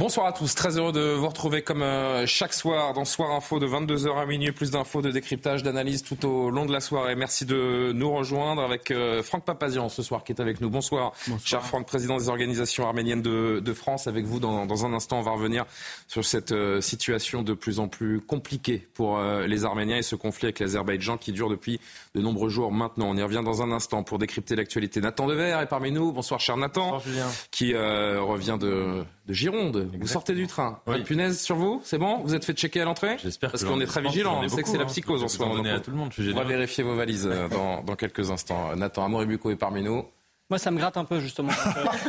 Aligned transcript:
Bonsoir 0.00 0.24
à 0.24 0.32
tous, 0.32 0.54
très 0.54 0.78
heureux 0.78 0.92
de 0.92 1.12
vous 1.12 1.28
retrouver 1.28 1.60
comme 1.60 1.82
euh, 1.82 2.24
chaque 2.26 2.54
soir 2.54 2.94
dans 2.94 3.04
Soir 3.04 3.32
Info 3.32 3.58
de 3.58 3.66
22h 3.66 4.16
à 4.16 4.24
minuit, 4.24 4.50
plus 4.50 4.70
d'infos, 4.70 5.02
de 5.02 5.10
décryptage, 5.10 5.62
d'analyse 5.62 6.02
tout 6.02 6.26
au 6.26 6.48
long 6.48 6.64
de 6.64 6.72
la 6.72 6.80
soirée. 6.80 7.14
Merci 7.16 7.44
de 7.44 7.92
nous 7.94 8.10
rejoindre 8.10 8.62
avec 8.62 8.90
euh, 8.92 9.22
Franck 9.22 9.44
Papazian 9.44 9.90
ce 9.90 10.02
soir 10.02 10.24
qui 10.24 10.32
est 10.32 10.40
avec 10.40 10.62
nous. 10.62 10.70
Bonsoir, 10.70 11.12
cher 11.44 11.62
Franck, 11.62 11.86
président 11.86 12.16
des 12.16 12.30
organisations 12.30 12.86
arméniennes 12.86 13.20
de, 13.20 13.72
France. 13.74 14.06
Avec 14.06 14.24
vous, 14.24 14.40
dans, 14.40 14.86
un 14.86 14.94
instant, 14.94 15.18
on 15.18 15.22
va 15.22 15.32
revenir 15.32 15.66
sur 16.08 16.24
cette 16.24 16.52
euh, 16.52 16.80
situation 16.80 17.42
de 17.42 17.52
plus 17.52 17.78
en 17.78 17.86
plus 17.86 18.22
compliquée 18.22 18.88
pour 18.94 19.20
les 19.20 19.66
Arméniens 19.66 19.98
et 19.98 20.02
ce 20.02 20.16
conflit 20.16 20.46
avec 20.46 20.60
l'Azerbaïdjan 20.60 21.18
qui 21.18 21.32
dure 21.32 21.50
depuis 21.50 21.78
de 22.14 22.22
nombreux 22.22 22.48
jours 22.48 22.72
maintenant. 22.72 23.10
On 23.10 23.18
y 23.18 23.22
revient 23.22 23.42
dans 23.44 23.60
un 23.60 23.70
instant 23.70 24.02
pour 24.02 24.18
décrypter 24.18 24.56
l'actualité. 24.56 25.02
Nathan 25.02 25.26
Dever 25.26 25.58
est 25.62 25.66
parmi 25.66 25.92
nous. 25.92 26.10
Bonsoir, 26.10 26.40
cher 26.40 26.56
Nathan, 26.56 27.02
qui 27.50 27.74
revient 27.76 28.56
de 28.58 29.04
de 29.30 29.34
Gironde. 29.34 29.89
Vous 29.98 30.06
sortez 30.06 30.34
du 30.34 30.46
train. 30.46 30.80
Oui. 30.86 31.02
punaise 31.02 31.40
sur 31.40 31.56
vous 31.56 31.80
C'est 31.84 31.98
bon 31.98 32.18
Vous 32.22 32.34
êtes 32.34 32.44
fait 32.44 32.52
checker 32.52 32.80
à 32.80 32.84
l'entrée 32.84 33.16
J'espère 33.22 33.50
Parce 33.50 33.64
qu'on 33.64 33.80
est 33.80 33.86
très 33.86 34.02
vigilant. 34.02 34.40
On 34.42 34.48
sait 34.48 34.62
que 34.62 34.68
c'est 34.68 34.78
la 34.78 34.84
hein. 34.84 34.86
psychose 34.86 35.22
en 35.22 35.28
ce 35.28 35.38
moment. 35.38 35.62
On 35.62 36.32
va 36.34 36.44
vérifier 36.44 36.84
vos 36.84 36.94
valises 36.94 37.28
euh, 37.30 37.48
dans, 37.48 37.82
dans 37.82 37.96
quelques 37.96 38.30
instants. 38.30 38.74
Nathan 38.76 39.04
Amoribuco 39.04 39.50
est 39.50 39.56
parmi 39.56 39.82
nous. 39.82 40.04
Moi, 40.50 40.58
ça 40.58 40.72
me 40.72 40.78
gratte 40.78 40.96
un 40.96 41.04
peu, 41.04 41.20
justement. 41.20 41.52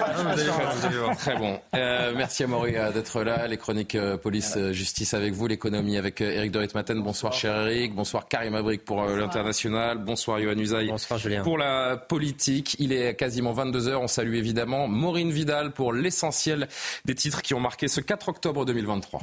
Ah, 0.03 1.15
très 1.15 1.37
bon. 1.37 1.59
Euh, 1.75 2.13
merci 2.15 2.43
à 2.43 2.47
Maury 2.47 2.75
euh, 2.75 2.91
d'être 2.91 3.23
là. 3.23 3.47
Les 3.47 3.57
chroniques 3.57 3.95
euh, 3.95 4.17
police-justice 4.17 5.13
avec 5.13 5.33
vous. 5.33 5.47
L'économie 5.47 5.97
avec 5.97 6.21
Eric 6.21 6.51
Dorit-Maten. 6.51 7.01
Bonsoir, 7.01 7.33
cher 7.33 7.67
Eric. 7.67 7.93
Bonsoir, 7.93 8.27
Karim 8.27 8.55
Abric 8.55 8.83
pour 8.83 9.03
l'international. 9.03 9.99
Bonsoir, 9.99 10.39
Yohann 10.39 10.59
Usaï. 10.59 10.87
Bonsoir, 10.87 11.19
Julien. 11.19 11.43
Pour 11.43 11.57
la 11.57 11.97
politique, 11.97 12.75
il 12.79 12.93
est 12.93 13.15
quasiment 13.15 13.53
22h. 13.53 13.95
On 13.95 14.07
salue 14.07 14.35
évidemment 14.35 14.87
Maureen 14.87 15.31
Vidal 15.31 15.71
pour 15.71 15.93
l'essentiel 15.93 16.67
des 17.05 17.15
titres 17.15 17.41
qui 17.41 17.53
ont 17.53 17.59
marqué 17.59 17.87
ce 17.87 18.01
4 18.01 18.29
octobre 18.29 18.65
2023. 18.65 19.21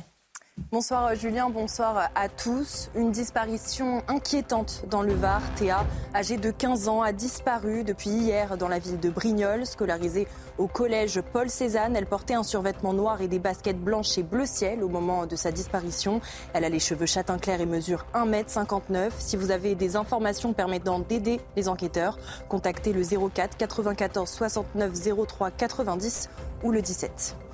Bonsoir 0.71 1.07
euh, 1.07 1.15
Julien, 1.15 1.49
bonsoir 1.49 2.11
à 2.15 2.29
tous. 2.29 2.91
Une 2.95 3.11
disparition 3.11 4.03
inquiétante 4.07 4.85
dans 4.91 5.01
le 5.01 5.15
Var. 5.15 5.41
Théa, 5.57 5.87
âgée 6.15 6.37
de 6.37 6.51
15 6.51 6.89
ans, 6.89 7.01
a 7.01 7.13
disparu 7.13 7.85
depuis 7.85 8.11
hier 8.11 8.59
dans 8.59 8.69
la 8.69 8.79
ville 8.79 9.01
de 9.01 9.09
Brignoles, 9.09 9.65
scolarisée 9.65 10.29
au 10.59 10.67
collège 10.67 11.23
Paul 11.33 11.49
Cézanne. 11.49 11.97
Elle 11.97 12.07
portait 12.07 12.35
un 12.35 12.43
survêtement 12.43 12.93
noir 12.93 13.23
et 13.23 13.29
des 13.29 13.39
baskets 13.39 13.81
blanches 13.81 14.19
et 14.19 14.23
bleu 14.23 14.45
ciel 14.45 14.83
au 14.83 14.89
moment 14.89 15.27
de 15.27 15.37
sa 15.37 15.53
disparition. 15.53 16.21
Elle 16.53 16.65
a 16.65 16.69
les 16.69 16.81
cheveux 16.81 17.07
châtain 17.07 17.39
clair 17.39 17.61
et 17.63 17.67
mesure 17.67 18.05
1m59. 18.15 19.13
Si 19.19 19.37
vous 19.37 19.51
avez 19.51 19.75
des 19.75 19.97
informations 19.97 20.53
permettant 20.53 20.99
d'aider 20.99 21.41
les 21.57 21.69
enquêteurs, 21.69 22.19
contactez 22.49 22.93
le 22.93 23.03
04 23.03 23.57
94 23.57 24.29
69 24.29 24.93
03 25.27 25.51
90 25.53 26.29
ou 26.63 26.73
le 26.73 26.83
17. 26.83 27.48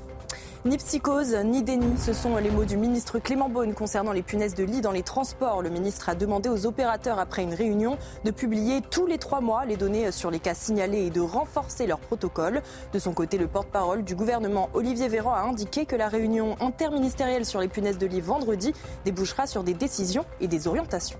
Ni 0.66 0.78
psychose, 0.78 1.36
ni 1.44 1.62
déni, 1.62 1.98
ce 1.98 2.14
sont 2.14 2.38
les 2.38 2.50
mots 2.50 2.64
du 2.64 2.78
ministre 2.78 3.18
Clément 3.18 3.50
Beaune 3.50 3.74
concernant 3.74 4.12
les 4.12 4.22
punaises 4.22 4.54
de 4.54 4.64
lit 4.64 4.80
dans 4.80 4.92
les 4.92 5.02
transports. 5.02 5.60
Le 5.60 5.68
ministre 5.68 6.08
a 6.08 6.14
demandé 6.14 6.48
aux 6.48 6.64
opérateurs, 6.64 7.18
après 7.18 7.42
une 7.42 7.52
réunion, 7.52 7.98
de 8.24 8.30
publier 8.30 8.80
tous 8.80 9.06
les 9.06 9.18
trois 9.18 9.42
mois 9.42 9.66
les 9.66 9.76
données 9.76 10.10
sur 10.10 10.30
les 10.30 10.38
cas 10.38 10.54
signalés 10.54 11.04
et 11.04 11.10
de 11.10 11.20
renforcer 11.20 11.86
leur 11.86 11.98
protocole. 11.98 12.62
De 12.94 12.98
son 12.98 13.12
côté, 13.12 13.36
le 13.36 13.46
porte-parole 13.46 14.04
du 14.04 14.14
gouvernement, 14.14 14.70
Olivier 14.72 15.08
Véran, 15.08 15.34
a 15.34 15.40
indiqué 15.40 15.84
que 15.84 15.96
la 15.96 16.08
réunion 16.08 16.56
interministérielle 16.60 17.44
sur 17.44 17.60
les 17.60 17.68
punaises 17.68 17.98
de 17.98 18.06
lit 18.06 18.22
vendredi 18.22 18.72
débouchera 19.04 19.46
sur 19.46 19.64
des 19.64 19.74
décisions 19.74 20.24
et 20.40 20.48
des 20.48 20.66
orientations. 20.66 21.18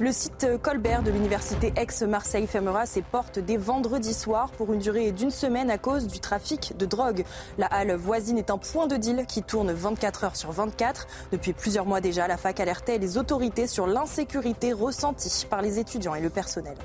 Le 0.00 0.12
site 0.12 0.46
Colbert 0.62 1.02
de 1.02 1.10
l'université 1.10 1.74
Aix-Marseille 1.76 2.46
fermera 2.46 2.86
ses 2.86 3.02
portes 3.02 3.38
dès 3.38 3.58
vendredi 3.58 4.14
soir 4.14 4.50
pour 4.52 4.72
une 4.72 4.78
durée 4.78 5.12
d'une 5.12 5.30
semaine 5.30 5.70
à 5.70 5.76
cause 5.76 6.06
du 6.06 6.20
trafic 6.20 6.74
de 6.78 6.86
drogue. 6.86 7.26
La 7.58 7.66
halle 7.66 7.94
voisine 7.96 8.38
est 8.38 8.48
un 8.48 8.56
point 8.56 8.86
de 8.86 8.96
deal 8.96 9.26
qui 9.28 9.42
tourne 9.42 9.70
24 9.70 10.24
heures 10.24 10.36
sur 10.36 10.52
24. 10.52 11.06
Depuis 11.32 11.52
plusieurs 11.52 11.84
mois 11.84 12.00
déjà, 12.00 12.26
la 12.28 12.38
fac 12.38 12.60
alertait 12.60 12.96
les 12.96 13.18
autorités 13.18 13.66
sur 13.66 13.86
l'insécurité 13.86 14.72
ressentie 14.72 15.46
par 15.50 15.60
les 15.60 15.78
étudiants 15.78 16.14
et 16.14 16.22
le 16.22 16.30
personnel. 16.30 16.76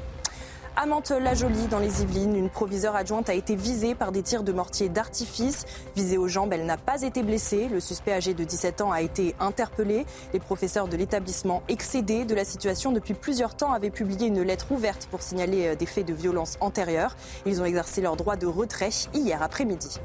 À 0.77 0.85
Mantes-la-Jolie, 0.87 1.67
dans 1.67 1.79
les 1.79 2.01
Yvelines, 2.01 2.35
une 2.35 2.49
proviseure 2.49 2.97
adjointe 2.97 3.29
a 3.29 3.33
été 3.33 3.55
visée 3.55 3.95
par 3.95 4.11
des 4.11 4.21
tirs 4.21 4.43
de 4.43 4.51
mortier 4.51 4.89
d'artifice. 4.89 5.65
Visée 5.95 6.17
aux 6.17 6.27
jambes, 6.27 6.51
elle 6.51 6.65
n'a 6.65 6.75
pas 6.75 7.03
été 7.03 7.23
blessée. 7.23 7.69
Le 7.69 7.79
suspect 7.79 8.11
âgé 8.11 8.33
de 8.33 8.43
17 8.43 8.81
ans 8.81 8.91
a 8.91 9.01
été 9.01 9.35
interpellé. 9.39 10.05
Les 10.33 10.39
professeurs 10.41 10.89
de 10.89 10.97
l'établissement, 10.97 11.63
excédés 11.69 12.25
de 12.25 12.35
la 12.35 12.43
situation 12.43 12.91
depuis 12.91 13.13
plusieurs 13.13 13.55
temps, 13.55 13.71
avaient 13.71 13.89
publié 13.89 14.27
une 14.27 14.41
lettre 14.41 14.69
ouverte 14.73 15.07
pour 15.09 15.21
signaler 15.21 15.67
euh, 15.67 15.75
des 15.75 15.85
faits 15.85 16.05
de 16.05 16.13
violence 16.13 16.57
antérieurs. 16.59 17.15
Ils 17.45 17.61
ont 17.61 17.65
exercé 17.65 18.01
leur 18.01 18.17
droit 18.17 18.35
de 18.35 18.45
retrait 18.45 18.89
hier 19.13 19.41
après-midi. 19.41 20.01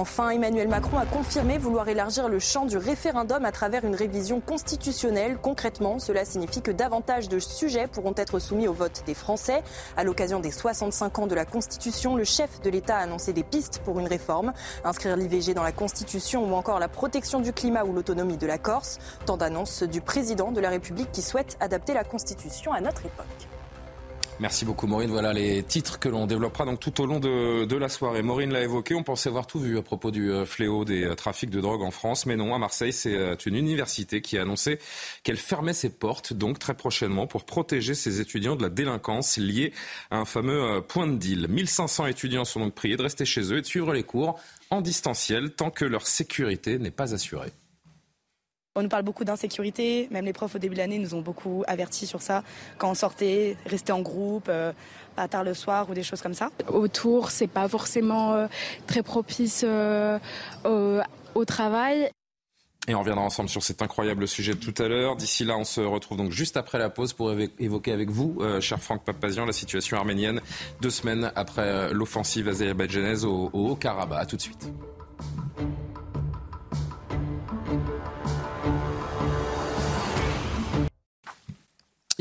Enfin, 0.00 0.30
Emmanuel 0.30 0.66
Macron 0.66 0.96
a 0.96 1.04
confirmé 1.04 1.58
vouloir 1.58 1.86
élargir 1.86 2.30
le 2.30 2.38
champ 2.38 2.64
du 2.64 2.78
référendum 2.78 3.44
à 3.44 3.52
travers 3.52 3.84
une 3.84 3.94
révision 3.94 4.40
constitutionnelle. 4.40 5.36
Concrètement, 5.36 5.98
cela 5.98 6.24
signifie 6.24 6.62
que 6.62 6.70
davantage 6.70 7.28
de 7.28 7.38
sujets 7.38 7.86
pourront 7.86 8.14
être 8.16 8.38
soumis 8.38 8.66
au 8.66 8.72
vote 8.72 9.02
des 9.04 9.12
Français. 9.12 9.62
À 9.98 10.04
l'occasion 10.04 10.40
des 10.40 10.52
65 10.52 11.18
ans 11.18 11.26
de 11.26 11.34
la 11.34 11.44
Constitution, 11.44 12.16
le 12.16 12.24
chef 12.24 12.62
de 12.62 12.70
l'État 12.70 12.96
a 12.96 13.00
annoncé 13.00 13.34
des 13.34 13.42
pistes 13.42 13.82
pour 13.84 14.00
une 14.00 14.08
réforme. 14.08 14.54
Inscrire 14.84 15.18
l'IVG 15.18 15.52
dans 15.52 15.62
la 15.62 15.72
Constitution 15.72 16.50
ou 16.50 16.54
encore 16.54 16.78
la 16.78 16.88
protection 16.88 17.40
du 17.40 17.52
climat 17.52 17.84
ou 17.84 17.92
l'autonomie 17.92 18.38
de 18.38 18.46
la 18.46 18.56
Corse. 18.56 19.00
Tant 19.26 19.36
d'annonces 19.36 19.82
du 19.82 20.00
président 20.00 20.50
de 20.50 20.62
la 20.62 20.70
République 20.70 21.12
qui 21.12 21.20
souhaite 21.20 21.58
adapter 21.60 21.92
la 21.92 22.04
Constitution 22.04 22.72
à 22.72 22.80
notre 22.80 23.04
époque. 23.04 23.49
Merci 24.40 24.64
beaucoup 24.64 24.86
Maureen. 24.86 25.10
Voilà 25.10 25.34
les 25.34 25.62
titres 25.62 25.98
que 25.98 26.08
l'on 26.08 26.26
développera 26.26 26.64
donc 26.64 26.80
tout 26.80 26.98
au 27.02 27.06
long 27.06 27.20
de, 27.20 27.76
la 27.76 27.90
soirée. 27.90 28.22
Maureen 28.22 28.50
l'a 28.50 28.62
évoqué, 28.62 28.94
on 28.94 29.02
pensait 29.02 29.28
avoir 29.28 29.46
tout 29.46 29.60
vu 29.60 29.76
à 29.76 29.82
propos 29.82 30.10
du 30.10 30.32
euh, 30.32 30.46
fléau 30.46 30.86
des 30.86 31.04
euh, 31.04 31.14
trafics 31.14 31.50
de 31.50 31.60
drogue 31.60 31.82
en 31.82 31.90
France, 31.90 32.24
mais 32.24 32.36
non, 32.36 32.54
à 32.54 32.58
Marseille, 32.58 32.94
c'est 32.94 33.14
euh, 33.14 33.36
une 33.44 33.54
université 33.54 34.22
qui 34.22 34.38
a 34.38 34.42
annoncé 34.42 34.78
qu'elle 35.24 35.36
fermait 35.36 35.74
ses 35.74 35.90
portes 35.90 36.32
donc 36.32 36.58
très 36.58 36.72
prochainement 36.72 37.26
pour 37.26 37.44
protéger 37.44 37.94
ses 37.94 38.22
étudiants 38.22 38.56
de 38.56 38.62
la 38.62 38.70
délinquance 38.70 39.36
liée 39.36 39.74
à 40.10 40.16
un 40.16 40.24
fameux 40.24 40.80
point 40.88 41.06
de 41.06 41.18
deal. 41.18 41.46
1500 41.46 42.06
étudiants 42.06 42.46
sont 42.46 42.60
donc 42.60 42.74
priés 42.74 42.96
de 42.96 43.02
rester 43.02 43.26
chez 43.26 43.52
eux 43.52 43.58
et 43.58 43.60
de 43.60 43.66
suivre 43.66 43.92
les 43.92 44.04
cours 44.04 44.40
en 44.70 44.80
distanciel 44.80 45.50
tant 45.50 45.70
que 45.70 45.84
leur 45.84 46.06
sécurité 46.06 46.78
n'est 46.78 46.90
pas 46.90 47.12
assurée. 47.12 47.52
On 48.80 48.82
nous 48.82 48.88
parle 48.88 49.02
beaucoup 49.02 49.24
d'insécurité, 49.24 50.08
même 50.10 50.24
les 50.24 50.32
profs 50.32 50.54
au 50.54 50.58
début 50.58 50.74
de 50.74 50.80
l'année 50.80 50.98
nous 50.98 51.14
ont 51.14 51.20
beaucoup 51.20 51.64
avertis 51.66 52.06
sur 52.06 52.22
ça. 52.22 52.42
Quand 52.78 52.90
on 52.90 52.94
sortait, 52.94 53.58
rester 53.66 53.92
en 53.92 54.00
groupe, 54.00 54.46
euh, 54.48 54.72
pas 55.16 55.28
tard 55.28 55.44
le 55.44 55.52
soir 55.52 55.90
ou 55.90 55.92
des 55.92 56.02
choses 56.02 56.22
comme 56.22 56.32
ça. 56.32 56.48
Autour, 56.66 57.30
c'est 57.30 57.46
pas 57.46 57.68
forcément 57.68 58.32
euh, 58.32 58.46
très 58.86 59.02
propice 59.02 59.66
euh, 59.68 60.18
au, 60.64 61.44
travail. 61.44 62.10
Et 62.88 62.94
on 62.94 63.00
reviendra 63.00 63.22
ensemble 63.22 63.50
sur 63.50 63.62
cet 63.62 63.82
incroyable 63.82 64.26
sujet 64.26 64.54
de 64.54 64.60
tout 64.60 64.82
à 64.82 64.88
l'heure. 64.88 65.14
D'ici 65.16 65.44
là, 65.44 65.58
on 65.58 65.64
se 65.64 65.82
retrouve 65.82 66.16
donc 66.16 66.30
juste 66.30 66.56
après 66.56 66.78
la 66.78 66.88
pause 66.88 67.12
pour 67.12 67.34
évoquer 67.58 67.92
avec 67.92 68.08
vous, 68.08 68.40
cher 68.60 68.80
Franck 68.80 69.04
Papazian, 69.04 69.44
la 69.44 69.52
situation 69.52 69.98
arménienne 69.98 70.40
deux 70.80 70.88
semaines 70.88 71.32
après 71.36 71.92
l'offensive 71.92 72.48
azerbaïdjanaise 72.48 73.26
au 73.26 73.50
Haut-Karabakh. 73.52 74.22
A 74.22 74.24
tout 74.24 74.36
de 74.36 74.40
suite. 74.40 74.70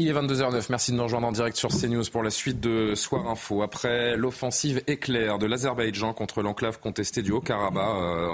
Il 0.01 0.07
est 0.07 0.13
22h09. 0.13 0.67
Merci 0.69 0.93
de 0.93 0.95
nous 0.95 1.03
rejoindre 1.03 1.27
en 1.27 1.33
direct 1.33 1.57
sur 1.57 1.71
CNews 1.71 2.05
pour 2.09 2.23
la 2.23 2.29
suite 2.29 2.61
de 2.61 2.95
Soir 2.95 3.27
Info. 3.27 3.63
Après 3.63 4.15
l'offensive 4.15 4.81
éclair 4.87 5.39
de 5.39 5.45
l'Azerbaïdjan 5.45 6.13
contre 6.13 6.41
l'enclave 6.41 6.79
contestée 6.79 7.21
du 7.21 7.33
Haut-Karabakh 7.33 7.83
euh, 7.83 8.27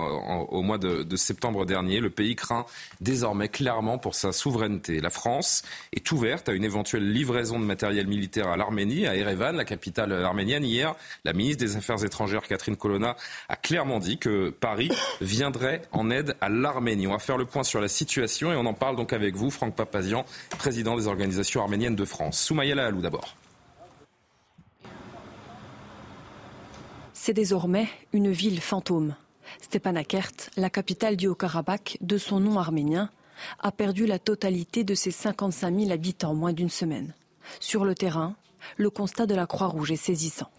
au 0.50 0.62
mois 0.62 0.78
de, 0.78 1.02
de, 1.02 1.16
septembre 1.16 1.66
dernier, 1.66 2.02
le 2.02 2.12
pays 2.12 2.36
craint 2.36 2.68
désormais 3.02 3.50
clairement 3.50 3.98
pour 3.98 4.14
sa 4.14 4.32
souveraineté. 4.32 5.00
La 5.00 5.10
France 5.10 5.64
est 5.92 6.12
ouverte 6.12 6.50
à 6.50 6.54
une 6.54 6.64
éventuelle 6.64 7.12
livraison 7.12 7.60
de 7.60 7.66
matériel 7.66 8.06
militaire 8.06 8.50
à 8.50 8.58
l'Arménie, 8.58 9.08
à 9.08 9.16
Erevan, 9.16 9.56
la 9.56 9.66
capitale 9.66 10.14
arménienne. 10.24 10.64
Hier, 10.64 10.94
la 11.24 11.34
ministre 11.34 11.66
des 11.66 11.78
Affaires 11.78 12.06
étrangères, 12.06 12.44
Catherine 12.44 12.76
Colonna, 12.76 13.16
a 13.50 13.56
clairement 13.56 13.98
dit 13.98 14.20
que 14.20 14.52
Paris 14.52 14.92
viendrait 15.20 15.82
en 15.92 16.12
aide 16.12 16.36
à 16.42 16.50
l'Arménie. 16.50 17.08
On 17.08 17.14
va 17.14 17.18
faire 17.18 17.38
le 17.38 17.46
point 17.46 17.64
sur 17.64 17.82
la 17.82 17.88
situation 17.88 18.54
et 18.54 18.56
on 18.56 18.68
en 18.68 18.76
parle 18.76 18.96
donc 18.96 19.14
avec 19.14 19.36
vous, 19.36 19.50
Franck 19.50 19.76
Papazian, 19.76 20.26
président 20.60 20.96
des 20.96 21.08
organisations 21.08 21.55
arménienne 21.60 21.96
de 21.96 22.06
France. 22.06 22.40
Soumaïla 22.40 22.88
Alou 22.88 23.02
d'abord. 23.02 23.36
C'est 27.14 27.34
désormais 27.34 27.88
une 28.14 28.32
ville 28.32 28.62
fantôme. 28.62 29.16
Stepanakert, 29.62 30.32
la 30.58 30.70
capitale 30.70 31.16
du 31.16 31.28
Haut-Karabakh, 31.28 31.98
de 32.02 32.18
son 32.18 32.40
nom 32.40 32.60
arménien, 32.60 33.10
a 33.60 33.72
perdu 33.72 34.06
la 34.06 34.20
totalité 34.20 34.84
de 34.84 34.96
ses 34.96 35.12
55 35.12 35.76
000 35.76 35.92
habitants 35.92 36.32
en 36.32 36.36
moins 36.36 36.54
d'une 36.54 36.70
semaine. 36.70 37.14
Sur 37.60 37.86
le 37.86 37.96
terrain, 37.96 38.36
le 38.78 38.90
constat 38.90 39.26
de 39.26 39.36
la 39.36 39.48
Croix-Rouge 39.48 39.92
est 39.92 39.96
saisissant. 39.96 40.50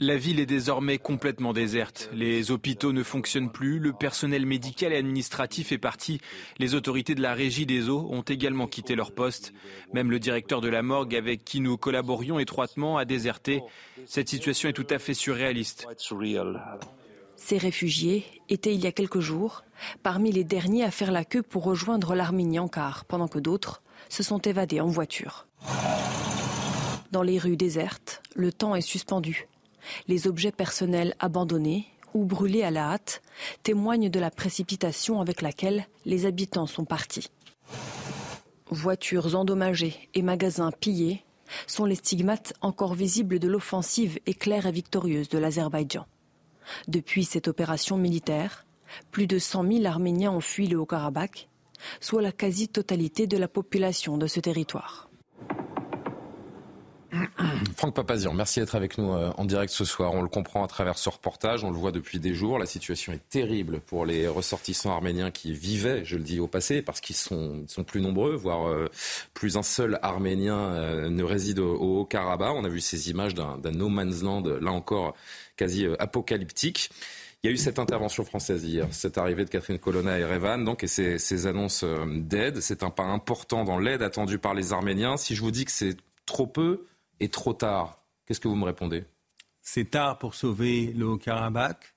La 0.00 0.16
ville 0.16 0.40
est 0.40 0.46
désormais 0.46 0.98
complètement 0.98 1.52
déserte. 1.52 2.10
Les 2.12 2.50
hôpitaux 2.50 2.92
ne 2.92 3.02
fonctionnent 3.02 3.50
plus, 3.50 3.78
le 3.78 3.92
personnel 3.92 4.46
médical 4.46 4.92
et 4.92 4.96
administratif 4.96 5.72
est 5.72 5.78
parti. 5.78 6.20
Les 6.58 6.74
autorités 6.74 7.14
de 7.14 7.22
la 7.22 7.34
régie 7.34 7.66
des 7.66 7.88
eaux 7.88 8.08
ont 8.10 8.22
également 8.22 8.66
quitté 8.66 8.94
leur 8.94 9.12
poste. 9.12 9.52
Même 9.92 10.10
le 10.10 10.18
directeur 10.18 10.60
de 10.60 10.68
la 10.68 10.82
morgue 10.82 11.14
avec 11.14 11.44
qui 11.44 11.60
nous 11.60 11.76
collaborions 11.76 12.38
étroitement 12.38 12.98
a 12.98 13.04
déserté. 13.04 13.62
Cette 14.06 14.28
situation 14.28 14.68
est 14.68 14.74
tout 14.74 14.86
à 14.90 14.98
fait 14.98 15.14
surréaliste. 15.14 15.86
Ces 17.36 17.58
réfugiés 17.58 18.24
étaient 18.48 18.74
il 18.74 18.82
y 18.82 18.86
a 18.86 18.92
quelques 18.92 19.20
jours 19.20 19.62
parmi 20.02 20.32
les 20.32 20.44
derniers 20.44 20.84
à 20.84 20.90
faire 20.90 21.12
la 21.12 21.24
queue 21.24 21.42
pour 21.42 21.64
rejoindre 21.64 22.14
l'Arménie 22.14 22.58
en 22.58 22.68
car, 22.68 23.04
pendant 23.04 23.28
que 23.28 23.38
d'autres 23.38 23.82
se 24.08 24.22
sont 24.22 24.38
évadés 24.38 24.80
en 24.80 24.88
voiture. 24.88 25.46
Dans 27.10 27.22
les 27.22 27.38
rues 27.38 27.56
désertes, 27.56 28.22
le 28.34 28.52
temps 28.52 28.74
est 28.74 28.82
suspendu. 28.82 29.48
Les 30.08 30.26
objets 30.26 30.52
personnels 30.52 31.14
abandonnés 31.18 31.86
ou 32.14 32.24
brûlés 32.24 32.62
à 32.62 32.70
la 32.70 32.92
hâte 32.92 33.22
témoignent 33.62 34.10
de 34.10 34.20
la 34.20 34.30
précipitation 34.30 35.20
avec 35.20 35.40
laquelle 35.40 35.86
les 36.04 36.26
habitants 36.26 36.66
sont 36.66 36.84
partis. 36.84 37.30
Voitures 38.70 39.34
endommagées 39.34 40.10
et 40.14 40.20
magasins 40.20 40.70
pillés 40.70 41.24
sont 41.66 41.86
les 41.86 41.94
stigmates 41.94 42.52
encore 42.60 42.94
visibles 42.94 43.38
de 43.38 43.48
l'offensive 43.48 44.18
éclair 44.26 44.66
et 44.66 44.72
victorieuse 44.72 45.30
de 45.30 45.38
l'Azerbaïdjan. 45.38 46.06
Depuis 46.88 47.24
cette 47.24 47.48
opération 47.48 47.96
militaire, 47.96 48.66
plus 49.10 49.26
de 49.26 49.38
100 49.38 49.66
000 49.66 49.86
Arméniens 49.86 50.32
ont 50.32 50.42
fui 50.42 50.66
le 50.66 50.78
Haut-Karabakh, 50.78 51.48
soit 52.00 52.20
la 52.20 52.32
quasi-totalité 52.32 53.26
de 53.26 53.38
la 53.38 53.48
population 53.48 54.18
de 54.18 54.26
ce 54.26 54.40
territoire. 54.40 55.07
Franck 57.76 57.94
Papazian, 57.94 58.34
merci 58.34 58.60
d'être 58.60 58.74
avec 58.74 58.98
nous 58.98 59.12
euh, 59.12 59.30
en 59.36 59.44
direct 59.44 59.72
ce 59.72 59.84
soir. 59.84 60.12
On 60.12 60.22
le 60.22 60.28
comprend 60.28 60.64
à 60.64 60.68
travers 60.68 60.98
ce 60.98 61.08
reportage, 61.08 61.64
on 61.64 61.70
le 61.70 61.76
voit 61.76 61.92
depuis 61.92 62.18
des 62.18 62.34
jours. 62.34 62.58
La 62.58 62.66
situation 62.66 63.12
est 63.12 63.28
terrible 63.30 63.80
pour 63.80 64.04
les 64.04 64.28
ressortissants 64.28 64.92
arméniens 64.92 65.30
qui 65.30 65.52
vivaient, 65.52 66.04
je 66.04 66.16
le 66.16 66.22
dis 66.22 66.38
au 66.38 66.48
passé, 66.48 66.82
parce 66.82 67.00
qu'ils 67.00 67.16
sont, 67.16 67.64
plus 67.86 68.00
nombreux, 68.00 68.34
voire 68.34 68.68
euh, 68.68 68.90
plus 69.32 69.56
un 69.56 69.62
seul 69.62 69.98
Arménien 70.02 70.58
euh, 70.58 71.08
ne 71.08 71.22
réside 71.22 71.60
au, 71.60 72.00
Haut-Karabakh. 72.00 72.52
On 72.54 72.64
a 72.64 72.68
vu 72.68 72.80
ces 72.80 73.10
images 73.10 73.34
d'un 73.34 73.58
no 73.72 73.88
man's 73.88 74.22
land, 74.22 74.42
là 74.60 74.72
encore 74.72 75.14
quasi 75.56 75.86
apocalyptique. 75.98 76.90
Il 77.42 77.46
y 77.46 77.50
a 77.50 77.54
eu 77.54 77.56
cette 77.56 77.78
intervention 77.78 78.24
française 78.24 78.64
hier, 78.64 78.88
cette 78.90 79.16
arrivée 79.16 79.44
de 79.44 79.50
Catherine 79.50 79.78
Colonna 79.78 80.14
à 80.14 80.18
Erevan, 80.18 80.64
donc, 80.64 80.82
et 80.82 80.88
ces 80.88 81.46
annonces 81.46 81.84
d'aide. 82.16 82.60
C'est 82.60 82.82
un 82.82 82.90
pas 82.90 83.04
important 83.04 83.64
dans 83.64 83.78
l'aide 83.78 84.02
attendue 84.02 84.38
par 84.38 84.54
les 84.54 84.72
Arméniens. 84.72 85.16
Si 85.16 85.36
je 85.36 85.40
vous 85.40 85.52
dis 85.52 85.64
que 85.64 85.70
c'est 85.70 85.96
trop 86.26 86.46
peu, 86.46 86.84
et 87.20 87.28
trop 87.28 87.52
tard 87.52 87.98
Qu'est-ce 88.28 88.40
que 88.40 88.48
vous 88.48 88.56
me 88.56 88.66
répondez? 88.66 89.06
C'est 89.62 89.92
tard 89.92 90.18
pour 90.18 90.34
sauver 90.34 90.92
le 90.92 91.06
Haut-Karabakh 91.06 91.94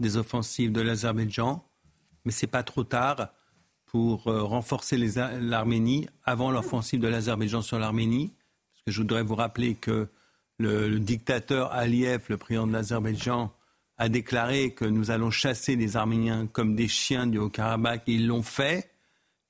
des 0.00 0.16
offensives 0.16 0.72
de 0.72 0.80
l'Azerbaïdjan, 0.80 1.62
mais 2.24 2.32
c'est 2.32 2.46
pas 2.46 2.62
trop 2.62 2.84
tard 2.84 3.28
pour 3.84 4.28
euh, 4.28 4.42
renforcer 4.42 4.96
l'Arménie 4.96 6.08
avant 6.24 6.50
l'offensive 6.50 7.00
de 7.00 7.08
l'Azerbaïdjan 7.08 7.60
sur 7.60 7.78
l'Arménie. 7.78 8.32
Parce 8.72 8.82
que 8.86 8.92
je 8.92 9.02
voudrais 9.02 9.22
vous 9.22 9.34
rappeler 9.34 9.74
que 9.74 10.08
le, 10.58 10.98
dictateur 10.98 11.70
Aliyev, 11.72 12.24
le 12.28 12.38
président 12.38 12.66
de 12.66 12.72
l'Azerbaïdjan, 12.72 13.52
a 13.98 14.08
déclaré 14.08 14.72
que 14.72 14.86
nous 14.86 15.10
allons 15.10 15.30
chasser 15.30 15.76
les 15.76 15.98
Arméniens 15.98 16.46
comme 16.46 16.74
des 16.74 16.88
chiens 16.88 17.26
du 17.26 17.36
Haut-Karabakh. 17.36 18.04
Ils 18.06 18.26
l'ont 18.26 18.42
fait. 18.42 18.90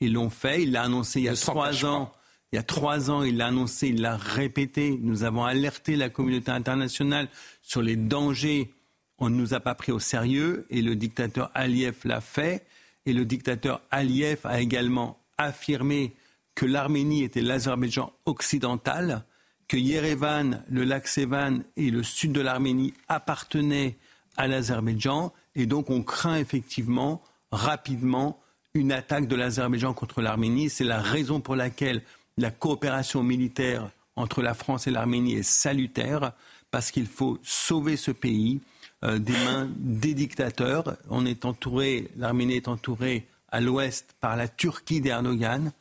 Ils 0.01 0.15
l'ont 0.15 0.31
fait. 0.31 0.65
Il 0.65 0.73
l'a 0.73 0.83
annoncé 0.83 1.21
il 1.21 1.25
y 1.27 1.29
a 1.29 1.37
trois 1.37 1.85
ans. 1.85 2.13
Il 2.55 2.59
y 2.59 2.61
a 2.61 2.63
trois 2.63 3.11
ans, 3.11 3.25
il 3.25 3.39
l'a 3.39 3.49
annoncé, 3.49 3.89
il 3.89 4.01
l'a 4.01 4.17
répété. 4.17 4.97
Nous 5.03 5.25
avons 5.25 5.43
alerté 5.43 5.97
la 5.97 6.09
communauté 6.09 6.53
internationale 6.53 7.29
sur 7.63 7.83
les 7.83 7.97
dangers. 7.97 8.73
On 9.19 9.29
ne 9.29 9.35
nous 9.35 9.55
a 9.55 9.59
pas 9.59 9.75
pris 9.75 9.91
au 9.91 9.99
sérieux 9.99 10.65
et 10.71 10.81
le 10.81 10.95
dictateur 10.95 11.51
Aliyev 11.55 11.97
l'a 12.05 12.21
fait. 12.21 12.65
Et 13.07 13.13
le 13.13 13.25
dictateur 13.25 13.81
Aliyev 13.91 14.39
a 14.45 14.61
également 14.61 15.19
affirmé 15.37 16.13
que 16.55 16.65
l'Arménie 16.65 17.25
était 17.25 17.41
l'Azerbaïdjan 17.41 18.13
occidental, 18.25 19.25
que 19.67 19.77
Yerevan, 19.77 20.63
le 20.71 20.85
lac 20.85 21.09
Sevan 21.09 21.65
et 21.77 21.91
le 21.91 22.05
sud 22.05 22.31
de 22.31 22.41
l'Arménie 22.41 22.95
appartenaient 23.09 23.97
à 24.37 24.47
l'Azerbaïdjan. 24.47 25.33
Et 25.57 25.67
donc 25.67 25.91
on 25.91 26.05
craint 26.05 26.37
effectivement 26.37 27.21
rapidement 27.51 28.39
une 28.75 28.93
attaque 28.93 29.27
de 29.27 29.35
l'Azerbaïdjan 29.35 29.93
contre 29.93 30.23
l'Arménie. 30.23 30.71
C'est 30.71 30.85
la 30.85 31.01
raison 31.01 31.41
pour 31.41 31.57
laquelle 31.57 32.05
la 32.37 32.51
coopération 32.51 33.23
militaire 33.23 33.91
entre 34.17 34.43
la 34.43 34.55
France 34.55 34.87
et 34.87 34.91
l'Arménie 34.91 35.35
est 35.35 35.43
salutaire 35.43 36.33
parce 36.71 36.91
qu'il 36.91 37.07
faut 37.07 37.39
sauver 37.43 37.97
ce 37.97 38.11
pays 38.11 38.61
euh, 39.05 39.19
des 39.19 39.33
mains 39.33 39.69
des 39.77 40.15
dictateurs. 40.15 40.97
On 41.11 41.27
est 41.27 41.45
entouré, 41.45 42.09
l'Arménie 42.17 42.57
est 42.57 42.69
entourée 42.69 43.27
à 43.51 43.61
l'ouest 43.61 44.15
par 44.21 44.37
la 44.37 44.49
Turquie 44.49 45.01
d'Erdogan, 45.01 45.73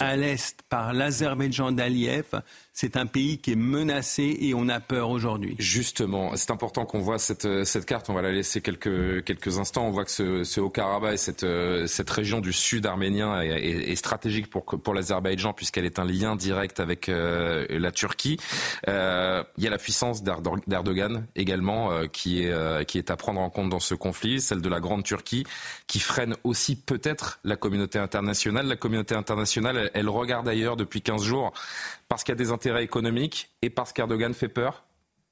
à 0.00 0.16
l'est 0.16 0.62
par 0.62 0.92
l'Azerbaïdjan 0.92 1.72
d'Aliyev. 1.72 2.42
C'est 2.80 2.96
un 2.96 3.06
pays 3.06 3.38
qui 3.38 3.50
est 3.50 3.56
menacé 3.56 4.36
et 4.40 4.54
on 4.54 4.68
a 4.68 4.78
peur 4.78 5.10
aujourd'hui. 5.10 5.56
Justement, 5.58 6.36
c'est 6.36 6.52
important 6.52 6.86
qu'on 6.86 7.00
voit 7.00 7.18
cette, 7.18 7.64
cette, 7.64 7.86
carte. 7.86 8.08
On 8.08 8.14
va 8.14 8.22
la 8.22 8.30
laisser 8.30 8.60
quelques, 8.60 9.24
quelques 9.24 9.58
instants. 9.58 9.88
On 9.88 9.90
voit 9.90 10.04
que 10.04 10.12
ce, 10.12 10.44
ce 10.44 10.60
Haut-Karabakh 10.60 11.14
et 11.14 11.16
cette, 11.16 11.44
cette 11.88 12.08
région 12.08 12.38
du 12.38 12.52
sud 12.52 12.86
arménien 12.86 13.40
est, 13.40 13.90
est, 13.90 13.96
stratégique 13.96 14.48
pour, 14.48 14.64
pour 14.64 14.94
l'Azerbaïdjan 14.94 15.54
puisqu'elle 15.54 15.86
est 15.86 15.98
un 15.98 16.04
lien 16.04 16.36
direct 16.36 16.78
avec 16.78 17.08
euh, 17.08 17.66
la 17.68 17.90
Turquie. 17.90 18.36
Euh, 18.86 19.42
il 19.56 19.64
y 19.64 19.66
a 19.66 19.70
la 19.70 19.78
puissance 19.78 20.22
d'Erdogan 20.22 21.26
également 21.34 21.90
euh, 21.90 22.06
qui, 22.06 22.44
est, 22.44 22.52
euh, 22.52 22.84
qui 22.84 22.98
est 22.98 23.10
à 23.10 23.16
prendre 23.16 23.40
en 23.40 23.50
compte 23.50 23.70
dans 23.70 23.80
ce 23.80 23.96
conflit, 23.96 24.40
celle 24.40 24.60
de 24.60 24.68
la 24.68 24.78
Grande 24.78 25.02
Turquie, 25.02 25.44
qui 25.88 25.98
freine 25.98 26.36
aussi 26.44 26.76
peut-être 26.76 27.40
la 27.42 27.56
communauté 27.56 27.98
internationale. 27.98 28.68
La 28.68 28.76
communauté 28.76 29.16
internationale, 29.16 29.76
elle, 29.78 29.90
elle 29.94 30.08
regarde 30.08 30.46
ailleurs 30.46 30.76
depuis 30.76 31.02
15 31.02 31.24
jours 31.24 31.52
parce 32.08 32.24
qu'il 32.24 32.32
y 32.32 32.36
a 32.36 32.42
des 32.42 32.50
intérêts 32.50 32.84
économiques 32.84 33.50
et 33.62 33.70
parce 33.70 33.92
qu'Erdogan 33.92 34.34
fait 34.34 34.48
peur 34.48 34.84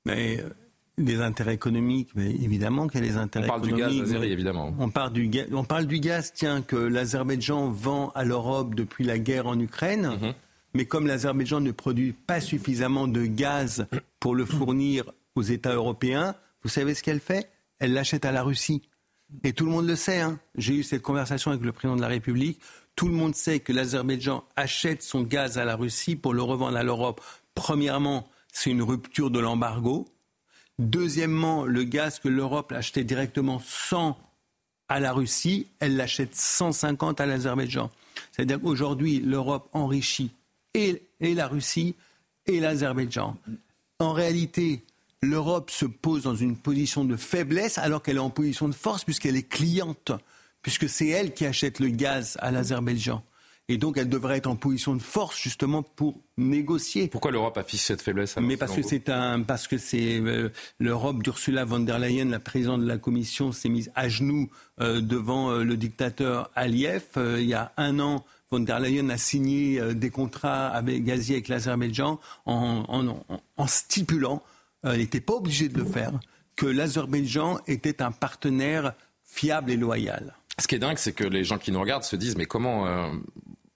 mais, 0.05 0.41
euh, 0.41 0.51
Des 0.99 1.21
intérêts 1.21 1.55
économiques, 1.55 2.11
mais 2.15 2.31
évidemment 2.31 2.87
qu'il 2.87 3.01
y 3.01 3.05
a 3.05 3.07
des 3.07 3.17
intérêts 3.19 3.47
économiques. 3.47 3.75
On 3.75 3.79
parle 3.79 3.91
du 3.91 3.99
gaz 3.99 4.09
azéri, 4.09 4.33
évidemment. 4.33 4.75
On 4.79 4.89
parle, 4.89 5.13
du 5.13 5.29
gaz, 5.29 5.47
on 5.53 5.65
parle 5.65 5.87
du 5.87 6.01
gaz, 6.01 6.33
tiens, 6.33 6.63
que 6.63 6.77
l'Azerbaïdjan 6.77 7.71
vend 7.71 8.13
à 8.15 8.25
l'Europe 8.25 8.75
depuis 8.75 9.05
la 9.05 9.19
guerre 9.19 9.47
en 9.47 9.59
Ukraine. 9.59 10.17
Mhm. 10.21 10.35
Mais 10.75 10.87
comme 10.87 11.07
l'Azerbaïdjan 11.07 11.61
ne 11.61 11.73
produit 11.73 12.13
pas 12.13 12.41
suffisamment 12.41 13.09
de 13.09 13.27
gaz 13.27 13.87
pour 14.21 14.35
le 14.35 14.45
fournir 14.45 15.13
aux 15.35 15.43
États 15.43 15.75
européens, 15.75 16.35
vous 16.63 16.69
savez 16.69 16.95
ce 16.95 17.03
qu'elle 17.03 17.21
fait? 17.21 17.51
Elle 17.79 17.93
l'achète 17.93 18.25
à 18.25 18.33
la 18.33 18.43
Russie. 18.43 18.83
Et 19.43 19.53
tout 19.53 19.65
le 19.65 19.73
monde 19.73 19.87
le 19.87 19.97
sait. 19.97 20.21
Hein. 20.21 20.39
J'ai 20.57 20.77
eu 20.77 20.83
cette 20.83 21.03
conversation 21.03 21.51
avec 21.51 21.63
le 21.63 21.73
président 21.73 21.97
de 21.97 22.01
la 22.01 22.09
République. 22.09 22.61
Tout 22.97 23.09
le 23.09 23.15
monde 23.15 23.35
sait 23.35 23.61
que 23.61 23.75
l'Azerbaïdjan 23.75 24.43
achète 24.57 25.03
son 25.03 25.21
gaz 25.21 25.59
à 25.59 25.67
la 25.67 25.77
Russie 25.77 26.17
pour 26.17 26.33
le 26.33 26.43
revendre 26.43 26.79
à 26.79 26.83
l'Europe. 26.83 27.21
Premièrement, 27.55 28.27
c'est 28.53 28.71
une 28.71 28.83
rupture 28.83 29.31
de 29.31 29.39
l'embargo. 29.39 30.09
Deuxièmement, 30.79 31.65
le 31.65 31.85
gaz 31.85 32.19
que 32.19 32.29
l'Europe 32.29 32.73
achetait 32.73 33.05
directement 33.05 33.61
100 33.63 34.19
à 34.89 35.01
la 35.01 35.13
Russie, 35.13 35.67
elle 35.79 35.97
l'achète 35.97 36.35
150 36.35 37.21
à 37.21 37.27
l'Azerbaïdjan. 37.27 37.91
C'est-à-dire 38.33 38.61
qu'aujourd'hui, 38.61 39.21
l'Europe 39.21 39.69
enrichit 39.73 40.31
et, 40.73 41.03
la 41.21 41.49
Russie 41.49 41.95
et 42.47 42.61
l'Azerbaïdjan. 42.61 43.37
En 43.99 44.13
réalité, 44.13 44.85
l'Europe 45.23 45.71
se 45.71 45.85
pose 45.85 46.23
dans 46.23 46.35
une 46.35 46.57
position 46.57 47.05
de 47.05 47.17
faiblesse 47.17 47.77
alors 47.79 48.03
qu'elle 48.03 48.17
est 48.17 48.21
en 48.21 48.31
position 48.31 48.69
de 48.69 48.75
force 48.75 49.05
puisqu'elle 49.05 49.37
est 49.37 49.49
cliente 49.49 50.13
puisque 50.67 50.89
c'est 50.89 51.07
elle 51.07 51.33
qui 51.33 51.47
achète 51.47 51.79
le 51.79 51.91
gaz 51.91 52.37
à 52.41 52.51
l'Azerbaïdjan. 52.51 53.23
Et 53.69 53.79
donc, 53.79 53.99
elle 53.99 54.09
devrait 54.09 54.39
être 54.39 54.49
en 54.49 54.57
position 54.57 54.97
de 54.97 55.01
force 55.01 55.41
justement 55.41 55.85
pour 55.85 56.21
négocier. 56.37 57.07
Pourquoi 57.07 57.31
l'Europe 57.31 57.57
affiche 57.57 57.83
cette 57.83 58.03
faiblesse 58.03 58.37
Mais 58.39 58.57
parce 58.57 58.75
que 58.75 58.83
c'est 58.83 59.09
un, 59.09 59.43
parce 59.43 59.69
que 59.69 59.79
c'est 59.79 60.19
euh, 60.19 60.49
l'Europe 60.81 61.23
d'Ursula 61.23 61.65
von 61.65 61.79
der 61.79 62.01
Leyen, 62.01 62.25
la 62.25 62.41
présidente 62.41 62.81
de 62.81 62.89
la 62.89 62.99
Commission, 62.99 63.53
s'est 63.53 63.69
mise 63.69 63.93
à 63.95 64.09
genoux 64.09 64.51
euh, 64.81 65.01
devant 65.01 65.53
euh, 65.53 65.63
le 65.63 65.77
dictateur 65.77 66.51
Aliyev. 66.57 67.05
il 67.17 67.47
y 67.47 67.55
a 67.55 67.73
un 67.77 68.01
an, 68.01 68.25
von 68.51 68.59
der 68.59 68.81
Leyen 68.81 69.09
a 69.11 69.19
signé 69.19 69.95
des 69.95 70.11
contrats 70.11 70.67
avec 70.67 71.05
gazier 71.05 71.37
avec 71.37 71.47
l'Azerbaïdjan 71.47 72.19
en, 72.45 73.23
en, 73.57 73.67
stipulant, 73.69 74.43
elle 74.83 74.99
n'était 74.99 75.21
pas 75.21 75.35
obligée 75.35 75.69
de 75.69 75.79
le 75.79 75.85
faire, 75.85 76.19
que 76.57 76.67
l'Azerbaïdjan 76.67 77.61
était 77.69 78.03
un 78.03 78.11
partenaire 78.11 78.95
fiable 79.23 79.71
et 79.71 79.77
loyal. 79.77 80.35
Ce 80.59 80.67
qui 80.67 80.75
est 80.75 80.79
dingue, 80.79 80.99
c'est 80.99 81.13
que 81.13 81.25
les 81.25 81.45
gens 81.45 81.59
qui 81.59 81.71
nous 81.71 81.81
regardent 81.81 82.05
se 82.05 82.17
disent 82.17 82.37
mais 82.37 82.47
comment 82.47 82.87
euh, 82.87 83.09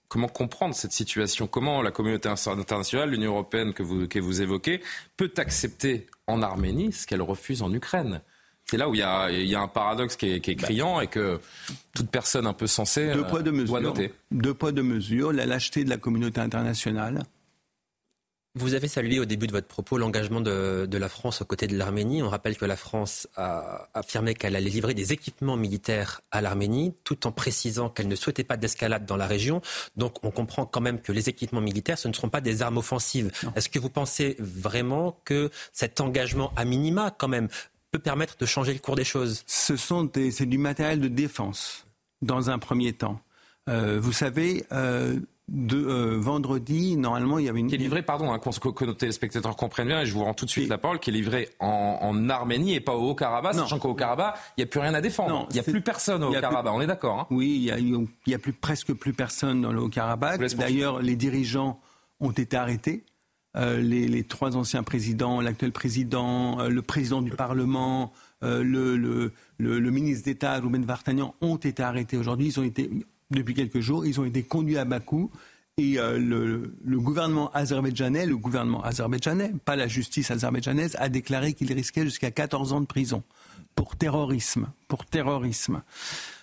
comment 0.08 0.28
comprendre 0.28 0.74
cette 0.74 0.92
situation? 0.92 1.46
Comment 1.46 1.82
la 1.82 1.90
communauté 1.90 2.28
internationale, 2.28 3.10
l'Union 3.10 3.32
européenne 3.32 3.72
que 3.72 3.82
vous, 3.82 4.08
que 4.08 4.18
vous 4.18 4.42
évoquez, 4.42 4.82
peut 5.16 5.32
accepter 5.36 6.06
en 6.26 6.42
Arménie 6.42 6.92
ce 6.92 7.06
qu'elle 7.06 7.22
refuse 7.22 7.62
en 7.62 7.72
Ukraine? 7.72 8.20
C'est 8.64 8.76
là 8.76 8.88
où 8.88 8.94
il 8.94 8.98
y, 8.98 9.02
a, 9.02 9.30
il 9.30 9.46
y 9.46 9.54
a 9.54 9.60
un 9.60 9.68
paradoxe 9.68 10.16
qui 10.16 10.30
est, 10.30 10.40
qui 10.40 10.52
est 10.52 10.56
criant 10.56 11.00
et 11.00 11.06
que 11.08 11.40
toute 11.94 12.08
personne 12.08 12.46
un 12.46 12.52
peu 12.52 12.66
sensée 12.66 13.12
deux 13.12 13.26
poids, 13.26 13.42
deux 13.42 13.50
mesures. 13.50 13.68
doit 13.68 13.80
noter. 13.80 14.12
Deux 14.30 14.54
poids, 14.54 14.70
deux 14.70 14.82
mesures. 14.82 15.32
La 15.32 15.44
lâcheté 15.44 15.82
de 15.82 15.90
la 15.90 15.96
communauté 15.96 16.40
internationale 16.40 17.24
vous 18.56 18.74
avez 18.74 18.88
salué 18.88 19.20
au 19.20 19.24
début 19.24 19.46
de 19.46 19.52
votre 19.52 19.68
propos 19.68 19.96
l'engagement 19.96 20.40
de, 20.40 20.88
la 20.90 21.08
France 21.08 21.40
aux 21.40 21.44
côtés 21.44 21.68
de 21.68 21.76
l'Arménie. 21.76 22.22
On 22.22 22.28
rappelle 22.28 22.56
que 22.56 22.64
la 22.64 22.76
France 22.76 23.28
a 23.36 23.88
affirmé 23.94 24.34
qu'elle 24.34 24.56
allait 24.56 24.70
livrer 24.70 24.92
des 24.92 25.12
équipements 25.12 25.56
militaires 25.56 26.20
à 26.32 26.40
l'Arménie, 26.40 26.92
tout 27.04 27.28
en 27.28 27.32
précisant 27.32 27.88
qu'elle 27.88 28.08
ne 28.08 28.16
souhaitait 28.16 28.44
pas 28.44 28.56
d'escalade 28.56 29.06
dans 29.06 29.16
la 29.16 29.28
région. 29.28 29.62
Donc 29.96 30.24
on 30.24 30.32
comprend 30.32 30.66
quand 30.66 30.80
même 30.80 31.00
que 31.00 31.12
les 31.12 31.28
équipements 31.28 31.60
militaires, 31.60 31.98
ce 31.98 32.08
ne 32.08 32.12
seront 32.12 32.28
pas 32.28 32.40
des 32.40 32.60
armes 32.62 32.78
offensives. 32.78 33.30
Est-ce 33.54 33.68
que 33.68 33.78
vous 33.78 33.90
pensez 33.90 34.36
vraiment 34.40 35.20
que 35.24 35.50
cet 35.72 36.00
engagement 36.00 36.52
à 36.56 36.64
minima, 36.64 37.14
quand 37.16 37.28
même, 37.28 37.48
peut 37.92 38.00
permettre 38.00 38.36
de 38.36 38.46
changer 38.46 38.72
le 38.72 38.80
cours 38.80 38.96
des 38.96 39.04
choses? 39.04 39.44
Ce 39.46 39.76
sont 39.76 40.10
c'est 40.32 40.46
du 40.46 40.58
matériel 40.58 41.00
de 41.00 41.08
défense 41.08 41.86
dans 42.20 42.50
un 42.50 42.58
premier 42.58 42.94
temps. 42.94 43.20
Euh, 43.68 44.00
vous 44.00 44.12
savez, 44.12 44.64
euh, 44.72 45.20
de 45.50 45.76
euh, 45.76 46.16
vendredi, 46.20 46.96
normalement, 46.96 47.40
il 47.40 47.46
y 47.46 47.48
avait 47.48 47.58
une... 47.58 47.66
Qui 47.66 47.74
est 47.74 47.78
livré, 47.78 48.02
pardon, 48.02 48.32
hein, 48.32 48.38
que, 48.38 48.84
nos 48.84 48.94
téléspectateurs 48.94 49.56
comprennent 49.56 49.88
bien, 49.88 50.02
et 50.02 50.06
je 50.06 50.12
vous 50.12 50.22
rends 50.22 50.32
tout 50.32 50.44
de 50.44 50.50
suite 50.50 50.68
la 50.68 50.78
parole, 50.78 51.00
qui 51.00 51.10
est 51.10 51.12
livré 51.12 51.48
en, 51.58 52.28
Arménie 52.28 52.74
et 52.74 52.80
pas 52.80 52.94
au 52.94 53.10
Haut-Karabakh, 53.10 53.54
sachant 53.54 53.80
qu'au 53.80 53.90
Haut-Karabakh, 53.90 54.36
il 54.56 54.60
n'y 54.60 54.64
a 54.64 54.66
plus 54.66 54.78
rien 54.78 54.94
à 54.94 55.00
défendre. 55.00 55.48
il 55.50 55.54
n'y 55.54 55.60
a 55.60 55.64
plus 55.64 55.80
personne 55.80 56.22
au 56.22 56.28
Haut-Karabakh, 56.28 56.72
on 56.72 56.80
est 56.80 56.86
d'accord. 56.86 57.20
Hein 57.20 57.26
oui, 57.30 57.56
il 57.56 57.62
n'y 58.28 58.34
a, 58.34 58.36
a, 58.36 58.38
plus, 58.38 58.52
presque 58.52 58.92
plus 58.92 59.12
personne 59.12 59.60
dans 59.60 59.72
le 59.72 59.80
Haut-Karabakh. 59.80 60.40
D'ailleurs, 60.54 61.02
les 61.02 61.16
dirigeants 61.16 61.80
ont 62.20 62.30
été 62.30 62.56
arrêtés. 62.56 63.04
Euh, 63.56 63.80
les, 63.80 64.06
les, 64.06 64.22
trois 64.22 64.56
anciens 64.56 64.84
présidents, 64.84 65.40
l'actuel 65.40 65.72
président, 65.72 66.60
euh, 66.60 66.68
le 66.68 66.82
président 66.82 67.20
du 67.20 67.32
Parlement, 67.32 68.12
le, 68.42 68.96
le, 68.96 69.32
le, 69.58 69.90
ministre 69.90 70.24
d'État, 70.24 70.58
Rouben 70.60 70.84
Vartanian, 70.84 71.34
ont 71.40 71.56
été 71.56 71.82
arrêtés 71.82 72.16
aujourd'hui. 72.16 72.46
Ils 72.46 72.60
ont 72.60 72.62
été, 72.62 72.88
depuis 73.30 73.54
quelques 73.54 73.80
jours, 73.80 74.06
ils 74.06 74.20
ont 74.20 74.24
été 74.24 74.42
conduits 74.42 74.78
à 74.78 74.84
Bakou. 74.84 75.30
Et 75.78 75.96
le, 75.96 76.74
gouvernement 77.00 77.50
azerbaïdjanais, 77.52 78.26
le 78.26 78.36
gouvernement 78.36 78.84
azerbaïdjanais, 78.84 79.52
pas 79.64 79.76
la 79.76 79.88
justice 79.88 80.30
azerbaïdjanaise, 80.30 80.94
a 80.98 81.08
déclaré 81.08 81.54
qu'il 81.54 81.72
risquait 81.72 82.04
jusqu'à 82.04 82.30
14 82.30 82.74
ans 82.74 82.82
de 82.82 82.86
prison 82.86 83.22
pour 83.74 83.96
terrorisme. 83.96 84.66
Pour 84.88 85.06
terrorisme. 85.06 85.82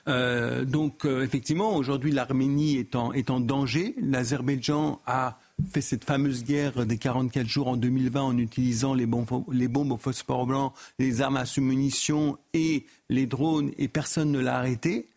donc, 0.07 1.05
effectivement, 1.05 1.75
aujourd'hui, 1.75 2.11
l'Arménie 2.11 2.77
est 2.77 2.95
en, 2.95 3.11
en 3.11 3.39
danger. 3.39 3.93
L'Azerbaïdjan 4.01 5.01
a 5.05 5.37
fait 5.71 5.81
cette 5.81 6.05
fameuse 6.05 6.43
guerre 6.43 6.85
des 6.85 6.97
44 6.97 7.47
jours 7.47 7.67
en 7.67 7.77
2020 7.77 8.21
en 8.21 8.37
utilisant 8.37 8.93
les 8.93 9.05
bombes, 9.05 9.43
les 9.51 9.67
bombes 9.67 9.91
au 9.91 9.97
phosphore 9.97 10.45
blanc, 10.45 10.73
les 10.99 11.21
armes 11.21 11.37
à 11.37 11.45
sous-munitions 11.45 12.37
et 12.53 12.85
les 13.09 13.25
drones, 13.25 13.71
et 13.77 13.87
personne 13.87 14.31
ne 14.31 14.39
l'a 14.39 14.57
arrêté. 14.57 15.09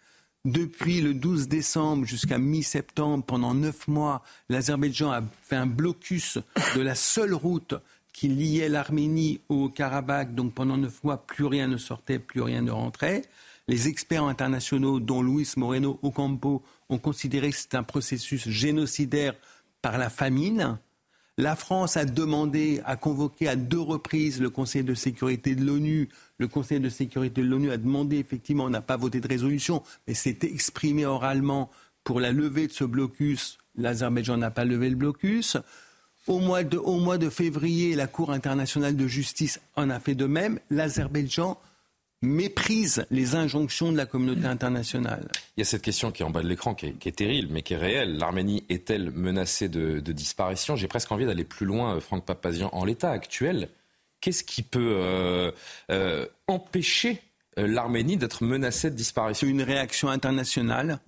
Depuis 0.46 1.02
le 1.02 1.12
12 1.12 1.48
décembre 1.48 2.06
jusqu'à 2.06 2.38
mi-septembre, 2.38 3.22
pendant 3.24 3.52
neuf 3.52 3.86
mois, 3.88 4.22
l'Azerbaïdjan 4.48 5.10
a 5.10 5.22
fait 5.42 5.56
un 5.56 5.66
blocus 5.66 6.38
de 6.74 6.80
la 6.80 6.94
seule 6.94 7.34
route 7.34 7.74
qui 8.14 8.28
liait 8.28 8.70
l'Arménie 8.70 9.40
au 9.50 9.68
Karabakh. 9.68 10.34
Donc 10.34 10.54
pendant 10.54 10.78
neuf 10.78 11.04
mois, 11.04 11.26
plus 11.26 11.44
rien 11.44 11.68
ne 11.68 11.76
sortait, 11.76 12.18
plus 12.18 12.40
rien 12.40 12.62
ne 12.62 12.70
rentrait. 12.70 13.22
Les 13.68 13.88
experts 13.88 14.24
internationaux, 14.24 14.98
dont 14.98 15.22
Luis 15.22 15.52
Moreno 15.58 15.98
Ocampo, 16.02 16.62
ont 16.88 16.98
considéré 16.98 17.50
que 17.50 17.56
c'est 17.56 17.74
un 17.74 17.82
processus 17.82 18.48
génocidaire 18.48 19.34
par 19.82 19.98
la 19.98 20.08
famine. 20.08 20.78
La 21.36 21.54
France 21.54 21.96
a 21.96 22.04
demandé, 22.04 22.80
a 22.84 22.96
convoqué 22.96 23.46
à 23.46 23.56
deux 23.56 23.80
reprises 23.80 24.40
le 24.40 24.50
Conseil 24.50 24.84
de 24.84 24.94
sécurité 24.94 25.54
de 25.54 25.64
l'ONU. 25.64 26.08
Le 26.40 26.48
Conseil 26.48 26.80
de 26.80 26.88
sécurité 26.88 27.42
de 27.42 27.46
l'ONU 27.46 27.70
a 27.70 27.76
demandé, 27.76 28.16
effectivement, 28.16 28.64
on 28.64 28.70
n'a 28.70 28.80
pas 28.80 28.96
voté 28.96 29.20
de 29.20 29.28
résolution, 29.28 29.82
mais 30.08 30.14
s'est 30.14 30.38
exprimé 30.40 31.04
oralement 31.04 31.70
pour 32.02 32.18
la 32.18 32.32
levée 32.32 32.66
de 32.66 32.72
ce 32.72 32.84
blocus. 32.84 33.58
L'Azerbaïdjan 33.76 34.38
n'a 34.38 34.50
pas 34.50 34.64
levé 34.64 34.88
le 34.88 34.96
blocus. 34.96 35.58
Au 36.26 36.38
mois, 36.38 36.64
de, 36.64 37.16
de 37.18 37.28
février, 37.28 37.94
la 37.94 38.06
Cour 38.06 38.32
internationale 38.32 38.96
de 38.96 39.06
justice 39.06 39.60
en 39.76 39.90
a 39.90 40.00
fait 40.00 40.14
de 40.14 40.24
même. 40.24 40.58
L'Azerbaïdjan 40.70 41.58
méprise 42.22 43.04
les 43.10 43.34
injonctions 43.34 43.92
de 43.92 43.98
la 43.98 44.06
communauté 44.06 44.46
internationale. 44.46 45.28
Il 45.58 45.60
y 45.60 45.62
a 45.62 45.66
cette 45.66 45.82
question 45.82 46.10
qui 46.10 46.22
est 46.22 46.26
en 46.26 46.30
bas 46.30 46.42
de 46.42 46.48
l'écran, 46.48 46.74
qui, 46.74 46.86
est 46.86 47.16
terrible, 47.16 47.48
mais 47.52 47.60
qui 47.60 47.74
est 47.74 47.78
réelle. 47.78 48.16
L'Arménie 48.16 48.64
est-elle 48.70 49.10
menacée 49.10 49.68
de, 49.68 50.00
disparition? 50.00 50.74
J'ai 50.74 50.88
presque 50.88 51.12
envie 51.12 51.26
d'aller 51.26 51.44
plus 51.44 51.66
loin, 51.66 51.96
euh, 51.96 52.00
Franck 52.00 52.24
Papazian. 52.24 52.70
En 52.72 52.86
l'état 52.86 53.10
actuel, 53.10 53.68
qu'est-ce 54.20 54.44
qui 54.44 54.62
peut 54.62 54.94
euh, 54.96 55.50
euh, 55.90 56.26
empêcher 56.46 57.22
l'Arménie 57.56 58.16
d'être 58.16 58.44
menacée 58.44 58.90
de 58.90 58.96
disparition? 58.96 59.46
Une 59.46 59.62
réaction 59.62 60.08
internationale, 60.08 60.98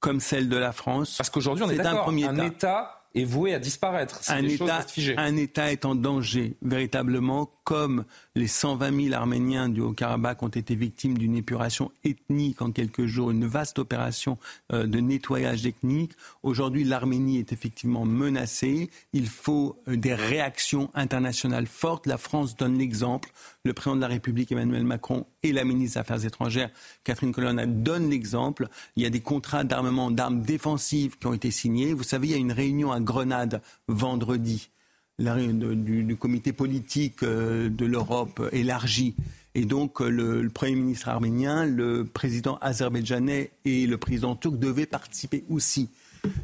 comme 0.00 0.20
celle 0.20 0.48
de 0.48 0.56
la 0.56 0.72
France. 0.72 1.16
Parce 1.16 1.30
qu'aujourd'hui, 1.30 1.64
on 1.64 1.70
est, 1.70 1.76
est 1.76 1.86
un, 1.86 1.96
premier 1.96 2.26
un 2.26 2.38
État 2.38 2.96
est 3.14 3.24
voué 3.24 3.54
à 3.54 3.58
disparaître. 3.58 4.20
Un 4.28 4.44
État, 4.44 4.84
un 5.16 5.36
État 5.36 5.72
est 5.72 5.84
en 5.84 5.94
danger, 5.94 6.56
véritablement, 6.62 7.50
comme 7.66 8.04
les 8.36 8.46
120 8.46 9.08
000 9.08 9.14
Arméniens 9.14 9.68
du 9.68 9.80
Haut-Karabakh 9.80 10.40
ont 10.44 10.48
été 10.48 10.76
victimes 10.76 11.18
d'une 11.18 11.34
épuration 11.34 11.90
ethnique 12.04 12.62
en 12.62 12.70
quelques 12.70 13.06
jours, 13.06 13.32
une 13.32 13.44
vaste 13.44 13.80
opération 13.80 14.38
euh, 14.72 14.86
de 14.86 15.00
nettoyage 15.00 15.66
ethnique. 15.66 16.12
Aujourd'hui, 16.44 16.84
l'Arménie 16.84 17.38
est 17.38 17.52
effectivement 17.52 18.04
menacée. 18.04 18.88
Il 19.12 19.26
faut 19.26 19.82
euh, 19.88 19.96
des 19.96 20.14
réactions 20.14 20.90
internationales 20.94 21.66
fortes. 21.66 22.06
La 22.06 22.18
France 22.18 22.56
donne 22.56 22.78
l'exemple. 22.78 23.32
Le 23.64 23.72
président 23.72 23.96
de 23.96 24.00
la 24.02 24.06
République, 24.06 24.52
Emmanuel 24.52 24.84
Macron, 24.84 25.26
et 25.42 25.50
la 25.50 25.64
ministre 25.64 25.94
des 25.94 26.00
Affaires 26.00 26.24
étrangères, 26.24 26.70
Catherine 27.02 27.32
Colonna, 27.32 27.66
donnent 27.66 28.10
l'exemple. 28.10 28.68
Il 28.94 29.02
y 29.02 29.06
a 29.06 29.10
des 29.10 29.18
contrats 29.18 29.64
d'armement, 29.64 30.12
d'armes 30.12 30.42
défensives 30.42 31.18
qui 31.18 31.26
ont 31.26 31.34
été 31.34 31.50
signés. 31.50 31.94
Vous 31.94 32.04
savez, 32.04 32.28
il 32.28 32.30
y 32.30 32.34
a 32.34 32.38
une 32.38 32.52
réunion 32.52 32.92
à 32.92 33.00
Grenade 33.00 33.60
vendredi 33.88 34.70
du, 35.18 36.02
du, 36.04 36.16
comité 36.16 36.52
politique 36.52 37.22
euh, 37.22 37.68
de 37.68 37.86
l'Europe 37.86 38.42
élargie. 38.52 39.14
Et 39.54 39.64
donc 39.64 40.02
euh, 40.02 40.08
le, 40.08 40.48
Premier 40.50 40.74
ministre 40.74 41.08
arménien, 41.08 41.64
le 41.64 42.04
président 42.04 42.58
azerbaïdjanais 42.60 43.50
et 43.64 43.86
le 43.86 43.96
président 43.96 44.36
turc 44.36 44.58
devaient 44.58 44.86
participer 44.86 45.44
aussi. 45.48 45.88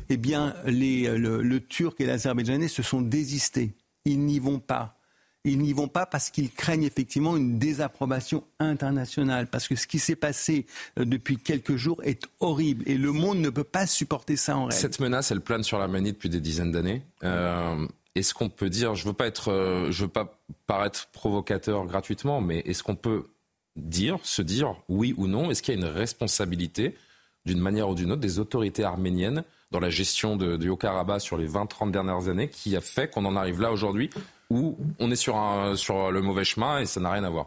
Eh 0.08 0.16
bien, 0.16 0.54
les, 0.64 1.08
le, 1.18 1.42
le 1.42 1.60
Turc 1.60 2.00
et 2.00 2.06
l'Azerbaïdjanais 2.06 2.68
se 2.68 2.82
sont 2.82 3.02
désistés. 3.02 3.72
Ils 4.04 4.20
n'y 4.20 4.38
vont 4.38 4.60
pas. 4.60 4.96
Ils 5.44 5.58
n'y 5.58 5.72
vont 5.72 5.88
pas 5.88 6.06
parce 6.06 6.30
qu'ils 6.30 6.52
craignent 6.52 6.84
effectivement 6.84 7.36
une 7.36 7.58
désapprobation 7.58 8.44
internationale. 8.60 9.48
Parce 9.48 9.66
que 9.66 9.74
ce 9.74 9.88
qui 9.88 9.98
s'est 9.98 10.14
passé 10.14 10.66
euh, 10.98 11.04
depuis 11.04 11.36
quelques 11.36 11.74
jours 11.74 12.00
est 12.04 12.22
horrible. 12.38 12.84
Et 12.86 12.96
le 12.96 13.10
monde 13.10 13.38
ne 13.38 13.50
peut 13.50 13.64
pas 13.64 13.86
supporter 13.86 14.36
ça 14.36 14.56
en 14.56 14.66
réalité. 14.66 14.80
Cette 14.80 15.00
menace, 15.00 15.32
elle 15.32 15.40
plane 15.40 15.64
sur 15.64 15.78
l'Arménie 15.78 16.12
depuis 16.12 16.28
des 16.28 16.40
dizaines 16.40 16.70
d'années. 16.70 17.02
Euh, 17.24 17.86
est-ce 18.14 18.34
qu'on 18.34 18.48
peut 18.48 18.68
dire, 18.68 18.94
je 18.94 19.06
veux 19.06 19.14
pas 19.14 19.26
être, 19.26 19.50
euh, 19.50 19.90
je 19.90 20.04
veux 20.04 20.10
pas 20.10 20.38
paraître 20.66 21.08
provocateur 21.12 21.86
gratuitement, 21.86 22.40
mais 22.40 22.58
est-ce 22.60 22.82
qu'on 22.82 22.96
peut 22.96 23.30
dire, 23.76 24.18
se 24.22 24.42
dire 24.42 24.76
oui 24.88 25.14
ou 25.16 25.26
non, 25.26 25.50
est-ce 25.50 25.62
qu'il 25.62 25.74
y 25.74 25.76
a 25.76 25.80
une 25.80 25.92
responsabilité 25.92 26.94
d'une 27.46 27.58
manière 27.58 27.88
ou 27.88 27.94
d'une 27.94 28.12
autre 28.12 28.20
des 28.20 28.38
autorités 28.38 28.84
arméniennes 28.84 29.44
dans 29.70 29.80
la 29.80 29.90
gestion 29.90 30.36
de, 30.36 30.68
Haut-Karabakh 30.68 31.22
sur 31.22 31.38
les 31.38 31.48
20-30 31.48 31.90
dernières 31.90 32.28
années 32.28 32.48
qui 32.48 32.76
a 32.76 32.80
fait 32.80 33.10
qu'on 33.10 33.24
en 33.24 33.34
arrive 33.34 33.60
là 33.60 33.72
aujourd'hui 33.72 34.10
où 34.50 34.76
on 34.98 35.10
est 35.10 35.16
sur, 35.16 35.36
un, 35.36 35.74
sur 35.76 36.12
le 36.12 36.20
mauvais 36.20 36.44
chemin 36.44 36.80
et 36.80 36.86
ça 36.86 37.00
n'a 37.00 37.10
rien 37.10 37.24
à 37.24 37.30
voir? 37.30 37.46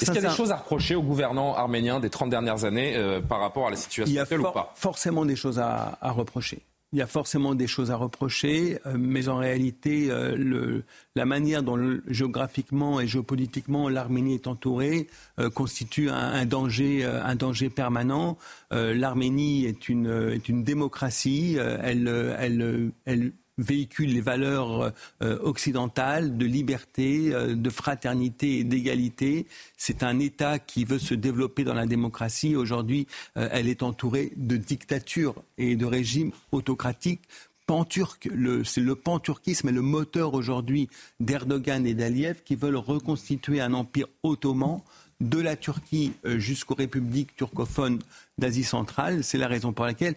Est-ce 0.00 0.10
qu'il 0.10 0.22
y 0.22 0.26
a 0.26 0.30
des 0.30 0.34
choses 0.34 0.50
à 0.50 0.56
reprocher 0.56 0.94
au 0.94 1.02
gouvernement 1.02 1.54
arménien 1.54 2.00
des 2.00 2.08
30 2.08 2.30
dernières 2.30 2.64
années 2.64 2.96
euh, 2.96 3.20
par 3.20 3.40
rapport 3.40 3.66
à 3.66 3.70
la 3.70 3.76
situation 3.76 4.18
actuelle 4.18 4.40
ou 4.40 4.50
pas? 4.50 4.72
forcément 4.74 5.26
des 5.26 5.36
choses 5.36 5.58
à 5.58 5.98
reprocher 6.00 6.62
il 6.92 6.98
y 6.98 7.02
a 7.02 7.06
forcément 7.06 7.54
des 7.54 7.68
choses 7.68 7.90
à 7.92 7.96
reprocher, 7.96 8.78
euh, 8.86 8.96
mais 8.98 9.28
en 9.28 9.36
réalité, 9.36 10.08
euh, 10.10 10.82
la 11.14 11.24
manière 11.24 11.62
dont 11.62 12.00
géographiquement 12.08 13.00
et 13.00 13.06
géopolitiquement 13.06 13.88
l'Arménie 13.88 14.34
est 14.34 14.48
entourée 14.48 15.06
euh, 15.38 15.50
constitue 15.50 16.10
un, 16.10 16.44
danger, 16.46 17.04
un 17.04 17.34
danger 17.36 17.70
permanent. 17.70 18.38
L'Arménie 18.70 19.66
est 19.66 19.88
une, 19.88 20.30
est 20.32 20.48
une 20.48 20.64
démocratie. 20.64 21.56
elle, 21.58 22.08
elle, 22.38 22.92
elle 23.04 23.32
véhicule 23.60 24.12
les 24.12 24.20
valeurs 24.20 24.92
euh, 25.22 25.38
occidentales 25.42 26.36
de 26.36 26.46
liberté, 26.46 27.32
euh, 27.32 27.54
de 27.54 27.70
fraternité 27.70 28.58
et 28.58 28.64
d'égalité. 28.64 29.46
C'est 29.76 30.02
un 30.02 30.18
État 30.18 30.58
qui 30.58 30.84
veut 30.84 30.98
se 30.98 31.14
développer 31.14 31.64
dans 31.64 31.74
la 31.74 31.86
démocratie. 31.86 32.56
Aujourd'hui, 32.56 33.06
euh, 33.36 33.48
elle 33.52 33.68
est 33.68 33.82
entourée 33.82 34.32
de 34.36 34.56
dictatures 34.56 35.34
et 35.58 35.76
de 35.76 35.86
régimes 35.86 36.32
autocratiques 36.52 37.22
pan-turc. 37.66 38.28
C'est 38.64 38.80
le 38.80 38.94
pan-turquisme 38.96 39.68
et 39.68 39.72
le 39.72 39.82
moteur 39.82 40.34
aujourd'hui 40.34 40.88
d'Erdogan 41.20 41.86
et 41.86 41.94
d'Aliyev 41.94 42.42
qui 42.44 42.56
veulent 42.56 42.76
reconstituer 42.76 43.60
un 43.60 43.74
empire 43.74 44.08
ottoman 44.24 44.80
de 45.20 45.38
la 45.38 45.54
Turquie 45.54 46.12
jusqu'aux 46.24 46.74
républiques 46.74 47.36
turcophones 47.36 48.00
d'Asie 48.38 48.64
centrale. 48.64 49.22
C'est 49.22 49.38
la 49.38 49.46
raison 49.46 49.72
pour 49.72 49.84
laquelle 49.84 50.16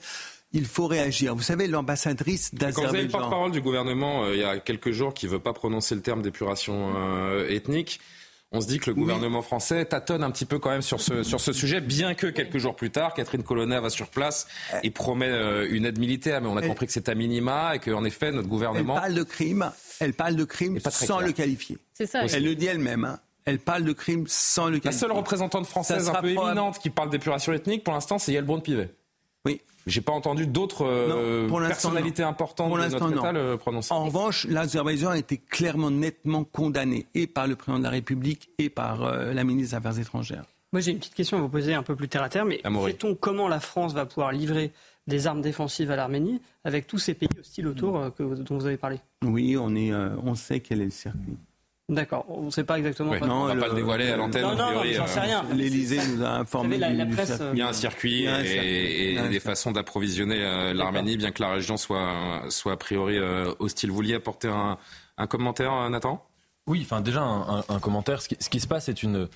il 0.54 0.66
faut 0.66 0.88
réagir. 0.88 1.36
Vous 1.36 1.42
savez, 1.42 1.68
l'ambassadrice 1.68 2.54
d'Azerbaïdjan... 2.54 2.82
Quand 2.82 2.90
vous 2.90 2.96
avez 2.96 3.04
le 3.04 3.10
porte-parole 3.10 3.52
du 3.52 3.62
gouvernement, 3.62 4.26
euh, 4.26 4.36
il 4.36 4.42
y 4.42 4.44
a 4.44 4.60
quelques 4.60 4.92
jours, 4.92 5.14
qui 5.14 5.26
ne 5.26 5.32
veut 5.32 5.40
pas 5.40 5.54
prononcer 5.54 5.96
le 5.96 6.02
terme 6.02 6.22
d'épuration 6.22 6.94
euh, 6.96 7.50
ethnique, 7.50 8.00
on 8.56 8.62
se 8.62 8.68
dit 8.68 8.78
que 8.78 8.92
le 8.92 8.96
gouvernement 8.96 9.42
français 9.42 9.84
tâtonne 9.84 10.24
un 10.24 10.30
petit 10.30 10.46
peu 10.46 10.60
quand 10.60 10.70
même 10.70 10.84
sur 10.84 11.02
ce, 11.02 11.24
sur 11.24 11.42
ce 11.42 11.54
sujet, 11.54 11.82
bien 11.82 12.14
que 12.14 12.28
quelques 12.28 12.60
jours 12.60 12.76
plus 12.76 12.92
tard, 12.92 13.16
Catherine 13.16 13.42
Colonna 13.42 13.82
va 13.82 13.90
sur 13.90 14.10
place 14.10 14.48
et 14.84 14.92
promet 14.92 15.28
euh, 15.28 15.68
une 15.72 15.86
aide 15.86 15.98
militaire, 15.98 16.40
mais 16.40 16.48
on 16.48 16.56
a 16.56 16.62
compris 16.62 16.86
que 16.86 16.94
c'est 16.94 17.10
à 17.10 17.16
minima 17.16 17.76
et 17.76 17.80
qu'en 17.80 18.04
effet, 18.06 18.32
notre 18.32 18.48
gouvernement... 18.48 18.94
Elle 18.94 19.02
parle 19.02 19.16
de 19.16 19.24
crime, 19.24 19.72
elle 20.00 20.14
parle 20.14 20.36
de 20.36 20.44
crime 20.44 20.80
sans 20.88 21.20
le 21.20 21.32
qualifier. 21.32 21.80
C'est 21.94 22.06
ça. 22.06 22.26
Elle 22.32 22.44
le 22.44 22.54
dit 22.54 22.68
elle-même. 22.68 23.06
Hein. 23.06 23.20
Elle 23.46 23.58
parle 23.58 23.86
de 23.86 23.92
crime 23.92 24.26
sans 24.28 24.66
le 24.66 24.78
qualifier. 24.78 24.92
La 24.92 24.98
seule 24.98 25.12
représentante 25.14 25.66
française 25.66 26.10
un 26.10 26.22
peu 26.22 26.30
éminente 26.30 26.78
qui 26.78 26.92
parle 26.92 27.10
d'épuration 27.10 27.54
ethnique, 27.54 27.84
pour 27.84 27.96
l'instant, 27.96 28.20
c'est 28.20 28.34
Yelbrun 28.34 28.60
Pivet. 28.60 28.92
Oui. 29.46 29.62
J'ai 29.86 30.02
pas 30.02 30.14
entendu 30.14 30.48
d'autres 30.48 30.86
euh, 30.86 31.50
personnalités 31.68 32.24
importantes 32.24 32.70
pour 32.70 32.78
de 32.78 32.84
notre 32.84 33.12
État 33.12 33.32
le 33.34 33.58
prononcer. 33.58 33.94
En 33.94 34.06
revanche, 34.06 34.46
l'Azerbaïdjan 34.48 35.10
a 35.10 35.18
été 35.18 35.38
clairement, 35.38 35.92
nettement 35.92 36.46
condamné, 36.46 37.06
et 37.14 37.28
par 37.28 37.48
le 37.48 37.56
président 37.56 37.80
de 37.80 37.84
la 37.84 37.90
République, 37.90 38.50
et 38.60 38.70
par 38.70 39.04
euh, 39.04 39.34
la 39.34 39.44
ministre 39.44 39.72
des 39.72 39.76
Affaires 39.76 40.00
étrangères. 40.00 40.46
Moi, 40.72 40.80
j'ai 40.80 40.92
une 40.92 41.00
petite 41.00 41.14
question 41.14 41.38
à 41.38 41.42
vous 41.42 41.50
poser 41.50 41.74
un 41.74 41.84
peu 41.84 41.96
plus 41.96 42.08
terre 42.08 42.24
à 42.24 42.30
terre, 42.30 42.46
mais 42.46 42.62
sait-on 42.86 43.16
comment 43.16 43.48
la 43.48 43.60
France 43.60 43.94
va 43.94 44.06
pouvoir 44.06 44.32
livrer 44.32 44.72
des 45.06 45.28
armes 45.28 45.42
défensives 45.42 45.92
à 45.92 45.98
l'Arménie 45.98 46.42
avec 46.64 46.88
tous 46.88 46.98
ces 46.98 47.14
pays 47.14 47.28
hostiles 47.38 47.68
autour 47.68 47.98
euh, 47.98 48.10
que, 48.10 48.24
dont 48.24 48.58
vous 48.58 48.66
avez 48.66 48.78
parlé? 48.78 49.00
Oui, 49.24 49.58
on, 49.60 49.76
est, 49.76 49.94
on 49.94 50.34
sait 50.34 50.62
quel 50.62 50.82
est 50.82 50.86
le 50.86 50.92
circuit. 50.92 51.38
D'accord, 51.94 52.26
on 52.28 52.44
ne 52.44 52.50
sait 52.50 52.64
pas 52.64 52.78
exactement. 52.78 53.14
non, 53.20 53.44
on 53.44 53.48
ne 53.48 53.54
va 53.54 53.62
pas 53.62 53.68
le 53.68 53.76
dévoiler 53.76 54.10
à 54.10 54.18
l'antenne. 54.18 54.42
Non, 54.42 54.56
non, 54.56 54.84
j'en 54.84 55.08
sais 55.08 55.20
rien. 55.20 55.46
L'Élysée 55.54 56.00
nous 56.08 56.24
a 56.24 56.30
informé. 56.30 56.78
La, 56.78 56.92
la 56.92 57.06
presse, 57.06 57.40
il 57.54 57.60
y 57.60 57.62
a 57.62 57.68
un 57.68 57.74
circuit 57.74 58.26
et, 58.26 59.18
des 59.30 59.40
façons 59.40 59.72
d'approvisionner 59.72 60.44
euh, 60.44 60.74
l'Arménie, 60.74 61.18
bien 61.18 61.32
que 61.32 61.42
la 61.42 61.52
région 61.52 61.78
soit, 61.78 62.44
soit 62.50 62.74
a 62.74 62.78
priori 62.78 63.18
euh, 63.18 63.54
hostile. 63.60 63.90
Vous 63.90 63.96
vouliez 63.96 64.16
apporter 64.16 64.48
un, 64.48 64.78
un 65.18 65.28
commentaire, 65.28 65.74
euh, 65.74 65.90
Nathan? 65.90 66.26
Oui, 66.66 66.82
enfin 66.84 67.02
déjà 67.02 67.22
un, 67.22 67.64
un, 67.68 67.80
commentaire. 67.80 68.22
Ce 68.22 68.30
qui, 68.30 68.38
ce 68.40 68.50
qui, 68.50 68.60
se 68.60 68.68
passe 68.68 68.90
est 68.90 69.04
une, 69.04 69.28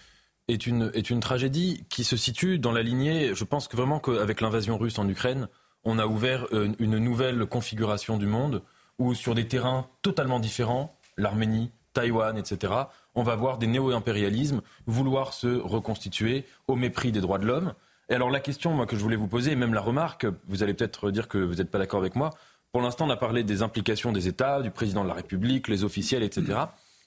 est, 0.48 0.66
une, 0.66 0.92
est 0.94 1.10
une 1.10 1.20
tragédie 1.20 1.86
qui 1.90 2.04
se 2.04 2.18
situe 2.18 2.58
dans 2.58 2.72
la 2.72 2.82
lignée. 2.82 3.36
Je 3.36 3.44
pense 3.44 3.68
que 3.68 3.78
vraiment 3.78 4.00
qu'avec 4.00 4.42
l'invasion 4.42 4.78
russe 4.78 4.98
en 4.98 5.08
Ukraine, 5.08 5.48
on 5.84 6.00
a 6.00 6.08
ouvert 6.08 6.48
une 6.52 6.98
nouvelle 6.98 7.46
configuration 7.46 8.18
du 8.18 8.26
monde 8.26 8.64
où 8.98 9.14
sur 9.14 9.36
des 9.36 9.48
terrains 9.48 9.88
totalement 10.02 10.40
différents, 10.40 10.98
l'Arménie, 11.18 11.72
Taïwan, 11.98 12.38
etc., 12.38 12.74
on 13.16 13.24
va 13.24 13.36
voir 13.36 13.58
des 13.58 13.66
néo-impérialismes 13.66 14.62
vouloir 14.86 15.34
se 15.34 15.48
reconstituer 15.48 16.46
au 16.68 16.76
mépris 16.76 17.12
des 17.12 17.22
droits 17.22 17.40
de 17.40 17.48
l'homme. 17.48 17.74
Et 18.10 18.14
alors 18.14 18.30
la 18.30 18.40
question 18.40 18.86
que 18.86 18.96
je 18.96 19.02
voulais 19.02 19.16
vous 19.16 19.28
poser, 19.28 19.54
et 19.54 19.56
même 19.56 19.74
la 19.74 19.82
remarque, 19.82 20.28
vous 20.48 20.62
allez 20.62 20.76
peut-être 20.76 21.10
dire 21.10 21.28
que 21.28 21.40
vous 21.40 21.56
n'êtes 21.56 21.72
pas 21.72 21.80
d'accord 21.80 22.00
avec 22.00 22.16
moi, 22.16 22.30
pour 22.72 22.82
l'instant 22.82 23.08
on 23.08 23.10
a 23.10 23.18
parlé 23.18 23.44
des 23.44 23.64
implications 23.64 24.12
des 24.12 24.28
États, 24.28 24.62
du 24.62 24.70
président 24.70 25.02
de 25.02 25.08
la 25.08 25.16
République, 25.16 25.68
les 25.68 25.84
officiels, 25.84 26.22
etc. 26.22 26.60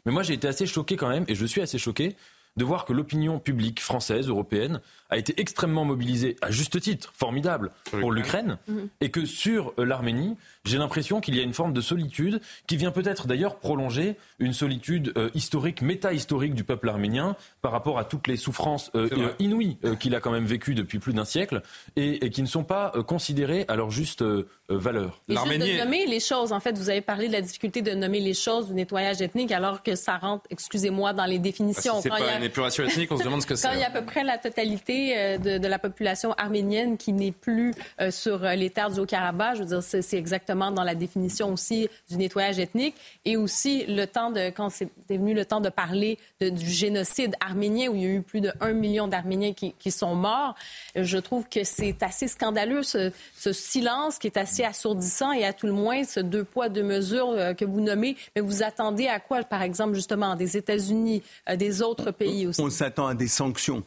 Mais 0.05 0.13
moi 0.13 0.25
j'ai 0.25 0.35
été 0.35 0.49
assez 0.49 0.67
choqué 0.67 0.97
quand 0.97 1.09
même, 1.09 1.25
et 1.29 1.37
je 1.37 1.47
suis 1.47 1.61
assez 1.61 1.79
choqué 1.79 2.17
de 2.57 2.65
voir 2.65 2.85
que 2.85 2.93
l'opinion 2.93 3.39
publique 3.39 3.81
française, 3.81 4.29
européenne, 4.29 4.81
a 5.11 5.17
été 5.17 5.41
extrêmement 5.41 5.85
mobilisée, 5.85 6.37
à 6.41 6.51
juste 6.51 6.81
titre, 6.81 7.13
formidable, 7.17 7.71
pour 7.91 8.13
l'Ukraine, 8.13 8.59
mhm. 8.69 8.89
et 9.01 9.11
que 9.11 9.25
sur 9.27 9.73
euh, 9.79 9.85
l'Arménie, 9.85 10.37
j'ai 10.65 10.79
l'impression 10.79 11.21
qu'il 11.21 11.35
y 11.35 11.41
a 11.41 11.43
une 11.43 11.53
forme 11.53 11.73
de 11.73 11.81
solitude 11.81 12.41
qui 12.67 12.77
vient 12.77 12.93
peut-être 12.93 13.27
d'ailleurs 13.27 13.57
prolonger 13.57 14.17
une 14.39 14.53
solitude 14.53 15.13
euh, 15.17 15.31
historique, 15.35 15.83
méta-historique 15.83 16.55
du 16.55 16.65
peuple 16.65 16.89
arménien 16.89 17.35
par 17.63 17.73
rapport 17.73 17.99
à 17.99 18.05
toutes 18.05 18.27
les 18.29 18.37
souffrances 18.37 18.91
euh, 18.95 19.09
inouïes 19.39 19.79
qu'il 19.99 20.15
a 20.15 20.21
quand 20.21 20.31
même 20.31 20.45
vécues 20.45 20.75
depuis 20.75 20.99
plus 20.99 21.13
d'un 21.13 21.25
siècle 21.25 21.63
et, 21.97 22.31
qui 22.31 22.43
ne 22.43 22.47
sont 22.47 22.65
pas 22.65 22.93
considérées 23.07 23.65
à 23.69 23.77
leur 23.77 23.91
juste 23.91 24.25
valeur. 24.69 25.23
Et 25.29 25.35
juste 25.35 25.49
de 25.49 25.79
nommer 25.79 26.07
les 26.07 26.21
choses, 26.21 26.53
en 26.53 26.61
fait, 26.61 26.77
vous 26.77 26.91
avez 26.91 27.01
parlé 27.01 27.29
de 27.29 27.33
la 27.33 27.41
difficulté 27.41 27.83
de 27.83 27.93
nommer 27.93 28.21
les 28.21 28.35
choses 28.35 28.69
du 28.69 28.75
nettoyage 28.75 29.21
ethnique 29.23 29.53
alors 29.53 29.83
que 29.83 29.95
ça 29.95 30.19
rentre, 30.19 30.45
excusez-moi, 30.51 31.13
dans 31.13 31.25
les 31.25 31.39
définitions. 31.39 32.01
Bah, 32.05 32.19
une 32.37 32.40
épuration 32.43 32.85
ethnique, 32.85 33.11
on 33.13 33.17
se 33.17 33.25
demande 33.25 33.43
ce 33.43 33.47
que 33.47 33.55
c'est. 33.55 33.69
Quand 33.69 33.75
il 33.75 33.81
y 33.81 33.85
a 33.85 33.89
à 33.89 33.91
peu 33.91 34.05
près 34.05 34.25
la 34.25 34.39
totalité 34.39 35.17
euh, 35.17 35.39
de, 35.39 35.69
la 35.69 35.79
population 35.79 36.33
arménienne 36.33 36.97
qui 36.97 37.13
n'est 37.13 37.33
plus 37.33 37.73
euh, 38.01 38.11
sur 38.11 38.45
euh, 38.45 38.55
les 38.55 38.71
terres 38.71 38.91
du 38.91 39.01
Haut-Karabakh. 39.01 39.57
Je 39.57 39.61
veux 39.61 39.67
dire, 39.67 39.83
c'est 39.83 40.17
exactement 40.17 40.71
dans 40.71 40.85
la 40.85 40.95
définition 40.95 41.53
aussi 41.53 41.89
du 42.09 42.17
nettoyage 42.17 42.59
ethnique 42.59 42.95
et 43.25 43.37
aussi 43.37 43.85
le 43.87 44.07
temps 44.07 44.31
de, 44.31 44.51
quand 44.51 44.71
c'est 44.71 44.91
venu 45.09 45.35
le 45.35 45.45
temps 45.45 45.61
de 45.61 45.69
parler 45.69 46.19
du 46.41 46.69
génocide 46.69 47.35
arménien 47.41 47.89
où 47.89 47.95
il 47.95 48.03
y 48.03 48.07
a 48.07 48.11
eu 48.11 48.23
plus 48.23 48.41
de 48.41 48.53
1 48.61 48.73
million 48.73 49.09
d'Arméniens 49.09 49.53
qui, 49.53 49.91
sont 49.91 50.15
morts. 50.15 50.55
Je 50.95 51.19
trouve 51.19 51.49
que 51.49 51.65
c'est 51.65 52.03
assez 52.03 52.29
scandaleux 52.29 52.83
ce, 52.83 53.11
silence 53.53 54.19
qui 54.19 54.29
est 54.29 54.37
assez 54.37 54.65
assourdissant 54.65 55.33
et 55.33 55.45
à 55.45 55.53
tout 55.53 55.67
le 55.67 55.73
moins 55.73 56.05
ce 56.05 56.21
deux 56.21 56.45
poids, 56.45 56.69
deux 56.69 56.83
mesures 56.83 57.35
que 57.57 57.65
vous 57.65 57.81
nommez. 57.81 58.17
Mais 58.35 58.43
vous 58.43 58.63
attendez 58.63 59.09
à 59.09 59.19
quoi, 59.19 59.43
par 59.43 59.63
exemple, 59.63 59.95
justement, 59.95 60.37
des 60.37 60.57
États-Unis, 60.57 61.23
des 61.57 61.83
autres 61.83 62.11
pays 62.11 62.30
aussi? 62.47 62.61
On 62.61 62.71
s'attend 62.71 63.07
à 63.07 63.15
des 63.15 63.29
sanctions 63.29 63.85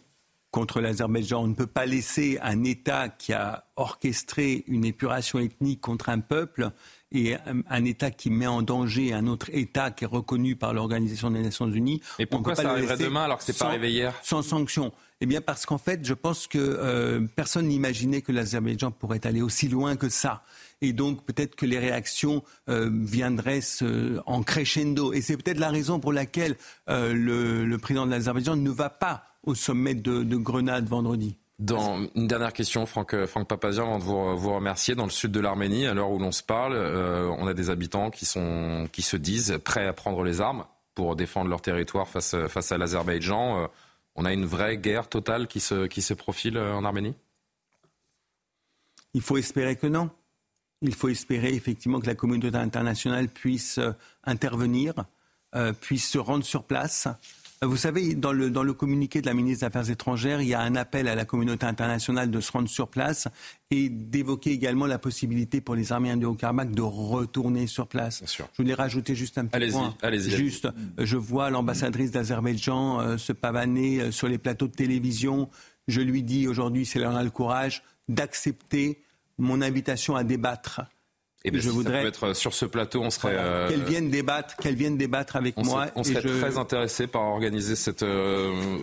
contre 0.52 0.82
l'Azerbaïdjan. 0.82 1.44
On 1.44 1.48
ne 1.48 1.56
peut 1.56 1.68
pas 1.68 1.86
laisser 1.86 2.38
un 2.42 2.64
État 2.64 3.10
qui 3.10 3.34
a 3.34 3.66
orchestré 3.76 4.64
une 4.68 4.86
épuration 4.86 5.40
ethnique 5.40 5.82
contre 5.82 6.10
un 6.10 6.20
peuple 6.20 6.70
et 7.12 7.36
un 7.70 7.86
État 7.86 8.12
qui 8.12 8.30
met 8.30 8.48
en 8.48 8.62
danger 8.62 9.14
un 9.14 9.28
autre 9.28 9.48
État 9.52 9.92
qui 9.92 10.04
est 10.04 10.08
reconnu 10.08 10.56
par 10.56 10.74
l'Organisation 10.74 11.32
des 11.32 11.42
Nations 11.42 11.70
Unies. 11.70 12.02
Et 12.20 12.26
pourquoi 12.26 12.56
ça 12.56 12.70
arriverait 12.70 12.98
demain 12.98 13.24
alors 13.24 13.38
que 13.40 13.44
c'est 13.44 13.58
pas 13.58 13.68
arrivé 13.68 13.92
hier? 13.92 14.14
Sans 14.24 14.42
sanction. 14.42 14.92
Eh 15.22 15.26
bien 15.26 15.42
parce 15.42 15.66
qu'en 15.66 15.78
fait, 15.78 16.06
je 16.06 16.14
pense 16.14 16.48
que 16.48 16.58
euh, 16.60 17.22
personne 17.36 17.68
n'imaginait 17.68 18.22
que 18.22 18.32
l'Azerbaïdjan 18.32 18.92
pourrait 18.92 19.26
aller 19.26 19.42
aussi 19.42 19.70
loin 19.70 19.96
que 19.96 20.10
ça. 20.10 20.44
Et 20.84 20.94
donc 20.94 21.26
peut-être 21.26 21.56
que 21.56 21.66
les 21.66 21.80
réactions 21.80 22.44
euh, 22.70 22.90
viendraient 22.92 23.62
en 24.26 24.44
crescendo. 24.44 25.14
Et 25.14 25.22
c'est 25.22 25.38
peut-être 25.38 25.60
la 25.60 25.70
raison 25.70 26.00
pour 26.00 26.14
laquelle 26.14 26.56
euh, 26.90 27.14
le, 27.14 27.66
le 27.66 27.78
président 27.78 28.06
de 28.06 28.12
l'Azerbaïdjan 28.12 28.58
ne 28.58 28.70
va 28.70 28.90
pas 28.90 29.24
au 29.44 29.56
sommet 29.56 29.94
de, 29.94 30.36
Grenade 30.38 30.88
vendredi. 30.88 31.38
Dans 31.60 32.06
une 32.16 32.28
dernière 32.28 32.54
question, 32.54 32.86
Franck, 32.86 33.14
euh, 33.14 33.28
Franck 33.28 33.48
Papazian, 33.48 33.86
avant 33.86 34.00
de 34.00 34.04
vous, 34.04 34.38
vous, 34.38 34.54
remercier. 34.54 34.96
Dans 34.96 35.06
le 35.06 35.12
sud 35.12 35.32
de 35.32 35.40
l'Arménie, 35.40 35.86
à 35.86 35.94
l'heure 35.94 36.12
où 36.12 36.20
l'on 36.20 36.32
se 36.32 36.44
parle, 36.44 36.74
euh, 36.74 37.28
on 37.38 37.48
a 37.48 37.54
des 37.54 37.70
habitants 37.70 38.10
qui, 38.10 38.26
sont, 38.26 38.88
qui 38.92 39.02
se 39.02 39.18
disent 39.18 39.60
prêts 39.64 39.88
à 39.88 39.94
prendre 39.94 40.24
les 40.24 40.42
armes 40.42 40.66
pour 40.96 41.16
défendre 41.16 41.50
leur 41.50 41.62
territoire 41.62 42.08
face, 42.08 42.36
face 42.48 42.72
à 42.72 42.78
l'Azerbaïdjan. 42.78 43.64
Euh, 43.64 43.68
on 44.16 44.26
a 44.26 44.34
une 44.34 44.46
vraie 44.46 44.78
guerre 44.78 45.08
totale 45.08 45.48
qui 45.48 45.60
se, 45.60 45.88
qui 45.88 46.02
se 46.02 46.14
profile 46.14 46.58
en 46.58 46.84
Arménie? 46.84 47.16
Il 49.14 49.22
faut 49.22 49.38
espérer 49.38 49.76
que 49.76 49.88
non. 49.88 50.10
Il 50.84 50.94
faut 50.94 51.10
espérer 51.10 51.54
effectivement 51.54 52.00
que 52.00 52.08
la 52.08 52.16
communauté 52.16 52.56
internationale 52.56 53.28
puisse 53.28 53.80
intervenir, 54.24 54.94
puisse 55.82 56.10
se 56.10 56.20
rendre 56.20 56.44
sur 56.44 56.64
place. 56.64 57.08
Vous 57.66 57.78
savez, 57.78 58.14
dans 58.14 58.34
le, 58.34 58.50
dans 58.50 58.64
le 58.64 58.74
communiqué 58.74 59.22
de 59.22 59.26
la 59.26 59.34
ministre 59.34 59.62
des 59.62 59.66
Affaires 59.66 59.90
étrangères, 59.90 60.42
il 60.42 60.48
y 60.48 60.54
a 60.54 60.62
un 60.62 60.76
appel 60.76 61.08
à 61.08 61.16
la 61.16 61.26
communauté 61.26 61.66
internationale 61.66 62.30
de 62.30 62.40
se 62.40 62.52
rendre 62.52 62.68
sur 62.68 62.88
place 62.88 63.28
et 63.72 63.90
d'évoquer 63.90 64.52
également 64.52 64.86
la 64.86 65.00
possibilité 65.00 65.62
pour 65.62 65.76
les 65.76 65.92
Arméniens 65.92 66.18
de 66.18 66.26
Haut-Karabakh 66.26 66.72
de 66.72 66.82
retourner 66.82 67.68
sur 67.68 67.88
place. 67.88 68.24
Je 68.26 68.44
voulais 68.58 68.74
rajouter 68.74 69.16
juste 69.16 69.38
un 69.38 69.46
petit 69.46 69.72
point. 69.72 69.96
Allez-y. 70.02 70.32
Juste, 70.32 70.68
je 70.98 71.18
vois 71.18 71.50
l'ambassadrice 71.50 72.12
d'Azerbaïdjan 72.12 73.00
euh, 73.00 73.18
se 73.18 73.32
pavaner 73.32 74.02
euh, 74.02 74.12
sur 74.12 74.28
les 74.28 74.38
plateaux 74.38 74.68
de 74.68 74.74
télévision. 74.76 75.50
Je 75.88 76.02
lui 76.02 76.24
dis 76.24 76.48
aujourd'hui, 76.48 76.86
c'est 76.86 77.00
l'heure 77.00 77.16
a 77.16 77.24
le 77.24 77.30
courage 77.30 77.84
d'accepter 78.10 79.03
mon 79.38 79.62
invitation 79.62 80.16
à 80.16 80.24
débattre 80.24 80.82
et 81.46 81.52
eh 81.54 81.60
je 81.60 81.70
voudrais 81.70 82.06
être 82.06 82.34
sur 82.34 82.54
ce 82.54 82.64
plateau, 82.64 83.02
on 83.02 83.10
serait 83.10 83.36
euh, 83.38 83.68
qu'elle 83.68 83.84
vienne 83.84 84.10
débattre, 84.10 84.56
qu'elle 84.56 84.76
vienne 84.76 84.98
débattre 84.98 85.36
avec 85.36 85.58
moi. 85.58 85.88
on 85.96 86.04
serait 86.04 86.22
très 86.22 86.58
intéressé 86.58 87.06
par 87.06 87.24
organiser 87.24 87.76
cette 87.76 88.04
euh, 88.04 88.78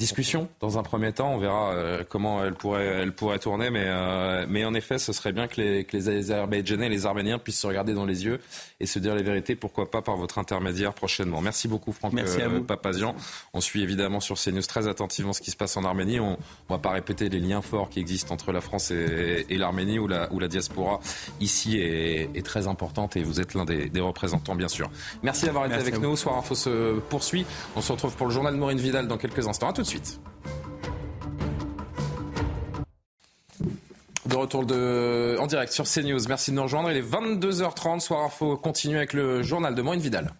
discussion 0.00 0.48
dans 0.60 0.78
un 0.78 0.82
premier 0.82 1.12
temps. 1.12 1.32
On 1.32 1.38
verra 1.38 1.72
euh, 1.72 2.02
comment 2.08 2.42
elle 2.42 2.54
pourrait, 2.54 2.86
elle 2.86 3.12
pourrait 3.12 3.38
tourner. 3.38 3.70
Mais, 3.70 3.84
euh, 3.84 4.46
mais 4.48 4.64
en 4.64 4.74
effet, 4.74 4.98
ce 4.98 5.12
serait 5.12 5.32
bien 5.32 5.46
que 5.46 5.60
les, 5.60 5.84
que 5.84 5.96
les 5.96 6.08
Azerbaïdjanais 6.08 6.86
et 6.86 6.88
les 6.88 7.06
Arméniens 7.06 7.38
puissent 7.38 7.60
se 7.60 7.66
regarder 7.66 7.94
dans 7.94 8.06
les 8.06 8.24
yeux 8.24 8.40
et 8.80 8.86
se 8.86 8.98
dire 8.98 9.14
les 9.14 9.22
vérités, 9.22 9.54
pourquoi 9.54 9.90
pas 9.90 10.00
par 10.00 10.16
votre 10.16 10.38
intermédiaire 10.38 10.94
prochainement. 10.94 11.42
Merci 11.42 11.68
beaucoup, 11.68 11.92
Franck 11.92 12.14
Merci 12.14 12.40
euh, 12.40 12.60
Papazian. 12.60 13.14
On 13.52 13.60
suit 13.60 13.82
évidemment 13.82 14.20
sur 14.20 14.36
CNews 14.36 14.62
très 14.62 14.88
attentivement 14.88 15.34
ce 15.34 15.42
qui 15.42 15.50
se 15.50 15.56
passe 15.56 15.76
en 15.76 15.84
Arménie. 15.84 16.18
On 16.18 16.30
ne 16.30 16.36
va 16.70 16.78
pas 16.78 16.90
répéter 16.90 17.28
les 17.28 17.38
liens 17.38 17.60
forts 17.60 17.90
qui 17.90 18.00
existent 18.00 18.32
entre 18.32 18.52
la 18.52 18.62
France 18.62 18.90
et, 18.90 19.46
et 19.50 19.58
l'Arménie, 19.58 19.98
où 19.98 20.08
la, 20.08 20.32
où 20.32 20.40
la 20.40 20.48
diaspora 20.48 21.00
ici 21.40 21.78
est, 21.78 22.30
est, 22.34 22.46
très 22.46 22.66
importante 22.66 23.16
et 23.16 23.22
vous 23.22 23.38
êtes 23.38 23.52
l'un 23.52 23.66
des, 23.66 23.90
des, 23.90 24.00
représentants, 24.00 24.54
bien 24.54 24.68
sûr. 24.68 24.90
Merci 25.22 25.44
d'avoir 25.44 25.66
été 25.66 25.74
avec 25.74 26.00
nous. 26.00 26.16
Soir 26.16 26.38
Info 26.38 26.54
se 26.54 26.98
poursuit. 27.00 27.44
On 27.76 27.82
se 27.82 27.92
retrouve 27.92 28.16
pour 28.16 28.26
le 28.26 28.32
journal 28.32 28.54
de 28.54 28.58
Maureen 28.58 28.78
Vidal 28.78 29.06
dans 29.06 29.18
quelques 29.18 29.46
instants. 29.46 29.68
À 29.68 29.72
tout 29.74 29.82
de 29.82 29.89
suite. 29.90 30.20
De 34.26 34.36
retour 34.36 34.64
de... 34.64 35.36
en 35.40 35.46
direct 35.46 35.72
sur 35.72 35.84
CNews. 35.84 36.20
Merci 36.28 36.52
de 36.52 36.56
nous 36.56 36.62
rejoindre. 36.62 36.90
Il 36.90 36.96
est 36.96 37.02
22h30. 37.02 38.00
Soir 38.00 38.24
Info 38.24 38.56
continue 38.56 38.96
avec 38.96 39.12
le 39.12 39.42
journal 39.42 39.74
de 39.74 39.82
Moine 39.82 39.98
Vidal. 39.98 40.32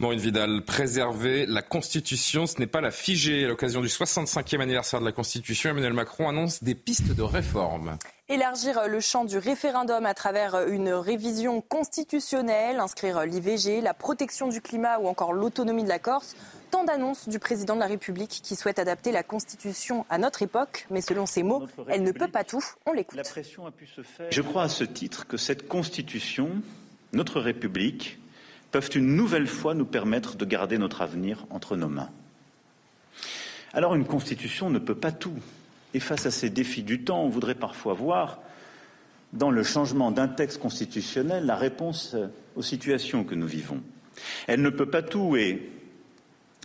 Maureen 0.00 0.20
Vidal, 0.20 0.64
préserver 0.64 1.44
la 1.46 1.60
Constitution, 1.60 2.46
ce 2.46 2.60
n'est 2.60 2.68
pas 2.68 2.80
la 2.80 2.92
figer. 2.92 3.44
À 3.44 3.48
l'occasion 3.48 3.80
du 3.80 3.88
65e 3.88 4.60
anniversaire 4.60 5.00
de 5.00 5.04
la 5.04 5.12
Constitution, 5.12 5.70
Emmanuel 5.70 5.92
Macron 5.92 6.28
annonce 6.28 6.62
des 6.62 6.76
pistes 6.76 7.14
de 7.14 7.22
réforme. 7.22 7.98
Élargir 8.30 8.86
le 8.88 9.00
champ 9.00 9.24
du 9.24 9.38
référendum 9.38 10.04
à 10.04 10.12
travers 10.12 10.68
une 10.68 10.90
révision 10.90 11.62
constitutionnelle, 11.62 12.78
inscrire 12.78 13.24
l'IVG, 13.24 13.80
la 13.80 13.94
protection 13.94 14.48
du 14.48 14.60
climat 14.60 14.98
ou 14.98 15.08
encore 15.08 15.32
l'autonomie 15.32 15.82
de 15.82 15.88
la 15.88 15.98
Corse. 15.98 16.36
Tant 16.70 16.84
d'annonces 16.84 17.30
du 17.30 17.38
président 17.38 17.74
de 17.74 17.80
la 17.80 17.86
République 17.86 18.40
qui 18.42 18.54
souhaite 18.54 18.78
adapter 18.78 19.12
la 19.12 19.22
Constitution 19.22 20.04
à 20.10 20.18
notre 20.18 20.42
époque, 20.42 20.86
mais 20.90 21.00
selon 21.00 21.24
ses 21.24 21.42
mots, 21.42 21.66
elle 21.88 22.02
ne 22.02 22.12
peut 22.12 22.28
pas 22.28 22.44
tout. 22.44 22.62
On 22.84 22.92
l'écoute. 22.92 23.18
Je 24.30 24.42
crois 24.42 24.64
à 24.64 24.68
ce 24.68 24.84
titre 24.84 25.26
que 25.26 25.38
cette 25.38 25.66
Constitution, 25.66 26.50
notre 27.14 27.40
République, 27.40 28.18
peuvent 28.72 28.90
une 28.94 29.16
nouvelle 29.16 29.46
fois 29.46 29.72
nous 29.72 29.86
permettre 29.86 30.36
de 30.36 30.44
garder 30.44 30.76
notre 30.76 31.00
avenir 31.00 31.46
entre 31.48 31.76
nos 31.76 31.88
mains. 31.88 32.10
Alors 33.72 33.94
une 33.94 34.04
constitution 34.04 34.68
ne 34.68 34.78
peut 34.78 34.94
pas 34.94 35.12
tout. 35.12 35.40
Face 36.00 36.26
à 36.26 36.30
ces 36.30 36.50
défis 36.50 36.82
du 36.82 37.02
temps, 37.02 37.22
on 37.22 37.28
voudrait 37.28 37.54
parfois 37.54 37.94
voir 37.94 38.40
dans 39.32 39.50
le 39.50 39.62
changement 39.62 40.10
d'un 40.10 40.28
texte 40.28 40.58
constitutionnel 40.58 41.44
la 41.46 41.56
réponse 41.56 42.16
aux 42.56 42.62
situations 42.62 43.24
que 43.24 43.34
nous 43.34 43.46
vivons. 43.46 43.82
Elle 44.46 44.62
ne 44.62 44.70
peut 44.70 44.90
pas 44.90 45.02
tout 45.02 45.36
et 45.36 45.70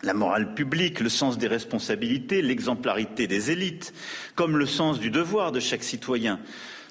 la 0.03 0.13
morale 0.13 0.53
publique, 0.53 0.99
le 0.99 1.09
sens 1.09 1.37
des 1.37 1.47
responsabilités, 1.47 2.41
l'exemplarité 2.41 3.27
des 3.27 3.51
élites, 3.51 3.93
comme 4.35 4.57
le 4.57 4.65
sens 4.65 4.99
du 4.99 5.09
devoir 5.09 5.51
de 5.51 5.59
chaque 5.59 5.83
citoyen, 5.83 6.39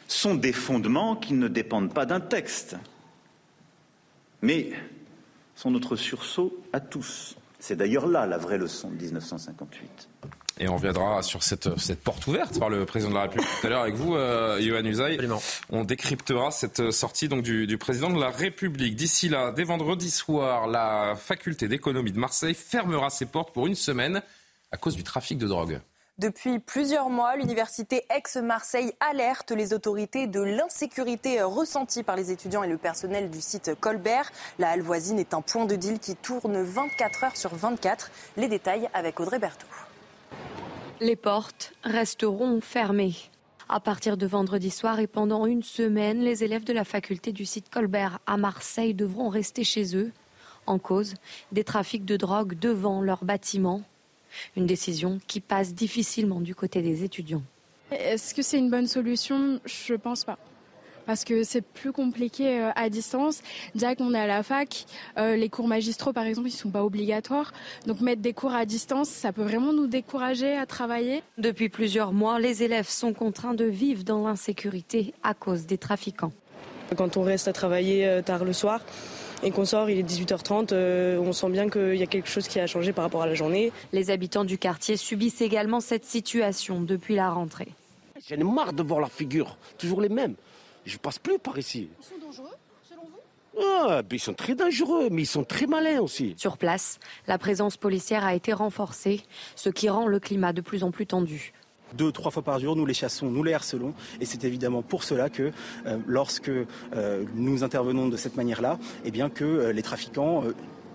sont 0.09 0.35
des 0.35 0.52
fondements 0.52 1.16
qui 1.16 1.35
ne 1.35 1.48
dépendent 1.48 1.92
pas 1.92 2.07
d'un 2.07 2.20
texte, 2.20 2.76
mais 4.40 4.72
sont 5.55 5.70
notre 5.70 5.96
sursaut 5.96 6.57
à 6.72 6.81
tous. 6.81 7.37
C'est 7.62 7.77
d'ailleurs 7.77 8.09
là 8.09 8.27
la 8.27 8.38
vraie 8.38 8.59
leçon 8.59 8.90
de 8.90 8.96
1958. 8.96 10.09
Et 10.59 10.68
on 10.68 10.75
reviendra 10.75 11.22
sur 11.22 11.44
cette, 11.44 11.79
cette, 11.79 12.01
porte 12.01 12.27
ouverte 12.27 12.59
par 12.59 12.68
le 12.68 12.85
président 12.87 13.11
de 13.11 13.14
la 13.14 13.22
République 13.22 13.48
tout 13.61 13.66
à 13.68 13.70
l'heure 13.70 13.83
avec 13.83 13.94
vous, 13.94 14.16
euh, 14.16 14.59
Yohann 14.61 14.85
Usaï. 14.85 15.16
On 15.70 15.85
décryptera 15.85 16.51
cette 16.51 16.90
sortie 16.90 17.29
donc, 17.29 17.44
du, 17.44 17.68
du 17.68 17.79
président 17.79 18.11
de 18.11 18.18
la 18.18 18.31
République. 18.31 18.96
D'ici 18.96 19.29
là, 19.29 19.53
dès 19.53 19.62
vendredi 19.62 20.11
soir, 20.11 20.66
la 20.66 21.14
faculté 21.14 21.68
d'économie 21.68 22.11
de 22.11 22.18
Marseille 22.18 22.55
fermera 22.55 23.11
ses 23.11 23.27
portes 23.27 23.55
pour 23.55 23.68
une 23.68 23.77
semaine 23.77 24.22
à 24.72 24.77
cause 24.77 24.96
du 24.96 25.05
trafic 25.05 25.38
de 25.38 25.46
drogue. 25.46 25.81
Depuis 26.22 26.61
plusieurs 26.61 27.11
mois, 27.11 27.35
l'université 27.35 28.04
Aix-Marseille 28.08 28.92
alerte 29.00 29.50
les 29.50 29.74
autorités 29.74 30.28
de 30.28 30.40
l'insécurité 30.40 31.42
ressentie 31.42 32.04
par 32.04 32.14
les 32.14 32.30
étudiants 32.30 32.62
et 32.62 32.68
le 32.68 32.78
personnel 32.78 33.28
du 33.28 33.40
site 33.40 33.72
Colbert. 33.80 34.30
La 34.61 34.68
halle 34.70 34.82
voisine 34.82 35.18
est 35.18 35.35
un 35.35 35.40
point 35.40 35.64
de 35.64 35.74
deal 35.74 35.98
qui 35.98 36.14
tourne 36.14 36.62
24 36.62 37.24
heures 37.24 37.37
sur 37.37 37.52
24. 37.52 38.12
Les 38.37 38.46
détails 38.46 38.88
avec 38.94 39.18
Audrey 39.18 39.40
Berthaud. 39.40 39.66
Les 41.00 41.16
portes 41.16 41.72
resteront 41.82 42.61
fermées. 42.61 43.16
À 43.68 43.80
partir 43.80 44.16
de 44.16 44.26
vendredi 44.26 44.70
soir 44.70 45.00
et 45.00 45.08
pendant 45.08 45.46
une 45.46 45.64
semaine, 45.64 46.20
les 46.20 46.44
élèves 46.44 46.62
de 46.62 46.72
la 46.72 46.85
faculté 46.85 47.32
du 47.32 47.44
site 47.44 47.68
Colbert 47.68 48.20
à 48.28 48.37
Marseille 48.37 48.94
devront 48.94 49.28
rester 49.28 49.64
chez 49.64 49.96
eux. 49.96 50.12
En 50.66 50.78
cause, 50.78 51.14
des 51.50 51.64
trafics 51.64 52.04
de 52.04 52.16
drogue 52.16 52.56
devant 52.61 53.00
leur 53.00 53.24
bâtiment. 53.24 53.82
Une 54.57 54.66
décision 54.66 55.21
qui 55.27 55.40
passe 55.40 55.75
difficilement 55.75 56.40
du 56.40 56.55
côté 56.55 56.83
des 56.83 57.05
étudiants. 57.05 57.42
Est-ce 57.90 58.35
que 58.35 58.42
c'est 58.42 58.59
une 58.59 58.71
bonne 58.71 58.87
solution? 58.87 59.61
Je 59.64 59.92
ne 59.92 59.99
pense 59.99 60.25
pas 60.25 60.38
parce 61.07 61.25
que 61.25 61.45
c'est 61.45 61.62
plus 61.62 61.92
compliqué 61.92 62.61
euh, 62.61 62.71
à 62.75 62.88
distance. 62.88 63.42
Déjà 63.75 63.95
qu'on 63.95 64.14
est 64.14 64.21
à 64.21 64.27
la 64.27 64.42
fac, 64.42 64.87
euh, 65.18 65.37
les 65.37 65.49
cours 65.49 65.68
magistraux 65.68 66.12
par 66.12 66.25
exemple, 66.25 66.49
ils 66.49 66.53
sont 66.53 66.71
pas 66.71 66.85
obligatoires. 66.85 67.53
Donc 67.87 68.01
mettre 68.01 68.23
des 68.23 68.33
cours 68.33 68.55
à 68.55 68.64
distance, 68.64 69.09
ça 69.09 69.33
peut 69.33 69.42
vraiment 69.42 69.73
nous 69.73 69.87
décourager 69.87 70.57
à 70.57 70.66
travailler. 70.66 71.23
Depuis 71.38 71.68
plusieurs 71.68 72.12
mois, 72.12 72.38
les 72.38 72.62
élèves 72.62 72.88
sont 72.88 73.12
contraints 73.12 73.55
de 73.55 73.64
vivre 73.64 74.05
dans 74.05 74.27
l'insécurité 74.27 75.14
à 75.23 75.35
cause 75.35 75.66
des 75.66 75.79
trafiquants. 75.79 76.33
Quand 76.97 77.16
on 77.16 77.23
reste 77.23 77.49
à 77.49 77.53
travailler 77.53 78.07
euh, 78.07 78.23
tard 78.23 78.45
le 78.45 78.53
soir, 78.53 78.81
et 79.42 79.50
qu'on 79.50 79.64
sort, 79.64 79.90
il 79.90 79.98
est 79.98 80.02
18h30, 80.02 80.74
on 81.18 81.33
sent 81.33 81.50
bien 81.50 81.68
qu'il 81.68 81.96
y 81.96 82.02
a 82.02 82.07
quelque 82.07 82.28
chose 82.28 82.48
qui 82.48 82.61
a 82.61 82.66
changé 82.66 82.92
par 82.92 83.05
rapport 83.05 83.22
à 83.22 83.26
la 83.26 83.35
journée. 83.35 83.72
Les 83.92 84.11
habitants 84.11 84.44
du 84.44 84.59
quartier 84.59 84.96
subissent 84.96 85.40
également 85.40 85.81
cette 85.81 86.05
situation 86.05 86.81
depuis 86.81 87.14
la 87.14 87.31
rentrée. 87.31 87.68
J'en 88.28 88.37
ai 88.37 88.44
marre 88.44 88.72
de 88.72 88.83
voir 88.83 89.00
leur 89.00 89.11
figure, 89.11 89.57
toujours 89.78 90.00
les 90.00 90.09
mêmes. 90.09 90.35
Je 90.85 90.96
passe 90.96 91.18
plus 91.18 91.38
par 91.38 91.59
ici. 91.59 91.88
Ils 92.00 92.05
sont 92.05 92.26
dangereux, 92.26 92.55
selon 92.88 93.02
vous? 93.02 93.62
Ah, 93.64 94.02
ben, 94.02 94.16
Ils 94.16 94.20
sont 94.20 94.35
très 94.35 94.55
dangereux, 94.55 95.09
mais 95.11 95.22
ils 95.22 95.26
sont 95.26 95.44
très 95.44 95.66
malins 95.66 96.00
aussi. 96.00 96.35
Sur 96.37 96.57
place, 96.57 96.98
la 97.26 97.38
présence 97.38 97.76
policière 97.76 98.24
a 98.24 98.35
été 98.35 98.52
renforcée, 98.52 99.22
ce 99.57 99.70
qui 99.70 99.88
rend 99.88 100.07
le 100.07 100.20
climat 100.20 100.52
de 100.52 100.61
plus 100.61 100.85
en 100.85 100.90
plus 100.92 101.07
tendu 101.07 101.52
deux, 101.96 102.12
trois 102.12 102.31
fois 102.31 102.42
par 102.42 102.59
jour, 102.59 102.76
nous 102.76 102.87
les 102.87 102.94
chassons, 102.94 103.31
nous 103.31 103.42
les 103.42 103.55
harcelons. 103.55 103.94
Et 104.20 104.26
c'est 104.26 104.44
évidemment 104.44 104.83
pour 104.83 105.05
cela 105.05 105.28
que 105.28 105.50
euh, 105.87 105.98
lorsque 106.07 106.48
euh, 106.48 107.24
nous 107.35 107.64
intervenons 107.64 108.09
de 108.09 108.16
cette 108.16 108.37
manière-là, 108.37 108.78
eh 109.05 109.11
bien 109.11 109.31
que 109.31 109.44
euh, 109.44 109.72
les 109.72 109.83
trafiquants 109.83 110.44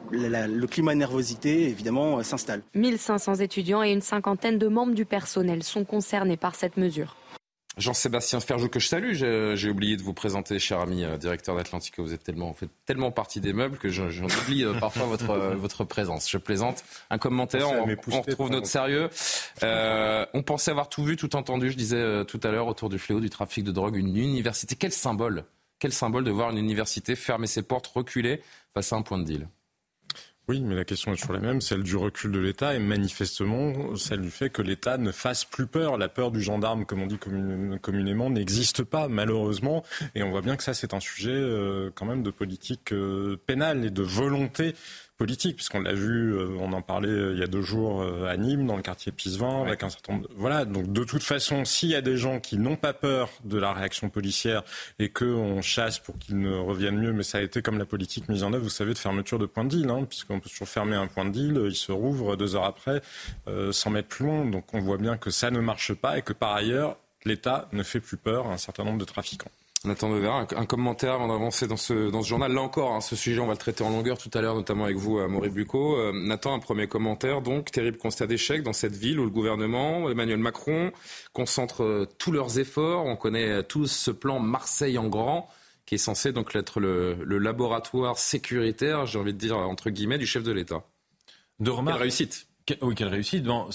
le 0.09 0.65
climat 0.67 0.93
de 0.93 0.99
nervosité, 0.99 1.67
évidemment, 1.67 2.23
s'installe. 2.23 2.61
1500 2.75 3.35
étudiants 3.35 3.83
et 3.83 3.91
une 3.91 4.01
cinquantaine 4.01 4.57
de 4.57 4.67
membres 4.69 4.93
du 4.93 5.03
personnel 5.03 5.63
sont 5.63 5.83
concernés 5.83 6.37
par 6.37 6.55
cette 6.55 6.77
mesure. 6.77 7.17
Jean-Sébastien 7.77 8.39
Ferjou, 8.39 8.69
que 8.69 8.79
je 8.79 8.87
salue. 8.87 9.13
J'ai 9.13 9.69
oublié 9.69 9.97
de 9.97 10.01
vous 10.01 10.13
présenter, 10.13 10.57
cher 10.57 10.79
ami 10.79 11.03
euh, 11.03 11.17
directeur 11.17 11.55
d'Atlantique. 11.55 11.95
Vous 11.99 12.13
êtes 12.13 12.23
tellement, 12.23 12.51
fait 12.53 12.69
tellement 12.85 13.11
partie 13.11 13.39
des 13.39 13.53
meubles 13.53 13.77
que 13.77 13.89
j'en 13.89 14.25
oublie 14.25 14.65
euh, 14.65 14.73
parfois 14.79 15.05
votre, 15.07 15.29
euh, 15.29 15.55
votre 15.55 15.83
présence. 15.83 16.29
Je 16.29 16.37
plaisante. 16.37 16.83
Un 17.09 17.19
commentaire, 17.19 17.69
on, 17.69 17.85
retrouve 17.85 18.49
notre 18.49 18.67
sérieux. 18.67 19.09
on 19.61 20.43
pensait 20.43 20.71
avoir 20.71 20.89
tout 20.89 21.03
vu, 21.03 21.15
tout 21.15 21.35
entendu, 21.35 21.71
je 21.71 21.77
disais 21.77 22.25
tout 22.25 22.39
à 22.43 22.51
l'heure, 22.51 22.67
autour 22.67 22.89
du 22.89 22.97
fléau 22.97 23.19
du 23.19 23.29
trafic 23.29 23.63
de 23.63 23.71
drogue. 23.71 23.95
Une 23.95 24.17
université, 24.17 24.75
quel 24.75 24.91
symbole 24.91 25.45
Quel 25.79 25.93
symbole 25.93 26.23
de 26.23 26.31
voir 26.31 26.49
une 26.49 26.57
université 26.57 27.15
fermer 27.15 27.47
ses 27.47 27.61
portes, 27.61 27.87
reculer 27.87 28.41
face 28.73 28.91
à 28.91 28.95
un 28.95 29.03
point 29.03 29.19
de 29.19 29.23
deal? 29.23 29.47
Oui, 30.49 30.61
mais 30.61 30.75
la 30.75 30.85
question 30.85 31.11
est 31.11 31.17
toujours 31.17 31.33
la 31.33 31.41
même, 31.41 31.59
celle 31.59 31.83
du 31.83 31.97
recul 31.97 32.31
de 32.31 32.39
l'État 32.39 32.73
et 32.73 32.79
manifestement 32.79 33.95
celle 33.97 34.21
du 34.21 34.31
fait 34.31 34.49
que 34.49 34.61
l'État 34.61 34.97
ne 34.97 35.11
fasse 35.11 35.43
plus 35.43 35.67
peur. 35.67 35.97
La 35.97 36.07
peur 36.07 36.31
du 36.31 36.41
gendarme, 36.41 36.85
comme 36.85 37.01
on 37.01 37.05
dit 37.05 37.17
communément, 37.17 38.29
n'existe 38.29 38.83
pas 38.83 39.09
malheureusement. 39.09 39.83
Et 40.15 40.23
on 40.23 40.29
voit 40.29 40.41
bien 40.41 40.55
que 40.55 40.63
ça, 40.63 40.73
c'est 40.73 40.93
un 40.93 41.01
sujet 41.01 41.31
euh, 41.31 41.91
quand 41.93 42.05
même 42.05 42.23
de 42.23 42.31
politique 42.31 42.93
euh, 42.93 43.37
pénale 43.45 43.83
et 43.83 43.89
de 43.89 44.03
volonté 44.03 44.73
politique, 45.17 45.55
puisqu'on 45.55 45.81
l'a 45.81 45.93
vu, 45.93 46.33
euh, 46.33 46.49
on 46.59 46.71
en 46.73 46.81
parlait 46.81 47.09
euh, 47.09 47.33
il 47.33 47.39
y 47.39 47.43
a 47.43 47.47
deux 47.47 47.61
jours 47.61 48.01
euh, 48.01 48.27
à 48.27 48.37
Nîmes, 48.37 48.65
dans 48.67 48.75
le 48.75 48.83
quartier 48.83 49.11
Pisevin, 49.11 49.63
avec 49.63 49.83
un 49.83 49.89
certain 49.89 50.13
nombre. 50.13 50.27
Voilà, 50.35 50.65
donc 50.65 50.91
de 50.91 51.03
toute 51.03 51.23
façon, 51.23 51.65
s'il 51.65 51.89
y 51.89 51.95
a 51.95 52.01
des 52.01 52.17
gens 52.17 52.39
qui 52.39 52.57
n'ont 52.57 52.75
pas 52.75 52.93
peur 52.93 53.29
de 53.43 53.57
la 53.57 53.73
réaction 53.73 54.09
policière 54.09 54.63
et 54.99 55.09
qu'on 55.09 55.61
chasse 55.61 55.99
pour 55.99 56.17
qu'ils 56.19 56.39
ne 56.39 56.55
reviennent 56.55 56.99
mieux, 56.99 57.13
mais 57.13 57.23
ça 57.23 57.39
a 57.39 57.41
été 57.41 57.61
comme 57.61 57.77
la 57.79 57.85
politique 57.85 58.29
mise 58.29 58.43
en 58.43 58.53
œuvre, 58.53 58.63
vous 58.63 58.69
savez, 58.69 58.93
de 58.93 58.99
fermeture 58.99 59.39
de 59.39 59.47
point 59.47 59.63
de 59.63 59.69
deal, 59.69 59.89
hein, 59.89 60.05
puisqu'on 60.07 60.39
peut 60.39 60.49
toujours 60.49 60.69
fermer 60.69 60.95
un 60.95 61.07
point 61.07 61.25
de 61.25 61.31
deal, 61.31 61.59
il 61.65 61.75
se 61.75 61.91
rouvre 61.91 62.35
deux 62.35 62.55
heures 62.55 62.65
après, 62.65 63.01
euh, 63.47 63.71
100 63.71 63.89
mètres 63.89 64.07
plus 64.07 64.25
loin. 64.25 64.45
Donc 64.45 64.73
on 64.73 64.79
voit 64.79 64.97
bien 64.97 65.17
que 65.17 65.31
ça 65.31 65.51
ne 65.51 65.59
marche 65.59 65.93
pas 65.93 66.17
et 66.17 66.21
que 66.21 66.33
par 66.33 66.53
ailleurs, 66.53 66.97
l'État 67.25 67.67
ne 67.73 67.83
fait 67.83 67.99
plus 67.99 68.17
peur 68.17 68.47
à 68.47 68.53
un 68.53 68.57
certain 68.57 68.83
nombre 68.83 68.99
de 68.99 69.05
trafiquants. 69.05 69.51
Nathan 69.85 70.09
Dever, 70.09 70.27
un, 70.27 70.47
un 70.55 70.65
commentaire 70.65 71.13
avant 71.13 71.27
d'avancer 71.27 71.67
dans 71.67 71.77
ce, 71.77 72.09
dans 72.09 72.23
ce 72.23 72.27
journal. 72.27 72.51
Là 72.51 72.61
encore, 72.61 72.93
hein, 72.93 73.01
ce 73.01 73.15
sujet, 73.15 73.39
on 73.39 73.45
va 73.45 73.53
le 73.53 73.59
traiter 73.59 73.83
en 73.83 73.89
longueur 73.89 74.17
tout 74.17 74.31
à 74.33 74.41
l'heure, 74.41 74.55
notamment 74.55 74.85
avec 74.85 74.97
vous, 74.97 75.19
euh, 75.19 75.27
Maurice 75.27 75.53
Bucco. 75.53 75.97
Euh, 75.97 76.11
Nathan, 76.13 76.55
un 76.55 76.59
premier 76.59 76.87
commentaire. 76.87 77.41
Donc, 77.41 77.71
terrible 77.71 77.97
constat 77.97 78.27
d'échec 78.27 78.63
dans 78.63 78.73
cette 78.73 78.95
ville 78.95 79.19
où 79.19 79.23
le 79.23 79.29
gouvernement, 79.29 80.09
Emmanuel 80.09 80.39
Macron, 80.39 80.91
concentre 81.31 81.83
euh, 81.83 82.07
tous 82.17 82.31
leurs 82.31 82.59
efforts. 82.59 83.05
On 83.05 83.15
connaît 83.15 83.63
tous 83.63 83.87
ce 83.87 84.11
plan 84.11 84.39
Marseille 84.39 84.97
en 84.97 85.07
grand 85.07 85.49
qui 85.85 85.95
est 85.95 85.99
censé 85.99 86.33
donc 86.33 86.53
être 86.53 86.81
le, 86.81 87.13
le 87.23 87.37
laboratoire 87.37 88.17
sécuritaire, 88.17 89.05
j'ai 89.05 89.19
envie 89.19 89.33
de 89.33 89.37
dire, 89.37 89.57
entre 89.57 89.89
guillemets, 89.89 90.17
du 90.17 90.25
chef 90.27 90.43
de 90.43 90.51
l'État. 90.51 90.83
De 91.59 91.71
remarque. 91.71 92.01
réussite. 92.01 92.47
Oui, 92.81 92.93
quelle 92.95 93.07
réussite. 93.07 93.45
Bon, 93.45 93.69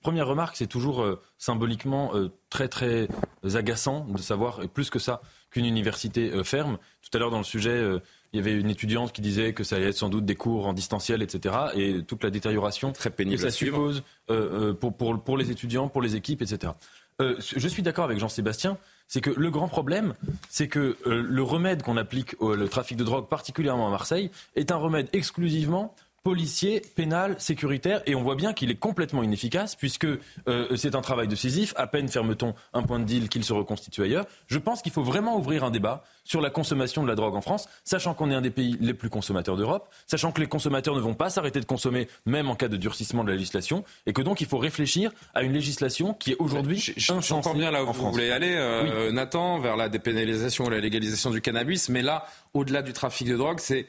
première 0.00 0.26
remarque, 0.26 0.56
c'est 0.56 0.66
toujours 0.66 1.06
symboliquement 1.38 2.12
très 2.50 2.66
très 2.66 3.06
agaçant 3.54 4.06
de 4.06 4.18
savoir, 4.20 4.60
et 4.64 4.66
plus 4.66 4.90
que 4.90 4.98
ça, 4.98 5.22
qu'une 5.52 5.66
université 5.66 6.32
euh, 6.32 6.42
ferme. 6.42 6.78
Tout 7.02 7.16
à 7.16 7.20
l'heure, 7.20 7.30
dans 7.30 7.38
le 7.38 7.44
sujet, 7.44 7.70
euh, 7.70 8.00
il 8.32 8.38
y 8.38 8.40
avait 8.40 8.58
une 8.58 8.70
étudiante 8.70 9.12
qui 9.12 9.20
disait 9.20 9.52
que 9.52 9.62
ça 9.62 9.76
allait 9.76 9.90
être 9.90 9.96
sans 9.96 10.08
doute 10.08 10.24
des 10.24 10.34
cours 10.34 10.66
en 10.66 10.72
distanciel, 10.72 11.22
etc. 11.22 11.54
Et 11.74 12.02
toute 12.02 12.24
la 12.24 12.30
détérioration 12.30 12.92
Très 12.92 13.10
pénible 13.10 13.36
que 13.36 13.42
ça 13.42 13.50
suppose 13.50 14.02
euh, 14.30 14.72
pour, 14.72 14.96
pour, 14.96 15.22
pour, 15.22 15.36
les 15.36 15.50
étudiants, 15.50 15.88
pour 15.88 16.02
les 16.02 16.16
équipes, 16.16 16.42
etc. 16.42 16.72
je 17.20 17.68
suis 17.68 17.82
d'accord 17.82 18.06
avec 18.06 18.18
Jean-Sébastien. 18.18 18.78
C'est 19.06 19.20
que 19.20 19.30
le 19.30 19.50
grand 19.50 19.68
problème, 19.68 20.14
c'est 20.48 20.68
que 20.68 20.96
le 21.04 21.42
remède 21.42 21.82
qu'on 21.82 21.98
applique 21.98 22.34
au 22.40 22.54
le 22.54 22.66
trafic 22.68 22.96
de 22.96 23.04
drogue, 23.04 23.28
particulièrement 23.28 23.86
à 23.86 23.90
Marseille, 23.90 24.30
est 24.56 24.72
un 24.72 24.76
remède 24.76 25.08
exclusivement 25.12 25.94
policier, 26.22 26.82
pénal, 26.94 27.36
sécuritaire, 27.38 28.02
et 28.06 28.14
on 28.14 28.22
voit 28.22 28.36
bien 28.36 28.52
qu'il 28.52 28.70
est 28.70 28.76
complètement 28.76 29.22
inefficace, 29.22 29.74
puisque 29.74 30.06
euh, 30.06 30.76
c'est 30.76 30.94
un 30.94 31.00
travail 31.00 31.26
de 31.26 31.34
Sisyphe, 31.34 31.74
à 31.76 31.86
peine 31.86 32.08
ferme-t-on 32.08 32.54
un 32.74 32.82
point 32.82 33.00
de 33.00 33.04
deal 33.04 33.28
qu'il 33.28 33.44
se 33.44 33.52
reconstitue 33.52 34.02
ailleurs. 34.02 34.26
Je 34.46 34.58
pense 34.58 34.82
qu'il 34.82 34.92
faut 34.92 35.02
vraiment 35.02 35.36
ouvrir 35.36 35.64
un 35.64 35.70
débat 35.70 36.04
sur 36.24 36.40
la 36.40 36.50
consommation 36.50 37.02
de 37.02 37.08
la 37.08 37.16
drogue 37.16 37.34
en 37.34 37.40
France, 37.40 37.68
sachant 37.84 38.14
qu'on 38.14 38.30
est 38.30 38.34
un 38.34 38.40
des 38.40 38.50
pays 38.50 38.76
les 38.80 38.94
plus 38.94 39.10
consommateurs 39.10 39.56
d'Europe, 39.56 39.88
sachant 40.06 40.30
que 40.30 40.40
les 40.40 40.46
consommateurs 40.46 40.94
ne 40.94 41.00
vont 41.00 41.14
pas 41.14 41.30
s'arrêter 41.30 41.58
de 41.58 41.64
consommer, 41.64 42.08
même 42.24 42.48
en 42.48 42.54
cas 42.54 42.68
de 42.68 42.76
durcissement 42.76 43.24
de 43.24 43.28
la 43.28 43.34
législation, 43.34 43.84
et 44.06 44.12
que 44.12 44.22
donc 44.22 44.40
il 44.40 44.46
faut 44.46 44.58
réfléchir 44.58 45.10
à 45.34 45.42
une 45.42 45.52
législation 45.52 46.14
qui 46.14 46.32
est 46.32 46.36
aujourd'hui 46.38 46.92
J'entends 46.96 47.54
bien 47.54 47.70
là 47.70 47.82
où 47.82 47.92
vous 47.92 48.12
voulez 48.12 48.30
aller, 48.30 48.54
euh, 48.54 49.10
Nathan, 49.10 49.58
vers 49.58 49.76
la 49.76 49.88
dépénalisation 49.88 50.66
ou 50.66 50.70
la 50.70 50.80
légalisation 50.80 51.30
du 51.30 51.40
cannabis, 51.40 51.88
mais 51.88 52.02
là, 52.02 52.26
au-delà 52.54 52.82
du 52.82 52.92
trafic 52.92 53.28
de 53.28 53.36
drogue, 53.36 53.58
c'est 53.58 53.86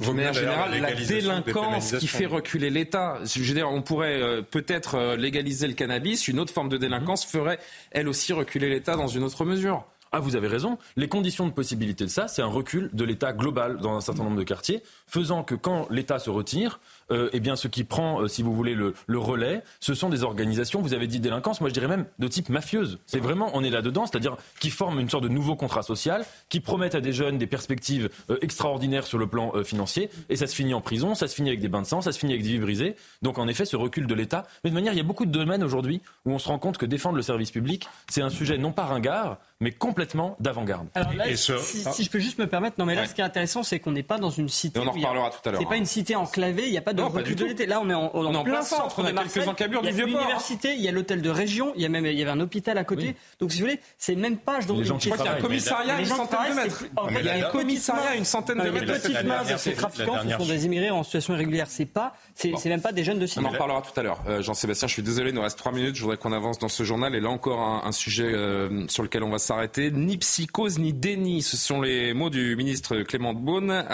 de 0.00 0.06
manière 0.10 0.32
générale, 0.32 0.80
la 0.80 0.94
délinquance 0.94 1.94
qui 1.98 2.06
fait 2.06 2.26
reculer 2.26 2.70
l'État. 2.70 3.18
Je 3.24 3.42
veux 3.42 3.54
dire, 3.54 3.70
on 3.70 3.82
pourrait 3.82 4.20
euh, 4.20 4.42
peut-être 4.42 4.96
euh, 4.96 5.16
légaliser 5.16 5.68
le 5.68 5.74
cannabis, 5.74 6.26
une 6.28 6.40
autre 6.40 6.52
forme 6.52 6.68
de 6.68 6.76
délinquance 6.76 7.24
ferait 7.24 7.58
elle 7.92 8.08
aussi 8.08 8.32
reculer 8.32 8.68
l'État 8.68 8.96
dans 8.96 9.06
une 9.06 9.22
autre 9.22 9.44
mesure. 9.44 9.84
Ah, 10.16 10.20
vous 10.20 10.36
avez 10.36 10.46
raison. 10.46 10.78
Les 10.94 11.08
conditions 11.08 11.44
de 11.44 11.52
possibilité 11.52 12.04
de 12.04 12.08
ça, 12.08 12.28
c'est 12.28 12.40
un 12.40 12.46
recul 12.46 12.88
de 12.92 13.04
l'État 13.04 13.32
global 13.32 13.78
dans 13.78 13.96
un 13.96 14.00
certain 14.00 14.22
nombre 14.22 14.36
de 14.36 14.44
quartiers, 14.44 14.80
faisant 15.08 15.42
que 15.42 15.56
quand 15.56 15.88
l'État 15.90 16.20
se 16.20 16.30
retire, 16.30 16.78
euh, 17.10 17.30
eh 17.32 17.40
bien, 17.40 17.56
ce 17.56 17.68
qui 17.68 17.84
prend, 17.84 18.20
euh, 18.20 18.28
si 18.28 18.42
vous 18.42 18.54
voulez, 18.54 18.74
le, 18.74 18.94
relais, 19.18 19.62
ce 19.80 19.94
sont 19.94 20.08
des 20.08 20.22
organisations, 20.22 20.80
vous 20.80 20.94
avez 20.94 21.06
dit 21.06 21.20
délinquance, 21.20 21.60
moi 21.60 21.68
je 21.68 21.74
dirais 21.74 21.88
même 21.88 22.06
de 22.18 22.28
type 22.28 22.48
mafieuse. 22.48 22.98
C'est 23.06 23.20
vraiment, 23.20 23.50
on 23.54 23.62
est 23.62 23.70
là-dedans, 23.70 24.06
c'est-à-dire 24.06 24.36
qui 24.60 24.70
forment 24.70 25.00
une 25.00 25.08
sorte 25.08 25.24
de 25.24 25.28
nouveau 25.28 25.56
contrat 25.56 25.82
social, 25.82 26.24
qui 26.48 26.60
promettent 26.60 26.94
à 26.94 27.00
des 27.00 27.12
jeunes 27.12 27.38
des 27.38 27.46
perspectives 27.46 28.10
euh, 28.30 28.38
extraordinaires 28.42 29.06
sur 29.06 29.18
le 29.18 29.26
plan 29.26 29.52
financier, 29.64 30.10
et 30.28 30.36
ça 30.36 30.46
se 30.46 30.54
finit 30.54 30.74
en 30.74 30.80
prison, 30.80 31.14
ça 31.14 31.28
se 31.28 31.34
finit 31.34 31.50
avec 31.50 31.60
des 31.60 31.68
bains 31.68 31.82
de 31.82 31.86
sang, 31.86 32.00
ça 32.00 32.12
se 32.12 32.18
finit 32.18 32.32
avec 32.32 32.44
des 32.44 32.50
vies 32.50 32.58
brisées. 32.58 32.96
Donc 33.22 33.38
en 33.38 33.48
effet, 33.48 33.64
ce 33.64 33.76
recul 33.76 34.06
de 34.06 34.14
l'État. 34.14 34.46
Mais 34.62 34.70
de 34.70 34.74
manière, 34.74 34.92
il 34.92 34.96
y 34.96 35.00
a 35.00 35.04
beaucoup 35.04 35.26
de 35.26 35.30
domaines 35.30 35.62
aujourd'hui 35.62 36.02
où 36.24 36.32
on 36.32 36.38
se 36.38 36.48
rend 36.48 36.58
compte 36.58 36.78
que 36.78 36.86
défendre 36.86 37.16
le 37.16 37.22
service 37.22 37.50
public, 37.50 37.88
c'est 38.08 38.22
un 38.22 38.30
sujet 38.30 38.58
non 38.58 38.72
pas 38.72 38.84
ringard, 38.84 39.38
mais 39.60 39.72
complètement 39.72 40.36
d'avant-garde. 40.40 40.88
si, 41.34 42.04
je 42.04 42.10
peux 42.10 42.18
juste 42.18 42.38
me 42.38 42.46
permettre, 42.46 42.76
non 42.78 42.86
mais 42.86 42.94
là, 42.94 43.06
ce 43.06 43.14
qui 43.14 43.20
est 43.20 43.24
intéressant, 43.24 43.62
c'est 43.62 43.80
qu'on 43.80 43.92
n'est 43.92 44.02
pas 44.02 44.18
dans 44.18 44.30
une 44.30 44.48
cité. 44.48 44.80
on 44.80 44.86
en 44.86 44.92
reparlera 44.92 45.30
tout 45.30 45.48
à 45.48 45.52
l'heure. 45.52 45.60
C'est 45.60 45.66
pas 45.66 45.74
hein. 45.74 45.78
une 45.78 45.86
cité 45.86 46.16
enclavée, 46.16 46.66
il 46.66 46.70
n'y 46.70 46.78
a 46.78 46.82
pas 46.82 46.93
de 46.94 47.02
recul 47.02 47.34
de 47.36 47.44
l'été. 47.44 47.66
Là, 47.66 47.80
on 47.80 47.90
est 47.90 47.94
en, 47.94 48.10
on 48.14 48.34
en 48.34 48.44
plein 48.44 48.62
centre, 48.62 48.94
on 48.98 49.04
a 49.04 49.12
quelques 49.12 49.48
encablures 49.48 49.82
du 49.82 49.90
vieux 49.90 50.06
port. 50.06 50.08
Il 50.08 50.12
y 50.12 50.16
a 50.16 50.20
l'université, 50.20 50.74
il 50.74 50.80
y 50.80 50.88
a 50.88 50.92
l'hôtel 50.92 51.22
de 51.22 51.30
région, 51.30 51.72
il 51.76 51.82
y 51.82 51.84
a 51.84 51.88
même 51.88 52.06
il 52.06 52.18
y 52.18 52.22
avait 52.22 52.30
un 52.30 52.40
hôpital 52.40 52.78
à 52.78 52.84
côté. 52.84 53.16
Donc, 53.40 53.52
si 53.52 53.60
vous 53.60 53.66
voulez, 53.66 53.80
c'est 53.98 54.14
même 54.14 54.38
pas 54.38 54.60
dans 54.60 54.76
une 54.76 54.84
Je 54.84 54.92
crois 54.92 55.16
qu'il 55.16 55.26
y 55.26 55.28
a 55.28 55.34
un 55.34 55.40
commissariat 55.40 55.96
à 55.96 56.00
une 56.00 56.06
centaine 56.06 56.38
de 56.48 56.54
mètres. 56.54 56.84
Il 57.10 57.24
y 57.24 57.28
a 57.28 57.46
un 57.46 57.50
commissariat 57.50 58.10
à 58.10 58.14
une 58.16 58.24
centaine 58.24 58.58
de 58.58 58.70
mètres. 58.70 58.86
Les 58.86 58.98
petites 58.98 59.24
mains 59.24 59.42
de 59.42 59.56
ces 59.56 59.72
trafiquants, 59.72 60.18
ce 60.22 60.36
sont 60.36 60.46
des 60.46 60.66
immigrés 60.66 60.90
en 60.90 61.02
situation 61.02 61.34
irrégulière. 61.34 61.66
C'est 61.68 61.86
pas, 61.86 62.14
c'est 62.34 62.66
même 62.66 62.82
pas 62.82 62.92
des 62.92 63.04
jeunes 63.04 63.18
de 63.18 63.26
cité. 63.26 63.40
On 63.40 63.48
en 63.48 63.50
reparlera 63.50 63.82
tout 63.82 63.98
à 63.98 64.02
l'heure. 64.02 64.22
Euh, 64.28 64.42
Jean-Sébastien, 64.42 64.88
je 64.88 64.92
suis 64.92 65.02
désolé, 65.02 65.30
il 65.30 65.34
nous 65.34 65.42
reste 65.42 65.58
trois 65.58 65.72
minutes. 65.72 65.96
Je 65.96 66.02
voudrais 66.02 66.16
qu'on 66.16 66.32
avance 66.32 66.58
dans 66.58 66.68
ce 66.68 66.82
journal. 66.82 67.14
Et 67.14 67.20
là 67.20 67.30
encore, 67.30 67.60
un 67.84 67.92
sujet 67.92 68.30
euh, 68.32 68.86
sur 68.88 69.02
lequel 69.02 69.22
on 69.22 69.30
va 69.30 69.38
s'arrêter. 69.38 69.90
Ni 69.90 70.18
psychose 70.18 70.78
ni 70.78 70.92
déni, 70.92 71.42
ce 71.42 71.56
sont 71.56 71.80
les 71.80 72.14
mots 72.14 72.30
du 72.30 72.56
ministre 72.56 72.98
Clément 73.02 73.34
Beaune 73.34 73.84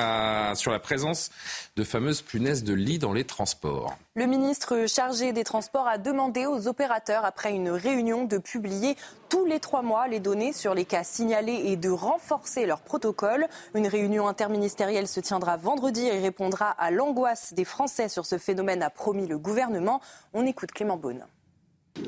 sur 0.55 0.73
la 0.73 0.79
présence 0.79 1.31
de 1.77 1.85
fameuses 1.85 2.23
punaises 2.23 2.65
de 2.65 2.75
lit 2.75 2.90
dans 2.99 3.13
les 3.13 3.25
transports. 3.25 3.97
Le 4.15 4.27
ministre 4.27 4.87
chargé 4.87 5.33
des 5.33 5.45
Transports 5.45 5.87
a 5.87 5.99
demandé 5.99 6.47
aux 6.47 6.69
opérateurs, 6.69 7.25
après 7.25 7.53
une 7.53 7.71
réunion, 7.71 8.25
de 8.25 8.39
publier 8.39 8.97
tous 9.29 9.45
les 9.45 9.61
trois 9.61 9.83
mois 9.83 10.09
les 10.09 10.21
données 10.21 10.53
sur 10.53 10.75
les 10.75 10.85
cas 10.85 11.05
signalés 11.05 11.63
et 11.67 11.77
de 11.77 11.91
renforcer 11.91 12.67
leur 12.67 12.81
protocole. 12.81 13.47
Une 13.75 13.87
réunion 13.87 14.29
interministérielle 14.29 15.09
se 15.09 15.21
tiendra 15.21 15.57
vendredi 15.57 16.07
et 16.07 16.19
répondra 16.19 16.71
à 16.71 16.91
l'angoisse 16.91 17.53
des 17.55 17.65
Français 17.65 18.09
sur 18.09 18.27
ce 18.27 18.39
phénomène, 18.39 18.83
a 18.83 18.91
promis 18.91 19.27
le 19.27 19.39
gouvernement. 19.39 20.01
On 20.35 20.47
écoute 20.47 20.73
Clément 20.73 20.97
Beaune. 20.97 21.25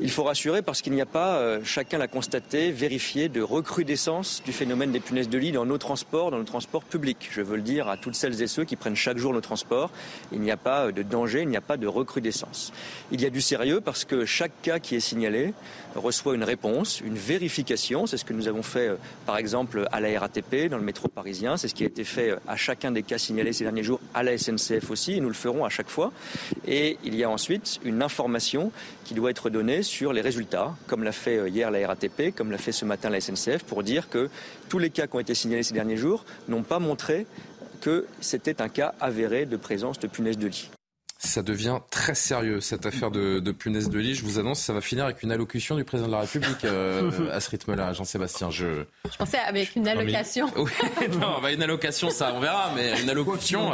Il 0.01 0.11
faut 0.11 0.23
rassurer 0.23 0.63
parce 0.63 0.81
qu'il 0.81 0.93
n'y 0.93 1.01
a 1.01 1.07
pas, 1.07 1.37
euh, 1.37 1.61
chacun 1.65 1.99
l'a 1.99 2.07
constaté, 2.07 2.71
vérifié, 2.71 3.29
de 3.29 3.43
recrudescence 3.43 4.43
du 4.45 4.53
phénomène 4.53 4.93
des 4.93 5.01
punaises 5.01 5.29
de 5.29 5.39
lit 5.39 5.53
dans 5.53 5.67
nos 5.67 5.77
transports, 5.77 6.31
dans 6.31 6.39
nos 6.39 6.45
transports 6.45 6.85
publics. 6.85 7.29
Je 7.33 7.43
veux 7.43 7.57
le 7.57 7.63
dire 7.63 7.89
à 7.89 7.97
toutes 7.97 8.15
celles 8.15 8.41
et 8.43 8.47
ceux 8.47 8.65
qui 8.65 8.77
prennent 8.77 8.97
chaque 8.97 9.19
jour 9.19 9.33
nos 9.33 9.41
transports. 9.41 9.91
Il 10.33 10.41
n'y 10.41 10.53
a 10.53 10.57
pas 10.57 10.87
euh, 10.87 10.93
de 10.93 11.03
danger, 11.03 11.43
il 11.43 11.49
n'y 11.49 11.57
a 11.57 11.61
pas 11.61 11.77
de 11.77 11.87
recrudescence. 11.89 12.73
Il 13.11 13.21
y 13.21 13.27
a 13.27 13.31
du 13.31 13.41
sérieux 13.41 13.81
parce 13.81 14.05
que 14.05 14.25
chaque 14.25 14.53
cas 14.63 14.79
qui 14.79 14.95
est 14.95 15.01
signalé 15.01 15.53
reçoit 15.95 16.35
une 16.35 16.45
réponse, 16.45 17.01
une 17.01 17.17
vérification. 17.17 18.07
C'est 18.07 18.17
ce 18.17 18.25
que 18.25 18.33
nous 18.33 18.49
avons 18.49 18.63
fait, 18.63 18.89
euh, 18.89 18.97
par 19.27 19.37
exemple, 19.37 19.87
à 19.93 20.01
la 20.01 20.19
RATP, 20.19 20.69
dans 20.69 20.79
le 20.79 20.85
métro 20.85 21.09
parisien. 21.09 21.57
C'est 21.57 21.69
ce 21.69 21.75
qui 21.75 21.85
a 21.85 21.87
été 21.87 22.05
fait 22.05 22.35
à 22.47 22.57
chacun 22.57 22.91
des 22.91 23.03
cas 23.03 23.19
signalés 23.19 23.53
ces 23.53 23.65
derniers 23.65 23.83
jours, 23.83 24.01
à 24.15 24.23
la 24.23 24.37
SNCF 24.37 24.91
aussi, 24.91 25.15
et 25.15 25.21
nous 25.21 25.29
le 25.29 25.35
ferons 25.35 25.65
à 25.65 25.69
chaque 25.69 25.89
fois. 25.89 26.13
Et 26.67 26.99
il 27.05 27.15
y 27.15 27.25
a 27.25 27.31
ensuite 27.31 27.81
une 27.85 28.03
information 28.03 28.73
qui 29.05 29.15
doit 29.15 29.31
être 29.31 29.51
donnée 29.51 29.83
sur 29.83 30.13
les 30.13 30.21
résultats, 30.21 30.75
comme 30.87 31.03
l'a 31.03 31.13
fait 31.13 31.39
euh, 31.39 31.49
hier 31.49 31.71
la 31.71 31.87
RATP, 31.87 32.35
comme 32.35 32.51
l'a 32.51 32.59
fait 32.59 32.73
ce 32.73 32.85
matin 32.85 33.11
la 33.11 33.21
SNCF, 33.21 33.65
pour 33.65 33.83
dire 33.83 34.09
que 34.09 34.29
tous 34.69 34.79
les 34.79 34.91
cas 34.91 35.07
qui 35.07 35.17
ont 35.17 35.21
été 35.21 35.35
signalés 35.35 35.63
ces 35.63 35.75
derniers 35.75 35.97
jours 35.97 36.25
n'ont 36.49 36.63
pas 36.63 36.79
montré 36.79 37.27
que 37.81 38.07
c'était 38.21 38.63
un 38.63 38.69
cas 38.69 38.95
avéré 39.01 39.45
de 39.45 39.57
présence 39.57 39.99
de 39.99 40.07
punaises 40.07 40.39
de 40.39 40.47
lit. 40.47 40.71
Ça 41.25 41.43
devient 41.43 41.79
très 41.91 42.17
sérieux, 42.17 42.61
cette 42.61 42.85
affaire 42.85 43.13
de, 43.13 43.39
de 43.39 43.53
punaise 43.53 43.89
de 43.89 43.99
lit. 44.01 44.17
Je 44.17 44.25
vous 44.25 44.41
annonce, 44.41 44.61
ça 44.61 44.73
va 44.73 44.81
finir 44.81 45.05
avec 45.05 45.23
une 45.23 45.31
allocution 45.31 45.77
du 45.77 45.85
président 45.85 46.09
de 46.09 46.13
la 46.13 46.23
République 46.23 46.65
euh, 46.65 47.31
à 47.31 47.39
ce 47.39 47.49
rythme-là, 47.51 47.93
Jean-Sébastien. 47.93 48.51
Je... 48.51 48.83
je 49.09 49.17
pensais 49.17 49.39
avec 49.39 49.77
une 49.77 49.87
allocation. 49.87 50.51
Oui, 50.57 50.71
non, 51.21 51.41
bah 51.41 51.53
une 51.53 51.63
allocation, 51.63 52.11
ça, 52.11 52.33
on 52.35 52.41
verra, 52.41 52.73
mais 52.75 53.01
une 53.01 53.09
allocution. 53.09 53.71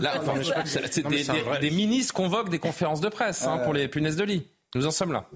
Là, 0.00 0.20
c'est 0.64 1.06
des, 1.06 1.26
des, 1.60 1.70
ministres 1.70 2.14
convoquent 2.14 2.48
des 2.48 2.58
conférences 2.58 3.00
de 3.00 3.08
presse 3.08 3.42
hein, 3.42 3.58
pour 3.58 3.72
les 3.72 3.88
punaises 3.88 4.16
de 4.16 4.24
lit. 4.24 4.48
Nous 4.74 4.86
en 4.86 4.90
sommes 4.90 5.12
là. 5.12 5.28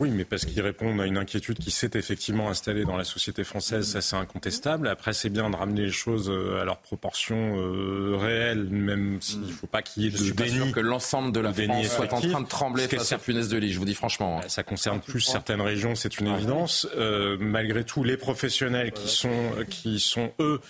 Oui, 0.00 0.10
mais 0.10 0.24
parce 0.24 0.46
qu'ils 0.46 0.62
répondent 0.62 0.98
à 0.98 1.04
une 1.04 1.18
inquiétude 1.18 1.58
qui 1.58 1.70
s'est 1.70 1.90
effectivement 1.92 2.48
installée 2.48 2.86
dans 2.86 2.96
la 2.96 3.04
société 3.04 3.44
française, 3.44 3.86
ça 3.86 4.00
c'est 4.00 4.16
incontestable. 4.16 4.88
Après, 4.88 5.12
c'est 5.12 5.28
bien 5.28 5.50
de 5.50 5.56
ramener 5.56 5.82
les 5.82 5.90
choses 5.90 6.30
euh, 6.30 6.58
à 6.58 6.64
leur 6.64 6.78
proportion 6.78 7.58
euh, 7.58 8.16
réelle, 8.16 8.64
même 8.70 9.20
s'il 9.20 9.42
ne 9.42 9.52
faut 9.52 9.66
pas 9.66 9.82
qu'il 9.82 10.04
y 10.04 10.06
ait 10.06 10.10
de 10.10 10.16
Je 10.16 10.24
suis 10.24 10.32
pas 10.32 10.48
sûr 10.48 10.72
que 10.72 10.80
l'ensemble 10.80 11.32
de 11.32 11.40
la 11.40 11.52
France 11.52 11.86
soit 11.88 12.14
en 12.14 12.20
train 12.22 12.40
de 12.40 12.48
trembler 12.48 12.88
face 12.88 13.12
à 13.12 13.18
punaise 13.18 13.50
de 13.50 13.58
lit, 13.58 13.72
je 13.72 13.78
vous 13.78 13.84
dis 13.84 13.94
franchement. 13.94 14.40
Hein. 14.42 14.48
Ça 14.48 14.62
concerne 14.62 15.00
plus 15.00 15.20
certaines 15.20 15.60
régions, 15.60 15.94
c'est 15.94 16.18
une 16.18 16.28
évidence. 16.28 16.88
Euh, 16.96 17.36
malgré 17.38 17.84
tout, 17.84 18.02
les 18.02 18.16
professionnels 18.16 18.92
qui 18.92 19.08
sont, 19.08 19.50
qui 19.68 20.00
sont 20.00 20.32
eux, 20.40 20.60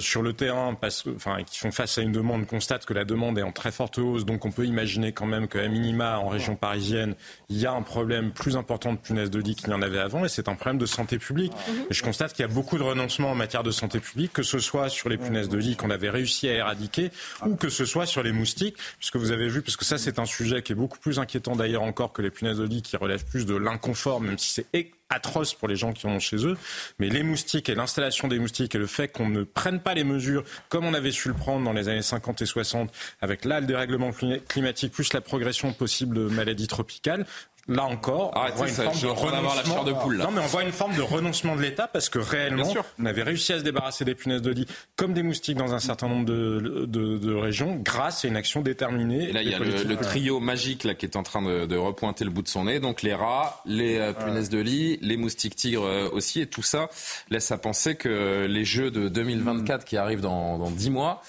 sur 0.00 0.22
le 0.22 0.32
terrain, 0.32 0.72
parce, 0.72 1.04
enfin, 1.16 1.42
qui 1.44 1.58
font 1.58 1.70
face 1.70 1.98
à 1.98 2.02
une 2.02 2.12
demande, 2.12 2.46
constatent 2.46 2.86
que 2.86 2.94
la 2.94 3.04
demande 3.04 3.38
est 3.38 3.42
en 3.42 3.52
très 3.52 3.72
forte 3.72 3.98
hausse, 3.98 4.24
donc 4.24 4.46
on 4.46 4.52
peut 4.52 4.64
imaginer 4.64 5.12
quand 5.12 5.26
même 5.26 5.48
qu'à 5.48 5.68
minima, 5.68 6.18
en 6.18 6.28
région 6.28 6.56
parisienne, 6.56 7.14
il 7.50 7.58
y 7.58 7.66
a 7.66 7.72
un 7.72 7.82
problème 7.82 8.32
plus 8.38 8.56
important 8.56 8.92
de 8.92 8.98
punaises 8.98 9.30
de 9.30 9.38
lit 9.38 9.54
qu'il 9.54 9.68
y 9.68 9.72
en 9.72 9.82
avait 9.82 9.98
avant, 9.98 10.24
et 10.24 10.28
c'est 10.28 10.48
un 10.48 10.54
problème 10.54 10.78
de 10.78 10.86
santé 10.86 11.18
publique. 11.18 11.52
Et 11.90 11.94
je 11.94 12.02
constate 12.02 12.32
qu'il 12.32 12.42
y 12.42 12.48
a 12.48 12.52
beaucoup 12.52 12.78
de 12.78 12.82
renoncements 12.82 13.30
en 13.30 13.34
matière 13.34 13.62
de 13.62 13.70
santé 13.70 14.00
publique, 14.00 14.32
que 14.32 14.42
ce 14.42 14.58
soit 14.58 14.88
sur 14.88 15.08
les 15.08 15.18
punaises 15.18 15.48
de 15.48 15.58
lit 15.58 15.76
qu'on 15.76 15.90
avait 15.90 16.10
réussi 16.10 16.48
à 16.48 16.52
éradiquer, 16.52 17.10
ou 17.44 17.56
que 17.56 17.68
ce 17.68 17.84
soit 17.84 18.06
sur 18.06 18.22
les 18.22 18.32
moustiques, 18.32 18.76
puisque 18.98 19.16
vous 19.16 19.32
avez 19.32 19.48
vu, 19.48 19.62
parce 19.62 19.76
que 19.76 19.84
ça 19.84 19.98
c'est 19.98 20.18
un 20.18 20.26
sujet 20.26 20.62
qui 20.62 20.72
est 20.72 20.76
beaucoup 20.76 20.98
plus 20.98 21.18
inquiétant 21.18 21.56
d'ailleurs 21.56 21.82
encore 21.82 22.12
que 22.12 22.22
les 22.22 22.30
punaises 22.30 22.58
de 22.58 22.64
lit, 22.64 22.82
qui 22.82 22.96
relèvent 22.96 23.24
plus 23.24 23.46
de 23.46 23.56
l'inconfort, 23.56 24.20
même 24.20 24.38
si 24.38 24.50
c'est 24.50 24.66
atroce 25.10 25.54
pour 25.54 25.68
les 25.68 25.76
gens 25.76 25.92
qui 25.92 26.06
en 26.06 26.10
ont 26.10 26.18
chez 26.18 26.46
eux. 26.46 26.56
Mais 26.98 27.08
les 27.08 27.22
moustiques 27.22 27.68
et 27.68 27.74
l'installation 27.74 28.28
des 28.28 28.38
moustiques 28.38 28.74
et 28.74 28.78
le 28.78 28.86
fait 28.86 29.08
qu'on 29.08 29.28
ne 29.28 29.42
prenne 29.42 29.80
pas 29.80 29.94
les 29.94 30.04
mesures 30.04 30.44
comme 30.68 30.84
on 30.84 30.94
avait 30.94 31.12
su 31.12 31.28
le 31.28 31.34
prendre 31.34 31.64
dans 31.64 31.72
les 31.72 31.88
années 31.88 32.02
50 32.02 32.42
et 32.42 32.46
60 32.46 32.92
avec 33.20 33.44
là 33.44 33.60
le 33.60 33.66
dérèglement 33.66 34.10
climatique 34.48 34.92
plus 34.92 35.12
la 35.12 35.20
progression 35.20 35.72
possible 35.72 36.16
de 36.16 36.22
maladies 36.28 36.68
tropicales, 36.68 37.26
là 37.68 37.84
encore, 37.84 38.32
on 38.34 38.56
voit 38.56 38.68
une 38.68 38.74
forme 38.74 39.00
de 39.00 39.06
renoncement. 39.06 39.84
De 39.84 39.92
poule, 39.92 40.18
Non, 40.18 40.30
mais 40.30 40.40
on 40.40 40.46
voit 40.46 40.62
une 40.62 40.72
forme 40.72 40.96
de 40.96 41.02
renoncement 41.02 41.56
de 41.56 41.62
l'État 41.62 41.86
parce 41.86 42.08
que 42.08 42.18
réellement, 42.18 42.72
on 42.98 43.06
avait 43.06 43.22
réussi 43.22 43.52
à 43.52 43.58
se 43.58 43.64
débarrasser 43.64 44.04
des 44.04 44.14
punaises 44.14 44.42
de 44.42 44.50
lit 44.50 44.66
comme 44.96 45.12
des 45.12 45.22
moustiques 45.22 45.56
dans 45.56 45.74
un 45.74 45.78
certain 45.78 46.08
nombre 46.08 46.24
de, 46.24 46.86
de, 46.86 47.18
de 47.18 47.34
régions 47.34 47.76
grâce 47.76 48.24
à 48.24 48.28
une 48.28 48.36
action 48.36 48.62
déterminée. 48.62 49.28
Et 49.28 49.32
là, 49.32 49.42
il 49.42 49.50
y 49.50 49.54
a 49.54 49.58
le, 49.58 49.96
trio 49.96 50.40
magique 50.40 50.84
là 50.84 50.94
qui 50.94 51.06
est 51.06 51.16
en 51.16 51.22
train 51.22 51.42
de, 51.42 51.66
de, 51.66 51.76
repointer 51.76 52.24
le 52.24 52.30
bout 52.30 52.42
de 52.42 52.48
son 52.48 52.64
nez. 52.64 52.80
Donc 52.80 53.02
les 53.02 53.14
rats, 53.14 53.62
les 53.66 53.98
euh, 53.98 54.12
punaises 54.12 54.48
de 54.48 54.58
lit, 54.58 54.98
les 55.02 55.16
moustiques 55.16 55.56
tigres 55.56 55.84
euh, 55.84 56.08
aussi, 56.10 56.40
et 56.40 56.46
tout 56.46 56.62
ça 56.62 56.88
laisse 57.30 57.50
à 57.50 57.58
penser 57.58 57.96
que 57.96 58.46
les 58.48 58.64
Jeux 58.64 58.90
de 58.90 59.08
2024 59.08 59.84
qui 59.84 59.96
arrivent 59.96 60.20
dans, 60.20 60.58
dans 60.58 60.70
10 60.70 60.90
mois 60.90 61.22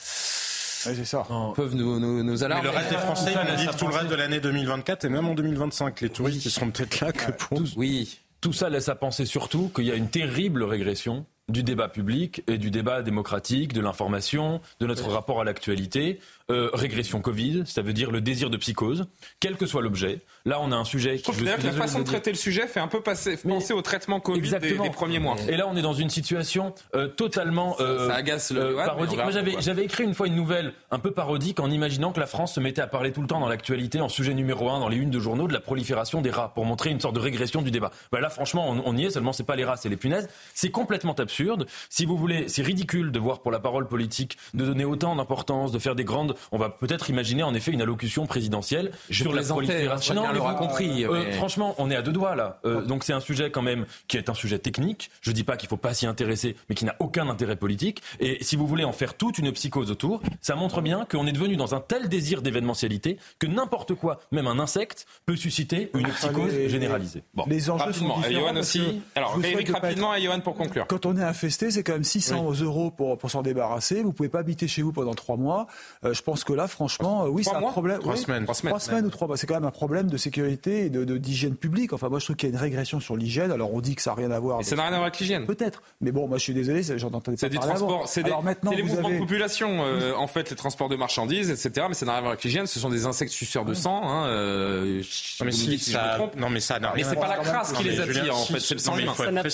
c'est 0.79 1.05
ça. 1.05 1.25
peuvent 1.55 1.75
nous, 1.75 1.99
nous, 1.99 2.23
nous 2.23 2.43
alarmer. 2.43 2.67
Mais 2.67 2.71
le 2.71 2.77
reste 2.77 2.91
des 2.91 2.97
Français, 2.97 3.33
ils 3.49 3.55
vivre 3.57 3.75
tout 3.75 3.87
le 3.87 3.93
reste 3.93 4.09
de 4.09 4.15
l'année 4.15 4.39
2024 4.39 5.05
et 5.05 5.09
même 5.09 5.27
en 5.27 5.33
2025. 5.33 6.01
Les 6.01 6.09
touristes, 6.09 6.45
ils 6.45 6.51
seront 6.51 6.71
peut-être 6.71 6.99
là 7.01 7.11
que 7.11 7.31
pour. 7.31 7.61
Oui. 7.75 8.19
Tout 8.41 8.53
ça 8.53 8.69
laisse 8.69 8.87
à 8.87 8.95
penser 8.95 9.25
surtout 9.25 9.69
qu'il 9.75 9.85
y 9.85 9.91
a 9.91 9.95
une 9.95 10.09
terrible 10.09 10.63
régression 10.63 11.25
du 11.49 11.63
débat 11.63 11.89
public 11.89 12.43
et 12.47 12.57
du 12.57 12.71
débat 12.71 13.01
démocratique, 13.01 13.73
de 13.73 13.81
l'information, 13.81 14.61
de 14.79 14.85
notre 14.85 15.09
rapport 15.09 15.41
à 15.41 15.43
l'actualité. 15.43 16.19
Euh, 16.51 16.69
régression 16.73 17.21
Covid, 17.21 17.63
ça 17.67 17.83
veut 17.83 17.93
dire 17.93 18.09
le 18.09 18.21
désir 18.21 18.49
de 18.49 18.57
psychose, 18.57 19.05
quel 19.39 19.55
que 19.55 19.67
soit 19.67 19.83
l'objet. 19.83 20.21
Là, 20.45 20.59
on 20.59 20.71
a 20.71 20.75
un 20.75 20.83
sujet 20.83 21.17
qui. 21.17 21.31
Je 21.31 21.43
trouve 21.43 21.57
que 21.57 21.63
la 21.63 21.71
façon 21.73 21.99
de 21.99 22.05
traiter 22.05 22.31
le 22.31 22.37
sujet 22.37 22.65
fait 22.65 22.79
un 22.79 22.87
peu 22.87 23.01
passer, 23.01 23.37
penser 23.37 23.73
au 23.73 23.83
traitement 23.83 24.19
Covid 24.19 24.57
des, 24.59 24.77
des, 24.77 24.89
premiers 24.89 25.19
mois. 25.19 25.35
Et 25.47 25.57
là, 25.57 25.67
on 25.67 25.75
est 25.75 25.83
dans 25.83 25.93
une 25.93 26.09
situation 26.09 26.73
euh, 26.95 27.07
totalement 27.07 27.75
euh, 27.79 28.07
ça, 28.07 28.15
agace 28.15 28.51
le, 28.51 28.73
parodique. 28.75 29.17
Moi, 29.17 29.29
j'avais, 29.29 29.61
j'avais 29.61 29.83
écrit 29.83 30.03
une 30.05 30.15
fois 30.15 30.25
une 30.25 30.35
nouvelle 30.35 30.73
un 30.89 30.97
peu 30.97 31.11
parodique 31.11 31.59
en 31.59 31.69
imaginant 31.69 32.11
que 32.11 32.19
la 32.19 32.25
France 32.25 32.55
se 32.55 32.59
mettait 32.59 32.81
à 32.81 32.87
parler 32.87 33.11
tout 33.11 33.21
le 33.21 33.27
temps 33.27 33.39
dans 33.39 33.49
l'actualité 33.49 34.01
en 34.01 34.09
sujet 34.09 34.33
numéro 34.33 34.69
un 34.71 34.79
dans 34.79 34.89
les 34.89 34.97
unes 34.97 35.11
de 35.11 35.19
journaux 35.19 35.47
de 35.47 35.53
la 35.53 35.59
prolifération 35.59 36.21
des 36.21 36.31
rats 36.31 36.51
pour 36.55 36.65
montrer 36.65 36.89
une 36.89 36.99
sorte 36.99 37.13
de 37.13 37.19
régression 37.19 37.61
du 37.61 37.69
débat. 37.69 37.91
Bah 38.11 38.21
là, 38.21 38.31
franchement, 38.31 38.67
on, 38.69 38.81
on 38.83 38.97
y 38.97 39.05
est. 39.05 39.11
Seulement, 39.11 39.33
c'est 39.33 39.43
pas 39.43 39.55
les 39.55 39.65
rats, 39.65 39.77
c'est 39.77 39.89
les 39.89 39.97
punaises. 39.97 40.29
C'est 40.55 40.71
complètement 40.71 41.13
absurde. 41.13 41.67
Si 41.89 42.05
vous 42.05 42.17
voulez, 42.17 42.47
c'est 42.47 42.63
ridicule 42.63 43.11
de 43.11 43.19
voir 43.19 43.41
pour 43.41 43.51
la 43.51 43.59
parole 43.59 43.87
politique 43.87 44.37
de 44.55 44.65
donner 44.65 44.85
autant 44.85 45.15
d'importance, 45.15 45.71
de 45.71 45.77
faire 45.77 45.93
des 45.93 46.03
grandes. 46.03 46.35
On 46.51 46.57
va 46.57 46.69
peut-être 46.69 47.09
imaginer 47.09 47.43
en 47.43 47.53
effet 47.53 47.71
une 47.71 47.81
allocution 47.81 48.25
présidentielle 48.25 48.91
Je 49.09 49.23
sur 49.23 49.33
la 49.33 49.43
prolifération. 49.43 50.15
Chacun 50.15 50.33
l'aura 50.33 50.53
compris. 50.55 51.05
Euh, 51.05 51.25
mais- 51.25 51.31
franchement, 51.33 51.75
on 51.77 51.89
est 51.91 51.95
à 51.95 52.01
deux 52.01 52.11
doigts 52.11 52.35
là. 52.35 52.59
Euh, 52.65 52.81
donc 52.85 53.03
c'est 53.03 53.13
un 53.13 53.19
sujet 53.19 53.51
quand 53.51 53.61
même 53.61 53.85
qui 54.07 54.17
est 54.17 54.29
un 54.29 54.33
sujet 54.33 54.59
technique. 54.59 55.09
Je 55.21 55.31
dis 55.31 55.43
pas 55.43 55.57
qu'il 55.57 55.69
faut 55.69 55.77
pas 55.77 55.93
s'y 55.93 56.05
intéresser, 56.07 56.55
mais 56.69 56.75
qui 56.75 56.85
n'a 56.85 56.95
aucun 56.99 57.29
intérêt 57.29 57.55
politique. 57.55 58.01
Et 58.19 58.43
si 58.43 58.55
vous 58.55 58.67
voulez 58.67 58.83
en 58.83 58.91
faire 58.93 59.13
toute 59.15 59.37
une 59.37 59.51
psychose 59.51 59.91
autour, 59.91 60.21
ça 60.41 60.55
montre 60.55 60.81
bien 60.81 61.05
qu'on 61.09 61.27
est 61.27 61.31
devenu 61.31 61.55
dans 61.55 61.75
un 61.75 61.79
tel 61.81 62.09
désir 62.09 62.41
d'événementialité 62.41 63.17
que 63.39 63.47
n'importe 63.47 63.93
quoi, 63.95 64.19
même 64.31 64.47
un 64.47 64.59
insecte, 64.59 65.05
peut 65.25 65.35
susciter 65.35 65.91
une 65.93 66.07
psychose 66.09 66.53
les- 66.53 66.69
généralisée. 66.69 67.23
Bon. 67.33 67.45
Les 67.47 67.69
enjeux 67.69 67.85
Rapidement, 67.85 68.15
sont 68.15 68.21
différents. 68.27 68.47
Johan 68.49 68.59
aussi. 68.59 69.01
Alors, 69.15 69.35
vous 69.37 69.45
Eric, 69.45 69.69
rapidement, 69.69 70.13
être- 70.13 70.21
et 70.21 70.25
Johan 70.25 70.39
pour 70.41 70.55
conclure. 70.55 70.85
Quand 70.87 71.05
on 71.05 71.15
est 71.17 71.23
infesté, 71.23 71.71
c'est 71.71 71.83
quand 71.83 71.93
même 71.93 72.03
600 72.03 72.51
euros 72.61 72.91
pour, 72.91 73.17
pour 73.17 73.29
s'en 73.31 73.41
débarrasser. 73.41 74.01
Vous 74.03 74.13
pouvez 74.13 74.29
pas 74.29 74.39
habiter 74.39 74.67
chez 74.67 74.81
vous 74.81 74.91
pendant 74.91 75.13
trois 75.13 75.37
mois. 75.37 75.67
Euh, 76.03 76.13
je 76.13 76.21
pense 76.29 76.43
que 76.43 76.53
là, 76.53 76.67
franchement, 76.67 77.25
oui, 77.25 77.43
c'est 77.43 77.55
un 77.55 77.59
mois 77.59 77.71
problème. 77.71 77.99
Trois 77.99 78.13
oui. 78.13 78.19
semaines. 78.19 78.43
Trois 78.43 78.55
semaines. 78.55 78.71
Trois 78.71 78.79
semaines 78.79 79.05
ou 79.05 79.09
trois 79.09 79.27
mois. 79.27 79.37
C'est 79.37 79.47
quand 79.47 79.55
même 79.55 79.65
un 79.65 79.71
problème 79.71 80.07
de 80.09 80.17
sécurité 80.17 80.85
et 80.85 80.89
de, 80.89 81.03
de- 81.05 81.17
d'hygiène 81.17 81.55
publique. 81.55 81.93
Enfin, 81.93 82.09
moi, 82.09 82.19
je 82.19 82.25
trouve 82.25 82.35
qu'il 82.35 82.49
y 82.49 82.51
a 82.51 82.55
une 82.55 82.61
régression 82.61 82.99
sur 82.99 83.15
l'hygiène. 83.15 83.51
Alors, 83.51 83.73
on 83.73 83.81
dit 83.81 83.95
que 83.95 84.01
ça 84.01 84.11
n'a 84.11 84.15
rien 84.15 84.31
à 84.31 84.39
voir. 84.39 84.61
Et 84.61 84.63
ça 84.63 84.75
n'a 84.75 84.83
rien 84.83 84.91
à 84.91 84.95
voir 84.95 85.03
avec 85.07 85.19
l'hygiène. 85.19 85.45
Peut-être. 85.45 85.81
Mais 86.01 86.11
bon, 86.11 86.27
moi, 86.27 86.37
je 86.37 86.43
suis 86.43 86.53
désolé, 86.53 86.81
j'en 86.83 87.07
entendais 87.07 87.37
pas 87.37 87.47
C'est 87.49 87.57
avant. 87.57 87.67
transports, 87.67 88.07
c'est 88.07 88.23
des, 88.23 88.31
maintenant, 88.43 88.71
les 88.71 88.83
mouvements 88.83 89.07
avez- 89.07 89.15
de 89.15 89.19
population, 89.19 89.83
euh, 89.83 90.13
en 90.15 90.27
fait, 90.27 90.49
les 90.49 90.55
transports 90.55 90.89
de 90.89 90.95
marchandises, 90.95 91.49
etc. 91.51 91.85
Mais 91.89 91.93
ça 91.95 92.05
n'a 92.05 92.11
rien 92.13 92.19
à 92.19 92.21
voir 92.21 92.31
avec 92.33 92.43
l'hygiène. 92.43 92.67
Ce 92.67 92.79
sont 92.79 92.89
des 92.89 93.05
insectes 93.05 93.31
suceurs 93.31 93.65
de 93.65 93.73
sang. 93.73 94.01
Hein, 94.03 94.25
euh, 94.27 95.01
je- 95.01 95.43
Non 95.43 95.45
mais, 95.45 95.51
si, 95.51 95.77
si 95.79 95.91
je 95.91 95.97
me 95.97 96.01
ça, 96.03 96.13
trompe. 96.15 96.35
non 96.35 96.49
mais 96.49 96.59
ça 96.59 96.79
n'a 96.79 96.89
Mais 96.95 97.01
rien 97.01 97.05
c'est 97.05 97.17
à 97.17 97.19
pas 97.19 97.25
voir. 97.25 97.37
la 97.37 97.43
crasse 97.43 97.73
qui 97.73 97.83
les 97.83 97.97
mais 97.97 98.19
attire, 98.19 98.35
en 98.37 98.45
fait, 98.45 98.59
c'est 98.59 98.73
le 98.75 98.79
sang 98.79 98.93
mais 98.95 99.05
Ça 99.05 99.31
n'a- 99.31 99.49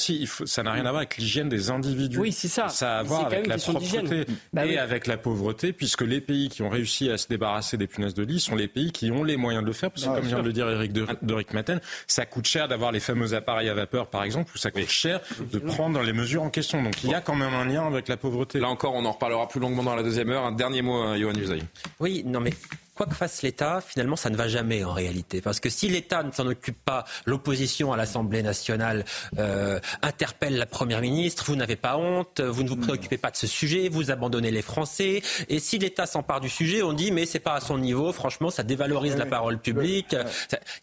ça 0.45 0.63
rien 0.71 0.85
à 0.85 0.89
voir 0.91 0.97
avec 0.97 1.17
l'hygiène 1.17 1.49
des 1.49 1.69
individus. 1.69 2.19
Oui, 2.19 2.31
c'est 2.31 2.47
ça. 2.47 2.69
Ça 2.69 2.97
a 2.97 2.99
à 2.99 3.03
voir 3.03 3.25
avec 3.25 3.47
la 3.47 3.57
d'hygiène. 3.57 4.03
propreté 4.05 4.31
Bah 4.53 4.65
et 4.65 4.77
avec 4.77 5.07
la 5.07 5.17
pauvreté, 5.17 5.73
puisque 5.73 6.01
les 6.01 6.21
pays 6.21 6.49
qui 6.49 6.61
ont 6.65 6.69
réussi 6.69 7.09
à 7.09 7.17
se 7.17 7.27
débarrasser 7.27 7.77
des 7.77 7.87
punaises 7.87 8.13
de 8.13 8.23
lit 8.23 8.39
sont 8.39 8.55
les 8.55 8.67
pays 8.67 8.91
qui 8.91 9.11
ont 9.11 9.23
les 9.23 9.37
moyens 9.37 9.63
de 9.63 9.67
le 9.67 9.73
faire. 9.73 9.91
Parce 9.91 10.03
que, 10.03 10.09
Ouais, 10.09 10.15
comme 10.17 10.27
vient 10.27 10.39
de 10.39 10.43
le 10.43 10.53
dire 10.53 10.69
Eric 10.69 10.93
de, 10.93 11.05
Doric 11.21 11.53
Maten, 11.53 11.79
ça 12.07 12.25
coûte 12.25 12.45
cher 12.45 12.67
d'avoir 12.67 12.91
les 12.91 12.99
fameux 12.99 13.33
appareils 13.33 13.69
à 13.69 13.73
vapeur, 13.73 14.07
par 14.07 14.23
exemple, 14.23 14.51
ou 14.55 14.57
ça 14.57 14.71
coûte 14.71 14.89
cher 14.89 15.19
de 15.51 15.59
prendre 15.59 16.01
les 16.01 16.13
mesures 16.13 16.43
en 16.43 16.49
question. 16.49 16.81
Donc 16.83 17.03
il 17.03 17.09
y 17.09 17.13
a 17.13 17.21
quand 17.21 17.35
même 17.35 17.53
un 17.53 17.65
lien 17.65 17.85
avec 17.85 18.07
la 18.07 18.17
pauvreté. 18.17 18.59
Là 18.59 18.69
encore, 18.69 18.93
on 18.93 19.05
en 19.05 19.11
reparlera 19.11 19.47
plus 19.47 19.59
longuement 19.59 19.83
dans 19.83 19.95
la 19.95 20.03
deuxième 20.03 20.29
heure. 20.29 20.45
Un 20.45 20.51
dernier 20.51 20.81
mot, 20.81 21.03
euh, 21.03 21.17
Johan 21.17 21.33
Usaï. 21.35 21.61
Oui, 21.99 22.23
non 22.25 22.39
mais 22.39 22.51
quoi 22.95 23.05
que 23.05 23.13
fasse 23.13 23.41
l'État, 23.41 23.81
finalement, 23.85 24.15
ça 24.15 24.29
ne 24.29 24.35
va 24.37 24.47
jamais 24.47 24.83
en 24.83 24.93
réalité. 24.93 25.41
Parce 25.41 25.59
que 25.59 25.69
si 25.69 25.87
l'État 25.89 26.23
ne 26.23 26.31
s'en 26.31 26.47
occupe 26.47 26.77
pas, 26.83 27.03
l'opposition 27.25 27.91
à 27.93 27.97
l'Assemblée 27.97 28.41
nationale 28.41 29.03
euh, 29.37 29.79
interpelle 30.01 30.55
la 30.57 30.65
Première 30.65 31.01
ministre, 31.01 31.43
vous 31.47 31.55
n'avez 31.55 31.75
pas 31.75 31.97
honte, 31.97 32.39
vous 32.39 32.63
ne 32.63 32.69
vous 32.69 32.77
préoccupez 32.77 33.17
pas 33.17 33.31
de 33.31 33.35
ce 33.35 33.47
sujet, 33.47 33.89
vous 33.89 34.11
abandonnez 34.11 34.49
les 34.51 34.61
Français. 34.61 35.21
Et 35.49 35.59
si 35.59 35.77
l'État 35.77 36.05
s'empare 36.05 36.39
du 36.39 36.49
sujet, 36.49 36.81
on 36.83 36.93
dit 36.93 37.11
mais 37.11 37.25
c'est 37.25 37.39
pas 37.39 37.53
à 37.55 37.59
son 37.59 37.77
niveau, 37.77 38.13
franchement, 38.13 38.49
ça 38.49 38.63
dévalorise 38.63 39.17
la 39.17 39.25
parole 39.25 39.59
publique. 39.59 40.15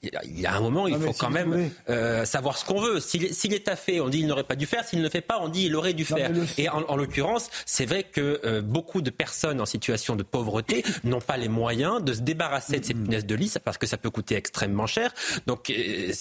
Il 0.02 0.40
y 0.40 0.46
a- 0.46 0.54
un 0.54 0.60
moment, 0.60 0.86
il 0.86 0.94
Non, 0.98 1.06
faut 1.06 1.12
si 1.14 1.18
quand 1.18 1.30
même 1.30 1.70
euh, 1.88 2.26
savoir 2.26 2.58
ce 2.58 2.64
qu'on 2.66 2.80
veut. 2.80 3.00
Si, 3.00 3.32
si 3.32 3.48
l'État 3.48 3.74
fait, 3.74 4.00
on 4.00 4.08
dit 4.10 4.18
il 4.20 4.26
n'aurait 4.26 4.44
pas 4.44 4.54
dû 4.54 4.66
faire. 4.66 4.84
S'il 4.84 4.98
ne 4.98 5.04
le 5.04 5.10
fait 5.10 5.22
pas, 5.22 5.38
on 5.40 5.48
dit 5.48 5.64
il 5.64 5.74
aurait 5.76 5.94
dû 5.94 6.06
Non, 6.10 6.16
faire. 6.16 6.30
le- 6.30 6.44
Et 6.58 6.68
en, 6.68 6.82
en 6.88 6.96
l'occurrence, 6.96 7.48
c'est 7.64 7.86
vrai 7.86 8.02
que 8.02 8.40
euh, 8.44 8.60
beaucoup 8.60 9.00
de 9.00 9.08
personnes 9.10 9.60
en 9.62 9.66
situation 9.66 10.14
de 10.14 10.22
pauvreté 10.22 10.84
n'ont 11.04 11.20
pas 11.22 11.38
les 11.38 11.48
moyens 11.48 12.01
de 12.02 12.12
se 12.12 12.20
débarrasser 12.20 12.78
de 12.78 12.84
ces 12.84 12.94
punaises 12.94 13.26
de 13.26 13.34
lit 13.34 13.52
parce 13.64 13.78
que 13.78 13.86
ça 13.86 13.96
peut 13.96 14.10
coûter 14.10 14.36
extrêmement 14.36 14.86
cher. 14.86 15.12
Donc 15.46 15.70
euh, 15.70 16.12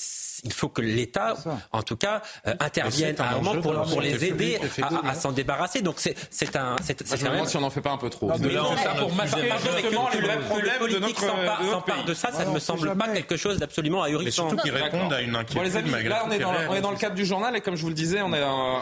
il 0.43 0.53
faut 0.53 0.69
que 0.69 0.81
l'État, 0.81 1.35
en 1.71 1.83
tout 1.83 1.95
cas, 1.97 2.21
euh, 2.47 2.53
intervienne 2.59 3.15
un 3.19 3.23
à 3.23 3.27
un 3.35 3.41
moment 3.41 3.61
pour, 3.61 3.73
pour 3.83 4.01
les 4.01 4.25
aider 4.25 4.59
à, 4.81 5.09
à 5.09 5.13
s'en 5.15 5.31
débarrasser. 5.31 5.81
Donc 5.81 5.95
c'est 5.97 6.15
c'est 6.29 6.55
un 6.55 6.75
c'est 6.83 6.99
même 7.23 7.33
demande 7.33 7.47
si 7.47 7.57
on 7.57 7.61
n'en 7.61 7.69
fait 7.69 7.81
pas 7.81 7.91
un 7.91 7.97
peu 7.97 8.09
trop. 8.09 8.31
de 8.37 8.49
là, 8.49 8.63
on 8.65 8.77
ça, 8.77 8.89
pour 8.95 9.13
mais 9.15 9.23
Justement, 9.27 10.05
que 10.07 10.17
les 10.17 10.21
vrais 10.23 10.35
que 10.35 10.39
le 10.39 10.45
problèmes 10.45 10.73
de 10.73 10.79
politique 10.79 11.01
notre- 11.01 11.19
s'empare 11.21 11.61
de 11.61 11.65
notre 11.67 11.83
pays. 11.83 12.03
de 12.05 12.13
ça, 12.13 12.31
ça 12.31 12.39
Ouais, 12.39 12.45
ne 12.45 12.51
me 12.53 12.59
semble 12.59 12.95
pas 12.97 13.07
quelque 13.09 13.37
chose 13.37 13.57
d'absolument 13.59 14.01
Mais 14.03 14.09
ahurissant. 14.09 14.49
surtout 14.49 14.63
qu'ils 14.63 14.71
répondent 14.75 15.13
à 15.13 15.21
une 15.21 15.31
Bon 15.31 15.39
inquiétude 15.39 15.63
les 15.63 15.77
amis, 15.77 15.89
malgré 15.91 16.09
là 16.09 16.23
on 16.27 16.31
est, 16.31 16.39
dans, 16.39 16.51
réelle. 16.51 16.67
on 16.71 16.75
est 16.75 16.81
dans 16.81 16.91
le 16.91 16.97
cadre 16.97 17.15
du 17.15 17.25
journal 17.25 17.55
et 17.55 17.61
comme 17.61 17.75
je 17.75 17.81
vous 17.83 17.89
le 17.89 17.93
disais, 17.95 18.21
on 18.21 18.33
a, 18.33 18.37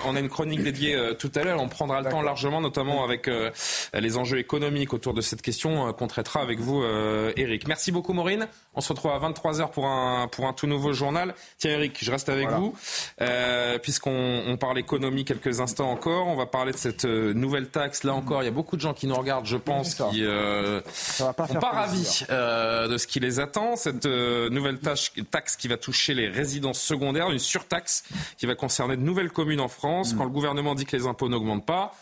on 0.06 0.16
a 0.16 0.20
une 0.20 0.30
chronique 0.30 0.64
dédiée 0.64 0.96
euh, 0.96 1.14
tout 1.14 1.32
à 1.36 1.44
l'heure. 1.44 1.62
On 1.62 1.68
prendra 1.68 2.02
le 2.02 2.10
temps 2.10 2.22
largement, 2.22 2.62
notamment 2.62 3.04
avec 3.04 3.28
euh, 3.28 3.52
les 3.94 4.18
enjeux 4.18 4.38
économiques 4.40 4.94
autour 4.94 5.14
de 5.14 5.22
cette 5.22 5.42
question 5.42 5.88
euh, 5.88 5.92
qu'on 5.92 6.08
traitera 6.08 6.42
avec 6.42 6.60
vous, 6.60 6.82
euh, 6.84 7.34
Eric. 7.36 7.68
Merci 7.68 7.92
beaucoup 7.92 8.14
Maureen. 8.14 8.48
On 8.76 8.82
se 8.82 8.90
retrouve 8.90 9.12
à 9.12 9.20
23h 9.20 9.72
pour 9.72 9.86
un, 9.88 10.28
pour 10.28 10.46
un 10.48 10.54
tout 10.54 10.68
nouveau 10.68 10.94
journal. 10.94 11.34
Tiens 11.58 11.72
Eric, 11.72 11.98
je 12.02 12.12
reste 12.12 12.30
avec 12.30 12.48
vous. 12.50 12.76
Euh, 13.22 13.78
Puisqu'on 13.80 14.44
on 14.48 14.58
parle 14.58 14.78
économie 14.80 15.26
quelques 15.26 15.60
instants 15.60 15.90
encore, 15.92 16.28
on 16.28 16.36
va 16.36 16.46
parler 16.46 16.72
de 16.72 16.78
cette 16.78 17.06
euh, 17.06 17.34
nouvelle 17.34 17.68
taxe. 17.68 18.04
Là 18.04 18.14
encore, 18.14 18.42
il 18.42 18.46
y 18.46 18.50
a 18.50 18.52
beaucoup 18.52 18.76
de 18.76 18.82
gens 18.82 18.94
qui 18.94 19.08
nous 19.08 19.16
regardent, 19.16 19.46
je 19.46 19.58
pense, 19.58 19.96
ça. 19.96 20.08
qui 20.12 20.24
euh, 20.24 20.82
sont 20.94 21.34
pas 21.34 21.72
ravis 21.72 22.26
euh, 22.30 22.88
de 22.88 22.98
ce 22.98 23.08
qui 23.08 23.20
les 23.20 23.40
attend. 23.40 23.76
Cette 23.76 24.06
euh, 24.06 24.50
nouvelle 24.50 24.78
tâche- 24.80 25.12
taxe 25.32 25.56
qui 25.56 25.68
va 25.68 25.78
toucher 25.78 26.14
les 26.14 26.28
résidences 26.30 26.80
secondaires, 26.82 27.30
une 27.32 27.40
surtaxe 27.40 28.04
qui 28.38 28.46
va 28.46 28.56
concerner 28.56 28.96
de 28.96 29.02
nouvelles 29.02 29.32
communes 29.32 29.60
en 29.62 29.68
France. 29.68 30.14
Quand 30.18 30.24
le 30.24 30.30
gouvernement 30.30 30.76
dit 30.76 30.86
que 30.86 30.96
les 30.96 31.08
impôts 31.08 31.30
n'augmentent 31.30 31.66
pas, 31.66 31.96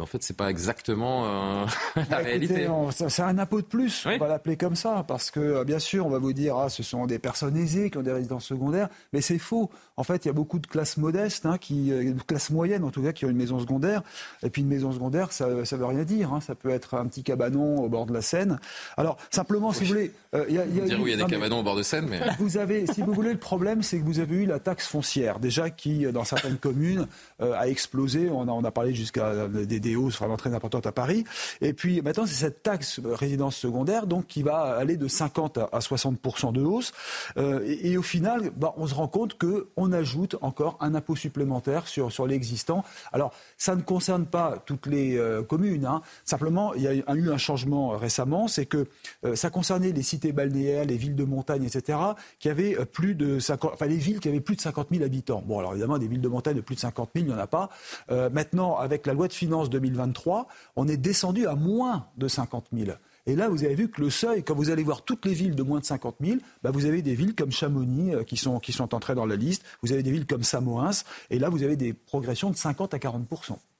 en 0.00 0.06
fait, 0.06 0.22
c'est 0.22 0.36
pas 0.36 0.48
exactement 0.50 1.26
euh, 1.26 1.66
la 1.96 2.02
Bah, 2.04 2.16
réalité. 2.18 2.66
c'est 2.90 3.22
un 3.22 3.38
impôt 3.38 3.60
de 3.60 3.66
plus, 3.66 4.04
on 4.06 4.18
va 4.18 4.28
l'appeler 4.28 4.56
comme 4.56 4.74
ça, 4.74 5.04
parce 5.06 5.30
que 5.30 5.40
euh, 5.40 5.64
bien 5.64 5.78
sûr, 5.78 6.06
on 6.06 6.10
va 6.10 6.18
vous 6.18 6.32
dire, 6.32 6.56
ah, 6.56 6.68
ce 6.70 6.82
sont 6.82 7.06
des 7.06 7.18
personnes 7.18 7.56
aisées 7.56 7.90
qui 7.90 7.98
ont 7.98 8.02
des 8.02 8.12
résidences 8.12 8.46
secondaires, 8.46 8.88
mais 9.12 9.20
c'est 9.20 9.38
faux. 9.38 9.70
En 9.96 10.04
fait, 10.04 10.24
il 10.24 10.28
y 10.28 10.30
a 10.30 10.34
beaucoup 10.34 10.58
de 10.58 10.66
classes 10.66 10.96
modestes, 10.96 11.44
hein, 11.46 11.58
qui, 11.58 11.92
euh, 11.92 12.12
de 12.14 12.22
classes 12.22 12.50
moyennes 12.50 12.84
en 12.84 12.90
tout 12.90 13.02
cas, 13.02 13.12
qui 13.12 13.24
ont 13.26 13.28
une 13.30 13.36
maison 13.36 13.58
secondaire. 13.60 14.02
Et 14.42 14.50
puis 14.50 14.62
une 14.62 14.68
maison 14.68 14.90
secondaire, 14.92 15.32
ça 15.32 15.46
ne 15.48 15.62
veut 15.76 15.84
rien 15.86 16.04
dire. 16.04 16.32
hein. 16.32 16.40
Ça 16.40 16.54
peut 16.54 16.70
être 16.70 16.94
un 16.94 17.06
petit 17.06 17.22
cabanon 17.22 17.82
au 17.84 17.88
bord 17.88 18.06
de 18.06 18.12
la 18.14 18.22
Seine. 18.22 18.58
Alors, 18.96 19.16
simplement, 19.30 19.72
si 19.72 19.84
vous 19.84 19.88
voulez... 19.90 20.12
euh, 20.34 20.44
y 20.48 20.58
a, 20.58 20.64
il 20.64 20.76
y 20.76 20.80
a 20.80 20.84
Dire 20.84 20.98
eu- 20.98 21.02
où 21.02 21.06
il 21.06 21.10
y 21.10 21.14
a 21.14 21.24
des 21.24 21.30
cabanons 21.30 21.60
au 21.60 21.62
bord 21.62 21.76
de 21.76 21.82
Seine, 21.82 22.06
mais 22.08 22.20
vous 22.38 22.56
avez, 22.56 22.86
si 22.86 23.02
vous 23.02 23.12
voulez, 23.12 23.32
le 23.32 23.38
problème, 23.38 23.82
c'est 23.82 23.98
que 23.98 24.04
vous 24.04 24.18
avez 24.18 24.36
eu 24.36 24.46
la 24.46 24.58
taxe 24.58 24.86
foncière, 24.86 25.38
déjà 25.38 25.68
qui, 25.70 26.06
dans 26.12 26.24
certaines 26.24 26.56
communes, 26.58 27.06
euh, 27.40 27.52
a 27.54 27.68
explosé. 27.68 28.30
On 28.30 28.48
a, 28.48 28.52
on 28.52 28.64
a 28.64 28.70
parlé 28.70 28.94
jusqu'à 28.94 29.26
euh, 29.26 29.48
des, 29.66 29.78
des 29.80 29.96
hausses 29.96 30.18
vraiment 30.18 30.36
très 30.36 30.54
importantes 30.54 30.86
à 30.86 30.92
Paris. 30.92 31.24
Et 31.60 31.72
puis 31.74 32.00
maintenant, 32.02 32.24
c'est 32.26 32.34
cette 32.34 32.62
taxe 32.62 32.98
euh, 33.04 33.14
résidence 33.14 33.56
secondaire, 33.56 34.06
donc 34.06 34.26
qui 34.26 34.42
va 34.42 34.74
aller 34.76 34.96
de 34.96 35.08
50 35.08 35.58
à, 35.58 35.68
à 35.72 35.78
60% 35.80 36.52
de 36.52 36.62
hausse. 36.62 36.92
Euh, 37.36 37.60
et, 37.66 37.92
et 37.92 37.96
au 37.98 38.02
final, 38.02 38.50
bah, 38.56 38.72
on 38.76 38.86
se 38.86 38.94
rend 38.94 39.08
compte 39.08 39.36
que 39.36 39.68
on 39.76 39.81
ajoute 39.90 40.36
encore 40.42 40.76
un 40.80 40.94
impôt 40.94 41.16
supplémentaire 41.16 41.88
sur, 41.88 42.12
sur 42.12 42.28
l'existant. 42.28 42.84
Alors, 43.12 43.32
ça 43.58 43.74
ne 43.74 43.82
concerne 43.82 44.26
pas 44.26 44.62
toutes 44.64 44.86
les 44.86 45.16
euh, 45.18 45.42
communes. 45.42 45.86
hein. 45.86 46.02
Simplement, 46.24 46.74
il 46.74 46.82
y 46.82 46.86
a 46.86 46.94
eu 46.94 47.02
un- 47.08 47.36
changement 47.38 47.88
récemment, 47.96 48.46
c'est 48.46 48.66
que 48.66 48.86
euh, 49.24 49.34
ça 49.34 49.48
concernait 49.50 49.90
les 49.90 50.02
cités 50.02 50.32
balnéaires, 50.32 50.84
les 50.84 50.96
villes 50.98 51.16
de 51.16 51.24
montagne, 51.24 51.64
etc., 51.64 51.98
qui 52.38 52.48
avaient 52.50 52.78
euh, 52.78 52.84
plus 52.84 53.14
de 53.14 53.38
50, 53.38 53.72
enfin 53.72 53.86
les 53.86 53.96
villes 53.96 54.20
qui 54.20 54.28
avaient 54.28 54.40
plus 54.40 54.54
de 54.54 54.60
50 54.60 54.88
000 54.92 55.02
habitants. 55.02 55.42
Bon, 55.46 55.58
alors 55.58 55.72
évidemment, 55.72 55.96
des 55.98 56.06
villes 56.08 56.20
de 56.20 56.28
montagne 56.28 56.54
de 56.56 56.60
plus 56.60 56.74
de 56.74 56.80
50 56.80 57.10
000, 57.14 57.24
il 57.26 57.28
n'y 57.32 57.34
en 57.34 57.38
a 57.42 57.46
pas. 57.46 57.70
Euh, 58.10 58.28
maintenant, 58.30 58.76
avec 58.76 59.06
la 59.06 59.14
loi 59.14 59.28
de 59.28 59.32
finances 59.32 59.70
2023, 59.70 60.46
on 60.76 60.86
est 60.88 60.98
descendu 60.98 61.46
à 61.46 61.54
moins 61.54 62.06
de 62.18 62.28
50 62.28 62.66
000. 62.76 62.92
Et 63.26 63.36
là, 63.36 63.48
vous 63.48 63.64
avez 63.64 63.74
vu 63.74 63.88
que 63.88 64.00
le 64.00 64.10
seuil, 64.10 64.42
quand 64.42 64.54
vous 64.54 64.70
allez 64.70 64.82
voir 64.82 65.02
toutes 65.02 65.26
les 65.26 65.32
villes 65.32 65.54
de 65.54 65.62
moins 65.62 65.78
de 65.78 65.84
50 65.84 66.16
000, 66.20 66.38
bah, 66.62 66.70
vous 66.72 66.86
avez 66.86 67.02
des 67.02 67.14
villes 67.14 67.34
comme 67.34 67.52
Chamonix 67.52 68.14
euh, 68.14 68.24
qui, 68.24 68.36
sont, 68.36 68.58
qui 68.58 68.72
sont 68.72 68.94
entrées 68.94 69.14
dans 69.14 69.26
la 69.26 69.36
liste. 69.36 69.64
Vous 69.82 69.92
avez 69.92 70.02
des 70.02 70.10
villes 70.10 70.26
comme 70.26 70.42
Samoins. 70.42 70.90
Et 71.30 71.38
là, 71.38 71.48
vous 71.48 71.62
avez 71.62 71.76
des 71.76 71.92
progressions 71.92 72.50
de 72.50 72.56
50 72.56 72.94
à 72.94 72.98
40 72.98 73.28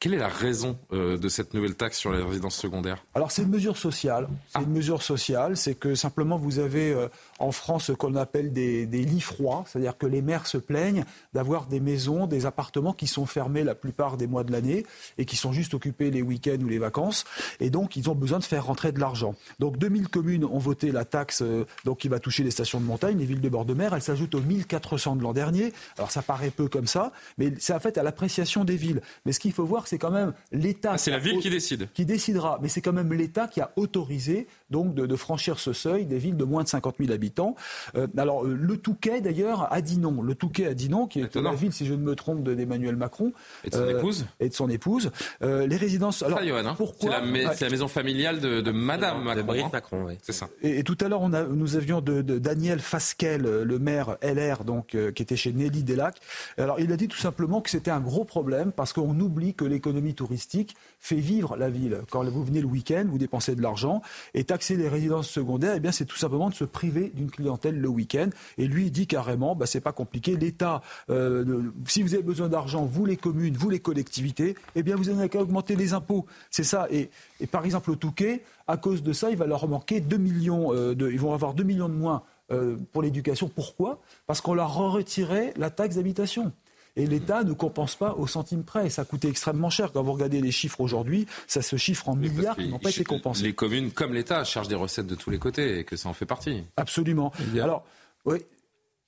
quelle 0.02 0.14
est 0.14 0.18
la 0.18 0.26
raison 0.26 0.76
euh, 0.92 1.16
de 1.16 1.28
cette 1.28 1.54
nouvelle 1.54 1.76
taxe 1.76 1.96
sur 1.96 2.10
les 2.10 2.20
résidences 2.20 2.56
secondaires? 2.56 3.04
Alors 3.14 3.30
c'est 3.30 3.42
une 3.42 3.50
mesure 3.50 3.76
sociale. 3.76 4.26
C'est 4.48 4.60
une 4.60 4.72
mesure 4.72 5.00
sociale, 5.00 5.56
c'est 5.56 5.76
que 5.76 5.94
simplement 5.94 6.36
vous 6.36 6.58
avez 6.58 6.90
euh, 6.90 7.06
en 7.38 7.52
France 7.52 7.84
ce 7.84 7.92
qu'on 7.92 8.16
appelle 8.16 8.52
des, 8.52 8.84
des 8.84 9.04
lits 9.04 9.20
froids, 9.20 9.62
c'est-à-dire 9.64 9.96
que 9.96 10.06
les 10.06 10.20
maires 10.20 10.48
se 10.48 10.58
plaignent 10.58 11.04
d'avoir 11.34 11.66
des 11.66 11.78
maisons, 11.78 12.26
des 12.26 12.46
appartements 12.46 12.92
qui 12.92 13.06
sont 13.06 13.26
fermés 13.26 13.62
la 13.62 13.76
plupart 13.76 14.16
des 14.16 14.26
mois 14.26 14.42
de 14.42 14.50
l'année 14.50 14.84
et 15.18 15.24
qui 15.24 15.36
sont 15.36 15.52
juste 15.52 15.72
occupés 15.72 16.10
les 16.10 16.20
week-ends 16.20 16.60
ou 16.60 16.68
les 16.68 16.80
vacances, 16.80 17.24
et 17.60 17.70
donc 17.70 17.94
ils 17.94 18.10
ont 18.10 18.16
besoin 18.16 18.40
de 18.40 18.44
faire 18.44 18.66
rentrer 18.66 18.90
de 18.90 18.98
l'argent. 18.98 19.36
Donc 19.60 19.78
2000 19.78 20.08
communes 20.08 20.44
ont 20.44 20.58
voté 20.58 20.90
la 20.90 21.04
taxe 21.04 21.42
euh, 21.42 21.64
donc 21.84 21.98
qui 21.98 22.08
va 22.08 22.18
toucher 22.18 22.42
les 22.42 22.50
stations 22.50 22.80
de 22.80 22.86
montagne, 22.86 23.18
les 23.18 23.24
villes 23.24 23.40
de 23.40 23.48
bord 23.48 23.64
de 23.64 23.74
mer. 23.74 23.94
Elle 23.94 24.02
s'ajoute 24.02 24.34
aux 24.34 24.40
1400 24.40 25.14
de 25.14 25.22
l'an 25.22 25.32
dernier. 25.32 25.72
Alors 25.96 26.10
ça 26.10 26.22
paraît 26.22 26.50
peu 26.50 26.66
comme 26.66 26.88
ça, 26.88 27.12
mais 27.38 27.54
c'est 27.60 27.72
en 27.72 27.78
fait 27.78 27.98
à 27.98 28.02
l'appréciation 28.02 28.64
des 28.64 28.76
villes. 28.76 29.00
Mais 29.26 29.30
ce 29.30 29.38
qu'il 29.38 29.52
faut 29.52 29.64
voir, 29.64 29.86
c'est 29.92 29.98
quand 29.98 30.11
même 30.11 30.33
l'État. 30.52 30.92
Ah, 30.94 30.98
c'est 30.98 31.11
la 31.11 31.18
ville 31.18 31.38
qui 31.38 31.50
décide. 31.50 31.87
Qui 31.92 32.07
décidera, 32.07 32.59
mais 32.62 32.68
c'est 32.68 32.81
quand 32.81 32.94
même 32.94 33.12
l'État 33.12 33.46
qui 33.46 33.61
a 33.61 33.72
autorisé 33.76 34.46
donc 34.72 34.94
de, 34.94 35.16
franchir 35.16 35.61
ce 35.61 35.72
seuil 35.72 36.06
des 36.06 36.18
villes 36.18 36.37
de 36.37 36.44
moins 36.44 36.64
de 36.64 36.68
50 36.68 36.96
000 36.98 37.12
habitants. 37.12 37.54
Euh, 37.94 38.08
alors 38.16 38.42
le 38.42 38.76
Touquet 38.76 39.20
d'ailleurs 39.20 39.72
a 39.72 39.80
dit 39.80 39.98
non. 39.98 40.22
Le 40.22 40.35
Touquet 40.35 40.66
a 40.66 40.74
dit 40.74 40.88
non, 40.88 41.06
qui 41.06 41.20
est 41.20 41.37
la 41.37 41.54
ville, 41.54 41.72
si 41.72 41.87
je 41.87 41.94
ne 41.94 42.02
me 42.02 42.16
trompe, 42.16 42.42
d'Emmanuel 42.42 42.96
Macron 42.96 43.32
et 43.64 43.70
de 43.70 43.76
son 43.76 43.88
épouse. 43.88 44.26
Et 44.40 44.48
de 44.48 44.54
son 44.54 44.68
épouse. 44.68 45.12
les 45.40 45.76
résidences. 45.76 46.22
Alors 46.22 46.40
hein. 46.40 46.74
pourquoi 46.76 47.20
C'est 47.54 47.64
la, 47.66 47.70
maison 47.70 47.87
familiale 47.87 48.40
de, 48.40 48.72
Madame 48.72 49.22
Macron. 49.22 49.52
Hein. 49.52 49.70
Macron 49.72 50.04
oui. 50.06 50.18
C'est 50.22 50.32
ça. 50.32 50.48
Et, 50.62 50.82
tout 50.82 50.98
à 51.00 51.08
l'heure, 51.08 51.28
nous 51.28 51.76
avions 51.76 52.00
de, 52.00 52.22
Daniel 52.22 52.80
Fasquel, 52.80 53.42
le 53.42 53.78
maire 53.78 54.16
LR, 54.22 54.64
donc 54.64 54.96
qui 55.14 55.22
était 55.22 55.37
chez 55.37 55.52
Nelly 55.52 55.85
Delac. 55.85 56.16
Alors 56.58 56.80
il 56.80 56.90
a 56.92 56.96
dit 56.96 57.08
tout 57.08 57.18
simplement 57.18 57.60
que 57.60 57.70
c'était 57.70 57.90
un 57.90 58.00
gros 58.00 58.25
problème 58.25 58.73
parce 58.73 58.92
qu'on 58.92 59.18
oublie 59.20 59.54
que 59.54 59.64
l'économie 59.64 60.14
touristique 60.14 60.77
fait 61.00 61.16
vivre 61.16 61.56
la 61.56 61.68
ville. 61.68 62.00
Quand 62.10 62.25
vous 62.25 62.44
venez 62.44 62.60
le 62.60 62.66
week-end, 62.66 63.04
vous 63.08 63.18
dépensez 63.18 63.54
de 63.54 63.62
l'argent 63.62 64.02
et 64.35 64.44
taxer 64.63 64.77
les 64.77 64.88
résidences 64.88 65.29
secondaires, 65.29 65.75
eh 65.77 65.81
bien 65.81 65.90
c'est 65.90 66.04
tout 66.04 66.17
simplement 66.17 66.48
de 66.48 66.54
se 66.54 66.63
priver 66.63 67.10
d'une 67.17 67.33
clientèle 67.33 67.81
le 67.81 67.88
week-end. 67.88 68.29
Et 68.58 68.69
lui 68.69 68.87
il 68.87 68.92
dit 68.92 69.08
carrément, 69.08 69.56
bah, 69.56 69.67
c'est 69.67 69.81
pas 69.81 69.90
compliqué. 69.90 70.37
L'État, 70.37 70.83
euh, 71.10 71.63
si 71.88 72.04
vous 72.04 72.15
avez 72.15 72.23
besoin 72.23 72.48
d'argent, 72.48 72.85
vous 72.85 73.04
les 73.04 73.17
communes, 73.17 73.56
vous 73.56 73.71
les 73.71 73.81
collectivités, 73.81 74.54
eh 74.77 74.85
bien 74.85 74.94
vous 74.94 75.06
n'avez 75.06 75.29
qu'à 75.29 75.40
augmenter 75.40 75.75
les 75.75 75.94
impôts. 75.94 76.27
C'est 76.48 76.63
ça. 76.63 76.87
Et, 76.92 77.10
par 77.50 77.65
exemple 77.65 77.90
au 77.90 77.96
Touquet, 77.96 78.42
à 78.69 78.77
cause 78.77 79.02
de 79.02 79.13
ça, 79.13 79.31
il 79.31 79.37
va 79.37 79.46
leur 79.46 79.67
manquer 79.67 79.98
2 80.00 80.17
millions 80.17 80.73
euh, 80.73 80.94
de, 80.94 81.10
ils 81.10 81.19
vont 81.19 81.35
avoir 81.35 81.54
2 81.54 81.65
millions 81.65 81.88
de 81.88 81.94
moins 81.94 82.23
euh, 82.52 82.77
pour 82.92 83.02
l'éducation. 83.02 83.50
Pourquoi? 83.52 84.00
Parce 84.29 84.40
qu'on 84.40 84.54
leur 84.54 84.71
a 84.71 84.90
retiré 84.90 85.52
la 85.56 85.71
taxe 85.71 85.96
d'habitation. 85.96 86.52
Et 86.96 87.06
l'État 87.06 87.42
ne 87.42 87.52
compense 87.52 87.96
pas 87.96 88.14
au 88.14 88.26
centime 88.26 88.64
près. 88.64 88.90
Ça 88.90 89.04
coûtait 89.04 89.28
extrêmement 89.28 89.70
cher. 89.70 89.92
Quand 89.92 90.02
vous 90.02 90.12
regardez 90.12 90.40
les 90.40 90.50
chiffres 90.50 90.80
aujourd'hui, 90.80 91.26
ça 91.46 91.62
se 91.62 91.76
chiffre 91.76 92.08
en 92.08 92.16
milliards 92.16 92.56
qui 92.56 92.68
n'ont 92.68 92.78
pas 92.78 92.90
été 92.90 93.04
compensés. 93.04 93.44
Les 93.44 93.54
communes, 93.54 93.90
comme 93.90 94.12
l'État, 94.12 94.44
chargent 94.44 94.68
des 94.68 94.74
recettes 94.74 95.06
de 95.06 95.14
tous 95.14 95.30
les 95.30 95.38
côtés 95.38 95.78
et 95.78 95.84
que 95.84 95.96
ça 95.96 96.08
en 96.08 96.12
fait 96.12 96.26
partie. 96.26 96.64
Absolument. 96.76 97.32
Alors, 97.54 97.84
oui, 98.24 98.38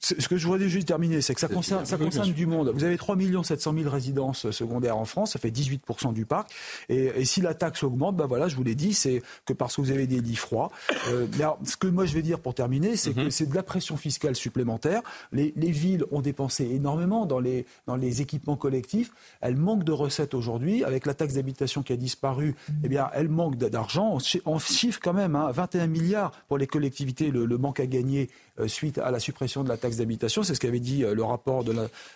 ce 0.04 0.28
que 0.28 0.36
je 0.36 0.46
voudrais 0.46 0.68
juste 0.68 0.88
terminer, 0.88 1.20
c'est 1.20 1.34
que 1.34 1.40
ça 1.40 1.48
concerne, 1.48 1.84
ça 1.86 1.96
concerne 1.96 2.30
du 2.32 2.46
monde. 2.46 2.70
Vous 2.74 2.84
avez 2.84 2.96
3 2.96 3.16
700 3.42 3.74
000 3.78 3.90
résidences 3.90 4.50
secondaires 4.50 4.96
en 4.96 5.04
France, 5.04 5.32
ça 5.32 5.38
fait 5.38 5.50
18% 5.50 6.12
du 6.12 6.26
parc. 6.26 6.50
Et, 6.88 7.24
si 7.24 7.40
la 7.40 7.54
taxe 7.54 7.82
augmente, 7.82 8.16
ben 8.16 8.26
voilà, 8.26 8.48
je 8.48 8.56
vous 8.56 8.64
l'ai 8.64 8.74
dit, 8.74 8.92
c'est 8.92 9.22
que 9.46 9.52
parce 9.52 9.76
que 9.76 9.80
vous 9.80 9.90
avez 9.90 10.06
des 10.06 10.20
lits 10.20 10.36
froids. 10.36 10.70
Euh, 11.08 11.26
ce 11.64 11.76
que 11.76 11.86
moi 11.86 12.04
je 12.04 12.14
vais 12.14 12.22
dire 12.22 12.38
pour 12.38 12.54
terminer, 12.54 12.96
c'est 12.96 13.14
que 13.14 13.20
mhm. 13.20 13.30
c'est 13.30 13.48
de 13.48 13.54
la 13.54 13.62
pression 13.62 13.96
fiscale 13.96 14.36
supplémentaire. 14.36 15.02
Les, 15.32 15.52
villes 15.56 16.04
ont 16.12 16.20
dépensé 16.20 16.64
énormément 16.64 17.26
dans 17.26 17.40
les, 17.40 17.66
dans 17.86 17.96
les 17.96 18.20
équipements 18.20 18.56
collectifs. 18.56 19.10
Elles 19.40 19.56
manquent 19.56 19.84
de 19.84 19.92
recettes 19.92 20.34
aujourd'hui. 20.34 20.84
Avec 20.84 21.06
la 21.06 21.14
taxe 21.14 21.34
d'habitation 21.34 21.82
qui 21.82 21.92
a 21.92 21.96
disparu, 21.96 22.54
eh 22.84 22.88
bien, 22.88 23.08
elles 23.14 23.28
manquent 23.28 23.56
d'argent. 23.56 24.18
On 24.44 24.58
chiffre 24.58 25.00
quand 25.02 25.14
même 25.14 25.34
hein, 25.34 25.50
21 25.50 25.86
milliards 25.86 26.30
pour 26.48 26.58
les 26.58 26.66
collectivités, 26.66 27.30
le, 27.30 27.44
le 27.46 27.58
manque 27.58 27.80
à 27.80 27.86
gagner 27.86 28.28
euh, 28.60 28.68
suite 28.68 28.98
à 28.98 29.10
la 29.10 29.18
suppression 29.18 29.64
de 29.64 29.68
la 29.68 29.76
taxe 29.76 29.93
d'habitation. 29.98 30.42
C'est 30.42 30.54
ce 30.54 30.60
qu'avait 30.60 30.80
dit 30.80 31.04
euh, 31.04 31.14
le 31.14 31.24
rapport 31.24 31.64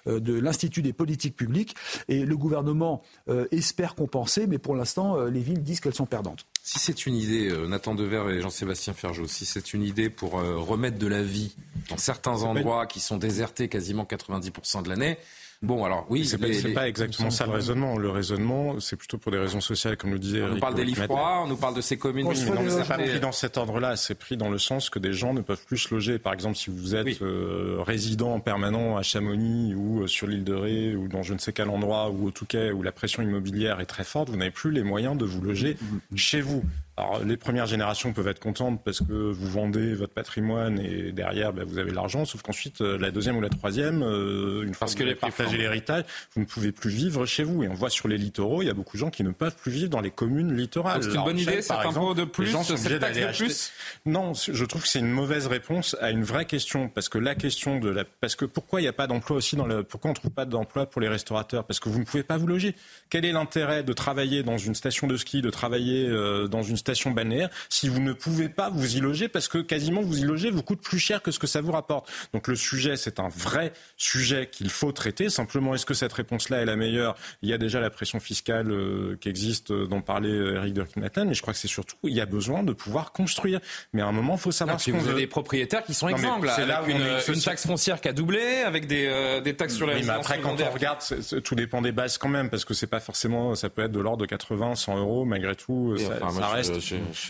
euh, 0.07 0.21
de 0.21 0.35
l'Institut 0.39 0.83
des 0.83 0.93
politiques 0.93 1.37
publiques. 1.37 1.75
Et 2.09 2.25
le 2.25 2.37
gouvernement 2.37 3.03
espère 3.51 3.95
compenser, 3.95 4.47
mais 4.47 4.59
pour 4.59 4.75
l'instant, 4.75 5.25
les 5.25 5.41
villes 5.41 5.63
disent 5.63 5.81
qu'elles 5.81 5.95
sont 5.95 6.07
perdantes. 6.07 6.47
Si 6.63 6.79
c'est 6.79 7.07
une 7.07 7.15
idée, 7.15 7.53
Nathan 7.67 7.95
Dever 7.95 8.25
et 8.31 8.41
Jean-Sébastien 8.41 8.93
Ferjot, 8.93 9.27
si 9.27 9.45
c'est 9.45 9.75
une 9.75 9.83
idée 9.83 10.11
pour 10.11 10.33
remettre 10.33 10.99
de 10.99 11.07
la 11.07 11.23
vie 11.23 11.55
dans 11.89 11.97
certains 11.97 12.43
endroits 12.43 12.87
qui 12.87 13.01
sont 13.01 13.17
désertés 13.17 13.69
quasiment 13.69 14.05
90% 14.05 14.83
de 14.83 14.89
l'année, 14.89 15.19
Bon, 15.61 15.85
alors 15.85 16.07
oui. 16.09 16.25
C'est 16.25 16.39
pas, 16.39 16.47
pas, 16.73 16.89
exactement 16.89 17.31
ça 17.31 17.47
le 17.47 17.53
raisonnement. 17.53 17.99
Le 17.99 18.11
raisonnement, 18.11 18.79
c'est 18.79 18.95
plutôt 18.95 19.19
pour 19.19 19.33
des 19.33 19.39
raisons 19.39 19.61
sociales, 19.61 19.97
comme 19.97 20.13
le 20.13 20.21
disait. 20.21 20.43
On 20.43 20.51
nous 20.51 20.61
parle 20.61 20.77
des 20.77 20.85
lits 20.85 20.95
froids, 20.95 21.43
on 21.45 21.49
nous 21.49 21.57
parle 21.57 21.75
de 21.75 21.81
ces 21.81 21.97
communes. 21.97 22.27
Oui, 22.27 22.37
mais 22.39 22.71
c'est 22.71 22.87
pas 22.87 22.99
pris 22.99 23.19
dans 23.19 23.33
cet 23.33 23.57
ordre-là. 23.57 23.97
C'est 23.97 24.15
pris 24.15 24.37
dans 24.37 24.51
le 24.51 24.59
sens 24.59 24.89
que 24.89 25.01
des 25.01 25.13
gens 25.13 25.35
ne 25.35 25.41
peuvent 25.41 25.65
plus 25.65 25.79
se 25.79 25.93
loger. 25.93 26.21
Par 26.21 26.33
exemple, 26.33 26.57
si 26.57 26.71
vous 26.71 26.95
êtes 26.95 27.21
euh, 27.23 27.79
résident 27.81 28.39
permanent 28.39 28.97
à 28.97 29.03
Chamonix 29.03 29.75
ou 29.75 30.03
euh, 30.03 30.07
sur 30.07 30.29
l'île 30.29 30.45
de 30.45 30.55
Ré 30.55 30.95
ou 30.95 31.09
dans 31.09 31.25
je 31.25 31.35
ne 31.35 31.39
sais 31.39 31.53
quel 31.53 31.71
endroit 31.71 32.11
ou 32.11 32.29
au 32.29 32.31
Touquet 32.31 32.71
où 32.71 32.83
la 32.83 32.93
pression 32.93 33.23
immobilière 33.23 33.81
est 33.81 33.87
très 33.87 34.05
forte, 34.05 34.31
vous 34.31 34.37
n'avez 34.37 34.53
plus 34.53 34.71
les 34.71 34.85
moyens 34.85 35.17
de 35.17 35.25
vous 35.25 35.41
loger 35.41 35.77
chez 36.15 36.41
vous. 36.41 36.63
Alors, 36.99 37.25
les 37.25 37.37
premières 37.37 37.67
générations 37.67 38.13
peuvent 38.13 38.27
être 38.27 38.41
contentes 38.41 38.83
parce 38.85 38.99
que 38.99 39.13
vous 39.13 39.49
vendez 39.49 39.95
votre 39.95 40.13
patrimoine 40.13 40.81
et 40.81 41.13
derrière, 41.13 41.53
ben, 41.53 41.65
vous 41.65 41.79
avez 41.79 41.93
l'argent. 41.93 42.25
Sauf 42.25 42.43
qu'ensuite, 42.43 42.81
euh, 42.81 42.99
la 42.99 43.13
deuxième 43.13 43.37
ou 43.37 43.41
la 43.41 43.51
troisième, 43.51 44.03
euh, 44.03 44.65
une 44.65 44.75
fois 44.75 44.87
parce 44.87 44.97
que, 44.97 45.05
vous 45.05 45.11
avez 45.11 45.15
partagé 45.15 45.59
l'héritage, 45.59 46.03
vous 46.35 46.41
ne 46.41 46.47
pouvez 46.47 46.73
plus 46.73 46.91
vivre 46.91 47.25
chez 47.25 47.45
vous. 47.45 47.63
Et 47.63 47.69
on 47.69 47.75
voit 47.75 47.89
sur 47.89 48.09
les 48.09 48.19
littoraux, 48.19 48.63
il 48.63 48.67
y 48.67 48.71
a 48.71 48.75
beaucoup 48.75 48.97
de 48.97 49.01
gens 49.01 49.11
qui 49.11 49.23
ne 49.23 49.31
peuvent 49.31 49.55
plus 49.55 49.71
vivre 49.71 49.91
dans 49.91 50.01
les 50.01 50.11
communes 50.11 50.57
littorales. 50.57 51.05
C'est 51.05 51.15
une 51.15 51.23
bonne 51.23 51.39
idée, 51.39 51.63
c'est 51.63 51.73
un 51.73 51.93
peu 51.93 52.15
de 52.17 52.25
plus, 52.25 52.53
acheter. 52.57 53.45
Plus 53.45 53.73
non, 54.05 54.33
je 54.35 54.65
trouve 54.65 54.83
que 54.83 54.89
c'est 54.89 54.99
une 54.99 55.13
mauvaise 55.13 55.47
réponse 55.47 55.97
à 56.01 56.11
une 56.11 56.25
vraie 56.25 56.47
question. 56.47 56.89
Parce 56.89 57.09
que 57.09 57.19
la 57.19 57.37
question 57.37 57.79
de 57.79 57.91
la, 57.91 58.05
parce 58.21 58.35
que 58.35 58.45
pourquoi 58.45 58.81
il 58.81 58.85
n'y 58.85 58.89
a 58.89 58.93
pas 58.93 59.07
d'emploi 59.07 59.37
aussi 59.37 59.55
dans 59.55 59.67
le, 59.67 59.85
pourquoi 59.85 60.11
on 60.11 60.15
trouve 60.15 60.33
pas 60.33 60.47
d'emploi 60.47 60.87
pour 60.87 61.01
les 61.01 61.09
restaurateurs? 61.09 61.63
Parce 61.63 61.79
que 61.79 61.89
vous 61.89 62.01
ne 62.01 62.05
pouvez 62.05 62.25
pas 62.25 62.39
vous 62.39 62.49
loger. 62.49 62.75
Quel 63.09 63.25
est 63.25 63.33
l'intérêt 63.33 63.85
de 63.85 63.93
travailler 63.93 64.43
dans 64.43 64.59
une 64.59 64.75
station 64.75 65.07
de 65.07 65.17
ski, 65.17 65.43
de 65.43 65.51
travailler 65.51 66.09
euh, 66.09 66.49
dans 66.49 66.65
une 66.65 66.77
station 66.77 66.88
balnéaire 67.13 67.51
si 67.69 67.89
vous 67.89 68.01
ne 68.01 68.13
pouvez 68.13 68.49
pas 68.49 68.71
vous 68.71 68.97
y 68.97 69.01
loger 69.01 69.29
parce 69.29 69.49
que 69.49 69.59
quasiment 69.59 70.01
vous 70.01 70.19
y 70.19 70.23
loger 70.23 70.51
vous 70.51 70.63
coûte 70.63 70.81
plus 70.81 70.99
cher 70.99 71.23
que 71.23 71.31
ce 71.31 71.39
que 71.39 71.47
ça 71.47 71.61
vous 71.61 71.73
rapporte. 71.73 72.11
Donc 72.33 72.49
le 72.49 72.57
sujet, 72.57 72.97
c'est 72.97 73.21
un 73.21 73.29
vrai 73.29 73.73
sujet 73.97 74.49
qu'il 74.51 74.71
faut 74.71 74.93
traiter. 74.93 75.29
Simplement, 75.29 75.75
est-ce 75.75 75.87
que 75.87 75.95
cette 75.95 76.13
réponse-là 76.13 76.63
est 76.63 76.65
la 76.65 76.77
meilleure? 76.77 77.15
Il 77.43 77.49
y 77.49 77.53
a 77.53 77.59
déjà 77.59 77.81
la 77.81 77.91
pression 77.91 78.21
fiscale 78.21 78.71
euh, 78.71 79.17
qui 79.21 79.29
existe, 79.29 79.71
euh, 79.71 79.87
dont 79.87 80.01
parlait 80.01 80.29
Eric 80.29 80.75
Durkin-Matin, 80.75 81.25
mais 81.25 81.35
je 81.35 81.43
crois 81.43 81.55
que 81.55 81.61
c'est 81.61 81.69
surtout, 81.69 81.97
il 82.05 82.15
y 82.15 82.21
a 82.21 82.27
besoin 82.27 82.63
de 82.63 82.73
pouvoir 82.73 83.13
construire. 83.13 83.61
Mais 83.93 84.03
à 84.03 84.07
un 84.07 84.13
moment, 84.13 84.35
il 84.35 84.41
faut 84.41 84.53
savoir 84.53 84.81
si 84.81 84.91
vous 84.91 85.09
avez 85.09 85.23
des 85.23 85.27
propriétaires 85.27 85.85
qui 85.85 85.95
sont 85.95 86.09
exemples, 86.09 86.51
c'est 86.55 86.67
là 86.67 86.83
une, 86.87 87.35
une, 87.35 87.41
taxe 87.41 87.67
foncière 87.67 88.01
qui 88.01 88.09
a 88.09 88.13
doublé, 88.13 88.63
avec 88.65 88.87
des, 88.87 89.41
des 89.43 89.55
taxes 89.55 89.77
sur 89.77 89.87
les 89.87 89.95
oui, 89.97 90.03
mais 90.05 90.13
après, 90.13 90.41
quand 90.41 90.61
on 90.61 90.71
regarde, 90.71 90.99
tout 91.45 91.55
dépend 91.55 91.83
des 91.83 91.93
bases 91.93 92.19
quand 92.19 92.29
même, 92.29 92.51
parce 92.51 92.65
que 92.65 92.75
c'est 92.75 92.87
pas 92.87 93.01
forcément, 93.01 93.55
ça 93.55 93.69
peut 93.69 93.83
être 93.83 93.93
de 93.93 94.01
l'ordre 94.01 94.23
de 94.23 94.27
80, 94.27 94.75
100 94.75 94.99
euros, 94.99 95.25
malgré 95.25 95.55
tout, 95.55 95.97
ça, 95.99 96.49
reste. 96.49 96.78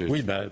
Oui, 0.08 0.22
bah, 0.22 0.42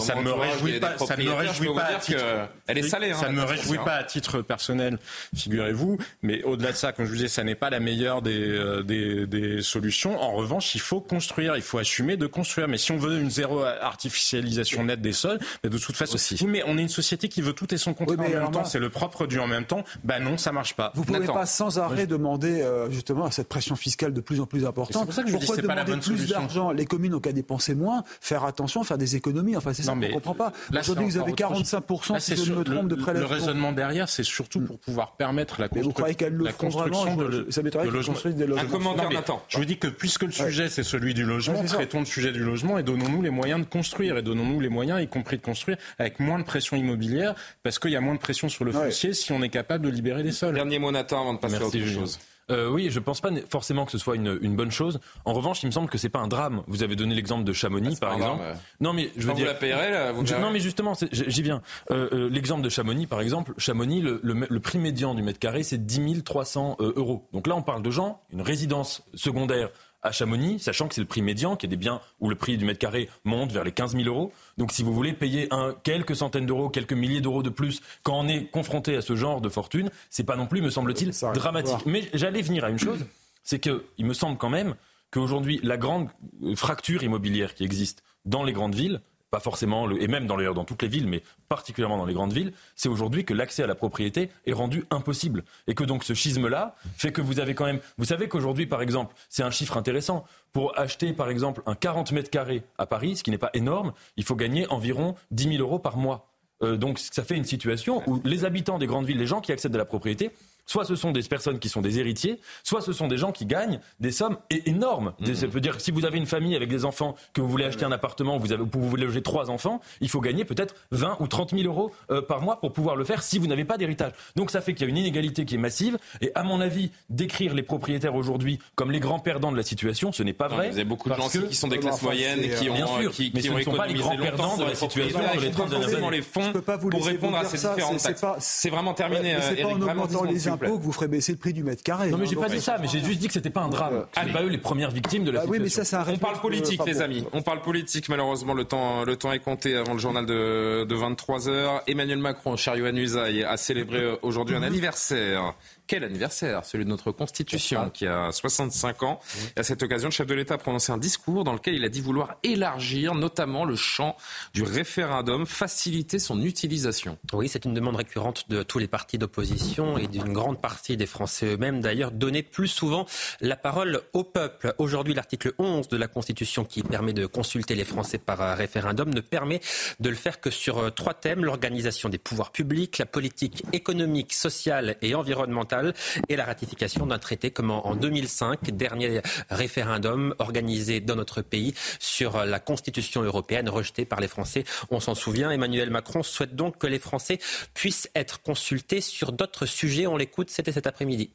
ça 0.00 0.14
ne 0.14 0.22
me 0.22 0.32
réjouit 0.32 0.80
pas. 0.80 0.98
Ça 0.98 1.16
ne 1.16 1.24
me 1.24 1.32
réjouit 1.32 1.74
pas. 1.74 1.82
À 1.82 1.94
titre, 1.96 2.24
elle 2.66 2.78
est 2.78 2.82
salée. 2.82 3.14
Ça 3.14 3.28
ne 3.28 3.34
me 3.34 3.44
réjouit 3.44 3.78
pas 3.78 3.94
à 3.94 4.04
titre 4.04 4.42
personnel, 4.42 4.98
figurez-vous. 5.34 5.98
Mais 6.22 6.42
au-delà 6.42 6.72
de 6.72 6.76
ça, 6.76 6.92
comme 6.92 7.04
je 7.04 7.10
vous 7.10 7.16
disais, 7.16 7.28
ça 7.28 7.44
n'est 7.44 7.54
pas 7.54 7.70
la 7.70 7.80
meilleure 7.80 8.22
des, 8.22 8.48
euh, 8.48 8.82
des, 8.82 9.26
des, 9.26 9.62
solutions. 9.62 10.20
En 10.20 10.32
revanche, 10.32 10.74
il 10.74 10.80
faut 10.80 11.00
construire. 11.00 11.56
Il 11.56 11.62
faut 11.62 11.78
assumer 11.78 12.16
de 12.16 12.26
construire. 12.26 12.68
Mais 12.68 12.78
si 12.78 12.92
on 12.92 12.98
veut 12.98 13.18
une 13.18 13.30
zéro 13.30 13.62
artificialisation 13.62 14.84
nette 14.84 15.00
des 15.00 15.12
sols, 15.12 15.38
mais 15.62 15.70
de 15.70 15.78
toute 15.78 15.96
façon, 15.96 16.14
aussi. 16.14 16.46
mais 16.46 16.62
on 16.66 16.78
est 16.78 16.82
une 16.82 16.88
société 16.88 17.28
qui 17.28 17.42
veut 17.42 17.52
tout 17.52 17.72
et 17.74 17.78
son 17.78 17.94
contraire 17.94 18.18
en 18.20 18.42
même 18.44 18.50
temps. 18.50 18.64
C'est 18.64 18.78
le 18.78 18.90
propre 18.90 19.26
du 19.26 19.38
en 19.38 19.46
même 19.46 19.64
temps. 19.64 19.84
Ben 20.04 20.20
non, 20.20 20.36
ça 20.36 20.52
marche 20.52 20.74
pas. 20.74 20.92
Vous 20.94 21.04
pouvez 21.04 21.26
pas 21.26 21.46
sans 21.46 21.78
arrêt 21.78 22.06
demander 22.06 22.60
euh, 22.60 22.90
justement 22.90 23.24
à 23.24 23.30
cette 23.30 23.48
pression 23.48 23.76
fiscale 23.76 24.12
de 24.12 24.20
plus 24.20 24.40
en 24.40 24.46
plus 24.46 24.64
importante. 24.64 25.02
C'est 25.02 25.06
pour 25.06 25.14
ça 25.14 25.22
que 25.22 25.28
je 25.28 25.36
Pourquoi 25.36 25.56
dis, 25.56 25.62
demander 25.62 25.80
pas 25.80 25.90
la 25.90 25.96
bonne 25.96 26.00
plus 26.00 26.28
d'argent 26.28 26.70
Les 26.72 26.86
communes 26.86 27.14
ont 27.14 27.20
qu'à 27.20 27.32
dépenser 27.32 27.74
moins, 27.74 28.04
faire 28.22 28.44
attention, 28.44 28.84
faire 28.84 28.98
des 28.98 29.16
économies. 29.16 29.56
Enfin, 29.56 29.74
c'est 29.74 29.82
ça 29.82 29.92
qu'on 29.92 29.98
ne 29.98 30.12
comprend 30.12 30.34
pas. 30.34 30.52
Aujourd'hui, 30.78 31.06
vous 31.06 31.18
avez 31.18 31.32
45%, 31.32 32.20
si 32.20 32.36
je 32.36 32.52
me 32.52 32.62
trompe, 32.62 32.88
de 32.88 32.94
prélèvements. 32.94 33.28
Le 33.28 33.34
raisonnement 33.34 33.72
derrière, 33.72 34.08
c'est 34.08 34.22
surtout 34.22 34.60
pour 34.60 34.78
pouvoir 34.78 35.16
permettre 35.16 35.60
la, 35.60 35.68
construction 35.68 37.16
de, 37.16 37.46
ça 37.50 37.62
de 37.62 38.44
logements. 38.44 38.62
Un 38.62 38.66
commentaire 38.66 39.10
Je 39.48 39.58
vous 39.58 39.64
dis 39.64 39.76
que 39.76 39.88
puisque 39.88 40.22
le 40.22 40.30
sujet, 40.30 40.68
c'est 40.68 40.84
celui 40.84 41.14
du 41.14 41.24
logement, 41.24 41.62
traitons 41.64 42.00
le 42.00 42.06
sujet 42.06 42.32
du 42.32 42.44
logement 42.44 42.78
et 42.78 42.84
donnons-nous 42.84 43.22
les 43.22 43.30
moyens 43.30 43.60
de 43.60 43.66
construire. 43.66 44.16
Et 44.16 44.22
donnons-nous 44.22 44.60
les 44.60 44.68
moyens, 44.68 45.02
y 45.02 45.08
compris 45.08 45.36
de 45.36 45.42
construire, 45.42 45.76
avec 45.98 46.20
moins 46.20 46.38
de 46.38 46.44
pression 46.44 46.76
immobilière, 46.76 47.34
parce 47.64 47.80
qu'il 47.80 47.90
y 47.90 47.96
a 47.96 48.00
moins 48.00 48.14
de 48.14 48.20
pression 48.20 48.48
sur 48.48 48.64
le 48.64 48.70
foncier 48.70 49.12
si 49.14 49.32
on 49.32 49.42
est 49.42 49.48
capable 49.48 49.84
de 49.84 49.90
libérer 49.90 50.22
des 50.22 50.32
sols. 50.32 50.54
Dernier 50.54 50.78
mot, 50.78 50.92
Nathan, 50.92 51.22
avant 51.22 51.34
de 51.34 51.38
passer 51.38 51.56
à 51.56 51.66
autre 51.66 51.78
chose. 51.78 52.20
Euh, 52.50 52.68
oui, 52.68 52.90
je 52.90 52.98
ne 52.98 53.04
pense 53.04 53.20
pas 53.20 53.30
forcément 53.48 53.84
que 53.84 53.92
ce 53.92 53.98
soit 53.98 54.16
une, 54.16 54.56
bonne 54.56 54.70
chose. 54.70 55.00
En 55.24 55.32
revanche, 55.32 55.62
il 55.62 55.66
me 55.66 55.70
semble 55.70 55.88
que 55.88 55.98
c'est 55.98 56.08
pas 56.08 56.18
un 56.18 56.28
drame. 56.28 56.62
Vous 56.66 56.82
avez 56.82 56.96
donné 56.96 57.14
l'exemple 57.14 57.44
de 57.44 57.52
Chamonix, 57.52 57.94
ah, 57.96 58.00
par 58.00 58.14
exemple. 58.14 58.42
Non, 58.80 58.92
mais 58.92 59.10
je 59.16 59.26
veux 59.26 59.34
dire. 59.34 59.54
Vous 59.60 59.66
la 59.66 60.12
vous 60.12 60.22
Non, 60.40 60.50
mais 60.50 60.60
justement, 60.60 60.94
j'y 61.12 61.42
viens. 61.42 61.62
Euh, 61.90 62.08
euh, 62.12 62.28
l'exemple 62.28 62.62
de 62.62 62.68
Chamonix, 62.68 63.06
par 63.06 63.20
exemple. 63.20 63.54
Chamonix, 63.58 64.00
le, 64.00 64.60
prix 64.60 64.78
médian 64.78 65.14
du 65.14 65.22
mètre 65.22 65.38
carré, 65.38 65.62
c'est 65.62 65.84
10 65.84 66.22
300 66.24 66.76
euros. 66.80 67.28
Donc 67.32 67.46
là, 67.46 67.56
on 67.56 67.62
parle 67.62 67.82
de 67.82 67.90
gens, 67.90 68.20
une 68.32 68.42
résidence 68.42 69.02
secondaire 69.14 69.70
à 70.02 70.10
Chamonix, 70.10 70.58
sachant 70.58 70.88
que 70.88 70.94
c'est 70.94 71.00
le 71.00 71.06
prix 71.06 71.22
médian, 71.22 71.56
qui 71.56 71.66
est 71.66 71.68
des 71.68 71.76
biens 71.76 72.00
où 72.20 72.28
le 72.28 72.34
prix 72.34 72.56
du 72.58 72.64
mètre 72.64 72.80
carré 72.80 73.08
monte 73.24 73.52
vers 73.52 73.64
les 73.64 73.72
15 73.72 73.96
000 73.96 74.04
euros. 74.04 74.32
Donc 74.58 74.72
si 74.72 74.82
vous 74.82 74.92
voulez 74.92 75.12
payer 75.12 75.48
un, 75.52 75.74
quelques 75.82 76.16
centaines 76.16 76.46
d'euros, 76.46 76.68
quelques 76.68 76.92
milliers 76.92 77.20
d'euros 77.20 77.42
de 77.42 77.50
plus 77.50 77.82
quand 78.02 78.20
on 78.20 78.28
est 78.28 78.44
confronté 78.50 78.96
à 78.96 79.02
ce 79.02 79.16
genre 79.16 79.40
de 79.40 79.48
fortune, 79.48 79.90
c'est 80.10 80.24
pas 80.24 80.36
non 80.36 80.46
plus, 80.46 80.62
me 80.62 80.70
semble-t-il, 80.70 81.12
dramatique. 81.34 81.86
Mais 81.86 82.08
j'allais 82.14 82.42
venir 82.42 82.64
à 82.64 82.70
une 82.70 82.78
chose, 82.78 83.06
c'est 83.42 83.58
qu'il 83.58 84.06
me 84.06 84.14
semble 84.14 84.36
quand 84.36 84.50
même 84.50 84.74
qu'aujourd'hui, 85.10 85.60
la 85.62 85.76
grande 85.76 86.08
fracture 86.56 87.02
immobilière 87.02 87.54
qui 87.54 87.64
existe 87.64 88.02
dans 88.24 88.44
les 88.44 88.52
grandes 88.52 88.74
villes, 88.74 89.00
pas 89.32 89.40
forcément, 89.40 89.90
et 89.90 90.08
même 90.08 90.26
dans, 90.26 90.36
dans 90.36 90.64
toutes 90.64 90.82
les 90.82 90.88
villes, 90.88 91.08
mais 91.08 91.22
particulièrement 91.48 91.96
dans 91.96 92.04
les 92.04 92.12
grandes 92.12 92.34
villes, 92.34 92.52
c'est 92.76 92.90
aujourd'hui 92.90 93.24
que 93.24 93.32
l'accès 93.32 93.62
à 93.62 93.66
la 93.66 93.74
propriété 93.74 94.28
est 94.44 94.52
rendu 94.52 94.84
impossible. 94.90 95.42
Et 95.66 95.74
que 95.74 95.84
donc 95.84 96.04
ce 96.04 96.12
schisme-là 96.12 96.76
fait 96.98 97.12
que 97.12 97.22
vous 97.22 97.40
avez 97.40 97.54
quand 97.54 97.64
même... 97.64 97.80
Vous 97.96 98.04
savez 98.04 98.28
qu'aujourd'hui, 98.28 98.66
par 98.66 98.82
exemple, 98.82 99.14
c'est 99.30 99.42
un 99.42 99.50
chiffre 99.50 99.78
intéressant. 99.78 100.26
Pour 100.52 100.78
acheter, 100.78 101.14
par 101.14 101.30
exemple, 101.30 101.62
un 101.64 101.74
40 101.74 102.12
mètres 102.12 102.28
carrés 102.28 102.62
à 102.76 102.84
Paris, 102.84 103.16
ce 103.16 103.22
qui 103.22 103.30
n'est 103.30 103.38
pas 103.38 103.48
énorme, 103.54 103.94
il 104.18 104.24
faut 104.24 104.36
gagner 104.36 104.66
environ 104.68 105.14
10 105.30 105.56
000 105.56 105.62
euros 105.62 105.78
par 105.78 105.96
mois. 105.96 106.28
Euh, 106.62 106.76
donc 106.76 106.98
ça 106.98 107.24
fait 107.24 107.36
une 107.36 107.46
situation 107.46 108.02
où 108.06 108.20
les 108.24 108.44
habitants 108.44 108.78
des 108.78 108.86
grandes 108.86 109.06
villes, 109.06 109.18
les 109.18 109.26
gens 109.26 109.40
qui 109.40 109.50
accèdent 109.50 109.74
à 109.74 109.78
la 109.78 109.86
propriété, 109.86 110.30
Soit 110.66 110.84
ce 110.84 110.96
sont 110.96 111.12
des 111.12 111.22
personnes 111.22 111.58
qui 111.58 111.68
sont 111.68 111.80
des 111.80 111.98
héritiers, 111.98 112.40
soit 112.62 112.80
ce 112.80 112.92
sont 112.92 113.08
des 113.08 113.18
gens 113.18 113.32
qui 113.32 113.46
gagnent 113.46 113.80
des 114.00 114.12
sommes 114.12 114.38
énormes. 114.50 115.12
Mhm. 115.20 115.34
Ça 115.34 115.46
veut 115.46 115.60
dire 115.60 115.76
que 115.76 115.82
si 115.82 115.90
vous 115.90 116.04
avez 116.04 116.18
une 116.18 116.26
famille 116.26 116.56
avec 116.56 116.68
des 116.68 116.84
enfants, 116.84 117.14
que 117.32 117.40
vous 117.40 117.48
voulez 117.48 117.64
acheter 117.64 117.84
un 117.84 117.92
appartement, 117.92 118.38
vous, 118.38 118.52
avez, 118.52 118.62
vous 118.64 118.88
voulez 118.88 119.04
loger 119.04 119.22
trois 119.22 119.50
enfants, 119.50 119.80
il 120.00 120.08
faut 120.08 120.20
gagner 120.20 120.44
peut-être 120.44 120.74
20 120.92 121.16
ou 121.20 121.26
30 121.26 121.50
000 121.50 121.62
euros 121.64 121.92
euh, 122.10 122.22
par 122.22 122.40
mois 122.42 122.60
pour 122.60 122.72
pouvoir 122.72 122.96
le 122.96 123.04
faire 123.04 123.22
si 123.22 123.38
vous 123.38 123.46
n'avez 123.46 123.64
pas 123.64 123.76
d'héritage. 123.76 124.12
Donc 124.36 124.50
ça 124.50 124.60
fait 124.60 124.74
qu'il 124.74 124.86
y 124.86 124.86
a 124.86 124.90
une 124.90 124.98
inégalité 124.98 125.44
qui 125.44 125.56
est 125.56 125.58
massive. 125.58 125.98
Et 126.20 126.32
à 126.34 126.42
mon 126.42 126.60
avis, 126.60 126.90
décrire 127.10 127.54
les 127.54 127.62
propriétaires 127.62 128.14
aujourd'hui 128.14 128.58
comme 128.74 128.90
les 128.90 129.00
grands 129.00 129.18
perdants 129.18 129.52
de 129.52 129.56
la 129.56 129.62
situation, 129.62 130.12
ce 130.12 130.22
n'est 130.22 130.32
pas 130.32 130.48
vrai. 130.48 130.70
vous 130.70 130.76
avez 130.76 130.84
beaucoup 130.84 131.08
de 131.08 131.14
gens 131.14 131.28
qui 131.28 131.54
sont 131.54 131.68
des 131.68 131.78
classes 131.78 132.02
moyennes 132.02 132.40
et 132.40 132.50
qui 132.50 132.70
ont, 132.70 132.74
bien 132.74 132.86
sûr, 132.86 133.12
qui, 133.12 133.32
mais 133.34 133.42
ce 133.42 133.50
ne 133.50 133.62
sont 133.62 133.72
pas 133.72 133.86
les 133.86 133.94
grands 133.94 134.16
perdants 134.16 134.56
de 134.56 134.64
la 134.64 134.74
situation 134.74 135.20
sur 135.32 135.40
les 135.40 135.50
30 135.50 135.70
dernières 135.70 135.94
années. 135.94 136.10
les 136.12 136.22
fonds 136.22 136.52
pour 136.90 137.06
répondre 137.06 137.36
à 137.36 137.44
ces 137.44 137.56
différentes 137.56 138.02
taxes. 138.02 138.24
C'est 138.38 138.70
vraiment 138.70 138.94
terminé. 138.94 139.36
Pas 139.36 140.51
impôts 140.52 140.78
que 140.78 140.82
vous 140.82 140.92
ferez 140.92 141.08
baisser 141.08 141.32
le 141.32 141.38
prix 141.38 141.52
du 141.52 141.64
mètre 141.64 141.82
carré. 141.82 142.10
Non, 142.10 142.18
mais 142.18 142.26
j'ai 142.26 142.36
pas 142.36 142.48
dit 142.48 142.60
ça, 142.60 142.78
mais 142.80 142.88
j'ai 142.88 143.00
juste 143.00 143.18
dit 143.18 143.26
que 143.26 143.32
c'était 143.32 143.50
pas 143.50 143.62
un 143.62 143.68
drame. 143.68 144.06
C'est 144.14 144.32
pas 144.32 144.42
eux 144.42 144.48
les 144.48 144.58
premières 144.58 144.90
victimes 144.90 145.24
de 145.24 145.30
la 145.30 145.40
situation. 145.40 145.52
Oui, 145.52 145.64
mais 145.64 145.68
ça, 145.68 145.84
ça 145.84 146.04
On 146.08 146.18
parle 146.18 146.40
politique, 146.40 146.80
les 146.86 147.00
amis. 147.00 147.24
On 147.32 147.42
parle 147.42 147.62
politique. 147.62 148.08
Malheureusement, 148.08 148.54
le 148.54 148.64
temps, 148.64 149.04
le 149.04 149.16
temps 149.16 149.32
est 149.32 149.38
compté 149.40 149.76
avant 149.76 149.92
le 149.92 149.98
journal 149.98 150.26
de, 150.26 150.84
de 150.84 150.94
23 150.94 151.48
h 151.48 151.80
Emmanuel 151.86 152.18
Macron, 152.18 152.56
cher 152.56 152.76
Yohann 152.76 152.96
Usaï, 152.96 153.44
a 153.44 153.56
célébré 153.56 154.18
aujourd'hui 154.22 154.56
un 154.56 154.62
anniversaire. 154.62 155.54
Quel 155.92 156.04
anniversaire? 156.04 156.64
Celui 156.64 156.86
de 156.86 156.88
notre 156.88 157.12
Constitution 157.12 157.90
qui 157.90 158.06
a 158.06 158.32
65 158.32 159.02
ans. 159.02 159.20
Et 159.56 159.60
à 159.60 159.62
cette 159.62 159.82
occasion, 159.82 160.08
le 160.08 160.12
chef 160.12 160.26
de 160.26 160.32
l'État 160.32 160.54
a 160.54 160.56
prononcé 160.56 160.90
un 160.90 160.96
discours 160.96 161.44
dans 161.44 161.52
lequel 161.52 161.74
il 161.74 161.84
a 161.84 161.90
dit 161.90 162.00
vouloir 162.00 162.36
élargir 162.42 163.14
notamment 163.14 163.66
le 163.66 163.76
champ 163.76 164.16
du 164.54 164.62
référendum, 164.62 165.44
faciliter 165.44 166.18
son 166.18 166.40
utilisation. 166.40 167.18
Oui, 167.34 167.46
c'est 167.46 167.66
une 167.66 167.74
demande 167.74 167.96
récurrente 167.96 168.48
de 168.48 168.62
tous 168.62 168.78
les 168.78 168.86
partis 168.86 169.18
d'opposition 169.18 169.98
et 169.98 170.06
d'une 170.06 170.32
grande 170.32 170.62
partie 170.62 170.96
des 170.96 171.04
Français 171.04 171.44
eux-mêmes. 171.44 171.82
D'ailleurs, 171.82 172.10
donner 172.10 172.42
plus 172.42 172.68
souvent 172.68 173.04
la 173.42 173.56
parole 173.56 174.00
au 174.14 174.24
peuple. 174.24 174.72
Aujourd'hui, 174.78 175.12
l'article 175.12 175.52
11 175.58 175.88
de 175.88 175.98
la 175.98 176.08
Constitution 176.08 176.64
qui 176.64 176.82
permet 176.82 177.12
de 177.12 177.26
consulter 177.26 177.74
les 177.74 177.84
Français 177.84 178.16
par 178.16 178.56
référendum 178.56 179.12
ne 179.12 179.20
permet 179.20 179.60
de 180.00 180.08
le 180.08 180.16
faire 180.16 180.40
que 180.40 180.48
sur 180.48 180.78
euh, 180.78 180.88
trois 180.88 181.12
thèmes. 181.12 181.44
L'organisation 181.44 182.08
des 182.08 182.16
pouvoirs 182.16 182.50
publics, 182.50 182.96
la 182.96 183.04
politique 183.04 183.62
économique, 183.74 184.32
sociale 184.32 184.96
et 185.02 185.14
environnementale 185.14 185.81
et 186.28 186.36
la 186.36 186.44
ratification 186.44 187.06
d'un 187.06 187.18
traité 187.18 187.50
comme 187.50 187.70
en 187.70 187.94
2005, 187.94 188.70
dernier 188.70 189.20
référendum 189.50 190.34
organisé 190.38 191.00
dans 191.00 191.16
notre 191.16 191.42
pays 191.42 191.74
sur 191.98 192.44
la 192.44 192.60
Constitution 192.60 193.22
européenne 193.22 193.68
rejetée 193.68 194.04
par 194.04 194.20
les 194.20 194.28
Français. 194.28 194.64
On 194.90 195.00
s'en 195.00 195.14
souvient, 195.14 195.50
Emmanuel 195.50 195.90
Macron 195.90 196.22
souhaite 196.22 196.54
donc 196.54 196.78
que 196.78 196.86
les 196.86 196.98
Français 196.98 197.38
puissent 197.74 198.10
être 198.14 198.42
consultés 198.42 199.00
sur 199.00 199.32
d'autres 199.32 199.66
sujets. 199.66 200.06
On 200.06 200.16
l'écoute, 200.16 200.50
c'était 200.50 200.72
cet 200.72 200.86
après-midi. 200.86 201.30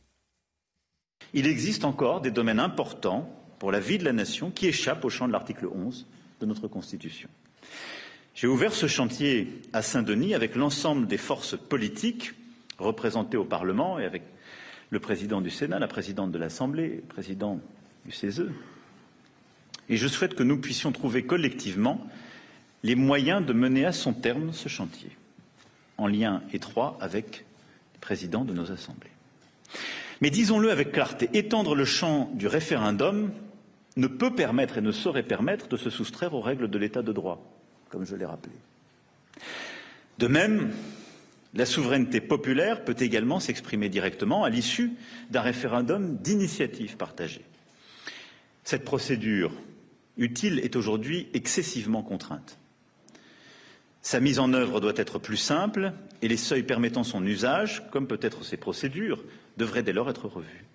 Il 1.33 1.47
existe 1.47 1.83
encore 1.83 2.21
des 2.21 2.31
domaines 2.31 2.59
importants 2.59 3.29
pour 3.59 3.71
la 3.71 3.79
vie 3.79 3.97
de 3.97 4.05
la 4.05 4.13
nation 4.13 4.51
qui 4.51 4.67
échappent 4.67 5.03
au 5.03 5.09
champ 5.09 5.27
de 5.27 5.33
l'article 5.33 5.67
11 5.67 6.05
de 6.39 6.45
notre 6.45 6.67
Constitution. 6.67 7.29
J'ai 8.33 8.47
ouvert 8.47 8.73
ce 8.73 8.87
chantier 8.87 9.61
à 9.73 9.81
Saint-Denis 9.81 10.35
avec 10.35 10.55
l'ensemble 10.55 11.07
des 11.07 11.17
forces 11.17 11.57
politiques 11.57 12.33
représentés 12.77 13.37
au 13.37 13.45
Parlement 13.45 13.97
et 13.97 14.05
avec 14.05 14.21
le 14.89 14.99
président 14.99 15.41
du 15.41 15.49
Sénat, 15.49 15.79
la 15.79 15.87
présidente 15.87 16.31
de 16.31 16.37
l'Assemblée, 16.37 16.97
le 16.97 17.01
président 17.01 17.59
du 18.05 18.11
CESE. 18.11 18.49
Et 19.89 19.97
je 19.97 20.07
souhaite 20.07 20.35
que 20.35 20.43
nous 20.43 20.59
puissions 20.59 20.91
trouver 20.91 21.23
collectivement 21.23 22.05
les 22.83 22.95
moyens 22.95 23.45
de 23.45 23.53
mener 23.53 23.85
à 23.85 23.91
son 23.91 24.13
terme 24.13 24.53
ce 24.53 24.69
chantier, 24.69 25.11
en 25.97 26.07
lien 26.07 26.41
étroit 26.53 26.97
avec 27.01 27.45
les 27.93 27.99
présidents 27.99 28.45
de 28.45 28.53
nos 28.53 28.71
assemblées. 28.71 29.11
Mais 30.21 30.29
disons-le 30.29 30.71
avec 30.71 30.91
clarté, 30.91 31.29
étendre 31.33 31.75
le 31.75 31.85
champ 31.85 32.31
du 32.33 32.47
référendum 32.47 33.31
ne 33.97 34.07
peut 34.07 34.33
permettre 34.33 34.77
et 34.77 34.81
ne 34.81 34.91
saurait 34.91 35.23
permettre 35.23 35.67
de 35.67 35.77
se 35.77 35.89
soustraire 35.89 36.33
aux 36.33 36.41
règles 36.41 36.69
de 36.69 36.77
l'état 36.77 37.01
de 37.01 37.11
droit, 37.11 37.43
comme 37.89 38.05
je 38.05 38.15
l'ai 38.15 38.25
rappelé. 38.25 38.55
De 40.19 40.27
même, 40.27 40.71
la 41.57 41.65
souveraineté 41.65 42.21
populaire 42.21 42.85
peut 42.85 42.95
également 42.99 43.39
s'exprimer 43.39 43.89
directement 43.89 44.43
à 44.43 44.49
l'issue 44.49 44.93
d'un 45.31 45.41
référendum 45.41 46.17
d'initiative 46.17 46.97
partagée. 46.97 47.43
Cette 48.63 48.85
procédure 48.85 49.51
utile 50.17 50.59
est 50.59 50.75
aujourd'hui 50.75 51.27
excessivement 51.33 52.03
contrainte. 52.03 52.59
Sa 54.03 54.19
mise 54.19 54.37
en 54.37 54.53
œuvre 54.53 54.79
doit 54.79 54.93
être 54.95 55.17
plus 55.17 55.37
simple 55.37 55.93
et 56.21 56.27
les 56.27 56.37
seuils 56.37 56.63
permettant 56.63 57.03
son 57.03 57.25
usage, 57.25 57.83
comme 57.89 58.07
peut-être 58.07 58.45
ces 58.45 58.57
procédures, 58.57 59.23
devraient 59.57 59.83
dès 59.83 59.93
lors 59.93 60.09
être 60.11 60.27
revus. 60.27 60.65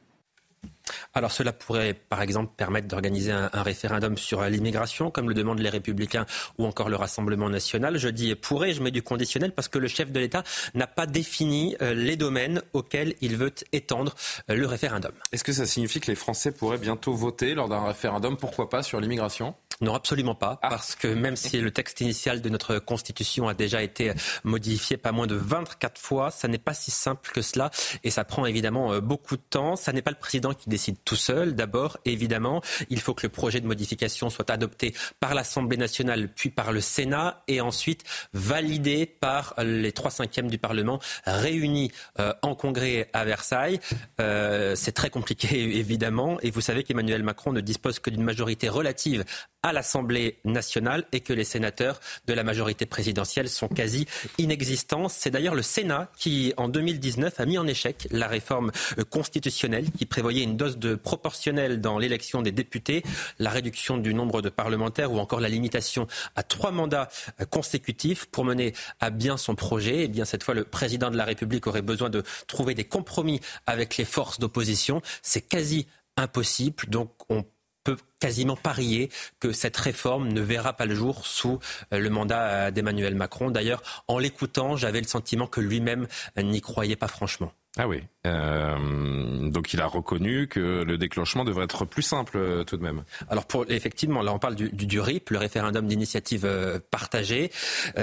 Alors 1.14 1.32
cela 1.32 1.52
pourrait, 1.52 1.94
par 1.94 2.22
exemple, 2.22 2.52
permettre 2.56 2.88
d'organiser 2.88 3.32
un, 3.32 3.50
référendum 3.52 4.16
sur 4.16 4.42
l'immigration, 4.42 5.10
comme 5.10 5.28
le 5.28 5.34
demandent 5.34 5.60
les 5.60 5.68
Républicains 5.68 6.26
ou 6.58 6.66
encore 6.66 6.88
le 6.88 6.96
Rassemblement 6.96 7.48
national. 7.48 7.98
Je 7.98 8.08
dis 8.08 8.34
pourrait, 8.34 8.72
je 8.72 8.82
mets 8.82 8.90
du 8.90 9.02
conditionnel 9.02 9.52
parce 9.52 9.68
que 9.68 9.78
le 9.78 9.88
chef 9.88 10.10
de 10.10 10.18
l'État 10.18 10.42
n'a 10.74 10.86
pas 10.86 11.06
défini 11.06 11.76
euh, 11.82 11.94
les 11.94 12.16
domaines 12.16 12.62
auxquels 12.72 13.14
il 13.20 13.36
veut 13.36 13.52
étendre 13.72 14.14
euh, 14.50 14.54
le 14.54 14.66
référendum. 14.66 15.12
Est-ce 15.32 15.44
que 15.44 15.52
ça 15.52 15.66
signifie 15.66 16.00
que 16.00 16.10
les 16.10 16.16
Français 16.16 16.52
pourraient 16.52 16.78
bientôt 16.78 17.12
voter 17.14 17.54
lors 17.54 17.68
d'un 17.68 17.84
référendum, 17.84 18.36
pourquoi 18.36 18.68
pas, 18.68 18.82
sur 18.82 19.00
l'immigration? 19.00 19.54
Non, 19.80 19.94
absolument 19.94 20.36
pas, 20.36 20.60
ah. 20.62 20.68
parce 20.68 20.94
que 20.94 21.08
même 21.08 21.34
si 21.34 21.60
le 21.60 21.72
texte 21.72 22.00
initial 22.00 22.40
de 22.40 22.48
notre 22.48 22.78
Constitution 22.78 23.48
a 23.48 23.54
déjà 23.54 23.82
été 23.82 24.12
modifié 24.44 24.96
pas 24.96 25.10
moins 25.10 25.26
de 25.26 25.34
24 25.34 26.00
fois, 26.00 26.30
ça 26.30 26.46
n'est 26.46 26.58
pas 26.58 26.72
si 26.72 26.92
simple 26.92 27.30
que 27.32 27.42
cela 27.42 27.70
et 28.04 28.10
ça 28.10 28.24
prend 28.24 28.46
évidemment 28.46 28.92
euh, 28.92 29.00
beaucoup 29.00 29.36
de 29.36 29.42
temps. 29.42 29.74
Ça 29.74 29.92
n'est 29.92 30.02
pas 30.02 30.12
le 30.12 30.16
président 30.16 30.54
qui 30.54 30.68
décide 30.72 30.96
tout 31.04 31.16
seul. 31.16 31.54
D'abord, 31.54 31.98
évidemment, 32.06 32.62
il 32.88 32.98
faut 32.98 33.12
que 33.12 33.26
le 33.26 33.28
projet 33.28 33.60
de 33.60 33.66
modification 33.66 34.30
soit 34.30 34.50
adopté 34.50 34.94
par 35.20 35.34
l'Assemblée 35.34 35.76
nationale 35.76 36.28
puis 36.34 36.48
par 36.48 36.72
le 36.72 36.80
Sénat 36.80 37.42
et 37.46 37.60
ensuite 37.60 38.04
validé 38.32 39.04
par 39.04 39.54
les 39.62 39.92
trois 39.92 40.10
cinquièmes 40.10 40.48
du 40.48 40.58
Parlement 40.58 40.98
réunis 41.26 41.92
euh, 42.18 42.32
en 42.40 42.54
congrès 42.54 43.10
à 43.12 43.24
Versailles. 43.24 43.80
Euh, 44.20 44.74
c'est 44.74 44.92
très 44.92 45.10
compliqué 45.10 45.48
évidemment 45.78 46.38
et 46.40 46.50
vous 46.50 46.62
savez 46.62 46.84
qu'Emmanuel 46.84 47.22
Macron 47.22 47.52
ne 47.52 47.60
dispose 47.60 47.98
que 47.98 48.08
d'une 48.08 48.24
majorité 48.24 48.70
relative 48.70 49.24
à 49.62 49.72
l'Assemblée 49.72 50.38
nationale 50.44 51.04
et 51.12 51.20
que 51.20 51.32
les 51.32 51.44
sénateurs 51.44 52.00
de 52.26 52.32
la 52.32 52.42
majorité 52.42 52.84
présidentielle 52.84 53.48
sont 53.48 53.68
quasi 53.68 54.06
inexistants. 54.38 55.08
C'est 55.08 55.30
d'ailleurs 55.30 55.54
le 55.54 55.62
Sénat 55.62 56.10
qui, 56.16 56.52
en 56.56 56.68
2019, 56.68 57.38
a 57.38 57.46
mis 57.46 57.58
en 57.58 57.66
échec 57.66 58.08
la 58.10 58.26
réforme 58.26 58.72
euh, 58.98 59.04
constitutionnelle 59.04 59.90
qui 59.96 60.06
prévoyait 60.06 60.42
une 60.42 60.56
de 60.70 60.94
proportionnelle 60.94 61.80
dans 61.80 61.98
l'élection 61.98 62.42
des 62.42 62.52
députés, 62.52 63.02
la 63.38 63.50
réduction 63.50 63.96
du 63.96 64.14
nombre 64.14 64.42
de 64.42 64.48
parlementaires 64.48 65.12
ou 65.12 65.18
encore 65.18 65.40
la 65.40 65.48
limitation 65.48 66.06
à 66.36 66.42
trois 66.42 66.70
mandats 66.70 67.08
euh, 67.40 67.44
consécutifs 67.44 68.26
pour 68.26 68.44
mener 68.44 68.72
à 69.00 69.10
bien 69.10 69.36
son 69.36 69.54
projet. 69.54 69.96
Et 69.96 70.04
eh 70.04 70.08
bien 70.08 70.24
cette 70.24 70.42
fois, 70.42 70.54
le 70.54 70.64
président 70.64 71.10
de 71.10 71.16
la 71.16 71.24
République 71.24 71.66
aurait 71.66 71.82
besoin 71.82 72.10
de 72.10 72.22
trouver 72.46 72.74
des 72.74 72.84
compromis 72.84 73.40
avec 73.66 73.96
les 73.96 74.04
forces 74.04 74.38
d'opposition. 74.38 75.02
C'est 75.22 75.42
quasi 75.42 75.86
impossible. 76.16 76.84
Donc 76.88 77.10
on 77.28 77.44
peut 77.84 77.96
quasiment 78.20 78.56
parier 78.56 79.10
que 79.40 79.52
cette 79.52 79.76
réforme 79.76 80.28
ne 80.28 80.40
verra 80.40 80.74
pas 80.74 80.86
le 80.86 80.94
jour 80.94 81.26
sous 81.26 81.58
euh, 81.92 81.98
le 81.98 82.10
mandat 82.10 82.48
euh, 82.48 82.70
d'Emmanuel 82.70 83.14
Macron. 83.14 83.50
D'ailleurs, 83.50 83.82
en 84.06 84.18
l'écoutant, 84.18 84.76
j'avais 84.76 85.00
le 85.00 85.08
sentiment 85.08 85.46
que 85.46 85.60
lui-même 85.60 86.06
n'y 86.36 86.60
croyait 86.60 86.96
pas 86.96 87.08
franchement. 87.08 87.52
Ah 87.78 87.88
oui. 87.88 88.02
Euh, 88.26 89.48
donc 89.48 89.72
il 89.72 89.80
a 89.80 89.86
reconnu 89.86 90.46
que 90.46 90.84
le 90.86 90.98
déclenchement 90.98 91.42
devrait 91.42 91.64
être 91.64 91.86
plus 91.86 92.02
simple 92.02 92.36
euh, 92.36 92.64
tout 92.64 92.76
de 92.76 92.82
même. 92.82 93.02
Alors 93.30 93.46
pour 93.46 93.64
effectivement, 93.70 94.20
là 94.20 94.34
on 94.34 94.38
parle 94.38 94.56
du, 94.56 94.68
du, 94.68 95.00
RIP, 95.00 95.30
le 95.30 95.38
référendum 95.38 95.88
d'initiative 95.88 96.44
euh, 96.44 96.78
partagée. 96.90 97.50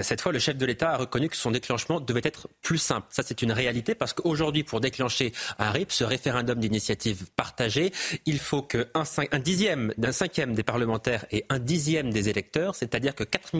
cette 0.01 0.21
fois, 0.21 0.31
le 0.31 0.39
chef 0.39 0.57
de 0.57 0.65
l'État 0.65 0.93
a 0.93 0.97
reconnu 0.97 1.29
que 1.29 1.37
son 1.37 1.51
déclenchement 1.51 1.99
devait 1.99 2.21
être 2.23 2.49
plus 2.63 2.79
simple. 2.79 3.05
Ça 3.11 3.21
c'est 3.23 3.43
une 3.43 3.51
réalité 3.51 3.93
parce 3.93 4.13
qu'aujourd'hui, 4.13 4.63
pour 4.63 4.81
déclencher 4.81 5.33
un 5.59 5.69
RIP, 5.69 5.91
ce 5.91 6.03
référendum 6.03 6.59
d'initiative 6.59 7.27
partagée, 7.35 7.93
il 8.25 8.39
faut 8.39 8.63
que 8.63 8.87
un, 8.95 9.03
un 9.31 9.39
dixième 9.39 9.93
d'un 9.99 10.11
cinquième 10.11 10.55
des 10.55 10.63
parlementaires 10.63 11.27
et 11.29 11.45
un 11.49 11.59
dixième 11.59 12.11
des 12.11 12.27
électeurs, 12.27 12.73
c'est-à-dire 12.73 13.13
que 13.13 13.23
4 13.23 13.51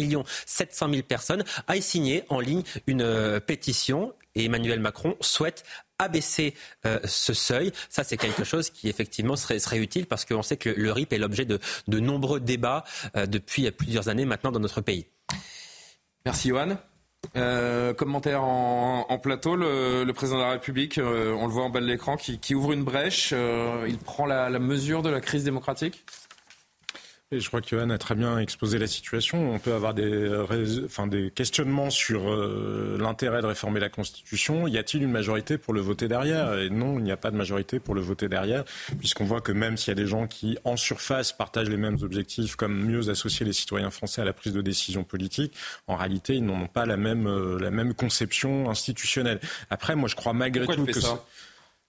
700 0.48 0.90
000 0.90 1.04
personnes 1.04 1.44
aillent 1.68 1.84
signer 1.84 2.24
en 2.30 2.40
ligne 2.40 2.64
une 2.88 3.40
pétition 3.46 4.14
et 4.40 4.46
Emmanuel 4.46 4.80
Macron 4.80 5.16
souhaite 5.22 5.64
abaisser 5.98 6.54
euh, 6.86 7.00
ce 7.04 7.34
seuil. 7.34 7.72
Ça, 7.90 8.04
c'est 8.04 8.18
quelque 8.18 8.44
chose 8.44 8.70
qui 8.70 8.90
effectivement 8.90 9.36
serait, 9.36 9.60
utile 9.78 10.06
parce 10.06 10.26
qu'on 10.26 10.42
sait 10.42 10.58
que 10.58 10.70
le, 10.70 10.92
RIP 10.92 11.14
est 11.14 11.18
l'objet 11.18 11.46
de, 11.46 11.60
nombreux 11.88 12.40
débats 12.40 12.84
euh, 13.16 13.26
depuis 13.26 13.70
plusieurs 13.72 14.10
années 14.10 14.26
maintenant 14.26 14.52
dans 14.52 14.60
notre 14.60 14.82
pays. 14.82 15.06
Merci 16.26 16.50
Johan. 16.50 16.78
Euh, 17.36 17.94
commentaire 17.94 18.44
en, 18.44 19.20
plateau, 19.22 19.56
le, 19.56 20.10
président 20.14 20.38
de 20.38 20.44
la 20.44 20.52
République, 20.52 20.98
euh, 20.98 21.34
on 21.38 21.48
le 21.48 21.52
voit 21.52 21.64
en 21.64 21.70
bas 21.70 21.82
de 21.82 21.86
l'écran, 21.86 22.18
qui, 22.18 22.56
ouvre 22.56 22.72
une 22.72 22.84
brèche. 22.84 23.32
Euh, 23.34 23.86
il 23.88 23.98
prend 23.98 24.26
la 24.26 24.50
mesure 24.60 25.02
de 25.02 25.10
la 25.10 25.22
crise 25.22 25.44
démocratique? 25.44 26.06
Je 27.32 27.48
crois 27.48 27.62
que 27.62 27.68
Johan 27.68 27.92
a 27.92 28.00
très 28.00 28.16
bien 28.16 28.40
exposé 28.40 28.80
la 28.80 28.88
situation. 28.88 29.54
On 29.54 29.60
peut 29.60 29.74
avoir 29.74 29.94
des, 29.94 30.36
enfin, 30.84 31.06
des 31.06 31.30
questionnements 31.30 31.92
sur 31.92 32.28
euh, 32.28 32.98
l'intérêt 33.00 33.42
de 33.42 33.46
réformer 33.46 33.80
la 33.80 33.90
Constitution. 33.90 34.68
Y 34.68 34.80
a-t-il 34.80 35.04
une 35.04 35.12
majorité 35.12 35.60
pour 35.60 35.76
le 35.76 35.80
voter 35.80 36.08
derrière? 36.08 36.58
Et 36.58 36.72
non, 36.72 36.98
il 36.98 37.04
n'y 37.04 37.12
a 37.12 37.18
pas 37.18 37.30
de 37.30 37.36
majorité 37.38 37.80
pour 37.80 37.94
le 37.94 38.02
voter 38.02 38.30
derrière, 38.30 38.64
puisqu'on 38.98 39.26
voit 39.26 39.42
que 39.42 39.52
même 39.52 39.78
s'il 39.78 39.90
y 39.90 39.92
a 39.92 39.96
des 39.96 40.08
gens 40.08 40.26
qui, 40.26 40.58
en 40.64 40.76
surface, 40.76 41.32
partagent 41.32 41.70
les 41.70 41.78
mêmes 41.78 42.00
objectifs, 42.02 42.56
comme 42.56 42.84
mieux 42.84 43.10
associer 43.10 43.46
les 43.46 43.54
citoyens 43.54 43.92
français 43.92 44.24
à 44.24 44.26
la 44.26 44.34
prise 44.34 44.54
de 44.54 44.62
décision 44.62 45.04
politique, 45.04 45.54
en 45.86 45.98
réalité, 45.98 46.34
ils 46.34 46.46
n'ont 46.46 46.68
pas 46.68 46.88
la 46.88 46.98
même, 46.98 47.28
euh, 47.28 47.60
la 47.60 47.70
même 47.70 47.94
conception 47.94 48.72
institutionnelle. 48.72 49.40
Après, 49.70 49.96
moi, 49.96 50.10
je 50.10 50.16
crois 50.16 50.34
malgré 50.34 50.66
tout 50.66 50.84
que... 50.84 51.00
Ça? 51.00 51.24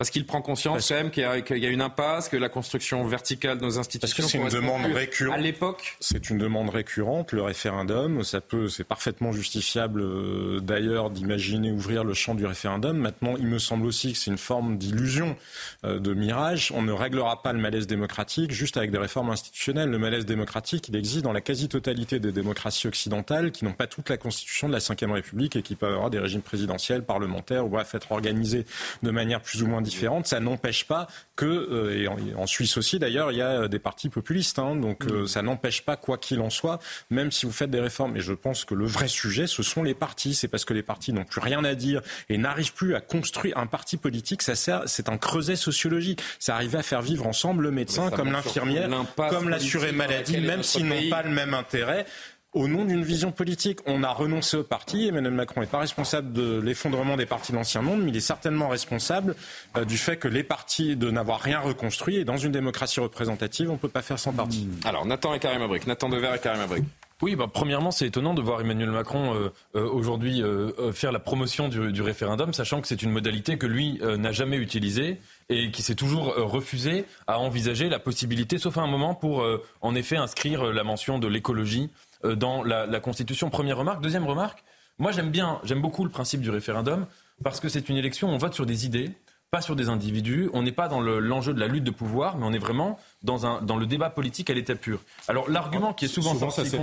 Parce 0.01 0.09
qu'il 0.09 0.25
prend 0.25 0.41
conscience 0.41 0.89
quand 0.89 0.95
même 0.95 1.11
qu'il 1.11 1.23
y, 1.23 1.67
a 1.67 1.69
une 1.69 1.83
impasse, 1.83 2.31
que 2.31 2.39
la 2.39 2.49
construction 2.49 3.05
verticale 3.05 3.59
de 3.59 3.65
nos 3.65 3.79
institutions. 3.79 4.27
c'est 4.27 4.39
une 4.39 4.49
demande 4.49 4.87
récurrente. 4.87 5.37
À 5.37 5.43
l'époque. 5.43 5.99
C'est 6.01 6.31
une 6.31 6.39
demande 6.39 6.71
récurrente. 6.71 7.33
Le 7.33 7.43
référendum, 7.43 8.25
ça 8.25 8.41
peut, 8.41 8.69
c'est 8.69 8.85
parfaitement 8.85 9.31
justifiable 9.33 10.01
euh, 10.01 10.61
d'ailleurs 10.61 11.11
d'imaginer 11.11 11.71
ouvrir 11.71 12.03
le 12.03 12.15
champ 12.15 12.35
du 12.35 12.47
référendum. 12.47 12.97
Maintenant, 12.97 13.35
il 13.37 13.47
me 13.47 13.59
semble 13.59 13.85
aussi 13.85 14.15
que 14.15 14.19
c'est 14.19 14.31
une 14.31 14.39
forme 14.39 14.79
d'illusion, 14.79 15.37
euh, 15.85 15.99
de 15.99 16.15
mirage. 16.15 16.73
On 16.75 16.81
ne 16.81 16.93
réglera 16.93 17.43
pas 17.43 17.53
le 17.53 17.59
malaise 17.59 17.87
démocratique 17.87 18.53
juste 18.53 18.79
avec 18.79 18.93
des 18.93 18.97
réformes 18.97 19.29
institutionnelles. 19.29 19.91
Le 19.91 19.99
malaise 19.99 20.25
démocratique, 20.25 20.89
il 20.89 20.97
existe 20.97 21.25
dans 21.25 21.35
la 21.35 21.43
quasi-totalité 21.43 22.21
des 22.21 22.33
démocraties 22.33 22.89
occidentales 22.89 23.53
qui 23.53 23.67
n'ont 23.67 23.75
pas 23.75 23.87
toute 23.87 24.09
la 24.09 24.17
constitution 24.17 24.67
de 24.67 24.73
la 24.73 24.79
Ve 24.79 25.13
République 25.13 25.57
et 25.57 25.63
qui 25.63 25.75
peuvent 25.75 25.93
avoir 25.93 26.09
des 26.09 26.21
régimes 26.21 26.41
présidentiels, 26.41 27.03
parlementaires 27.03 27.67
ou 27.67 27.69
bref 27.69 27.95
être 27.95 28.13
organisés 28.13 28.65
de 29.03 29.11
manière 29.11 29.43
plus 29.43 29.63
ou 29.63 29.67
moins 29.67 29.83
ça 30.25 30.41
n'empêche 30.41 30.87
pas 30.87 31.07
que, 31.37 31.47
euh, 31.47 31.97
et 31.97 32.35
en, 32.35 32.47
Suisse 32.47 32.77
aussi 32.77 32.99
d'ailleurs, 32.99 33.33
il 33.33 33.39
y 33.39 33.43
a 33.43 33.69
des 33.69 33.79
partis 33.79 34.09
populistes. 34.09 34.59
Hein, 34.59 34.77
donc 34.77 35.05
euh, 35.07 35.27
ça 35.27 35.43
n'empêche 35.43 35.83
pas, 35.83 35.97
quoi 35.97 36.19
qu'il 36.19 36.41
en 36.41 36.51
soit, 36.51 36.81
même 37.11 37.31
si 37.31 37.47
vous 37.47 37.53
faites 37.53 37.71
des 37.71 37.81
réformes. 37.81 38.17
Et 38.17 38.21
je 38.21 38.33
pense 38.33 38.65
que 38.65 38.75
le 38.75 38.87
vrai 38.87 39.09
sujet, 39.09 39.47
ce 39.47 39.63
sont 39.63 39.83
les 39.83 39.95
partis. 39.95 40.35
C'est 40.35 40.49
parce 40.49 40.65
que 40.65 40.75
les 40.75 40.83
partis 40.83 41.13
n'ont 41.13 41.25
plus 41.25 41.41
rien 41.41 41.65
à 41.65 41.75
dire 41.75 42.03
et 42.29 42.39
n'arrivent 42.39 42.75
plus 42.75 42.95
à 42.95 43.01
construire 43.01 43.57
un 43.59 43.67
parti 43.67 43.97
politique. 43.97 44.43
Ça 44.43 44.55
sert, 44.55 44.83
c'est 44.87 45.09
un 45.09 45.19
creuset 45.19 45.57
sociologique. 45.57 46.23
Ça 46.39 46.55
arrive 46.55 46.77
à 46.77 46.83
faire 46.83 47.03
vivre 47.03 47.27
ensemble 47.27 47.65
le 47.65 47.71
médecin, 47.71 48.11
comme 48.11 48.33
l'infirmière, 48.33 48.89
comme 49.17 49.49
l'assuré 49.49 49.93
maladie, 49.93 50.39
même 50.39 50.63
s'ils 50.63 50.87
n'ont 50.87 51.09
pas 51.11 51.23
le 51.23 51.31
même 51.31 51.55
intérêt 51.55 52.07
au 52.53 52.69
nom 52.69 52.85
d'une 52.85 53.03
vision 53.03 53.33
politique. 53.33 53.79
On 53.87 54.03
a 54.03 54.11
renoncé 54.11 54.57
au 54.57 54.65
parti. 54.65 55.07
Emmanuel 55.07 55.33
Macron 55.33 55.61
n'est 55.61 55.67
pas 55.67 55.79
responsable 55.79 56.33
de 56.33 56.61
l'effondrement 56.61 57.17
des 57.17 57.27
partis 57.27 57.53
de 57.53 57.57
l'Ancien 57.57 57.83
Monde, 57.83 58.03
mais 58.03 58.11
il 58.11 58.17
est 58.17 58.21
certainement 58.21 58.69
responsable 58.69 59.37
euh, 59.77 59.85
du 59.85 59.99
fait 59.99 60.17
que 60.17 60.29
les 60.29 60.43
partis, 60.43 60.97
de 60.97 61.11
n'avoir 61.11 61.41
rien 61.41 61.61
reconstruit. 61.61 62.17
Et 62.17 62.25
dans 62.25 62.37
une 62.37 62.53
démocratie 62.53 63.01
représentative, 63.01 63.71
on 63.71 63.75
ne 63.75 63.79
peut 63.79 63.89
pas 63.89 64.03
faire 64.03 64.19
sans 64.19 64.33
parti. 64.33 64.67
Hmm. 64.67 64.89
Alors, 64.89 65.07
Nathan 65.07 65.35
et 65.35 65.39
Karim 65.39 65.63
Abrik. 65.63 65.87
Nathan 65.87 66.09
Dever 66.09 66.31
et 66.35 66.39
Karim 66.39 66.61
Abrik. 66.61 66.85
Oui, 67.23 67.37
bah, 67.37 67.47
premièrement, 67.53 67.91
c'est 67.91 68.07
étonnant 68.07 68.33
de 68.33 68.41
voir 68.41 68.63
Emmanuel 68.63 68.91
Macron 68.91 69.35
euh, 69.35 69.53
euh, 69.75 69.87
aujourd'hui 69.87 70.43
faire 70.95 71.13
la 71.13 71.19
promotion 71.19 71.69
du, 71.69 71.93
du 71.93 72.03
référendum, 72.03 72.55
sachant 72.55 72.81
que 72.81 72.89
c'est 72.89 73.03
une 73.03 73.11
modalité 73.11 73.59
que 73.59 73.67
lui 73.67 74.01
n'a 74.03 74.33
jamais 74.33 74.57
utilisée 74.57 75.21
et 75.51 75.71
qui 75.71 75.83
s'est 75.83 75.95
toujours 75.95 76.35
refusé 76.37 77.05
à 77.27 77.39
envisager 77.39 77.91
la 77.91 77.99
possibilité, 77.99 78.57
sauf 78.57 78.79
à 78.79 78.81
un 78.81 78.87
moment, 78.87 79.15
pour 79.15 79.45
en 79.83 79.95
effet 79.95 80.17
inscrire 80.17 80.65
la 80.73 80.83
mention 80.83 81.19
de 81.19 81.29
l'écologie 81.29 81.91
euh, 81.91 82.10
dans 82.25 82.63
la, 82.63 83.01
Constitution. 83.01 83.51
Première 83.51 83.79
remarque. 83.79 84.03
Deuxième 84.03 84.27
remarque, 84.27 84.63
moi 84.99 85.13
j'aime 85.13 85.31
bien, 85.31 85.61
j'aime 85.65 85.81
beaucoup 85.81 86.05
le 86.05 86.11
principe 86.11 86.41
du 86.41 86.51
référendum 86.51 87.07
parce 87.43 87.61
que 87.61 87.69
c'est 87.69 87.89
une 87.89 87.97
élection, 87.97 88.29
on 88.29 88.37
vote 88.37 88.55
sur 88.55 88.67
des 88.67 88.87
idées, 88.87 89.15
pas 89.51 89.61
sur 89.61 89.75
des 89.75 89.89
individus. 89.89 90.49
On 90.53 90.63
n'est 90.63 90.71
pas 90.71 90.87
dans 90.87 91.01
l'enjeu 91.01 91.53
de 91.53 91.59
la 91.59 91.67
lutte 91.67 91.83
de 91.83 91.91
pouvoir, 91.91 92.37
mais 92.37 92.47
on 92.47 92.53
est 92.53 92.59
vraiment 92.59 92.99
dans, 93.25 93.47
un, 93.47 93.61
dans 93.63 93.77
le 93.77 93.87
débat 93.87 94.09
politique 94.09 94.49
à 94.49 94.55
l'état 94.55 94.77
pur. 94.77 95.01
Alors 95.27 95.51
l'argument 95.51 95.93
qui 95.93 96.05
est 96.05 96.09
souvent, 96.09 96.35
souvent 96.35 96.51
ça 96.51 96.65
s'est 96.65 96.81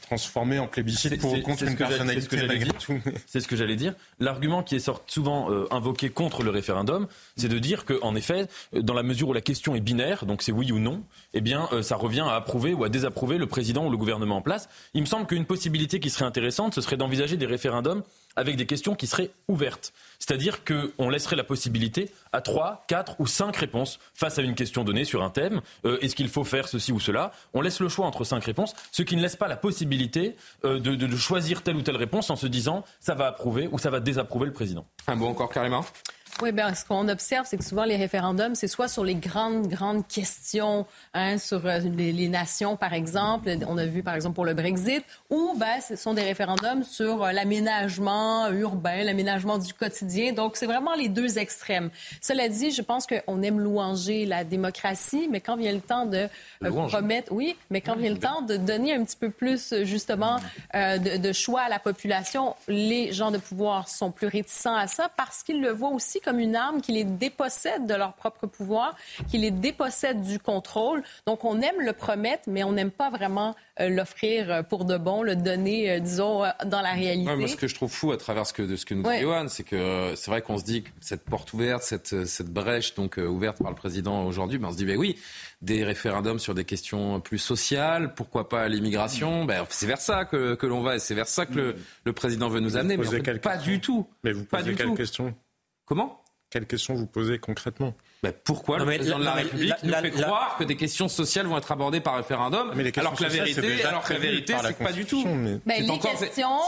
transformé 0.00 0.58
en 0.58 0.66
plébiscite 0.66 1.20
pour 1.20 1.40
contre 1.42 1.62
une 1.62 1.76
personnalité 1.76 2.38
C'est 3.26 3.40
ce 3.40 3.46
que 3.46 3.54
j'allais 3.54 3.76
dire. 3.76 3.94
L'argument 4.18 4.64
qui 4.64 4.74
est 4.74 4.90
souvent 5.06 5.50
euh, 5.50 5.66
invoqué 5.70 6.10
contre 6.10 6.42
le 6.42 6.50
référendum, 6.50 7.06
c'est 7.36 7.48
de 7.48 7.58
dire 7.60 7.84
que 7.84 8.00
en 8.02 8.16
effet, 8.16 8.48
euh, 8.74 8.82
dans 8.82 8.94
la 8.94 9.04
mesure 9.04 9.28
où 9.28 9.32
la 9.32 9.40
question 9.40 9.76
est 9.76 9.80
binaire, 9.80 10.26
donc 10.26 10.42
c'est 10.42 10.52
oui 10.52 10.72
ou 10.72 10.80
non, 10.80 11.02
eh 11.34 11.40
bien 11.40 11.68
euh, 11.72 11.82
ça 11.82 11.94
revient 11.94 12.24
à 12.26 12.34
approuver 12.34 12.74
ou 12.74 12.82
à 12.82 12.88
désapprouver 12.88 13.38
le 13.38 13.46
président 13.46 13.86
ou 13.86 13.90
le 13.90 13.96
gouvernement 13.96 14.38
en 14.38 14.42
place. 14.42 14.68
Il 14.94 15.02
me 15.02 15.06
semble 15.06 15.26
qu'une 15.26 15.46
possibilité 15.46 16.00
qui 16.00 16.10
serait 16.10 16.24
intéressante, 16.24 16.74
ce 16.74 16.80
serait 16.80 16.96
d'envisager 16.96 17.36
des 17.36 17.46
référendums 17.46 18.02
avec 18.36 18.56
des 18.56 18.66
questions 18.66 18.94
qui 18.94 19.06
seraient 19.06 19.30
ouvertes. 19.48 19.92
C'est-à-dire 20.18 20.64
qu'on 20.64 21.08
laisserait 21.08 21.36
la 21.36 21.44
possibilité 21.44 22.10
à 22.32 22.40
trois, 22.40 22.84
quatre 22.88 23.16
ou 23.18 23.26
cinq 23.26 23.56
réponses 23.56 23.98
face 24.14 24.38
à 24.38 24.42
une 24.42 24.54
question 24.54 24.84
donnée 24.84 25.04
sur 25.04 25.22
un 25.22 25.30
thème. 25.30 25.60
Euh, 25.84 25.98
est-ce 26.00 26.14
qu'il 26.14 26.28
faut 26.28 26.44
faire 26.44 26.68
ceci 26.68 26.92
ou 26.92 27.00
cela? 27.00 27.32
On 27.54 27.60
laisse 27.60 27.80
le 27.80 27.88
choix 27.88 28.06
entre 28.06 28.24
cinq 28.24 28.44
réponses, 28.44 28.74
ce 28.90 29.02
qui 29.02 29.16
ne 29.16 29.22
laisse 29.22 29.36
pas 29.36 29.48
la 29.48 29.56
possibilité 29.56 30.36
euh, 30.64 30.78
de, 30.78 31.16
choisir 31.16 31.62
telle 31.62 31.76
ou 31.76 31.82
telle 31.82 31.96
réponse 31.96 32.30
en 32.30 32.36
se 32.36 32.46
disant 32.46 32.84
ça 33.00 33.14
va 33.14 33.26
approuver 33.26 33.68
ou 33.70 33.78
ça 33.78 33.90
va 33.90 34.00
désapprouver 34.00 34.46
le 34.46 34.52
président. 34.52 34.86
Un 35.06 35.14
mot 35.14 35.26
encore 35.26 35.50
carrément 35.50 35.84
oui, 36.40 36.50
bien, 36.50 36.74
ce 36.74 36.84
qu'on 36.84 37.08
observe, 37.08 37.46
c'est 37.46 37.58
que 37.58 37.64
souvent 37.64 37.84
les 37.84 37.96
référendums, 37.96 38.54
c'est 38.54 38.66
soit 38.66 38.88
sur 38.88 39.04
les 39.04 39.14
grandes, 39.14 39.68
grandes 39.68 40.06
questions, 40.08 40.86
hein, 41.12 41.36
sur 41.36 41.66
euh, 41.66 41.78
les, 41.78 42.28
nations, 42.28 42.76
par 42.76 42.94
exemple. 42.94 43.50
On 43.68 43.76
a 43.76 43.84
vu, 43.84 44.02
par 44.02 44.14
exemple, 44.14 44.34
pour 44.34 44.46
le 44.46 44.54
Brexit, 44.54 45.04
ou 45.28 45.54
ben, 45.56 45.80
ce 45.86 45.94
sont 45.94 46.14
des 46.14 46.22
référendums 46.22 46.84
sur 46.84 47.22
euh, 47.22 47.32
l'aménagement 47.32 48.50
urbain, 48.50 49.04
l'aménagement 49.04 49.58
du 49.58 49.74
quotidien. 49.74 50.32
Donc, 50.32 50.56
c'est 50.56 50.66
vraiment 50.66 50.94
les 50.94 51.08
deux 51.08 51.38
extrêmes. 51.38 51.90
Cela 52.22 52.48
dit, 52.48 52.70
je 52.70 52.82
pense 52.82 53.06
qu'on 53.06 53.42
aime 53.42 53.60
louanger 53.60 54.24
la 54.24 54.42
démocratie, 54.42 55.28
mais 55.30 55.40
quand 55.40 55.56
vient 55.56 55.72
le 55.72 55.80
temps 55.80 56.06
de 56.06 56.28
euh, 56.64 56.88
promettre, 56.88 57.30
oui, 57.30 57.56
mais 57.70 57.82
quand 57.82 57.94
vient 57.94 58.10
le 58.10 58.18
temps 58.18 58.40
de 58.40 58.56
donner 58.56 58.94
un 58.94 59.04
petit 59.04 59.18
peu 59.18 59.28
plus, 59.28 59.74
justement, 59.82 60.38
de, 60.74 61.18
de 61.18 61.32
choix 61.32 61.60
à 61.62 61.68
la 61.68 61.78
population, 61.78 62.56
les 62.68 63.12
gens 63.12 63.30
de 63.30 63.38
pouvoir 63.38 63.88
sont 63.88 64.10
plus 64.10 64.28
réticents 64.28 64.74
à 64.74 64.86
ça 64.86 65.10
parce 65.14 65.42
qu'ils 65.42 65.60
le 65.60 65.70
voient 65.70 65.90
aussi 65.90 66.20
comme 66.22 66.38
une 66.38 66.56
arme 66.56 66.80
qui 66.80 66.92
les 66.92 67.04
dépossède 67.04 67.86
de 67.86 67.94
leur 67.94 68.14
propre 68.14 68.46
pouvoir, 68.46 68.96
qui 69.30 69.38
les 69.38 69.50
dépossède 69.50 70.22
du 70.22 70.38
contrôle. 70.38 71.02
Donc, 71.26 71.44
on 71.44 71.60
aime 71.60 71.80
le 71.80 71.92
promettre, 71.92 72.44
mais 72.46 72.64
on 72.64 72.72
n'aime 72.72 72.90
pas 72.90 73.10
vraiment 73.10 73.54
euh, 73.80 73.88
l'offrir 73.88 74.50
euh, 74.50 74.62
pour 74.62 74.84
de 74.84 74.96
bon, 74.98 75.22
le 75.22 75.34
donner, 75.36 75.90
euh, 75.90 75.98
disons, 75.98 76.42
dans 76.66 76.80
la 76.80 76.92
réalité. 76.92 77.34
moi, 77.34 77.48
ce 77.48 77.56
que 77.56 77.66
je 77.66 77.74
trouve 77.74 77.90
fou 77.90 78.12
à 78.12 78.16
travers 78.16 78.46
ce 78.46 78.52
que, 78.52 78.62
de 78.62 78.76
ce 78.76 78.84
que 78.84 78.94
nous 78.94 79.02
dit 79.02 79.20
Johan, 79.20 79.48
c'est 79.48 79.64
que 79.64 80.12
c'est 80.16 80.30
vrai 80.30 80.42
qu'on 80.42 80.58
se 80.58 80.64
dit 80.64 80.82
que 80.82 80.90
cette 81.00 81.24
porte 81.24 81.52
ouverte, 81.52 81.82
cette, 81.82 82.26
cette 82.26 82.50
brèche 82.50 82.94
donc 82.94 83.16
ouverte 83.16 83.58
par 83.58 83.70
le 83.70 83.76
président 83.76 84.24
aujourd'hui, 84.24 84.58
ben, 84.58 84.68
on 84.68 84.72
se 84.72 84.76
dit, 84.76 84.84
ben 84.84 84.98
oui, 84.98 85.16
des 85.62 85.84
référendums 85.84 86.38
sur 86.38 86.54
des 86.54 86.64
questions 86.64 87.20
plus 87.20 87.38
sociales, 87.38 88.14
pourquoi 88.14 88.48
pas 88.48 88.68
l'immigration? 88.68 89.44
Ben, 89.44 89.64
C'est 89.70 89.86
vers 89.86 90.00
ça 90.00 90.24
que, 90.24 90.54
que 90.54 90.66
l'on 90.66 90.82
va 90.82 90.96
et 90.96 90.98
c'est 90.98 91.14
vers 91.14 91.28
ça 91.28 91.46
que 91.46 91.76
le, 92.04 92.12
président 92.12 92.48
veut 92.48 92.60
nous 92.60 92.76
amener. 92.76 92.96
Mais 92.96 93.06
en 93.06 93.38
pas 93.38 93.56
du 93.56 93.80
tout. 93.80 94.06
Mais 94.24 94.32
vous 94.32 94.44
posez 94.44 94.74
quelle 94.74 94.94
question? 94.94 95.34
Comment? 95.92 96.24
Quelles 96.48 96.66
questions 96.66 96.94
vous 96.94 97.06
posez 97.06 97.38
concrètement? 97.38 97.94
Bah, 98.22 98.30
pourquoi 98.44 98.78
le 98.78 98.84
président 98.84 99.18
de 99.18 99.24
la, 99.24 99.32
République 99.32 99.74
nous 99.82 99.92
fait 99.92 100.10
croire 100.12 100.54
que 100.56 100.62
des 100.62 100.76
questions 100.76 101.08
sociales 101.08 101.46
vont 101.46 101.58
être 101.58 101.72
abordées 101.72 102.00
par 102.00 102.14
référendum, 102.14 102.72
alors 102.96 103.14
que 103.14 103.22
la 103.24 103.28
vérité, 103.28 103.84
alors 103.84 104.04
que 104.04 104.12
la 104.12 104.18
vérité, 104.20 104.54
c'est 104.62 104.78
pas 104.78 104.92
du 104.92 105.04
tout. 105.04 105.26
Mais... 105.66 105.80
les 105.80 105.98
questions, 105.98 106.60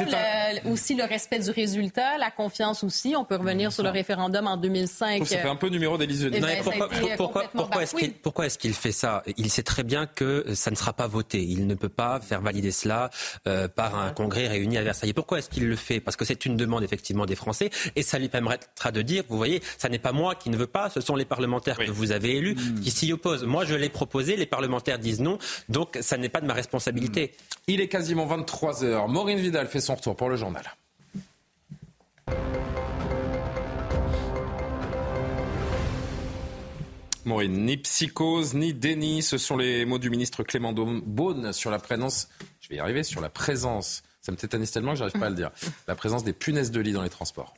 aussi 0.69 0.97
le 0.97 1.05
respect 1.05 1.39
du 1.39 1.51
résultat, 1.51 2.19
la 2.19 2.33
confiance 2.33 2.83
aussi. 2.83 3.15
On 3.17 3.25
peut 3.25 3.37
revenir 3.37 3.73
sur 3.73 3.85
le 3.85 3.91
référendum 3.91 4.49
en 4.49 4.57
2005. 4.57 5.25
Ça 5.25 5.39
fait 5.39 5.49
un 5.49 5.55
peu 5.55 5.69
numéro 5.69 5.97
d'Élysée. 5.97 6.31
Eh 6.33 6.41
ben, 6.41 6.57
pourquoi, 7.17 7.45
pourquoi, 7.53 8.47
est-ce 8.47 8.59
qu'il 8.59 8.75
fait 8.75 8.91
ça? 8.91 9.23
Il 9.37 9.49
sait 9.49 9.63
très 9.63 9.85
bien 9.85 10.07
que 10.07 10.55
ça 10.55 10.73
ne 10.73 10.77
sera 10.77 10.93
pas 10.93 11.07
voté. 11.07 11.41
Il 11.41 11.69
ne 11.69 11.75
peut 11.75 11.89
pas 11.89 12.19
faire 12.19 12.41
valider 12.41 12.73
cela 12.73 13.11
euh, 13.47 13.69
par 13.69 13.97
un 13.97 14.11
congrès 14.11 14.49
réuni 14.49 14.77
à 14.77 14.83
Versailles. 14.83 15.13
Pourquoi 15.13 15.39
est-ce 15.39 15.51
qu'il 15.51 15.69
le 15.69 15.77
fait? 15.77 16.01
Parce 16.01 16.17
que 16.17 16.25
c'est 16.25 16.47
une 16.47 16.57
demande 16.57 16.83
effectivement 16.83 17.27
des 17.27 17.37
Français 17.37 17.71
et 17.95 18.03
ça 18.03 18.19
lui 18.19 18.29
permettra 18.29 18.91
de 18.91 19.03
dire, 19.03 19.23
vous 19.29 19.37
voyez, 19.37 19.63
ça 19.79 19.89
n'est 19.89 20.01
pas 20.01 20.11
moi 20.11 20.35
qui 20.35 20.51
ne 20.51 20.57
veux 20.57 20.67
pas, 20.67 20.91
ce 20.91 21.01
sont 21.01 21.15
les 21.15 21.25
parlementaires 21.25 21.44
parlementaires 21.45 21.77
que 21.77 21.91
vous 21.91 22.13
avez 22.13 22.37
élus 22.37 22.55
hmm. 22.55 22.81
qui 22.81 22.91
s'y 22.91 23.13
opposent. 23.13 23.45
Moi, 23.45 23.65
je 23.65 23.75
l'ai 23.75 23.91
proposé, 23.91 24.37
les 24.37 24.47
parlementaires 24.47 24.99
disent 24.99 25.21
non, 25.21 25.39
donc 25.69 25.99
ça 26.01 26.17
n'est 26.17 26.31
pas 26.31 26.41
de 26.41 26.47
ma 26.47 26.55
responsabilité. 26.55 27.33
Hmm. 27.37 27.55
Il 27.69 27.81
est 27.81 27.89
quasiment 27.89 28.27
23 28.27 28.85
heures. 28.85 29.09
Maureen 29.09 29.39
Vidal 29.39 29.67
fait 29.67 29.81
son 29.81 29.95
retour 29.95 30.17
pour 30.17 30.31
le 30.31 30.37
journal. 30.37 30.65
Maureen, 37.27 37.65
ni 37.65 37.77
psychose, 37.79 38.55
ni 38.55 38.75
déni, 38.75 39.23
ce 39.23 39.39
sont 39.39 39.57
les 39.57 39.87
mots 39.87 39.99
du 39.99 40.11
ministre 40.11 40.43
Clément 40.43 40.73
Beaune 40.75 41.55
sur 41.55 41.71
la 41.71 41.79
présence, 41.79 42.29
je 42.61 42.69
vais 42.69 42.77
y 42.77 42.81
arriver, 42.81 43.03
sur 43.03 43.23
la 43.23 43.31
présence, 43.31 44.03
ça 44.21 44.31
me 44.31 44.37
tétanise 44.37 44.71
tellement 44.71 44.93
que 44.93 44.99
j'arrive 44.99 45.19
pas 45.19 45.27
à 45.27 45.31
le 45.31 45.35
dire, 45.35 45.51
la 45.89 45.95
présence 45.95 46.23
des 46.23 46.35
punaises 46.35 46.71
de 46.71 46.81
lit 46.81 46.93
dans 46.93 47.03
les 47.03 47.09
transports. 47.09 47.55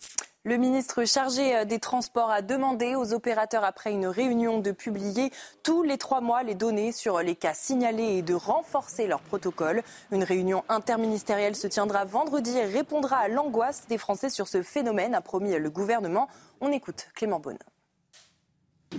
Le 0.47 0.59
ministre 0.59 1.05
chargé 1.05 1.57
euh, 1.57 1.65
des 1.65 1.81
Transports 1.81 2.31
a 2.31 2.41
demandé 2.41 2.95
aux 2.95 3.13
opérateurs, 3.13 3.65
après 3.65 3.91
une 3.91 4.07
réunion, 4.07 4.61
de 4.61 4.71
publier 4.71 5.33
tous 5.65 5.83
les 5.83 5.99
trois 5.99 6.21
mois 6.21 6.45
les 6.45 6.55
données 6.55 6.93
sur 6.93 7.19
les 7.19 7.35
cas 7.35 7.53
signalés 7.53 8.19
et 8.19 8.23
de 8.23 8.33
renforcer 8.33 9.09
leur 9.09 9.19
protocole. 9.23 9.83
Une 10.13 10.23
réunion 10.23 10.63
interministérielle 10.69 11.57
se 11.57 11.67
tiendra 11.67 12.05
vendredi 12.05 12.57
et 12.57 12.65
répondra 12.65 13.17
à 13.17 13.27
l'angoisse 13.27 13.89
des 13.89 13.99
Français 13.99 14.31
sur 14.31 14.47
ce 14.47 14.63
phénomène, 14.63 15.17
a 15.17 15.21
promis 15.21 15.53
le 15.59 15.69
gouvernement. 15.69 16.29
On 16.61 16.71
écoute 16.71 17.09
Clément 17.17 17.41
Beaune. 17.41 17.59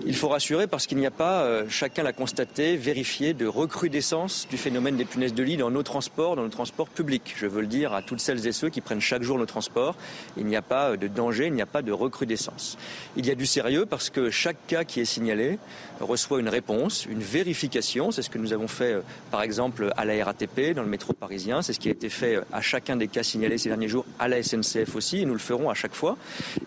Il 0.06 0.16
faut 0.16 0.28
rassurer 0.28 0.68
parce 0.68 0.88
qu'il 0.88 0.98
n'y 0.98 1.06
a 1.06 1.12
pas, 1.12 1.44
euh, 1.44 1.66
chacun 1.70 2.04
l'a 2.04 2.14
constaté, 2.14 2.78
vérifié 2.78 3.34
de 3.34 3.46
recrudescence 3.46 4.48
du 4.50 4.58
phénomène 4.58 4.96
des 4.96 5.06
punaises 5.06 5.34
de 5.34 5.44
lit 5.44 5.58
dans 5.58 5.72
nos 5.72 5.84
transports, 5.84 6.36
dans 6.36 6.44
nos 6.44 6.50
transports 6.50 6.88
publics. 6.88 7.34
Je 7.38 7.48
veux 7.48 7.62
le 7.62 7.68
dire 7.68 7.94
à 7.94 8.02
toutes 8.02 8.20
celles 8.20 8.46
et 8.48 8.52
ceux 8.52 8.70
qui 8.70 8.82
prennent 8.82 9.02
chaque 9.02 9.24
jour 9.24 9.38
nos 9.38 9.46
transports. 9.46 9.96
Il 10.38 10.46
n'y 10.46 10.56
a 10.56 10.62
pas 10.62 10.92
euh, 10.92 10.98
de 10.98 11.08
danger, 11.08 11.48
il 11.48 11.54
n'y 11.54 11.62
a 11.62 11.68
pas 11.68 11.82
de 11.82 11.92
recrudescence. 11.92 12.78
Il 13.16 13.26
y 13.26 13.32
a 13.32 13.36
du 13.36 13.46
sérieux 13.46 13.86
parce 13.86 14.10
que 14.10 14.30
chaque 14.30 14.68
cas 14.68 14.84
qui 14.84 15.00
est 15.00 15.06
signalé 15.06 15.58
reçoit 16.00 16.40
une 16.40 16.50
réponse, 16.50 17.06
une 17.06 17.22
vérification. 17.22 18.12
C'est 18.12 18.22
ce 18.22 18.30
que 18.30 18.38
nous 18.38 18.54
avons 18.54 18.68
fait, 18.68 18.94
euh, 18.94 19.02
par 19.32 19.42
exemple, 19.42 19.92
à 19.98 20.06
la 20.06 20.24
RATP, 20.24 20.74
dans 20.76 20.84
le 20.84 20.90
métro 20.90 21.14
parisien. 21.14 21.62
C'est 21.62 21.74
ce 21.74 21.80
qui 21.80 21.90
a 21.90 21.92
été 21.92 22.10
fait 22.10 22.40
à 22.54 22.62
chacun 22.62 22.98
des 22.98 23.08
cas 23.08 23.24
signalés 23.24 23.58
ces 23.58 23.70
derniers 23.70 23.90
jours, 23.90 24.06
à 24.20 24.28
la 24.28 24.44
SNCF 24.44 24.96
aussi, 24.96 25.20
et 25.20 25.26
nous 25.26 25.34
le 25.34 25.40
ferons 25.40 25.70
à 25.70 25.74
chaque 25.74 25.96
fois. 25.96 26.18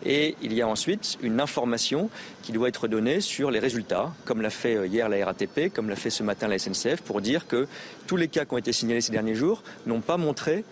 Et 0.04 0.36
il 0.42 0.52
y 0.52 0.62
a 0.62 0.68
ensuite 0.68 1.18
une 1.22 1.40
information 1.40 2.10
qui 2.42 2.52
doit 2.52 2.68
être 2.68 2.88
donnée 2.88 3.19
sur 3.20 3.50
les 3.50 3.58
résultats, 3.58 4.12
comme 4.24 4.40
l'a 4.40 4.50
fait 4.50 4.76
euh, 4.76 4.86
hier 4.86 5.08
la 5.08 5.24
RATP, 5.24 5.72
comme 5.72 5.88
l'a 5.88 5.96
fait 5.96 6.10
ce 6.10 6.22
matin 6.22 6.48
la 6.48 6.58
SNCF, 6.58 7.02
pour 7.02 7.20
dire 7.20 7.46
que 7.46 7.66
tous 8.06 8.16
les 8.16 8.28
cas 8.28 8.44
qui 8.44 8.54
ont 8.54 8.58
été 8.58 8.72
signalés 8.72 9.00
ces 9.00 9.12
derniers 9.12 9.34
jours 9.34 9.62
n'ont 9.86 10.00
pas 10.00 10.16
montré 10.16 10.64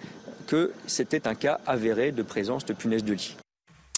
que 0.47 0.73
c'était 0.87 1.29
un 1.29 1.35
cas 1.35 1.61
avéré 1.67 2.13
de 2.13 2.23
présence 2.23 2.65
de 2.65 2.73
punaises 2.73 3.05
de 3.05 3.13
lit. 3.13 3.37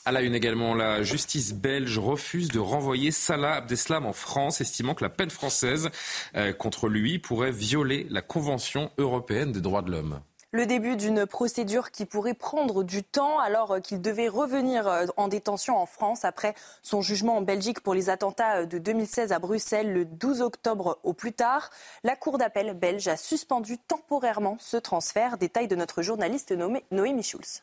À 0.06 0.12
la 0.12 0.22
une 0.22 0.34
également, 0.34 0.74
la 0.74 1.02
justice 1.02 1.52
belge 1.52 1.98
refuse 1.98 2.48
de 2.48 2.58
renvoyer 2.58 3.10
Salah 3.10 3.56
Abdeslam 3.56 4.06
en 4.06 4.14
France, 4.14 4.60
estimant 4.60 4.94
que 4.94 5.04
la 5.04 5.10
peine 5.10 5.30
française 5.30 5.90
euh, 6.36 6.52
contre 6.52 6.88
lui 6.88 7.18
pourrait 7.18 7.52
violer 7.52 8.06
la 8.10 8.22
Convention 8.22 8.90
européenne 8.96 9.52
des 9.52 9.60
droits 9.60 9.82
de 9.82 9.90
l'homme. 9.90 10.20
Le 10.52 10.66
début 10.66 10.96
d'une 10.96 11.26
procédure 11.26 11.92
qui 11.92 12.06
pourrait 12.06 12.34
prendre 12.34 12.82
du 12.82 13.04
temps 13.04 13.38
alors 13.38 13.80
qu'il 13.80 14.00
devait 14.00 14.26
revenir 14.26 14.88
euh, 14.88 15.06
en 15.16 15.28
détention 15.28 15.78
en 15.78 15.86
France 15.86 16.24
après 16.24 16.56
son 16.82 17.02
jugement 17.02 17.36
en 17.36 17.42
Belgique 17.42 17.78
pour 17.78 17.94
les 17.94 18.10
attentats 18.10 18.66
de 18.66 18.78
2016 18.78 19.30
à 19.30 19.38
Bruxelles 19.38 19.92
le 19.92 20.04
12 20.04 20.40
octobre 20.40 20.98
au 21.04 21.12
plus 21.12 21.32
tard. 21.32 21.70
La 22.02 22.16
Cour 22.16 22.36
d'appel 22.36 22.74
belge 22.74 23.06
a 23.06 23.16
suspendu 23.16 23.78
temporairement 23.78 24.56
ce 24.58 24.76
transfert. 24.76 25.38
Détail 25.38 25.68
de 25.68 25.76
notre 25.76 26.02
journaliste 26.02 26.52
Noémie 26.90 27.22
Schulz. 27.22 27.62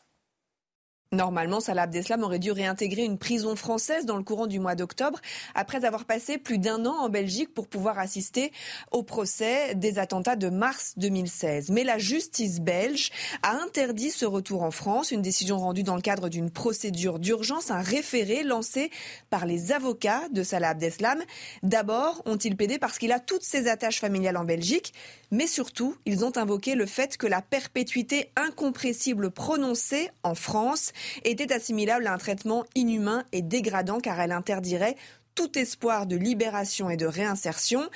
Normalement, 1.10 1.60
Salah 1.60 1.84
Abdeslam 1.84 2.22
aurait 2.22 2.38
dû 2.38 2.52
réintégrer 2.52 3.02
une 3.02 3.16
prison 3.16 3.56
française 3.56 4.04
dans 4.04 4.18
le 4.18 4.22
courant 4.22 4.46
du 4.46 4.60
mois 4.60 4.74
d'octobre, 4.74 5.22
après 5.54 5.86
avoir 5.86 6.04
passé 6.04 6.36
plus 6.36 6.58
d'un 6.58 6.84
an 6.84 6.94
en 6.98 7.08
Belgique 7.08 7.54
pour 7.54 7.66
pouvoir 7.66 7.98
assister 7.98 8.52
au 8.90 9.02
procès 9.02 9.74
des 9.74 9.98
attentats 9.98 10.36
de 10.36 10.50
mars 10.50 10.92
2016. 10.98 11.70
Mais 11.70 11.82
la 11.82 11.96
justice 11.96 12.60
belge 12.60 13.10
a 13.42 13.56
interdit 13.56 14.10
ce 14.10 14.26
retour 14.26 14.62
en 14.62 14.70
France, 14.70 15.10
une 15.10 15.22
décision 15.22 15.56
rendue 15.56 15.82
dans 15.82 15.96
le 15.96 16.02
cadre 16.02 16.28
d'une 16.28 16.50
procédure 16.50 17.18
d'urgence, 17.18 17.70
un 17.70 17.80
référé 17.80 18.42
lancé 18.42 18.90
par 19.30 19.46
les 19.46 19.72
avocats 19.72 20.28
de 20.30 20.42
Salah 20.42 20.68
Abdeslam. 20.68 21.22
D'abord, 21.62 22.20
ont-ils 22.26 22.54
pédé 22.54 22.78
parce 22.78 22.98
qu'il 22.98 23.12
a 23.12 23.18
toutes 23.18 23.44
ses 23.44 23.66
attaches 23.66 23.98
familiales 24.00 24.36
en 24.36 24.44
Belgique, 24.44 24.92
mais 25.30 25.46
surtout, 25.46 25.96
ils 26.04 26.26
ont 26.26 26.36
invoqué 26.36 26.74
le 26.74 26.84
fait 26.84 27.16
que 27.16 27.26
la 27.26 27.40
perpétuité 27.40 28.30
incompressible 28.36 29.30
prononcée 29.30 30.10
en 30.22 30.34
France 30.34 30.92
était 31.24 31.52
assimilable 31.52 32.06
à 32.06 32.12
un 32.12 32.18
traitement 32.18 32.64
inhumain 32.74 33.24
et 33.32 33.42
dégradant 33.42 33.98
car 33.98 34.20
elle 34.20 34.32
interdirait 34.32 34.96
tout 35.34 35.56
espoir 35.56 36.06
de 36.06 36.16
libération 36.16 36.90
et 36.90 36.96
de 36.96 37.06
réinsertion. 37.06 37.88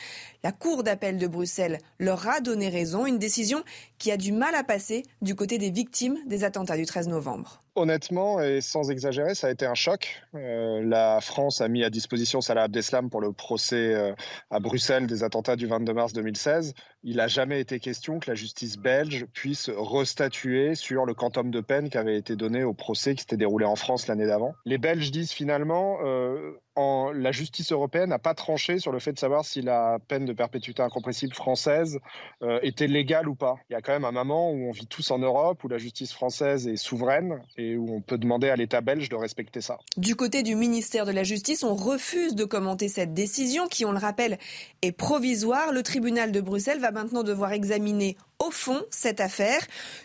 La 0.45 0.51
Cour 0.51 0.83
d'appel 0.83 1.19
de 1.19 1.29
Bruxelles 1.29 1.79
leur 2.01 2.29
a 2.29 2.41
donné 2.41 2.69
raison, 2.69 3.07
une 3.07 3.21
décision 3.21 3.63
qui 3.99 4.11
a 4.11 4.17
du 4.17 4.33
mal 4.33 4.57
à 4.57 4.65
passer 4.65 5.05
du 5.21 5.37
côté 5.37 5.57
des 5.57 5.71
victimes 5.71 6.19
des 6.27 6.43
attentats 6.43 6.77
du 6.77 6.85
13 6.85 7.07
novembre. 7.07 7.63
Honnêtement 7.77 8.41
et 8.43 8.61
sans 8.61 8.91
exagérer, 8.91 9.35
ça 9.35 9.47
a 9.47 9.51
été 9.51 9.65
un 9.65 9.75
choc. 9.75 10.21
Euh, 10.35 10.83
la 10.85 11.21
France 11.23 11.61
a 11.61 11.69
mis 11.69 11.85
à 11.85 11.91
disposition 11.91 12.41
Salah 12.41 12.65
Abdeslam 12.65 13.09
pour 13.09 13.21
le 13.21 13.33
procès 13.33 13.95
euh, 13.95 14.13
à 14.51 14.59
Bruxelles 14.59 15.07
des 15.07 15.23
attentats 15.23 15.57
du 15.57 15.67
22 15.67 15.95
mars 15.95 16.13
2016. 16.13 16.75
Il 17.05 17.17
n'a 17.17 17.29
jamais 17.29 17.61
été 17.61 17.81
question 17.81 18.19
que 18.19 18.31
la 18.31 18.35
justice 18.35 18.77
belge 18.77 19.27
puisse 19.33 19.71
restatuer 19.71 20.75
sur 20.75 21.07
le 21.07 21.15
quantum 21.15 21.51
de 21.51 21.61
peine 21.61 21.89
qui 21.89 21.97
avait 21.97 22.19
été 22.19 22.37
donné 22.37 22.63
au 22.63 22.75
procès 22.75 23.15
qui 23.15 23.23
s'était 23.23 23.39
déroulé 23.39 23.65
en 23.65 23.77
France 23.77 24.07
l'année 24.07 24.27
d'avant. 24.27 24.55
Les 24.67 24.77
Belges 24.77 25.11
disent 25.11 25.33
finalement 25.33 25.99
euh, 26.05 26.53
la 26.77 27.33
justice 27.33 27.73
européenne 27.73 28.11
n'a 28.11 28.19
pas 28.19 28.35
tranché 28.35 28.79
sur 28.79 28.93
le 28.93 28.99
fait 28.99 29.13
de 29.13 29.19
savoir 29.19 29.45
si 29.45 29.63
la 29.63 29.99
peine 30.09 30.27
de 30.27 30.32
perpétuité 30.35 30.83
incompressible 30.83 31.35
française 31.35 31.99
euh, 32.43 32.59
était 32.63 32.87
légale 32.87 33.29
ou 33.29 33.35
pas? 33.35 33.57
Il 33.71 33.73
y 33.73 33.77
a 33.77 33.83
quand 33.83 33.93
même 33.93 34.05
un 34.05 34.13
moment 34.13 34.51
où 34.51 34.69
on 34.69 34.73
vit 34.73 34.87
tous 34.87 35.11
en 35.11 35.19
Europe, 35.19 35.63
où 35.65 35.69
la 35.69 35.79
justice 35.79 36.13
française 36.13 36.67
est 36.67 36.77
souveraine 36.77 37.43
et 37.57 37.77
où 37.77 37.95
on 37.95 38.01
peut 38.01 38.19
demander 38.19 38.49
à 38.51 38.57
l'État 38.57 38.81
belge 38.81 39.09
de 39.09 39.17
respecter 39.17 39.61
ça. 39.61 39.79
Du 39.97 40.17
côté 40.17 40.43
du 40.43 40.55
ministère 40.55 41.07
de 41.07 41.13
la 41.13 41.23
Justice, 41.23 41.65
on 41.65 41.75
refuse 41.75 42.35
de 42.35 42.45
commenter 42.45 42.89
cette 42.89 43.15
décision 43.15 43.67
qui, 43.67 43.85
on 43.85 43.93
le 43.93 43.99
rappelle, 43.99 44.39
est 44.83 44.93
provisoire. 44.93 45.73
Le 45.73 45.83
tribunal 45.83 46.33
de 46.33 46.41
Bruxelles 46.41 46.81
va 46.81 46.91
maintenant 46.91 47.23
devoir 47.23 47.53
examiner 47.53 48.17
au 48.39 48.51
fond 48.51 48.83
cette 48.91 49.21
affaire. 49.21 49.61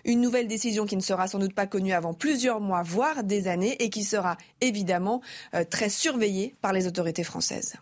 Une 0.05 0.21
nouvelle 0.21 0.47
décision 0.47 0.85
qui 0.85 0.95
ne 0.95 1.01
sera 1.01 1.27
sans 1.27 1.39
doute 1.39 1.53
pas 1.53 1.67
connue 1.67 1.93
avant 1.93 2.13
plusieurs 2.13 2.59
mois, 2.59 2.83
voire 2.83 3.23
des 3.23 3.47
années, 3.47 3.75
et 3.81 3.89
qui 3.89 4.03
sera 4.03 4.37
évidemment 4.61 5.21
euh, 5.53 5.63
très 5.63 5.89
surveillée 5.89 6.55
par 6.61 6.73
les 6.73 6.87
autorités 6.87 7.23
françaises. 7.23 7.75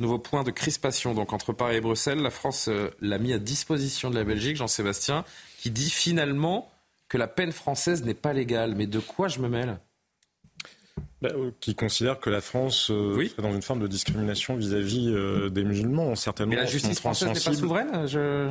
Nouveau 0.00 0.18
point 0.18 0.42
de 0.42 0.50
crispation 0.50 1.14
donc 1.14 1.32
entre 1.32 1.52
Paris 1.52 1.76
et 1.76 1.80
Bruxelles. 1.80 2.20
La 2.20 2.30
France 2.30 2.68
euh, 2.68 2.90
l'a 3.00 3.18
mis 3.18 3.32
à 3.32 3.38
disposition 3.38 4.10
de 4.10 4.16
la 4.16 4.24
Belgique, 4.24 4.56
Jean-Sébastien, 4.56 5.24
qui 5.58 5.70
dit 5.70 5.90
finalement 5.90 6.70
que 7.08 7.18
la 7.18 7.28
peine 7.28 7.52
française 7.52 8.04
n'est 8.04 8.14
pas 8.14 8.32
légale. 8.32 8.74
Mais 8.74 8.86
de 8.86 8.98
quoi 8.98 9.28
je 9.28 9.40
me 9.40 9.48
mêle? 9.48 9.78
Bah, 11.22 11.28
euh, 11.34 11.50
qui 11.60 11.74
considère 11.74 12.18
que 12.18 12.30
la 12.30 12.40
France 12.40 12.90
est 12.90 13.40
dans 13.40 13.52
une 13.52 13.62
forme 13.62 13.80
de 13.80 13.86
discrimination 13.86 14.56
vis-à-vis 14.56 15.14
des 15.50 15.64
musulmans, 15.64 16.14
certainement. 16.16 16.50
Mais 16.50 16.56
la 16.56 16.66
justice 16.66 16.98
française 16.98 17.28
n'est 17.28 17.52
pas 17.52 17.54
souveraine 17.54 18.06
je... 18.06 18.50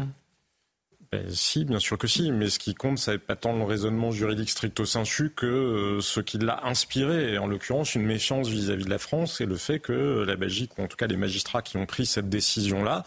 Ben, 1.11 1.25
si, 1.29 1.65
bien 1.65 1.79
sûr 1.79 1.97
que 1.97 2.05
si, 2.05 2.31
mais 2.31 2.51
ce 2.51 2.59
qui 2.59 2.75
compte, 2.75 2.99
c'est 2.99 3.17
pas 3.17 3.35
tant 3.35 3.57
le 3.57 3.63
raisonnement 3.63 4.11
juridique 4.11 4.51
stricto 4.51 4.85
sensu 4.85 5.31
que 5.35 5.47
euh, 5.47 6.01
ce 6.01 6.19
qui 6.19 6.37
l'a 6.37 6.63
inspiré, 6.65 7.33
et 7.33 7.39
en 7.39 7.47
l'occurrence 7.47 7.95
une 7.95 8.05
méfiance 8.05 8.47
vis-à-vis 8.47 8.85
de 8.85 8.91
la 8.91 8.99
France 8.99 9.41
et 9.41 9.47
le 9.47 9.57
fait 9.57 9.79
que 9.79 10.23
la 10.27 10.35
Belgique, 10.35 10.77
ou 10.77 10.83
en 10.83 10.87
tout 10.87 10.97
cas 10.97 11.07
les 11.07 11.17
magistrats 11.17 11.63
qui 11.63 11.77
ont 11.77 11.87
pris 11.87 12.05
cette 12.05 12.29
décision-là, 12.29 13.03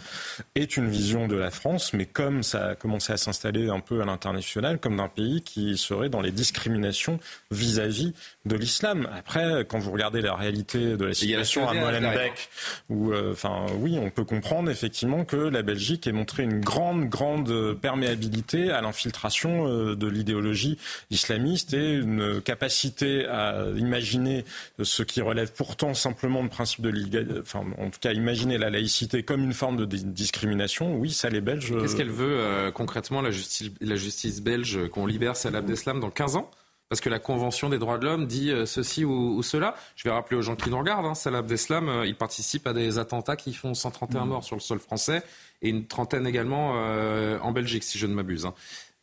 aient 0.56 0.64
une 0.64 0.88
vision 0.88 1.28
de 1.28 1.36
la 1.36 1.52
France, 1.52 1.92
mais 1.92 2.04
comme 2.06 2.42
ça 2.42 2.70
a 2.70 2.74
commencé 2.74 3.12
à 3.12 3.16
s'installer 3.16 3.68
un 3.68 3.78
peu 3.78 4.02
à 4.02 4.04
l'international, 4.04 4.80
comme 4.80 4.96
d'un 4.96 5.06
pays 5.06 5.42
qui 5.42 5.78
serait 5.78 6.08
dans 6.08 6.20
les 6.20 6.32
discriminations 6.32 7.20
vis-à-vis 7.52 8.14
de 8.46 8.56
l'islam. 8.56 9.08
Après, 9.16 9.64
quand 9.68 9.78
vous 9.78 9.92
regardez 9.92 10.22
la 10.22 10.34
réalité 10.34 10.96
de 10.96 11.04
la 11.04 11.14
situation 11.14 11.68
à 11.68 11.74
Molenbeek, 11.74 12.48
où, 12.90 13.12
euh, 13.12 13.30
enfin, 13.30 13.66
oui, 13.78 13.96
on 14.02 14.10
peut 14.10 14.24
comprendre 14.24 14.70
effectivement 14.70 15.24
que 15.24 15.36
la 15.36 15.62
Belgique 15.62 16.08
ait 16.08 16.12
montré 16.12 16.42
une 16.42 16.58
grande, 16.58 17.08
grande 17.08 17.78
perméabilité 17.92 18.70
à 18.70 18.80
l'infiltration 18.80 19.66
euh, 19.66 19.94
de 19.94 20.06
l'idéologie 20.06 20.78
islamiste 21.10 21.74
et 21.74 21.94
une 21.94 22.40
capacité 22.40 23.26
à 23.26 23.66
imaginer 23.76 24.44
ce 24.82 25.02
qui 25.02 25.20
relève 25.20 25.52
pourtant 25.52 25.92
simplement 25.92 26.42
de 26.42 26.48
principe 26.48 26.80
de 26.80 27.40
enfin, 27.40 27.64
en 27.78 27.90
tout 27.90 28.00
cas, 28.00 28.12
imaginer 28.12 28.56
la 28.56 28.70
laïcité 28.70 29.22
comme 29.22 29.44
une 29.44 29.52
forme 29.52 29.76
de 29.76 29.84
discrimination. 29.84 30.96
Oui, 30.96 31.10
ça 31.10 31.28
les 31.28 31.42
Belges. 31.42 31.74
Qu'est-ce 31.80 31.96
qu'elle 31.96 32.10
veut 32.10 32.38
euh, 32.38 32.70
concrètement 32.70 33.20
la 33.20 33.30
justice, 33.30 33.70
la 33.80 33.96
justice 33.96 34.40
belge 34.40 34.88
qu'on 34.88 35.06
libère 35.06 35.36
Salah 35.36 35.58
Abdeslam 35.58 36.00
dans 36.00 36.10
15 36.10 36.36
ans? 36.36 36.50
Parce 36.92 37.00
que 37.00 37.08
la 37.08 37.20
Convention 37.20 37.70
des 37.70 37.78
droits 37.78 37.96
de 37.96 38.04
l'homme 38.04 38.26
dit 38.26 38.50
euh, 38.50 38.66
ceci 38.66 39.02
ou, 39.02 39.42
cela. 39.42 39.74
Je 39.96 40.04
vais 40.04 40.10
rappeler 40.10 40.36
aux 40.36 40.42
gens 40.42 40.56
qui 40.56 40.68
nous 40.68 40.76
regardent, 40.78 41.06
hein, 41.06 41.14
Salah 41.14 41.38
Abdeslam, 41.38 41.88
euh, 41.88 42.04
il 42.04 42.14
participe 42.14 42.66
à 42.66 42.74
des 42.74 42.98
attentats 42.98 43.34
qui 43.34 43.54
font 43.54 43.72
131 43.72 44.26
mmh. 44.26 44.28
morts 44.28 44.44
sur 44.44 44.56
le 44.56 44.60
sol 44.60 44.78
français 44.78 45.22
et 45.62 45.70
une 45.70 45.86
trentaine 45.86 46.26
également 46.26 46.74
euh, 46.74 47.38
en 47.38 47.50
Belgique, 47.50 47.82
si 47.82 47.96
je 47.96 48.06
ne 48.06 48.12
m'abuse. 48.12 48.44
Hein. 48.44 48.52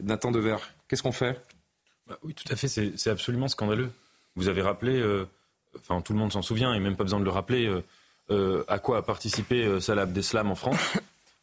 Nathan 0.03 0.29
Dever, 0.29 0.57
qu'est-ce 0.87 1.01
qu'on 1.01 1.11
fait? 1.11 1.43
Bah 2.07 2.19
Oui, 2.21 2.35
tout 2.35 2.43
à 2.53 2.55
fait, 2.55 2.67
c'est 2.67 3.09
absolument 3.09 3.47
scandaleux. 3.47 3.89
Vous 4.35 4.49
avez 4.49 4.61
rappelé, 4.61 5.03
enfin 5.79 6.01
tout 6.01 6.13
le 6.13 6.19
monde 6.19 6.31
s'en 6.31 6.43
souvient, 6.43 6.75
et 6.75 6.79
même 6.79 6.95
pas 6.95 7.05
besoin 7.05 7.19
de 7.19 7.25
le 7.25 7.31
rappeler, 7.31 7.75
à 8.67 8.77
quoi 8.77 8.99
a 8.99 9.01
participé 9.01 9.81
Salah 9.81 10.03
Abdeslam 10.03 10.51
en 10.51 10.55
France. 10.55 10.93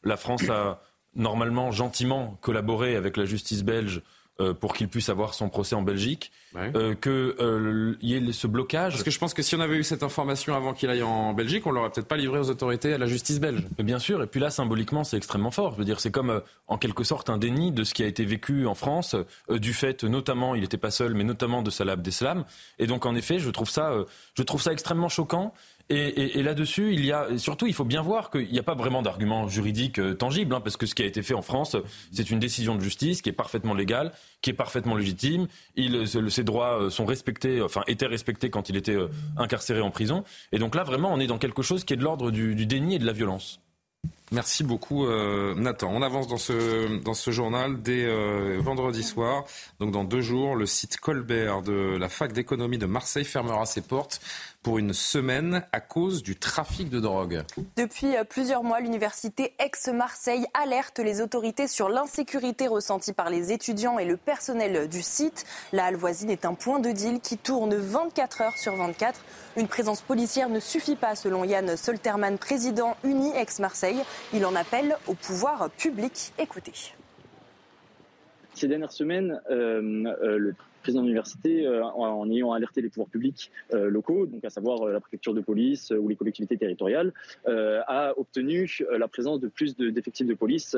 La 0.04 0.16
France 0.16 0.48
a 0.48 0.80
normalement 1.16 1.72
gentiment 1.72 2.38
collaboré 2.40 2.94
avec 2.94 3.16
la 3.16 3.24
justice 3.24 3.64
belge 3.64 4.00
euh, 4.38 4.52
pour 4.52 4.74
qu'il 4.74 4.88
puisse 4.88 5.08
avoir 5.08 5.32
son 5.32 5.48
procès 5.48 5.74
en 5.74 5.80
Belgique, 5.80 6.30
euh, 6.56 6.94
qu'il 6.94 7.10
euh, 7.10 7.96
y 8.02 8.14
ait 8.14 8.32
ce 8.32 8.46
blocage. 8.46 8.92
Parce 8.92 9.02
que 9.02 9.10
je 9.10 9.18
pense 9.18 9.32
que 9.32 9.40
si 9.40 9.54
on 9.56 9.60
avait 9.60 9.76
eu 9.76 9.82
cette 9.82 10.02
information 10.02 10.54
avant 10.54 10.74
qu'il 10.74 10.90
aille 10.90 11.02
en 11.02 11.32
Belgique, 11.32 11.66
on 11.66 11.70
l'aurait 11.70 11.88
peut-être 11.88 12.06
pas 12.06 12.18
livré 12.18 12.38
aux 12.38 12.50
autorités, 12.50 12.92
à 12.92 12.98
la 12.98 13.06
justice 13.06 13.40
belge. 13.40 13.64
Mais 13.78 13.84
bien 13.84 13.98
sûr, 13.98 14.22
et 14.22 14.26
puis 14.26 14.38
là, 14.38 14.50
symboliquement, 14.50 15.04
c'est 15.04 15.16
extrêmement 15.16 15.50
fort. 15.50 15.72
Je 15.72 15.78
veux 15.78 15.86
dire, 15.86 16.00
c'est 16.00 16.10
comme 16.10 16.42
en 16.68 16.76
quelque 16.76 17.02
sorte 17.02 17.30
un 17.30 17.38
déni 17.38 17.72
de 17.72 17.82
ce 17.82 17.94
qui 17.94 18.02
a 18.02 18.06
été 18.06 18.26
vécu 18.26 18.66
en 18.66 18.74
France, 18.74 19.16
du 19.48 19.72
fait 19.72 20.04
notamment, 20.04 20.54
il 20.54 20.60
n'était 20.60 20.76
pas 20.76 20.90
seul, 20.90 21.14
mais 21.14 21.24
notamment 21.24 21.62
de 21.62 21.70
Salah 21.70 21.92
Abdeslam. 21.92 22.44
Et 22.78 22.86
donc, 22.86 23.06
en 23.06 23.14
effet, 23.14 23.38
je 23.38 23.48
trouve 23.48 23.70
ça, 23.70 23.90
je 24.34 24.42
trouve 24.42 24.60
ça 24.60 24.70
extrêmement 24.70 25.08
choquant. 25.08 25.54
Et, 25.88 26.42
là-dessus, 26.42 26.94
il 26.94 27.04
y 27.04 27.12
a 27.12 27.38
surtout, 27.38 27.68
il 27.68 27.74
faut 27.74 27.84
bien 27.84 28.02
voir 28.02 28.30
qu'il 28.30 28.50
n'y 28.50 28.58
a 28.58 28.64
pas 28.64 28.74
vraiment 28.74 29.02
d'argument 29.02 29.48
juridique 29.48 30.00
euh, 30.00 30.14
tangible, 30.14 30.52
hein, 30.52 30.60
parce 30.60 30.76
que 30.76 30.84
ce 30.84 30.96
qui 30.96 31.02
a 31.02 31.06
été 31.06 31.22
fait 31.22 31.34
en 31.34 31.42
France, 31.42 31.76
c'est 32.10 32.28
une 32.30 32.40
décision 32.40 32.74
de 32.74 32.80
justice 32.80 33.22
qui 33.22 33.28
est 33.28 33.32
parfaitement 33.32 33.72
légale, 33.72 34.10
qui 34.42 34.50
est 34.50 34.54
parfaitement 34.54 34.96
légitime. 34.96 35.46
Il, 35.76 36.08
ses 36.08 36.42
droits 36.42 36.82
euh, 36.82 36.90
sont 36.90 37.06
respectés, 37.06 37.62
enfin 37.62 37.82
étaient 37.86 38.06
respectés 38.06 38.50
quand 38.50 38.68
il 38.68 38.76
était 38.76 38.96
euh, 38.96 39.08
incarcéré 39.36 39.80
en 39.80 39.92
prison. 39.92 40.24
Et 40.50 40.58
donc 40.58 40.74
là, 40.74 40.82
vraiment, 40.82 41.12
on 41.12 41.20
est 41.20 41.28
dans 41.28 41.38
quelque 41.38 41.62
chose 41.62 41.84
qui 41.84 41.94
est 41.94 41.96
de 41.96 42.02
l'ordre 42.02 42.32
du, 42.32 42.66
déni 42.66 42.96
et 42.96 42.98
de 42.98 43.06
la 43.06 43.12
violence. 43.12 43.60
Merci 44.32 44.64
beaucoup 44.64 45.06
euh, 45.06 45.54
Nathan. 45.54 45.90
On 45.92 46.02
avance 46.02 46.26
dans 46.26 46.36
ce, 46.36 47.00
dans 47.02 47.14
ce 47.14 47.30
journal 47.30 47.80
dès 47.80 48.04
euh, 48.04 48.58
vendredi 48.60 49.04
soir. 49.04 49.44
Donc 49.78 49.92
dans 49.92 50.02
deux 50.02 50.20
jours, 50.20 50.56
le 50.56 50.66
site 50.66 50.96
Colbert 50.96 51.62
de 51.62 51.96
la 51.96 52.08
fac 52.08 52.32
d'économie 52.32 52.78
de 52.78 52.86
Marseille 52.86 53.24
fermera 53.24 53.66
ses 53.66 53.82
portes 53.82 54.20
pour 54.66 54.78
une 54.78 54.94
semaine 54.94 55.62
à 55.70 55.78
cause 55.78 56.24
du 56.24 56.34
trafic 56.34 56.90
de 56.90 56.98
drogue. 56.98 57.44
Depuis 57.76 58.16
euh, 58.16 58.24
plusieurs 58.24 58.64
mois, 58.64 58.80
l'université 58.80 59.54
Aix-Marseille 59.60 60.44
alerte 60.60 60.98
les 60.98 61.20
autorités 61.20 61.68
sur 61.68 61.88
l'insécurité 61.88 62.66
ressentie 62.66 63.12
par 63.12 63.30
les 63.30 63.52
étudiants 63.52 64.00
et 64.00 64.04
le 64.04 64.16
personnel 64.16 64.88
du 64.88 65.02
site. 65.02 65.46
La 65.72 65.84
halle 65.84 65.94
voisine 65.94 66.30
est 66.30 66.44
un 66.44 66.54
point 66.54 66.80
de 66.80 66.90
deal 66.90 67.20
qui 67.20 67.38
tourne 67.38 67.76
24 67.76 68.40
heures 68.40 68.58
sur 68.58 68.74
24. 68.74 69.20
Une 69.56 69.68
présence 69.68 70.02
policière 70.02 70.48
ne 70.48 70.58
suffit 70.58 70.96
pas, 70.96 71.14
selon 71.14 71.44
Yann 71.44 71.76
Solterman, 71.76 72.36
président 72.36 72.96
Uni 73.04 73.30
ex-Marseille. 73.36 74.02
Il 74.34 74.44
en 74.44 74.56
appelle 74.56 74.96
au 75.06 75.14
pouvoir 75.14 75.70
public. 75.78 76.32
Écoutez. 76.40 76.72
Ces 78.56 78.66
dernières 78.66 78.90
semaines, 78.90 79.40
euh, 79.48 80.12
euh, 80.24 80.38
le 80.38 80.56
président 80.86 81.02
de 81.02 81.08
l'université, 81.08 81.66
euh, 81.66 81.84
en, 81.84 82.30
ayant 82.30 82.52
alerté 82.52 82.80
les 82.80 82.88
pouvoirs 82.88 83.08
publics 83.08 83.50
locaux, 83.72 84.26
donc 84.26 84.44
à 84.44 84.50
savoir 84.50 84.86
la 84.86 85.00
préfecture 85.00 85.34
de 85.34 85.40
police 85.40 85.90
ou 85.90 86.08
les 86.08 86.16
collectivités 86.16 86.56
territoriales, 86.56 87.12
a 87.46 88.12
obtenu 88.16 88.68
la 88.90 89.08
présence 89.08 89.40
de 89.40 89.48
plus 89.48 89.76
d'effectifs 89.76 90.26
de, 90.26 90.34
police 90.34 90.76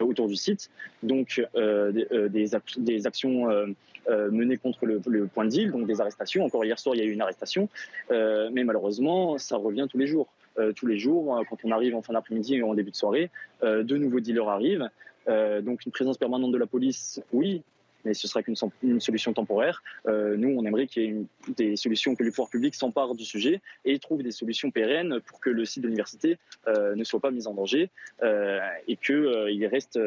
autour 0.00 0.28
du 0.28 0.36
site, 0.36 0.70
donc 1.02 1.42
des, 1.54 3.06
actions 3.06 3.74
euh, 4.08 4.30
menées 4.32 4.56
contre 4.56 4.84
le, 4.84 5.26
point 5.28 5.44
de 5.44 5.50
deal, 5.50 5.70
donc 5.70 5.86
des 5.86 6.00
arrestations. 6.00 6.44
Encore 6.44 6.64
hier 6.64 6.78
soir, 6.78 6.96
il 6.96 6.98
y 6.98 7.02
a 7.02 7.04
eu 7.04 7.12
une 7.12 7.20
arrestation, 7.20 7.68
euh, 8.10 8.50
mais 8.52 8.64
malheureusement, 8.64 9.38
ça 9.38 9.56
revient 9.56 9.86
tous 9.88 9.98
les 9.98 10.08
jours. 10.08 10.28
Euh, 10.58 10.72
tous 10.72 10.86
les 10.86 10.98
jours, 10.98 11.40
quand 11.48 11.58
on 11.64 11.70
arrive 11.70 11.94
en 11.94 12.02
fin 12.02 12.12
d'après-midi 12.12 12.56
et 12.56 12.62
en 12.62 12.74
début 12.74 12.90
de 12.90 12.96
soirée, 12.96 13.30
de 13.62 13.96
nouveaux 13.96 14.20
dealers 14.20 14.48
arrivent. 14.48 14.88
donc 15.28 15.86
une 15.86 15.92
présence 15.92 16.18
permanente 16.18 16.50
de 16.50 16.58
la 16.58 16.66
police, 16.66 17.22
oui, 17.32 17.62
mais 18.04 18.14
ce 18.14 18.28
sera 18.28 18.42
qu'une 18.42 19.00
solution 19.00 19.32
temporaire. 19.32 19.82
nous, 20.06 20.54
on 20.56 20.64
aimerait 20.64 20.86
qu'il 20.86 21.02
y 21.02 21.06
ait 21.06 21.24
des 21.56 21.76
solutions, 21.76 22.14
que 22.14 22.22
les 22.22 22.30
pouvoirs 22.30 22.50
publics 22.50 22.74
s'emparent 22.74 23.14
du 23.14 23.24
sujet 23.24 23.60
et 23.84 23.98
trouvent 23.98 24.22
des 24.22 24.30
solutions 24.30 24.70
pérennes 24.70 25.20
pour 25.20 25.40
que 25.40 25.50
le 25.50 25.64
site 25.64 25.82
de 25.82 25.88
l'université 25.88 26.38
ne 26.66 27.04
soit 27.04 27.20
pas 27.20 27.30
mis 27.30 27.46
en 27.46 27.54
danger 27.54 27.90
et 28.22 28.96
qu'il 28.96 29.66
reste, 29.66 29.98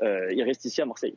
reste 0.00 0.64
ici 0.64 0.80
à 0.80 0.86
Marseille. 0.86 1.14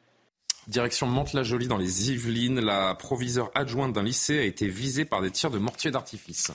Direction 0.68 1.06
Mantes-la-Jolie 1.06 1.68
dans 1.68 1.78
les 1.78 2.12
Yvelines, 2.12 2.60
la 2.60 2.96
proviseure 2.96 3.52
adjointe 3.54 3.94
d'un 3.94 4.02
lycée 4.02 4.40
a 4.40 4.44
été 4.44 4.68
visée 4.68 5.06
par 5.06 5.22
des 5.22 5.30
tirs 5.30 5.52
de 5.52 5.60
mortier 5.60 5.92
d'artifice. 5.92 6.52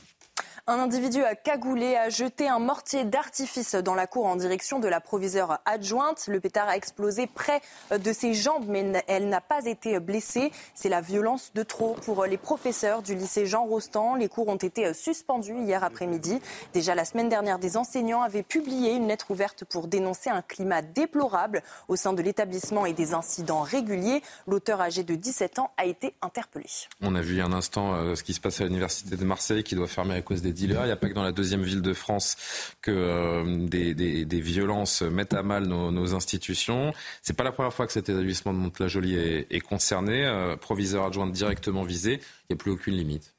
Un 0.66 0.78
individu 0.78 1.22
a 1.24 1.34
cagoulé 1.34 1.96
a 1.96 2.11
jeté 2.11 2.48
un 2.48 2.58
mortier 2.58 3.04
d'artifice 3.04 3.74
dans 3.74 3.94
la 3.94 4.06
cour 4.06 4.26
en 4.26 4.36
direction 4.36 4.78
de 4.78 4.88
la 4.88 5.00
proviseure 5.00 5.58
adjointe. 5.64 6.26
Le 6.28 6.38
pétard 6.38 6.68
a 6.68 6.76
explosé 6.76 7.26
près 7.26 7.61
de 7.90 8.12
ses 8.12 8.34
jambes, 8.34 8.66
mais 8.68 9.04
elle 9.08 9.28
n'a 9.28 9.40
pas 9.40 9.64
été 9.66 9.98
blessée. 10.00 10.52
C'est 10.74 10.88
la 10.88 11.00
violence 11.00 11.52
de 11.54 11.62
trop 11.62 11.94
pour 12.04 12.24
les 12.26 12.36
professeurs 12.36 13.02
du 13.02 13.14
lycée 13.14 13.46
Jean 13.46 13.64
Rostand. 13.64 14.16
Les 14.16 14.28
cours 14.28 14.48
ont 14.48 14.56
été 14.56 14.92
suspendus 14.92 15.58
hier 15.58 15.82
après-midi. 15.82 16.40
Déjà 16.74 16.94
la 16.94 17.04
semaine 17.04 17.28
dernière, 17.28 17.58
des 17.58 17.76
enseignants 17.76 18.22
avaient 18.22 18.42
publié 18.42 18.92
une 18.92 19.08
lettre 19.08 19.30
ouverte 19.30 19.64
pour 19.64 19.88
dénoncer 19.88 20.30
un 20.30 20.42
climat 20.42 20.82
déplorable 20.82 21.62
au 21.88 21.96
sein 21.96 22.12
de 22.12 22.22
l'établissement 22.22 22.86
et 22.86 22.92
des 22.92 23.14
incidents 23.14 23.62
réguliers. 23.62 24.22
L'auteur 24.46 24.80
âgé 24.80 25.04
de 25.04 25.14
17 25.14 25.58
ans 25.58 25.70
a 25.76 25.86
été 25.86 26.14
interpellé. 26.22 26.66
On 27.00 27.14
a 27.14 27.22
vu 27.22 27.40
un 27.40 27.52
instant 27.52 27.94
euh, 27.94 28.14
ce 28.14 28.22
qui 28.22 28.34
se 28.34 28.40
passe 28.40 28.61
à 28.61 28.64
l'université 28.64 29.16
de 29.16 29.24
Marseille 29.24 29.64
qui 29.64 29.74
doit 29.74 29.88
fermer 29.88 30.14
à 30.14 30.22
cause 30.22 30.42
des 30.42 30.49
il 30.59 30.70
n'y 30.70 30.76
a 30.76 30.96
pas 30.96 31.09
que 31.09 31.14
dans 31.14 31.22
la 31.22 31.32
deuxième 31.32 31.62
ville 31.62 31.82
de 31.82 31.92
France 31.92 32.36
que 32.82 32.90
euh, 32.90 33.66
des, 33.66 34.40
violences 34.40 35.03
mettent 35.03 35.34
à 35.34 35.42
mal 35.42 35.64
nos, 35.64 36.14
institutions. 36.14 36.92
C'est 37.22 37.36
pas 37.36 37.44
la 37.44 37.53
première 37.53 37.72
fois 37.72 37.86
que 37.86 37.92
cet 37.92 38.09
établissement 38.09 38.53
de 38.53 38.59
Monte-la-Jolie 38.59 39.16
est, 39.16 39.61
concerné. 39.61 40.24
Euh, 40.24 40.57
proviseur 40.57 41.05
adjoint 41.05 41.26
directement 41.26 41.82
visé. 41.82 42.14
Il 42.14 42.53
n'y 42.53 42.55
a 42.55 42.57
plus 42.57 42.70
aucune 42.70 42.94
limite. 42.94 43.34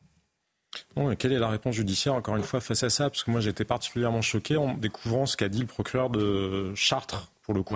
Quelle 1.20 1.34
est 1.34 1.39
la 1.39 1.49
réponse 1.49 1.76
judiciaire, 1.76 2.14
encore 2.14 2.38
une 2.38 2.43
fois, 2.43 2.62
face 2.62 2.84
à 2.84 2.89
ça? 2.89 3.09
Parce 3.09 3.24
que 3.24 3.32
moi, 3.32 3.45
été 3.45 3.66
particulièrement 3.66 4.22
choqué 4.22 4.55
en 4.55 4.74
découvrant 4.74 5.26
ce 5.26 5.36
qu'a 5.36 5.49
dit 5.49 5.59
le 5.59 5.66
procureur 5.66 6.09
de 6.09 6.74
Chartres 6.76 7.30
pour 7.52 7.58
le 7.58 7.64
coup. 7.64 7.76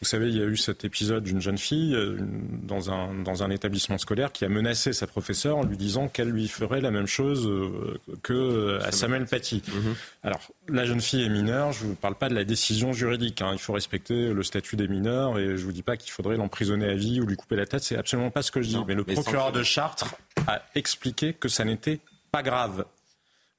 Vous 0.00 0.08
savez, 0.08 0.28
il 0.28 0.36
y 0.36 0.42
a 0.42 0.46
eu 0.46 0.56
cet 0.56 0.84
épisode 0.84 1.24
d'une 1.24 1.40
jeune 1.40 1.58
fille 1.58 1.94
euh, 1.94 2.16
dans 2.62 2.90
un, 2.90 3.14
dans 3.14 3.42
un 3.42 3.50
établissement 3.50 3.98
scolaire 3.98 4.32
qui 4.32 4.44
a 4.44 4.48
menacé 4.48 4.92
sa 4.92 5.06
professeure 5.06 5.58
en 5.58 5.64
lui 5.64 5.76
disant 5.76 6.08
qu'elle 6.08 6.30
lui 6.30 6.48
ferait 6.48 6.80
la 6.80 6.90
même 6.90 7.06
chose 7.06 7.46
euh, 7.46 7.98
que 8.22 8.32
euh, 8.32 8.82
à 8.82 8.92
Samuel 8.92 9.26
Paty. 9.26 9.62
Mhm. 9.68 9.94
Alors, 10.22 10.40
la 10.68 10.86
jeune 10.86 11.00
fille 11.00 11.24
est 11.24 11.28
mineure, 11.28 11.72
je 11.72 11.84
ne 11.84 11.90
vous 11.90 11.94
parle 11.94 12.14
pas 12.14 12.28
de 12.28 12.34
la 12.34 12.44
décision 12.44 12.92
juridique. 12.92 13.42
Hein. 13.42 13.50
Il 13.52 13.58
faut 13.58 13.74
respecter 13.74 14.32
le 14.32 14.42
statut 14.42 14.76
des 14.76 14.88
mineurs 14.88 15.38
et 15.38 15.44
je 15.44 15.52
ne 15.52 15.66
vous 15.66 15.72
dis 15.72 15.82
pas 15.82 15.96
qu'il 15.96 16.12
faudrait 16.12 16.36
l'emprisonner 16.36 16.88
à 16.88 16.94
vie 16.94 17.20
ou 17.20 17.26
lui 17.26 17.36
couper 17.36 17.56
la 17.56 17.66
tête. 17.66 17.82
C'est 17.82 17.96
absolument 17.96 18.30
pas 18.30 18.42
ce 18.42 18.50
que 18.50 18.62
je 18.62 18.68
dis. 18.68 18.78
mais 18.86 18.94
le 18.94 19.04
procureur 19.04 19.52
de 19.52 19.62
Chartres 19.62 20.14
a 20.46 20.62
expliqué 20.74 21.34
que 21.34 21.48
ça 21.48 21.64
n'était 21.64 22.00
pas 22.32 22.42
grave. 22.42 22.86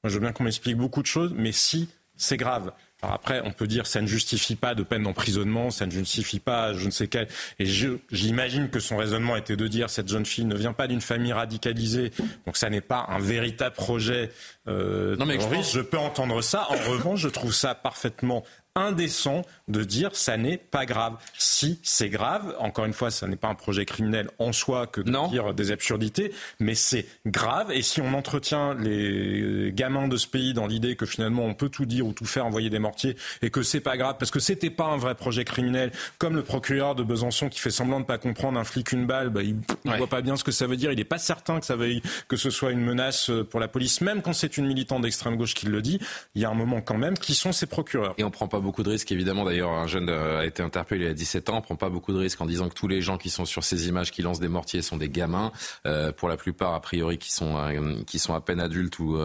Moi, 0.03 0.09
je 0.09 0.15
veux 0.15 0.21
bien 0.21 0.31
qu'on 0.31 0.43
m'explique 0.43 0.77
beaucoup 0.77 1.03
de 1.03 1.07
choses, 1.07 1.33
mais 1.35 1.51
si, 1.51 1.87
c'est 2.15 2.37
grave. 2.37 2.71
Alors 3.01 3.15
après, 3.15 3.41
on 3.43 3.51
peut 3.51 3.67
dire 3.67 3.87
ça 3.87 4.01
ne 4.01 4.07
justifie 4.07 4.55
pas 4.55 4.75
de 4.75 4.83
peine 4.83 5.03
d'emprisonnement, 5.03 5.71
ça 5.71 5.85
ne 5.85 5.91
justifie 5.91 6.39
pas 6.39 6.73
je 6.73 6.85
ne 6.85 6.91
sais 6.91 7.07
quel. 7.07 7.27
Et 7.59 7.65
j'imagine 7.65 8.69
que 8.69 8.79
son 8.79 8.97
raisonnement 8.97 9.35
était 9.35 9.55
de 9.55 9.67
dire 9.67 9.89
cette 9.89 10.07
jeune 10.07 10.25
fille 10.25 10.45
ne 10.45 10.55
vient 10.55 10.73
pas 10.73 10.87
d'une 10.87 11.01
famille 11.01 11.33
radicalisée, 11.33 12.11
donc 12.45 12.57
ça 12.57 12.69
n'est 12.69 12.81
pas 12.81 13.05
un 13.09 13.19
véritable 13.19 13.75
projet 13.75 14.29
euh, 14.67 15.15
non, 15.15 15.25
mais 15.25 15.39
je, 15.39 15.71
je 15.73 15.81
peux 15.81 15.97
entendre 15.97 16.41
ça. 16.43 16.67
En 16.69 16.91
revanche, 16.91 17.21
je 17.21 17.29
trouve 17.29 17.53
ça 17.53 17.73
parfaitement 17.73 18.43
indécent 18.75 19.43
de 19.67 19.83
dire 19.83 20.15
ça 20.15 20.37
n'est 20.37 20.57
pas 20.57 20.85
grave. 20.85 21.17
Si 21.37 21.79
c'est 21.83 22.09
grave, 22.09 22.55
encore 22.59 22.85
une 22.85 22.93
fois, 22.93 23.11
ça 23.11 23.27
n'est 23.27 23.35
pas 23.35 23.49
un 23.49 23.55
projet 23.55 23.85
criminel 23.85 24.29
en 24.39 24.53
soi 24.53 24.87
que 24.87 25.01
de 25.01 25.29
dire 25.29 25.53
des 25.53 25.71
absurdités, 25.71 26.33
mais 26.59 26.75
c'est 26.75 27.05
grave. 27.25 27.71
Et 27.71 27.81
si 27.81 28.01
on 28.01 28.13
entretient 28.13 28.73
les 28.73 29.71
gamins 29.73 30.07
de 30.07 30.17
ce 30.17 30.27
pays 30.27 30.53
dans 30.53 30.67
l'idée 30.67 30.95
que 30.95 31.05
finalement 31.05 31.43
on 31.43 31.53
peut 31.53 31.69
tout 31.69 31.85
dire 31.85 32.05
ou 32.07 32.13
tout 32.13 32.25
faire, 32.25 32.45
envoyer 32.45 32.69
des 32.69 32.79
mortiers, 32.79 33.17
et 33.41 33.49
que 33.49 33.61
c'est 33.61 33.81
pas 33.81 33.97
grave 33.97 34.15
parce 34.17 34.31
que 34.31 34.39
c'était 34.39 34.69
pas 34.69 34.85
un 34.85 34.97
vrai 34.97 35.15
projet 35.15 35.43
criminel, 35.43 35.91
comme 36.17 36.35
le 36.35 36.43
procureur 36.43 36.95
de 36.95 37.03
Besançon 37.03 37.49
qui 37.49 37.59
fait 37.59 37.71
semblant 37.71 37.99
de 37.99 38.05
pas 38.05 38.17
comprendre 38.17 38.59
un 38.59 38.63
flic 38.63 38.91
une 38.91 39.05
balle, 39.05 39.29
bah, 39.29 39.43
il, 39.43 39.57
ne 39.85 39.97
voit 39.97 40.07
pas 40.07 40.21
bien 40.21 40.35
ce 40.35 40.43
que 40.43 40.51
ça 40.51 40.67
veut 40.67 40.77
dire. 40.77 40.91
Il 40.91 40.97
n'est 40.97 41.03
pas 41.03 41.17
certain 41.17 41.59
que 41.59 41.65
ça 41.65 41.75
veuille 41.75 42.01
que 42.27 42.37
ce 42.37 42.49
soit 42.49 42.71
une 42.71 42.81
menace 42.81 43.31
pour 43.49 43.59
la 43.59 43.67
police, 43.67 44.01
même 44.01 44.21
quand 44.21 44.33
c'est 44.33 44.57
une 44.57 44.65
militante 44.65 45.01
d'extrême 45.01 45.35
gauche 45.35 45.53
qui 45.53 45.65
le 45.65 45.81
dit. 45.81 45.99
Il 46.35 46.41
y 46.41 46.45
a 46.45 46.49
un 46.49 46.55
moment 46.55 46.81
quand 46.81 46.97
même 46.97 47.17
qui 47.17 47.35
sont 47.35 47.51
ces 47.51 47.65
procureurs. 47.65 48.13
Et 48.17 48.23
on 48.23 48.31
prend 48.31 48.47
pas 48.47 48.60
beaucoup 48.61 48.83
de 48.83 48.89
risques, 48.89 49.11
évidemment. 49.11 49.45
D'ailleurs, 49.45 49.71
un 49.71 49.87
jeune 49.87 50.09
euh, 50.09 50.39
a 50.39 50.45
été 50.45 50.63
interpellé 50.63 51.07
à 51.07 51.13
17 51.13 51.49
ans. 51.49 51.61
Prend 51.61 51.75
pas 51.75 51.89
beaucoup 51.89 52.13
de 52.13 52.17
risques 52.17 52.39
en 52.41 52.45
disant 52.45 52.69
que 52.69 52.73
tous 52.73 52.87
les 52.87 53.01
gens 53.01 53.17
qui 53.17 53.29
sont 53.29 53.45
sur 53.45 53.63
ces 53.63 53.87
images 53.87 54.11
qui 54.11 54.21
lancent 54.21 54.39
des 54.39 54.47
mortiers 54.47 54.81
sont 54.81 54.97
des 54.97 55.09
gamins. 55.09 55.51
Euh, 55.85 56.11
pour 56.11 56.29
la 56.29 56.37
plupart, 56.37 56.73
a 56.73 56.81
priori, 56.81 57.17
qui 57.17 57.33
sont 57.33 57.57
euh, 57.57 58.01
qui 58.05 58.19
sont 58.19 58.33
à 58.33 58.41
peine 58.41 58.59
adultes 58.59 58.99
ou, 58.99 59.17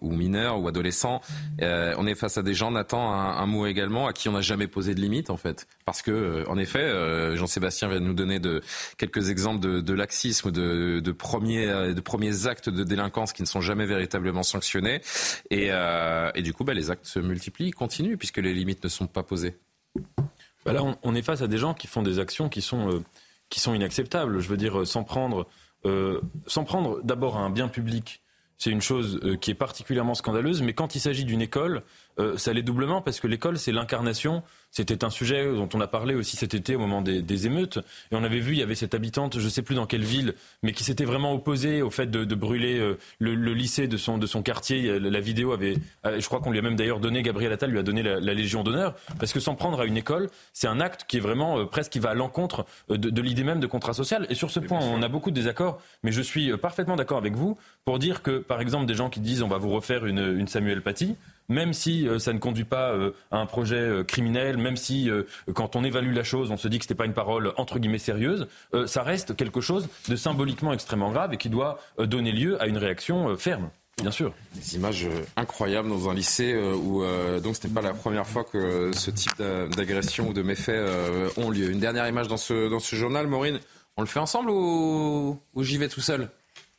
ou 0.00 0.12
mineurs 0.12 0.60
ou 0.60 0.68
adolescents. 0.68 1.20
on 1.60 2.06
est 2.06 2.14
face 2.14 2.38
à 2.38 2.42
des 2.42 2.54
gens. 2.54 2.70
Nathan, 2.70 3.12
un, 3.12 3.36
un 3.38 3.46
mot 3.46 3.66
également 3.66 4.06
à 4.06 4.12
qui 4.12 4.28
on 4.28 4.32
n'a 4.32 4.40
jamais 4.40 4.66
posé 4.66 4.94
de 4.94 5.00
limite, 5.00 5.30
en 5.30 5.36
fait, 5.36 5.66
parce 5.84 6.02
que, 6.02 6.44
en 6.48 6.58
effet, 6.58 7.36
Jean-Sébastien 7.36 7.88
vient 7.88 8.00
de 8.00 8.04
nous 8.04 8.14
donner 8.14 8.40
quelques 8.96 9.30
exemples 9.30 9.60
de, 9.60 9.80
de 9.80 9.92
laxisme, 9.92 10.50
de, 10.50 11.00
de 11.00 11.12
premiers 11.12 11.66
de 11.94 12.00
premiers 12.00 12.46
actes 12.46 12.68
de 12.68 12.84
délinquance 12.84 13.32
qui 13.32 13.42
ne 13.42 13.46
sont 13.46 13.60
jamais 13.60 13.86
véritablement 13.86 14.42
sanctionnés. 14.42 15.00
Et, 15.50 15.70
et 16.34 16.42
du 16.42 16.52
coup, 16.52 16.64
bah, 16.64 16.74
les 16.74 16.90
actes 16.90 17.06
se 17.06 17.18
multiplient, 17.18 17.72
continuent, 17.72 18.16
puisque 18.16 18.38
les 18.38 18.54
limites 18.54 18.67
ne 18.82 18.88
sont 18.88 19.06
pas 19.06 19.22
posées 19.22 19.58
bah 20.64 20.72
Là, 20.72 20.82
on, 21.02 21.14
est 21.14 21.22
face 21.22 21.42
à 21.42 21.46
des 21.46 21.58
gens 21.58 21.74
qui 21.74 21.86
font 21.86 22.02
des 22.02 22.18
actions 22.18 22.48
qui 22.48 22.60
sont, 22.60 22.90
euh, 22.90 23.04
qui 23.48 23.60
sont 23.60 23.74
inacceptables. 23.74 24.40
Je 24.40 24.48
veux 24.48 24.56
dire, 24.56 24.86
sans 24.86 25.04
prendre, 25.04 25.46
euh, 25.86 26.20
sans 26.46 26.64
prendre 26.64 27.00
d'abord 27.02 27.36
un 27.36 27.50
bien 27.50 27.68
public, 27.68 28.22
c'est 28.58 28.70
une 28.70 28.82
chose 28.82 29.20
euh, 29.22 29.36
qui 29.36 29.52
est 29.52 29.54
particulièrement 29.54 30.14
scandaleuse, 30.14 30.62
mais 30.62 30.74
quand 30.74 30.96
il 30.96 31.00
s'agit 31.00 31.24
d'une 31.24 31.40
école, 31.40 31.82
ça 32.36 32.52
l'est 32.52 32.62
doublement 32.62 33.00
parce 33.00 33.20
que 33.20 33.26
l'école, 33.26 33.58
c'est 33.58 33.72
l'incarnation 33.72 34.42
c'était 34.70 35.04
un 35.04 35.10
sujet 35.10 35.50
dont 35.52 35.68
on 35.74 35.80
a 35.80 35.86
parlé 35.86 36.14
aussi 36.14 36.36
cet 36.36 36.54
été 36.54 36.76
au 36.76 36.78
moment 36.78 37.00
des, 37.00 37.46
émeutes. 37.46 37.78
Et 38.10 38.16
on 38.16 38.24
avait 38.24 38.40
vu, 38.40 38.52
il 38.52 38.58
y 38.58 38.62
avait 38.62 38.74
cette 38.74 38.94
habitante, 38.94 39.38
je 39.38 39.44
ne 39.44 39.48
sais 39.48 39.62
plus 39.62 39.74
dans 39.74 39.86
quelle 39.86 40.04
ville, 40.04 40.34
mais 40.62 40.72
qui 40.72 40.84
s'était 40.84 41.04
vraiment 41.04 41.32
opposée 41.32 41.82
au 41.82 41.90
fait 41.90 42.10
de, 42.10 42.34
brûler 42.34 42.78
euh, 42.78 42.98
le, 43.18 43.34
lycée 43.54 43.88
de 43.88 43.96
son, 43.96 44.18
de 44.18 44.26
son 44.26 44.42
quartier. 44.42 44.98
La 44.98 45.20
vidéo 45.20 45.52
avait, 45.52 45.76
euh, 46.04 46.20
je 46.20 46.26
crois 46.26 46.40
qu'on 46.40 46.50
lui 46.50 46.58
a 46.58 46.62
même 46.62 46.76
d'ailleurs 46.76 47.00
donné, 47.00 47.22
Gabriel 47.22 47.52
Attal 47.52 47.70
lui 47.70 47.78
a 47.78 47.82
donné 47.82 48.02
la, 48.02 48.34
Légion 48.38 48.62
d'honneur, 48.62 48.94
parce 49.18 49.32
que 49.32 49.40
s'en 49.40 49.54
prendre 49.54 49.80
à 49.80 49.84
une 49.84 49.96
école, 49.96 50.28
c'est 50.52 50.68
un 50.68 50.80
acte 50.80 51.06
qui 51.08 51.16
est 51.16 51.20
vraiment 51.20 51.58
euh, 51.58 51.64
presque 51.64 51.92
qui 51.92 51.98
va 51.98 52.10
à 52.10 52.14
l'encontre 52.14 52.66
de, 52.88 53.22
l'idée 53.22 53.42
même 53.42 53.60
de 53.60 53.66
contrat 53.66 53.94
social. 53.94 54.26
Et 54.30 54.34
sur 54.34 54.50
ce 54.50 54.60
point, 54.60 54.78
on 54.80 55.02
a 55.02 55.08
beaucoup 55.08 55.30
de 55.30 55.34
désaccords, 55.34 55.80
mais 56.02 56.12
je 56.12 56.20
suis 56.20 56.56
parfaitement 56.58 56.96
d'accord 56.96 57.18
avec 57.18 57.34
vous 57.34 57.58
pour 57.84 57.98
dire 57.98 58.22
que, 58.22 58.38
par 58.38 58.60
exemple, 58.60 58.86
des 58.86 58.94
gens 58.94 59.08
qui 59.08 59.20
disent 59.20 59.42
on 59.42 59.48
va 59.48 59.58
vous 59.58 59.70
refaire 59.70 60.06
une, 60.06 60.38
une 60.38 60.46
Samuel 60.46 60.82
Paty, 60.82 61.16
même 61.48 61.72
si 61.72 62.06
euh, 62.06 62.18
ça 62.18 62.32
ne 62.32 62.38
conduit 62.38 62.64
pas 62.64 62.92
euh, 62.92 63.12
à 63.30 63.38
un 63.38 63.46
projet 63.46 63.76
euh, 63.76 64.04
criminel, 64.04 64.56
même 64.56 64.76
si 64.76 65.10
quand 65.54 65.76
on 65.76 65.84
évalue 65.84 66.14
la 66.14 66.24
chose, 66.24 66.50
on 66.50 66.56
se 66.56 66.68
dit 66.68 66.78
que 66.78 66.84
ce 66.84 66.88
n'était 66.88 66.98
pas 66.98 67.06
une 67.06 67.14
parole 67.14 67.52
entre 67.56 67.78
guillemets 67.78 67.98
sérieuse, 67.98 68.46
ça 68.86 69.02
reste 69.02 69.36
quelque 69.36 69.60
chose 69.60 69.88
de 70.08 70.16
symboliquement 70.16 70.72
extrêmement 70.72 71.10
grave 71.10 71.32
et 71.32 71.36
qui 71.36 71.48
doit 71.48 71.78
donner 71.98 72.32
lieu 72.32 72.60
à 72.60 72.66
une 72.66 72.76
réaction 72.76 73.36
ferme. 73.36 73.70
Bien 74.00 74.10
sûr. 74.10 74.32
Des 74.54 74.76
images 74.76 75.08
incroyables 75.36 75.88
dans 75.88 76.08
un 76.08 76.14
lycée 76.14 76.56
où 76.56 77.02
donc 77.42 77.56
ce 77.56 77.66
n'est 77.66 77.72
pas 77.72 77.82
la 77.82 77.94
première 77.94 78.26
fois 78.26 78.44
que 78.44 78.90
ce 78.92 79.10
type 79.10 79.42
d'agression 79.76 80.28
ou 80.28 80.32
de 80.32 80.42
méfaits 80.42 80.82
ont 81.36 81.50
lieu. 81.50 81.70
Une 81.70 81.80
dernière 81.80 82.06
image 82.08 82.28
dans 82.28 82.36
ce, 82.36 82.68
dans 82.68 82.80
ce 82.80 82.96
journal, 82.96 83.26
Maureen. 83.26 83.60
On 83.96 84.02
le 84.02 84.08
fait 84.08 84.20
ensemble 84.20 84.50
ou 84.50 85.40
j'y 85.56 85.78
vais 85.78 85.88
tout 85.88 86.00
seul? 86.00 86.28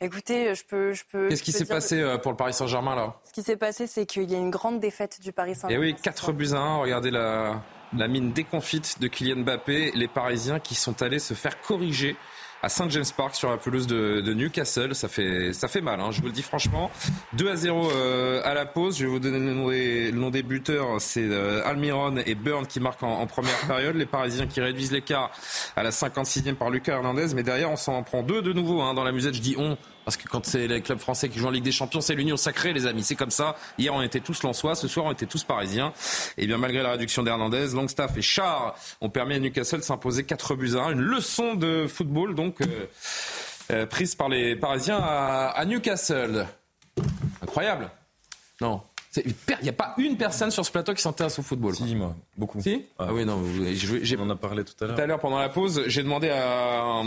Écoutez, 0.02 0.54
je 0.54 0.64
peux. 0.64 0.92
Je 0.94 1.04
peux 1.10 1.28
Qu'est-ce 1.28 1.42
qui 1.42 1.52
s'est 1.52 1.66
passé 1.66 2.00
euh, 2.00 2.16
pour 2.16 2.30
le 2.32 2.36
Paris 2.36 2.54
Saint-Germain 2.54 2.94
là? 2.94 3.16
Ce 3.24 3.32
qui 3.32 3.42
s'est 3.42 3.56
passé, 3.56 3.86
c'est 3.86 4.06
qu'il 4.06 4.30
y 4.30 4.34
a 4.34 4.38
une 4.38 4.50
grande 4.50 4.80
défaite 4.80 5.20
du 5.20 5.32
Paris 5.32 5.54
Saint-Germain. 5.54 5.84
Et 5.84 5.92
oui, 5.92 5.94
4 6.00 6.32
buts 6.32 6.52
à 6.52 6.58
1. 6.58 6.76
Regardez 6.78 7.10
la, 7.10 7.62
la 7.94 8.08
mine 8.08 8.32
déconfite 8.32 9.00
de 9.00 9.08
Kylian 9.08 9.42
Mbappé. 9.42 9.92
Les 9.94 10.08
Parisiens 10.08 10.58
qui 10.58 10.74
sont 10.74 11.02
allés 11.02 11.18
se 11.18 11.34
faire 11.34 11.60
corriger 11.60 12.16
à 12.62 12.68
St 12.68 12.90
James 12.90 13.04
Park 13.16 13.34
sur 13.34 13.50
la 13.50 13.56
pelouse 13.56 13.86
de, 13.86 14.32
Newcastle. 14.32 14.94
Ça 14.94 15.08
fait, 15.08 15.52
ça 15.52 15.68
fait 15.68 15.80
mal, 15.80 16.00
hein, 16.00 16.10
je 16.10 16.20
vous 16.20 16.26
le 16.26 16.32
dis 16.32 16.42
franchement. 16.42 16.90
2 17.34 17.50
à 17.50 17.56
0 17.56 17.90
euh, 17.90 18.42
à 18.44 18.54
la 18.54 18.66
pause. 18.66 18.98
Je 18.98 19.04
vais 19.04 19.10
vous 19.10 19.18
donner 19.18 19.38
le 19.38 19.54
nom 19.54 19.68
des, 19.68 20.10
le 20.10 20.18
nom 20.18 20.30
des 20.30 20.42
buteurs. 20.42 21.00
C'est 21.00 21.28
euh, 21.28 21.66
Almiron 21.66 22.16
et 22.24 22.34
Burn 22.34 22.66
qui 22.66 22.80
marquent 22.80 23.02
en, 23.02 23.26
première 23.26 23.58
période. 23.66 23.96
Les 23.96 24.06
Parisiens 24.06 24.46
qui 24.46 24.60
réduisent 24.60 24.92
l'écart 24.92 25.30
à 25.76 25.82
la 25.82 25.90
56e 25.90 26.54
par 26.54 26.70
Lucas 26.70 26.94
Hernandez. 26.94 27.34
Mais 27.34 27.42
derrière, 27.42 27.70
on 27.70 27.76
s'en 27.76 28.02
prend 28.02 28.22
deux 28.22 28.42
de 28.42 28.52
nouveau 28.52 28.80
hein, 28.80 28.94
dans 28.94 29.04
la 29.04 29.12
musette. 29.12 29.34
Je 29.34 29.40
dis 29.40 29.56
on 29.58 29.76
parce 30.04 30.16
que 30.16 30.28
quand 30.28 30.44
c'est 30.46 30.66
les 30.66 30.80
clubs 30.80 30.98
français 30.98 31.28
qui 31.28 31.38
jouent 31.38 31.48
en 31.48 31.50
Ligue 31.50 31.64
des 31.64 31.72
Champions, 31.72 32.00
c'est 32.00 32.14
l'union 32.14 32.36
sacrée, 32.36 32.72
les 32.72 32.86
amis. 32.86 33.02
C'est 33.02 33.16
comme 33.16 33.30
ça. 33.30 33.56
Hier, 33.78 33.94
on 33.94 34.02
était 34.02 34.20
tous 34.20 34.42
lensois. 34.42 34.74
Ce 34.74 34.88
soir, 34.88 35.06
on 35.06 35.12
était 35.12 35.26
tous 35.26 35.44
parisiens. 35.44 35.92
Et 36.38 36.46
bien, 36.46 36.58
malgré 36.58 36.82
la 36.82 36.92
réduction 36.92 37.22
d'Hernandez, 37.22 37.68
Longstaff 37.74 38.16
et 38.16 38.22
Char 38.22 38.74
ont 39.00 39.10
permis 39.10 39.34
à 39.34 39.38
Newcastle 39.38 39.78
de 39.78 39.84
s'imposer 39.84 40.24
4 40.24 40.54
buts 40.54 40.76
à 40.76 40.84
1. 40.84 40.92
Une 40.92 41.00
leçon 41.00 41.54
de 41.54 41.86
football, 41.86 42.34
donc, 42.34 42.60
euh, 42.60 42.86
euh, 43.70 43.86
prise 43.86 44.14
par 44.14 44.28
les 44.28 44.56
Parisiens 44.56 44.98
à, 44.98 45.64
Newcastle. 45.64 46.46
Incroyable. 47.42 47.90
Non. 48.60 48.82
Il 49.16 49.34
n'y 49.62 49.68
a 49.68 49.72
pas 49.72 49.94
une 49.98 50.16
personne 50.16 50.52
sur 50.52 50.64
ce 50.64 50.70
plateau 50.70 50.94
qui 50.94 51.02
s'intéresse 51.02 51.38
au 51.38 51.42
football. 51.42 51.74
Si, 51.74 51.96
moi, 51.96 52.14
beaucoup. 52.36 52.60
Si 52.60 52.84
Ah 52.98 53.12
oui, 53.12 53.24
non, 53.24 53.42
j'ai, 53.72 54.16
on 54.16 54.22
en 54.22 54.30
a 54.30 54.36
parlé 54.36 54.64
tout 54.64 54.72
à 54.80 54.86
l'heure. 54.86 54.94
Tout 54.94 55.02
à 55.02 55.06
l'heure, 55.06 55.18
pendant 55.18 55.38
la 55.40 55.48
pause, 55.48 55.82
j'ai 55.86 56.02
demandé 56.02 56.30
à, 56.30 57.00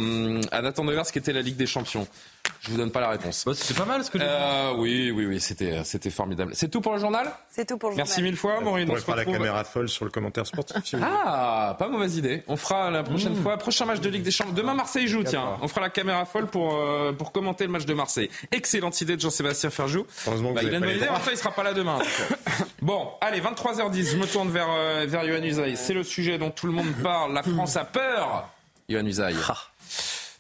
à 0.52 0.62
Nathan 0.62 0.84
Devers 0.84 1.06
ce 1.06 1.14
qu'était 1.14 1.32
la 1.32 1.42
Ligue 1.42 1.56
des 1.56 1.66
Champions. 1.66 2.06
Je 2.60 2.72
vous 2.72 2.78
donne 2.78 2.92
pas 2.92 3.00
la 3.00 3.10
réponse. 3.10 3.44
Bah, 3.46 3.54
c'est 3.56 3.76
pas 3.76 3.86
mal 3.86 4.04
ce 4.04 4.12
que 4.12 4.20
j'ai 4.20 4.26
euh, 4.28 4.74
Oui, 4.78 5.12
oui, 5.12 5.26
oui, 5.26 5.40
c'était, 5.40 5.84
c'était 5.86 6.10
formidable. 6.10 6.52
C'est 6.56 6.70
tout 6.70 6.82
pour 6.82 6.94
le 6.94 7.00
journal? 7.00 7.32
C'est 7.50 7.66
tout 7.66 7.78
pour 7.78 7.90
le 7.90 7.94
journal. 7.94 8.08
Merci 8.08 8.22
mille 8.22 8.36
fois, 8.36 8.60
Maureen. 8.60 8.90
On, 8.90 8.96
faire 8.96 9.16
la 9.16 9.26
caméra 9.26 9.64
folle 9.64 9.88
sur 9.88 10.04
le 10.04 10.12
commentaire 10.12 10.46
sportif. 10.46 10.96
ah, 11.02 11.76
pas 11.80 11.88
mauvaise 11.88 12.18
idée. 12.18 12.44
On 12.48 12.58
fera 12.58 12.92
la 12.92 13.04
prochaine 13.04 13.34
mmh. 13.34 13.44
fois, 13.44 13.58
prochain 13.58 13.86
match 13.86 14.02
de 14.02 14.10
Ligue 14.10 14.24
des 14.24 14.32
Champions. 14.32 14.54
Demain, 14.54 14.74
Marseille 14.74 15.08
joue, 15.08 15.24
tiens. 15.24 15.58
On 15.62 15.68
fera 15.70 15.82
la 15.82 15.90
caméra 15.90 16.26
folle 16.26 16.48
pour, 16.48 16.78
euh, 16.78 17.14
pour 17.14 17.32
commenter 17.32 17.66
le 17.66 17.72
match 17.72 17.86
de 17.86 17.94
Marseille. 17.94 18.30
Excellente 18.52 19.00
idée 19.00 19.16
de 19.16 19.22
Jean-Sébastien 19.22 19.70
Ferjou. 19.70 20.06
Heureusement 20.28 20.52
bah, 20.52 20.62
il 20.64 20.74
a 20.74 20.78
une 20.78 20.86
bonne 20.86 20.96
idée, 20.98 21.08
enfin, 21.10 21.32
il 21.32 21.38
sera 21.38 21.52
pas 21.52 21.64
là 21.64 21.74
demain. 21.74 21.93
bon, 22.82 23.10
allez, 23.22 23.42
23h10, 23.42 24.12
je 24.12 24.18
me 24.18 24.26
tourne 24.26 24.50
vers, 24.50 24.68
euh, 24.70 25.06
vers 25.08 25.24
Yohann 25.24 25.44
Usaï. 25.44 25.78
C'est 25.78 25.94
le 25.94 26.04
sujet 26.04 26.38
dont 26.38 26.52
tout 26.52 26.68
le 26.68 26.74
monde 26.74 26.92
parle. 27.02 27.34
La 27.34 27.44
France 27.44 27.76
a 27.76 27.86
peur. 27.86 28.50
Yohann 28.90 29.08
Usaï. 29.08 29.36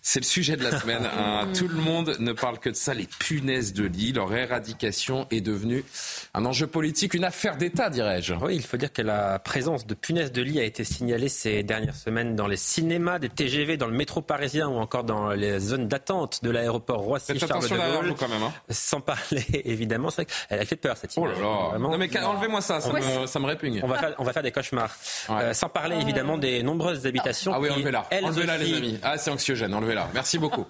Ah. 0.03 0.09
C'est 0.13 0.19
le 0.19 0.25
sujet 0.25 0.57
de 0.57 0.63
la 0.63 0.79
semaine. 0.79 1.05
Hein. 1.05 1.47
Tout 1.57 1.69
le 1.69 1.75
monde 1.75 2.17
ne 2.19 2.33
parle 2.33 2.59
que 2.59 2.69
de 2.69 2.75
ça. 2.75 2.93
Les 2.93 3.07
punaises 3.07 3.73
de 3.73 3.85
lit, 3.85 4.11
leur 4.11 4.33
éradication 4.33 5.27
est 5.31 5.39
devenue 5.39 5.85
un 6.33 6.45
enjeu 6.45 6.67
politique, 6.67 7.13
une 7.13 7.23
affaire 7.23 7.55
d'État, 7.55 7.89
dirais-je. 7.89 8.33
Oui, 8.33 8.55
il 8.55 8.63
faut 8.63 8.75
dire 8.75 8.91
que 8.91 9.01
la 9.01 9.39
présence 9.39 9.87
de 9.87 9.93
punaises 9.93 10.33
de 10.33 10.41
lit 10.41 10.59
a 10.59 10.63
été 10.63 10.83
signalée 10.83 11.29
ces 11.29 11.63
dernières 11.63 11.95
semaines 11.95 12.35
dans 12.35 12.47
les 12.47 12.57
cinémas, 12.57 13.17
des 13.17 13.29
TGV, 13.29 13.77
dans 13.77 13.87
le 13.87 13.93
métro 13.93 14.21
parisien 14.21 14.67
ou 14.67 14.75
encore 14.75 15.05
dans 15.05 15.29
les 15.29 15.59
zones 15.59 15.87
d'attente 15.87 16.43
de 16.43 16.49
l'aéroport 16.49 16.99
Roissy-Charles 16.99 17.63
de 17.63 17.67
Gaulle. 17.69 18.13
quand 18.19 18.27
même. 18.27 18.43
Hein. 18.43 18.53
Sans 18.69 18.99
parler, 18.99 19.45
évidemment, 19.63 20.09
c'est 20.09 20.23
vrai 20.23 20.25
qu'elle 20.49 20.59
a 20.59 20.65
fait 20.65 20.75
peur 20.75 20.97
cette 20.97 21.15
image. 21.15 21.31
Oh 21.39 21.41
là 21.41 21.73
là. 21.73 21.79
Non 21.79 21.97
mais 21.97 22.09
enlevez-moi 22.17 22.59
ça, 22.61 22.81
ça, 22.81 22.91
me, 22.91 23.25
ça 23.25 23.39
me, 23.39 23.45
répugne. 23.45 23.79
On 23.83 23.87
va 23.87 23.97
faire, 23.99 24.15
on 24.17 24.23
va 24.23 24.33
faire 24.33 24.43
des 24.43 24.51
cauchemars. 24.51 24.93
Euh, 25.29 25.53
sans 25.53 25.69
parler 25.69 25.95
évidemment 26.01 26.37
des 26.37 26.61
nombreuses 26.61 27.05
habitations. 27.05 27.53
Ah 27.55 27.59
oui, 27.59 27.69
enlevez-la. 27.69 28.05
Enlevez-la 28.21 28.57
les 28.57 28.73
amis. 28.73 28.99
Ah 29.01 29.17
c'est 29.17 29.31
anxiogène, 29.31 29.73
enlevez 29.73 29.92
Merci 30.13 30.37
beaucoup. 30.37 30.65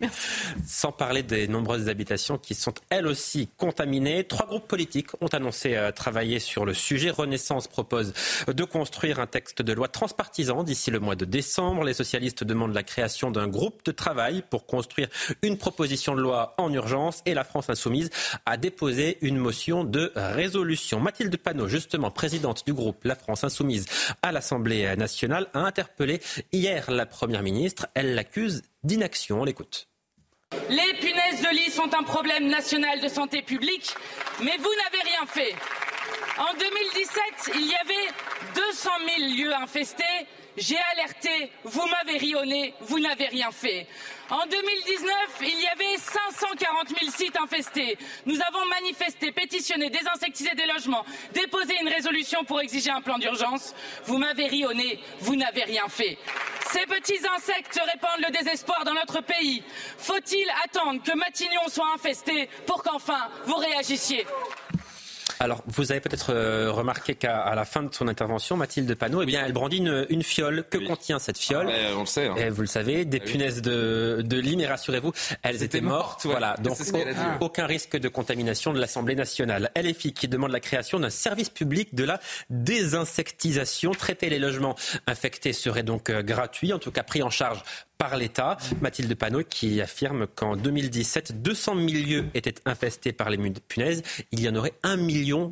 Sans 0.66 0.92
parler 0.92 1.22
des 1.22 1.48
nombreuses 1.48 1.88
habitations 1.88 2.38
qui 2.38 2.54
sont 2.54 2.74
elles 2.90 3.06
aussi 3.06 3.48
contaminées. 3.56 4.24
Trois 4.24 4.46
groupes 4.46 4.68
politiques 4.68 5.10
ont 5.20 5.28
annoncé 5.28 5.76
euh, 5.76 5.92
travailler 5.92 6.38
sur 6.38 6.64
le 6.64 6.74
sujet. 6.74 7.10
Renaissance 7.10 7.68
propose 7.68 8.12
de 8.46 8.64
construire 8.64 9.20
un 9.20 9.26
texte 9.26 9.62
de 9.62 9.72
loi 9.72 9.88
transpartisan 9.88 10.62
d'ici 10.62 10.90
le 10.90 11.00
mois 11.00 11.16
de 11.16 11.24
décembre. 11.24 11.84
Les 11.84 11.94
socialistes 11.94 12.44
demandent 12.44 12.74
la 12.74 12.82
création 12.82 13.30
d'un 13.30 13.48
groupe 13.48 13.84
de 13.84 13.92
travail 13.92 14.42
pour 14.48 14.66
construire 14.66 15.08
une 15.42 15.58
proposition 15.58 16.14
de 16.14 16.20
loi 16.20 16.54
en 16.58 16.72
urgence. 16.72 17.22
Et 17.26 17.34
la 17.34 17.44
France 17.44 17.70
insoumise 17.70 18.10
a 18.46 18.56
déposé 18.56 19.18
une 19.20 19.36
motion 19.36 19.84
de 19.84 20.12
résolution. 20.16 21.00
Mathilde 21.00 21.36
Panot, 21.36 21.68
justement 21.68 22.10
présidente 22.10 22.64
du 22.66 22.72
groupe 22.72 23.04
La 23.04 23.16
France 23.16 23.44
insoumise 23.44 23.86
à 24.22 24.32
l'Assemblée 24.32 24.96
nationale, 24.96 25.48
a 25.54 25.60
interpellé 25.60 26.20
hier 26.52 26.90
la 26.90 27.06
Première 27.06 27.42
ministre. 27.42 27.86
Elle 27.94 28.14
l'accuse 28.14 28.61
d'inaction. 28.82 29.40
On 29.40 29.44
l'écoute. 29.44 29.88
Les 30.68 30.94
punaises 31.00 31.40
de 31.42 31.48
lit 31.54 31.70
sont 31.70 31.94
un 31.94 32.02
problème 32.02 32.48
national 32.48 33.00
de 33.00 33.08
santé 33.08 33.42
publique, 33.42 33.94
mais 34.40 34.56
vous 34.58 34.70
n'avez 34.84 35.02
rien 35.02 35.26
fait. 35.26 35.54
En 36.38 36.52
2017, 36.58 37.54
il 37.54 37.66
y 37.66 37.74
avait 37.74 38.12
200 38.54 38.90
000 39.18 39.34
lieux 39.36 39.54
infestés. 39.54 40.04
J'ai 40.56 40.78
alerté, 40.92 41.50
vous 41.64 41.86
m'avez 41.86 42.18
rionné, 42.18 42.74
vous 42.80 42.98
n'avez 42.98 43.26
rien 43.26 43.50
fait. 43.50 43.86
En 44.28 44.44
2019, 44.46 45.08
il 45.40 45.60
y 45.60 45.66
avait 45.66 45.96
540 45.96 46.88
000 46.88 47.10
sites 47.10 47.38
infestés. 47.40 47.96
Nous 48.26 48.38
avons 48.40 48.66
manifesté, 48.66 49.32
pétitionné, 49.32 49.88
désinsectisé 49.88 50.50
des 50.54 50.66
logements, 50.66 51.06
déposé 51.32 51.74
une 51.80 51.88
résolution 51.88 52.44
pour 52.44 52.60
exiger 52.60 52.90
un 52.90 53.00
plan 53.00 53.18
d'urgence. 53.18 53.74
Vous 54.04 54.18
m'avez 54.18 54.46
rionné, 54.46 55.00
vous 55.20 55.36
n'avez 55.36 55.64
rien 55.64 55.88
fait. 55.88 56.18
Ces 56.70 56.86
petits 56.86 57.20
insectes 57.34 57.80
répandent 57.90 58.26
le 58.26 58.32
désespoir 58.32 58.84
dans 58.84 58.94
notre 58.94 59.22
pays. 59.22 59.62
Faut-il 59.96 60.46
attendre 60.64 61.02
que 61.02 61.16
Matignon 61.16 61.68
soit 61.68 61.92
infesté 61.94 62.48
pour 62.66 62.82
qu'enfin 62.82 63.28
vous 63.46 63.56
réagissiez? 63.56 64.26
Alors, 65.42 65.64
vous 65.66 65.90
avez 65.90 66.00
peut-être 66.00 66.32
euh, 66.32 66.70
remarqué 66.70 67.16
qu'à 67.16 67.52
la 67.56 67.64
fin 67.64 67.82
de 67.82 67.92
son 67.92 68.06
intervention, 68.06 68.56
Mathilde 68.56 68.94
Panot, 68.94 69.22
eh 69.22 69.26
bien, 69.26 69.44
elle 69.44 69.52
brandit 69.52 69.78
une, 69.78 70.22
fiole. 70.22 70.64
Que 70.70 70.78
contient 70.78 71.18
cette 71.18 71.36
fiole 71.36 71.68
ah, 71.68 71.96
On 71.96 72.00
le 72.00 72.06
sait. 72.06 72.28
Hein. 72.28 72.36
Et 72.36 72.48
vous 72.48 72.60
le 72.60 72.68
savez, 72.68 73.04
des 73.04 73.20
ah 73.20 73.26
punaises 73.26 73.60
de, 73.60 74.22
de 74.24 74.38
lit, 74.38 74.56
mais 74.56 74.68
rassurez-vous, 74.68 75.10
elles 75.42 75.64
étaient 75.64 75.80
mortes. 75.80 76.26
Voilà, 76.26 76.54
donc 76.62 76.78
aucun 77.40 77.66
risque 77.66 77.96
de 77.96 78.08
contamination 78.08 78.72
de 78.72 78.78
l'Assemblée 78.78 79.16
nationale. 79.16 79.72
LFI 79.76 80.12
qui 80.12 80.28
demande 80.28 80.52
la 80.52 80.60
création 80.60 81.00
d'un 81.00 81.10
service 81.10 81.50
public 81.50 81.92
de 81.92 82.04
la 82.04 82.20
désinsectisation. 82.48 83.90
Traiter 83.90 84.30
les 84.30 84.38
logements 84.38 84.76
infectés 85.08 85.52
serait 85.52 85.82
donc 85.82 86.08
euh, 86.08 86.22
gratuit, 86.22 86.72
en 86.72 86.78
tout 86.78 86.92
cas 86.92 87.02
pris 87.02 87.20
en 87.24 87.30
charge 87.30 87.64
par 87.98 88.16
l'État. 88.16 88.56
Mathilde 88.80 89.14
Panot 89.14 89.44
qui 89.44 89.80
affirme 89.80 90.26
qu'en 90.26 90.56
2017, 90.56 91.42
200 91.42 91.74
000 91.76 91.86
lieux 91.88 92.24
étaient 92.34 92.54
infestés 92.64 93.12
par 93.12 93.30
les 93.30 93.38
punaises. 93.68 94.02
Il 94.32 94.40
y 94.40 94.48
en 94.48 94.54
aurait 94.54 94.74
1 94.82 94.96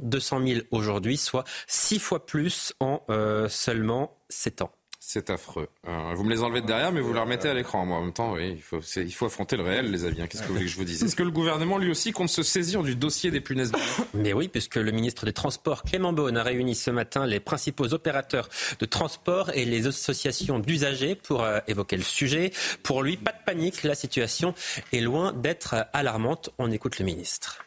200 0.03 0.47
000 0.47 0.61
aujourd'hui, 0.71 1.17
soit 1.17 1.45
six 1.67 1.99
fois 1.99 2.27
plus 2.27 2.73
en 2.81 3.03
euh, 3.11 3.49
seulement 3.49 4.17
7 4.29 4.63
ans. 4.63 4.73
C'est 5.13 5.29
affreux. 5.29 5.67
Euh, 5.89 6.13
vous 6.15 6.23
me 6.23 6.31
les 6.31 6.41
enlevez 6.41 6.61
de 6.61 6.67
derrière, 6.67 6.93
mais 6.93 7.01
vous 7.01 7.13
les 7.13 7.19
remettez 7.19 7.49
à 7.49 7.55
l'écran. 7.55 7.85
Moi, 7.85 7.99
en 7.99 8.03
même 8.03 8.13
temps, 8.13 8.35
oui, 8.35 8.53
il 8.53 8.63
faut, 8.63 8.79
il 8.79 9.13
faut 9.13 9.27
affronter 9.27 9.57
le 9.57 9.65
réel, 9.65 9.91
les 9.91 10.05
avis. 10.05 10.23
Hein. 10.23 10.29
Qu'est-ce 10.29 10.43
que 10.43 10.47
vous 10.47 10.55
voulez 10.55 10.67
que 10.67 10.71
je 10.71 10.77
vous 10.77 10.85
dise? 10.85 11.03
Est-ce 11.03 11.17
que 11.17 11.25
le 11.25 11.33
gouvernement, 11.33 11.79
lui 11.79 11.91
aussi, 11.91 12.13
compte 12.13 12.29
se 12.29 12.45
saisir 12.45 12.85
du 12.85 12.95
dossier 12.95 13.33
des 13.33 13.41
punaises 13.41 13.73
Mais 14.15 14.33
oui, 14.33 14.47
puisque 14.47 14.77
le 14.77 14.93
ministre 14.93 15.25
des 15.25 15.33
Transports, 15.33 15.83
Clément 15.83 16.13
Beaune, 16.13 16.37
a 16.37 16.45
réuni 16.45 16.77
ce 16.77 16.93
matin 16.93 17.27
les 17.27 17.41
principaux 17.41 17.93
opérateurs 17.93 18.49
de 18.79 18.87
transport 18.87 19.51
et 19.53 19.65
les 19.65 19.89
associations 19.89 20.61
d'usagers 20.61 21.17
pour 21.17 21.43
euh, 21.43 21.59
évoquer 21.67 21.97
le 21.97 22.05
sujet. 22.05 22.53
Pour 22.85 23.03
lui, 23.03 23.17
pas 23.17 23.33
de 23.33 23.45
panique, 23.45 23.83
la 23.83 23.97
situation 23.97 24.55
est 24.93 25.01
loin 25.01 25.33
d'être 25.33 25.75
alarmante. 25.93 26.51
On 26.59 26.71
écoute 26.71 27.01
le 27.01 27.05
ministre. 27.05 27.65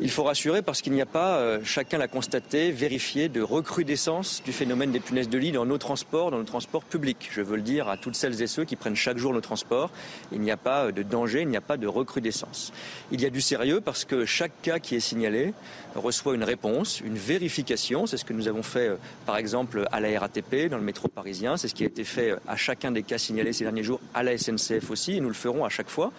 Il 0.00 0.10
faut 0.10 0.22
rassurer 0.22 0.62
parce 0.62 0.80
qu'il 0.80 0.92
n'y 0.92 1.02
a 1.02 1.06
pas, 1.06 1.38
euh, 1.38 1.58
chacun 1.64 1.98
l'a 1.98 2.06
constaté, 2.06 2.70
vérifié 2.70 3.28
de 3.28 3.42
recrudescence 3.42 4.40
du 4.44 4.52
phénomène 4.52 4.92
des 4.92 5.00
punaises 5.00 5.28
de 5.28 5.38
lit 5.38 5.50
dans 5.50 5.66
nos 5.66 5.76
transports, 5.76 6.30
dans 6.30 6.38
nos 6.38 6.44
transports 6.44 6.84
publics. 6.84 7.28
Je 7.32 7.40
veux 7.40 7.56
le 7.56 7.62
dire 7.62 7.88
à 7.88 7.96
toutes 7.96 8.14
celles 8.14 8.42
et 8.42 8.46
ceux 8.46 8.64
qui 8.64 8.76
prennent 8.76 8.94
chaque 8.94 9.18
jour 9.18 9.32
nos 9.32 9.40
transports. 9.40 9.90
Il 10.30 10.40
n'y 10.40 10.52
a 10.52 10.56
pas 10.56 10.84
euh, 10.84 10.92
de 10.92 11.02
danger, 11.02 11.42
il 11.42 11.48
n'y 11.48 11.56
a 11.56 11.60
pas 11.60 11.78
de 11.78 11.88
recrudescence. 11.88 12.72
Il 13.10 13.20
y 13.20 13.26
a 13.26 13.30
du 13.30 13.40
sérieux 13.40 13.80
parce 13.80 14.04
que 14.04 14.24
chaque 14.24 14.52
cas 14.62 14.78
qui 14.78 14.94
est 14.94 15.00
signalé 15.00 15.52
reçoit 15.94 16.34
une 16.34 16.44
réponse, 16.44 17.00
une 17.00 17.16
vérification. 17.16 18.06
C'est 18.06 18.16
ce 18.16 18.24
que 18.24 18.32
nous 18.32 18.48
avons 18.48 18.62
fait, 18.62 18.88
euh, 18.88 18.96
par 19.26 19.36
exemple, 19.36 19.86
à 19.92 20.00
la 20.00 20.18
RATP, 20.18 20.68
dans 20.68 20.78
le 20.78 20.82
métro 20.82 21.08
parisien. 21.08 21.56
C'est 21.56 21.68
ce 21.68 21.74
qui 21.74 21.84
a 21.84 21.86
été 21.86 22.04
fait 22.04 22.34
à 22.46 22.56
chacun 22.56 22.90
des 22.92 23.02
cas 23.02 23.18
signalés 23.18 23.52
ces 23.52 23.64
derniers 23.64 23.82
jours, 23.82 24.00
à 24.14 24.22
la 24.22 24.36
SNCF 24.36 24.90
aussi, 24.90 25.16
et 25.16 25.20
nous 25.20 25.28
le 25.28 25.34
ferons 25.34 25.64
à 25.64 25.68
chaque 25.68 25.90
fois. 25.90 26.12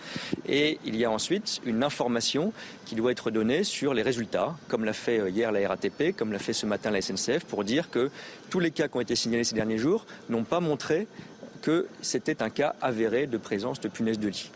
Et 0.47 0.80
il 0.86 0.95
y 0.95 1.05
a 1.05 1.11
ensuite 1.11 1.61
une 1.65 1.84
information 1.84 2.53
qui 2.86 2.95
doit 2.95 3.11
être 3.11 3.32
donnée 3.32 3.63
sur 3.63 3.93
les 3.93 4.01
résultats, 4.01 4.55
comme 4.67 4.86
l'a 4.86 4.93
fait 4.93 5.19
euh, 5.19 5.30
hier 5.30 5.51
la 5.51 5.67
RATP, 5.67 6.15
comme 6.15 6.32
l'a 6.32 6.39
fait 6.39 6.53
ce 6.53 6.65
matin 6.65 6.91
la 6.91 7.01
SNCF, 7.01 7.45
pour 7.45 7.63
dire 7.63 7.89
que 7.89 8.09
tous 8.49 8.59
les 8.59 8.71
cas 8.71 8.88
qui 8.88 8.97
ont 8.97 9.01
été 9.01 9.15
signalés 9.15 9.43
ces 9.43 9.55
derniers 9.55 9.78
jours 9.78 10.05
n'ont 10.30 10.43
pas 10.43 10.59
montré 10.59 11.07
que 11.61 11.88
c'était 12.01 12.43
un 12.43 12.49
cas 12.49 12.76
avéré 12.82 13.26
de 13.26 13.38
présence 13.38 13.80
de 13.80 13.88
punaises 13.88 14.19
de 14.19 14.28
lit. 14.28 14.51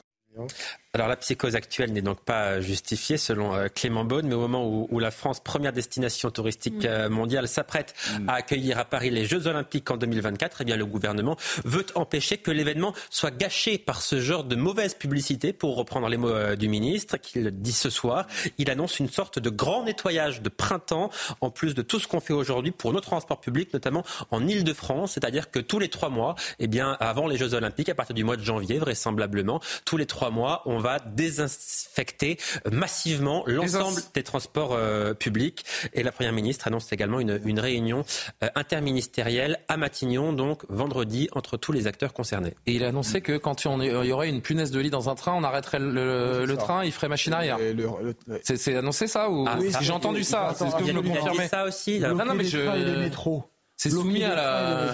Alors 0.98 1.10
la 1.10 1.16
psychose 1.16 1.56
actuelle 1.56 1.94
n'est 1.94 2.02
donc 2.02 2.22
pas 2.22 2.60
justifiée 2.60 3.18
selon 3.18 3.54
euh, 3.54 3.68
Clément 3.68 4.04
Beaune, 4.04 4.26
mais 4.26 4.34
au 4.34 4.40
moment 4.40 4.68
où, 4.68 4.98
la 4.98 5.12
France, 5.12 5.40
première 5.40 5.72
destination 5.72 6.32
touristique 6.32 6.86
mm. 6.86 6.88
euh, 6.88 7.10
mondiale, 7.10 7.48
s'apprête 7.48 7.94
mm. 8.20 8.28
à 8.28 8.34
accueillir 8.34 8.80
à 8.80 8.84
Paris 8.86 9.12
les 9.12 9.26
Jeux 9.26 9.46
Olympiques 9.46 9.92
en 9.92 9.98
2024, 9.98 10.62
eh 10.62 10.66
bien 10.66 10.76
le 10.76 10.88
gouvernement 10.88 11.38
veut 11.66 11.86
empêcher 11.94 12.40
que 12.40 12.50
l'événement 12.50 12.96
soit 13.12 13.30
gâché 13.30 13.78
par 13.78 14.02
ce 14.02 14.20
genre 14.20 14.44
de 14.44 14.56
mauvaise 14.56 14.96
publicité, 14.96 15.54
pour 15.54 15.76
reprendre 15.76 16.10
les 16.10 16.18
mots 16.18 16.30
euh, 16.30 16.56
du 16.56 16.68
ministre, 16.68 17.18
qu'il 17.18 17.52
dit 17.52 17.74
ce 17.74 17.92
soir. 17.92 18.26
Il 18.58 18.72
annonce 18.72 18.98
une 18.98 19.10
sorte 19.10 19.38
de 19.38 19.52
grand 19.52 19.84
nettoyage 19.84 20.42
de 20.42 20.50
printemps, 20.50 21.12
en 21.42 21.52
plus 21.52 21.76
de 21.76 21.84
tout 21.84 22.00
ce 22.00 22.08
qu'on 22.08 22.22
fait 22.22 22.34
aujourd'hui 22.34 22.72
pour 22.72 22.92
nos 22.92 23.02
transports 23.02 23.40
publics, 23.40 23.72
notamment 23.72 24.04
en 24.32 24.48
Ile-de-France, 24.48 25.12
c'est-à-dire 25.12 25.52
que 25.52 25.60
tous 25.60 25.78
les 25.78 25.90
trois 25.90 26.10
mois, 26.10 26.34
eh 26.58 26.66
bien 26.66 26.98
avant 27.00 27.28
les 27.28 27.38
Jeux 27.38 27.54
Olympiques, 27.54 27.90
à 27.90 27.94
partir 27.94 28.16
du 28.16 28.24
mois 28.24 28.36
de 28.36 28.44
janvier 28.44 28.80
vraisemblablement, 28.80 29.62
tous 29.86 29.98
les 29.98 30.08
trois 30.08 30.32
mois, 30.32 30.64
on 30.66 30.80
va 30.80 30.87
va 30.88 31.00
désinfecter 31.00 32.38
massivement 32.72 33.44
l'ensemble 33.46 34.02
des 34.14 34.24
transports 34.24 34.74
euh, 34.74 35.14
publics. 35.14 35.66
Et 35.94 36.02
la 36.02 36.14
Première 36.14 36.32
ministre 36.32 36.66
annonce 36.68 36.94
également 36.94 37.20
une, 37.20 37.60
réunion 37.60 38.06
euh, 38.44 38.48
interministérielle 38.56 39.60
à 39.68 39.76
Matignon, 39.76 40.32
donc 40.32 40.64
vendredi, 40.70 41.28
entre 41.34 41.58
tous 41.58 41.74
les 41.74 41.88
acteurs 41.88 42.14
concernés. 42.14 42.54
Et 42.68 42.74
il 42.74 42.84
a 42.86 42.88
annoncé 42.88 43.20
que 43.20 43.36
quand 43.36 43.66
il 43.66 43.84
y 43.84 44.12
aurait 44.14 44.30
une 44.30 44.42
punaise 44.42 44.72
de 44.72 44.80
lit 44.80 44.90
dans 44.90 45.10
un 45.10 45.16
train, 45.16 45.34
on 45.34 45.44
arrêterait 45.44 45.80
le, 45.80 46.56
train, 46.58 46.86
il 46.86 46.92
ferait 46.94 47.10
machine 47.10 47.34
arrière. 47.34 47.58
C'est 48.44 48.76
annoncé 48.76 49.08
ça 49.08 49.30
ou 49.30 49.46
ah, 49.48 49.58
J'ai 49.82 49.92
entendu 49.92 50.24
ça. 50.24 50.54
C'est 50.58 50.70
ce 50.70 50.76
que 50.76 50.84
vous 50.84 50.94
me 50.94 51.02
confirmez. 51.02 51.48
ça 51.48 51.66
aussi. 51.66 52.00
Non, 52.00 52.16
non, 52.16 52.34
mais 52.34 52.46
je... 52.46 52.60
les 52.60 52.98
métros. 52.98 53.44
C'est 53.78 53.92
soumis 53.92 54.24
à 54.24 54.34
la, 54.34 54.92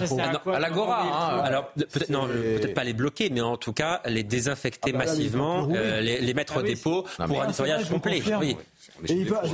à 0.52 0.60
l'agora. 0.60 1.02
Hein. 1.02 1.42
Alors 1.42 1.70
peut-être 1.72 2.10
non, 2.10 2.28
peut-être 2.28 2.74
pas 2.74 2.84
les 2.84 2.92
bloquer, 2.92 3.30
mais 3.30 3.40
en 3.40 3.56
tout 3.56 3.72
cas 3.72 4.02
les 4.04 4.22
désinfecter 4.22 4.92
ah 4.94 4.98
bah 4.98 5.06
massivement, 5.06 5.66
euh, 5.74 6.02
les, 6.02 6.20
les, 6.20 6.34
mettre 6.34 6.52
ah 6.56 6.60
au 6.60 6.62
dépôt 6.62 7.06
pour 7.26 7.42
un 7.42 7.46
nettoyage 7.46 7.88
complet. 7.88 8.22
Oui. 8.38 8.58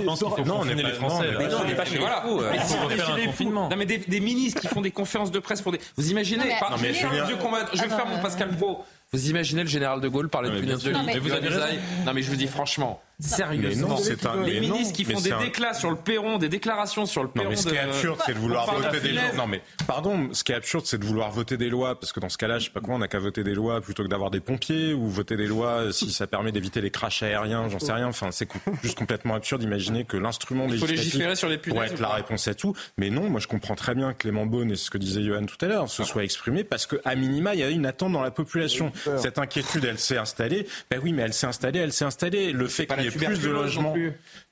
non, 0.05 0.14
on 0.14 0.16
pas 0.16 0.93
français. 0.95 1.28
Mais 1.39 1.47
non, 1.47 1.59
on 1.62 1.64
n'est 1.64 1.74
pas 1.76 1.85
chez 1.85 1.99
voilà. 1.99 2.24
vous. 2.26 2.41
Mais 2.41 2.59
si 2.59 2.74
on 2.74 2.89
faire 2.89 3.14
un 3.14 3.26
confinement. 3.26 3.68
Non, 3.68 3.76
mais 3.76 3.87
des, 3.87 3.99
des, 3.99 4.20
ministres 4.20 4.61
qui 4.61 4.66
font 4.66 4.81
des 4.81 4.91
conférences 4.91 5.31
de 5.31 5.39
presse 5.39 5.62
pour 5.62 5.70
des. 5.70 5.81
Vous 5.97 6.11
imaginez 6.11 6.49
non, 6.49 6.76
mais, 6.83 6.93
je, 6.93 7.07
je 7.07 7.83
vais 7.83 7.89
faire 7.89 8.07
mon 8.07 8.20
Pascal 8.20 8.49
Pro. 8.57 8.85
Vous 9.12 9.31
imaginez 9.31 9.62
le 9.62 9.68
général 9.68 10.01
de 10.01 10.09
Gaulle 10.09 10.28
parler 10.28 10.51
de 10.51 10.61
punaises 10.61 10.83
de 10.83 10.91
lit 10.91 11.78
Non, 12.05 12.12
mais 12.14 12.22
je 12.22 12.31
vous 12.31 12.37
dis 12.37 12.49
franchement, 12.49 13.01
Sérieusement, 13.20 13.96
c'est 13.96 14.26
un 14.26 14.42
les 14.42 14.60
ministres 14.60 14.94
qui 14.94 15.04
font 15.04 15.20
des 15.20 15.32
déclats 15.40 15.74
sur 15.74 15.90
le 15.90 15.96
perron, 15.96 16.38
des 16.38 16.48
déclarations 16.48 17.06
sur 17.06 17.22
le 17.22 17.28
perron. 17.28 17.44
Non, 17.44 17.50
mais 17.50 17.56
ce 17.56 17.68
qui 17.68 17.74
est 17.74 17.78
absurde, 17.78 18.20
c'est 18.24 18.34
de 18.34 18.38
vouloir 18.38 18.74
voter 18.74 19.00
des 19.00 19.12
lois. 19.12 19.32
Non, 19.36 19.46
mais 19.46 19.62
pardon, 19.86 20.28
ce 20.32 20.44
qui 20.44 20.52
est 20.52 20.56
absurde, 20.56 20.84
c'est 20.86 20.98
de 20.98 21.04
vouloir 21.04 21.30
voter 21.30 21.56
des 21.56 21.68
lois, 21.68 21.98
parce 21.98 22.12
que 22.12 22.20
dans 22.20 22.28
ce 22.28 22.38
cas-là, 22.38 22.58
je 22.58 22.66
sais 22.66 22.70
pas 22.70 22.80
quoi, 22.80 22.94
on 22.94 22.98
n'a 22.98 23.08
qu'à 23.08 23.18
voter 23.18 23.44
des 23.44 23.54
lois 23.54 23.80
plutôt 23.80 24.02
que 24.02 24.08
d'avoir 24.08 24.30
des 24.30 24.40
pompiers 24.40 24.94
ou 24.94 25.08
voter 25.08 25.36
des 25.36 25.46
lois 25.46 25.92
si 25.92 26.12
ça 26.12 26.26
permet 26.26 26.52
d'éviter 26.52 26.80
les 26.80 26.90
crashs 26.90 27.22
aériens, 27.22 27.68
j'en 27.68 27.78
sais 27.78 27.92
rien. 27.92 28.08
Enfin, 28.08 28.30
c'est 28.30 28.48
juste 28.82 28.98
complètement 28.98 29.34
absurde 29.34 29.60
d'imaginer 29.60 30.04
que 30.04 30.16
l'instrument 30.16 30.66
législatif 30.66 31.34
sur 31.34 31.48
les 31.48 31.58
pourrait 31.58 31.88
être 31.88 32.00
la 32.00 32.08
réponse 32.08 32.48
à 32.48 32.54
tout. 32.54 32.74
Mais 32.96 33.10
non, 33.10 33.28
moi 33.28 33.40
je 33.40 33.46
comprends 33.46 33.74
très 33.74 33.94
bien 33.94 34.12
que 34.12 34.18
Clément 34.18 34.46
Beaune 34.46 34.70
et 34.70 34.76
ce 34.76 34.90
que 34.90 34.98
disait 34.98 35.22
Johan 35.22 35.46
tout 35.46 35.62
à 35.64 35.68
l'heure 35.68 35.88
se 35.88 36.04
soit 36.04 36.24
exprimé 36.24 36.64
parce 36.64 36.86
que 36.86 36.96
à 37.04 37.14
minima, 37.14 37.54
il 37.54 37.60
y 37.60 37.62
a 37.62 37.68
une 37.68 37.86
attente 37.86 38.12
dans 38.12 38.22
la 38.22 38.30
population. 38.30 38.92
Cette 39.18 39.38
inquiétude, 39.38 39.84
elle 39.84 39.98
s'est 39.98 40.18
installée. 40.18 40.66
Ben 40.90 41.00
oui, 41.02 41.12
mais 41.12 41.22
elle 41.22 41.32
s'est 41.32 41.46
installée, 41.46 41.80
elle 41.80 41.92
s'est 41.92 42.04
installée. 42.04 42.52
Le 42.52 42.66
fait 42.66 42.86
qu'il 42.86 43.02
y 43.02 43.06
ait 43.06 43.09
plus 43.11 43.40
de 43.40 43.50
logements 43.50 43.94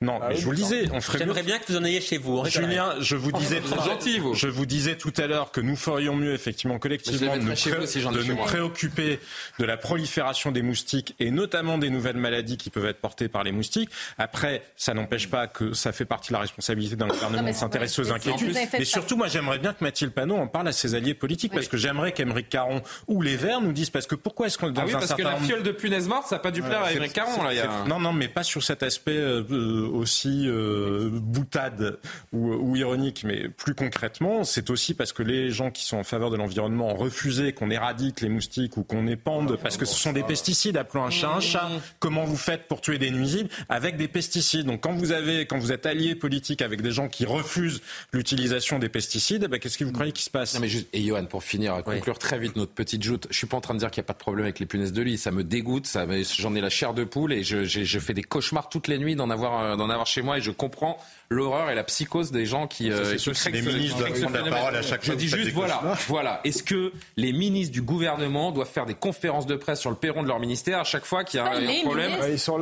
non, 0.01 0.19
ah 0.21 0.29
mais 0.29 0.37
je 0.37 0.45
vous 0.45 0.51
le 0.51 0.57
disais, 0.57 0.89
on 0.93 1.01
ferait 1.01 1.17
J'aimerais 1.17 1.43
bien 1.43 1.59
que 1.59 1.69
vous 1.69 1.77
en 1.77 1.83
ayez 1.83 1.99
chez 1.99 2.17
vous. 2.17 2.45
Julien, 2.45 2.95
je 3.01 3.17
vous 3.17 3.33
disais, 3.33 3.61
gentil, 3.61 4.21
je 4.33 4.47
vous 4.47 4.65
disais 4.65 4.95
tout 4.95 5.11
à 5.17 5.27
l'heure 5.27 5.51
que 5.51 5.59
nous 5.59 5.75
ferions 5.75 6.15
mieux 6.15 6.33
effectivement 6.33 6.79
collectivement 6.79 7.35
de, 7.35 8.23
nous, 8.23 8.35
préoccuper 8.37 9.19
de 9.59 9.65
la 9.65 9.75
prolifération 9.75 10.51
des 10.51 10.61
moustiques 10.61 11.15
et 11.19 11.31
notamment 11.31 11.77
des 11.77 11.89
nouvelles 11.89 12.15
maladies 12.15 12.55
qui 12.55 12.69
peuvent 12.69 12.85
être 12.85 13.01
portées 13.01 13.27
par 13.27 13.43
les 13.43 13.51
moustiques. 13.51 13.89
Après, 14.17 14.63
ça 14.77 14.93
n'empêche 14.93 15.29
pas 15.29 15.47
que 15.47 15.73
ça 15.73 15.91
fait 15.91 16.05
partie 16.05 16.29
de 16.29 16.33
la 16.33 16.41
responsabilité 16.41 16.95
d'un 16.95 17.07
gouvernement 17.07 17.49
de 17.49 17.53
s'intéresser 17.53 18.01
aux 18.01 18.13
inquiétudes. 18.13 18.57
Mais 18.71 18.85
surtout, 18.85 19.17
moi, 19.17 19.27
j'aimerais 19.27 19.59
bien 19.59 19.73
que 19.73 19.83
Mathilde 19.83 20.13
Panot 20.13 20.37
en 20.37 20.47
parle 20.47 20.69
à 20.69 20.71
ses 20.71 20.95
alliés 20.95 21.13
politiques 21.13 21.53
parce 21.53 21.67
que 21.67 21.75
j'aimerais 21.75 22.13
qu'Émeric 22.13 22.47
Caron 22.47 22.81
ou 23.07 23.21
les 23.21 23.35
Verts 23.35 23.59
nous 23.59 23.73
disent 23.73 23.89
parce 23.89 24.07
que 24.07 24.15
pourquoi 24.15 24.47
est-ce 24.47 24.57
qu'on 24.57 24.73
ah 24.75 24.83
oui, 24.85 24.93
parce 24.93 25.13
que 25.13 25.21
la 25.21 25.35
fiole 25.37 25.63
de 25.63 25.71
punaise 25.71 26.07
morte, 26.07 26.27
ça 26.27 26.35
n'a 26.35 26.39
pas 26.39 26.51
dû 26.51 26.61
plaire 26.61 26.83
à 26.83 26.93
Émeric 26.93 27.11
Caron. 27.11 27.43
Là, 27.43 27.51
Non, 27.85 27.99
non, 27.99 28.13
mais 28.13 28.29
pas 28.29 28.43
sur 28.49 28.63
cet 28.63 28.83
aspect 28.83 29.15
euh, 29.15 29.87
aussi 29.87 30.45
euh, 30.47 31.09
boutade 31.11 31.99
ou, 32.33 32.75
ironique, 32.75 33.23
mais 33.23 33.47
plus 33.49 33.75
concrètement, 33.75 34.43
c'est 34.43 34.69
aussi 34.69 34.93
parce 34.93 35.13
que 35.13 35.23
les 35.23 35.51
gens 35.51 35.71
qui 35.71 35.85
sont 35.85 35.97
en 35.97 36.03
faveur 36.03 36.29
de 36.29 36.37
l'environnement 36.37 36.89
ont 36.89 36.95
refusé 36.95 37.53
qu'on 37.53 37.69
éradique 37.69 38.21
les 38.21 38.29
moustiques 38.29 38.77
ou 38.77 38.83
qu'on 38.83 39.07
épande 39.07 39.57
parce 39.61 39.77
que 39.77 39.85
ce 39.85 39.95
sont 39.95 40.13
des 40.13 40.23
pesticides. 40.23 40.77
Appelons 40.77 41.05
un 41.05 41.09
chat 41.09 41.29
un 41.29 41.39
chat. 41.39 41.69
Comment 41.99 42.25
vous 42.25 42.37
faites 42.37 42.67
pour 42.67 42.81
tuer 42.81 42.97
des 42.97 43.11
nuisibles 43.11 43.49
avec 43.69 43.97
des 43.97 44.07
pesticides? 44.07 44.65
Donc 44.65 44.81
quand 44.81 44.93
vous 44.93 45.11
avez, 45.11 45.45
quand 45.45 45.59
vous 45.59 45.71
êtes 45.71 45.85
allié 45.85 46.15
politique 46.15 46.61
avec 46.61 46.81
des 46.81 46.91
gens 46.91 47.07
qui 47.07 47.25
refusent 47.25 47.81
l'utilisation 48.13 48.79
des 48.79 48.89
pesticides, 48.89 49.43
eh 49.45 49.47
ben, 49.47 49.59
qu'est-ce 49.59 49.77
que 49.77 49.85
vous 49.85 49.91
croyez 49.91 50.11
qui 50.11 50.23
se 50.23 50.29
passe? 50.29 50.55
Non, 50.55 50.61
mais 50.61 50.69
juste, 50.69 50.87
Et 50.93 51.03
Johan, 51.03 51.25
pour 51.25 51.43
finir, 51.43 51.83
conclure 51.83 52.17
très 52.17 52.39
vite 52.39 52.55
notre 52.55 52.73
petite 52.73 53.03
joute. 53.03 53.27
Je 53.29 53.37
suis 53.37 53.47
pas 53.47 53.57
en 53.57 53.61
train 53.61 53.75
de 53.75 53.79
dire 53.79 53.91
qu'il 53.91 54.01
n'y 54.01 54.05
a 54.05 54.07
pas 54.07 54.13
de 54.13 54.19
problème 54.19 54.45
avec 54.45 54.59
les 54.59 54.65
punaises 54.65 54.93
de 54.93 55.01
lit. 55.01 55.17
Ça 55.17 55.31
me 55.31 55.43
dégoûte. 55.43 55.85
Ça, 55.85 56.07
j'en 56.37 56.55
ai 56.55 56.61
la 56.61 56.69
chair 56.69 56.93
de 56.93 57.03
poule 57.03 57.33
et 57.33 57.43
je, 57.43 57.63
je 57.63 57.99
fais 57.99 58.13
des 58.13 58.23
cauchemars 58.39 58.69
toutes 58.69 58.87
les 58.87 58.97
nuits 58.97 59.15
d'en 59.15 59.29
avoir 59.29 59.59
euh, 59.59 59.75
d'en 59.75 59.89
avoir 59.89 60.07
chez 60.07 60.21
moi 60.21 60.37
et 60.37 60.41
je 60.41 60.51
comprends 60.51 60.97
l'horreur 61.29 61.69
et 61.69 61.75
la 61.75 61.83
psychose 61.83 62.31
des 62.31 62.45
gens 62.45 62.67
qui. 62.67 62.91
Euh, 62.91 63.17
c'est 63.17 63.51
les 63.51 63.61
ministres 63.61 63.97
doivent 63.97 64.19
prendre 64.19 64.45
la 64.45 64.51
parole 64.51 64.75
à 64.75 64.81
chaque 64.81 65.03
fois. 65.03 65.13
Je 65.13 65.19
dis 65.19 65.27
juste 65.27 65.51
voilà, 65.53 65.81
voilà. 66.07 66.41
Est-ce 66.43 66.63
que 66.63 66.91
les 67.17 67.33
ministres 67.33 67.73
du 67.73 67.81
gouvernement 67.81 68.51
doivent 68.51 68.69
faire 68.69 68.85
des 68.85 68.95
conférences 68.95 69.45
de 69.45 69.55
presse 69.55 69.79
sur 69.79 69.89
le 69.89 69.95
perron 69.95 70.23
de 70.23 70.27
leur 70.27 70.39
ministère 70.39 70.79
à 70.79 70.83
chaque 70.83 71.05
fois 71.05 71.23
qu'il 71.23 71.39
y 71.39 71.43
a 71.43 71.45
un, 71.45 71.81
problème 71.83 72.13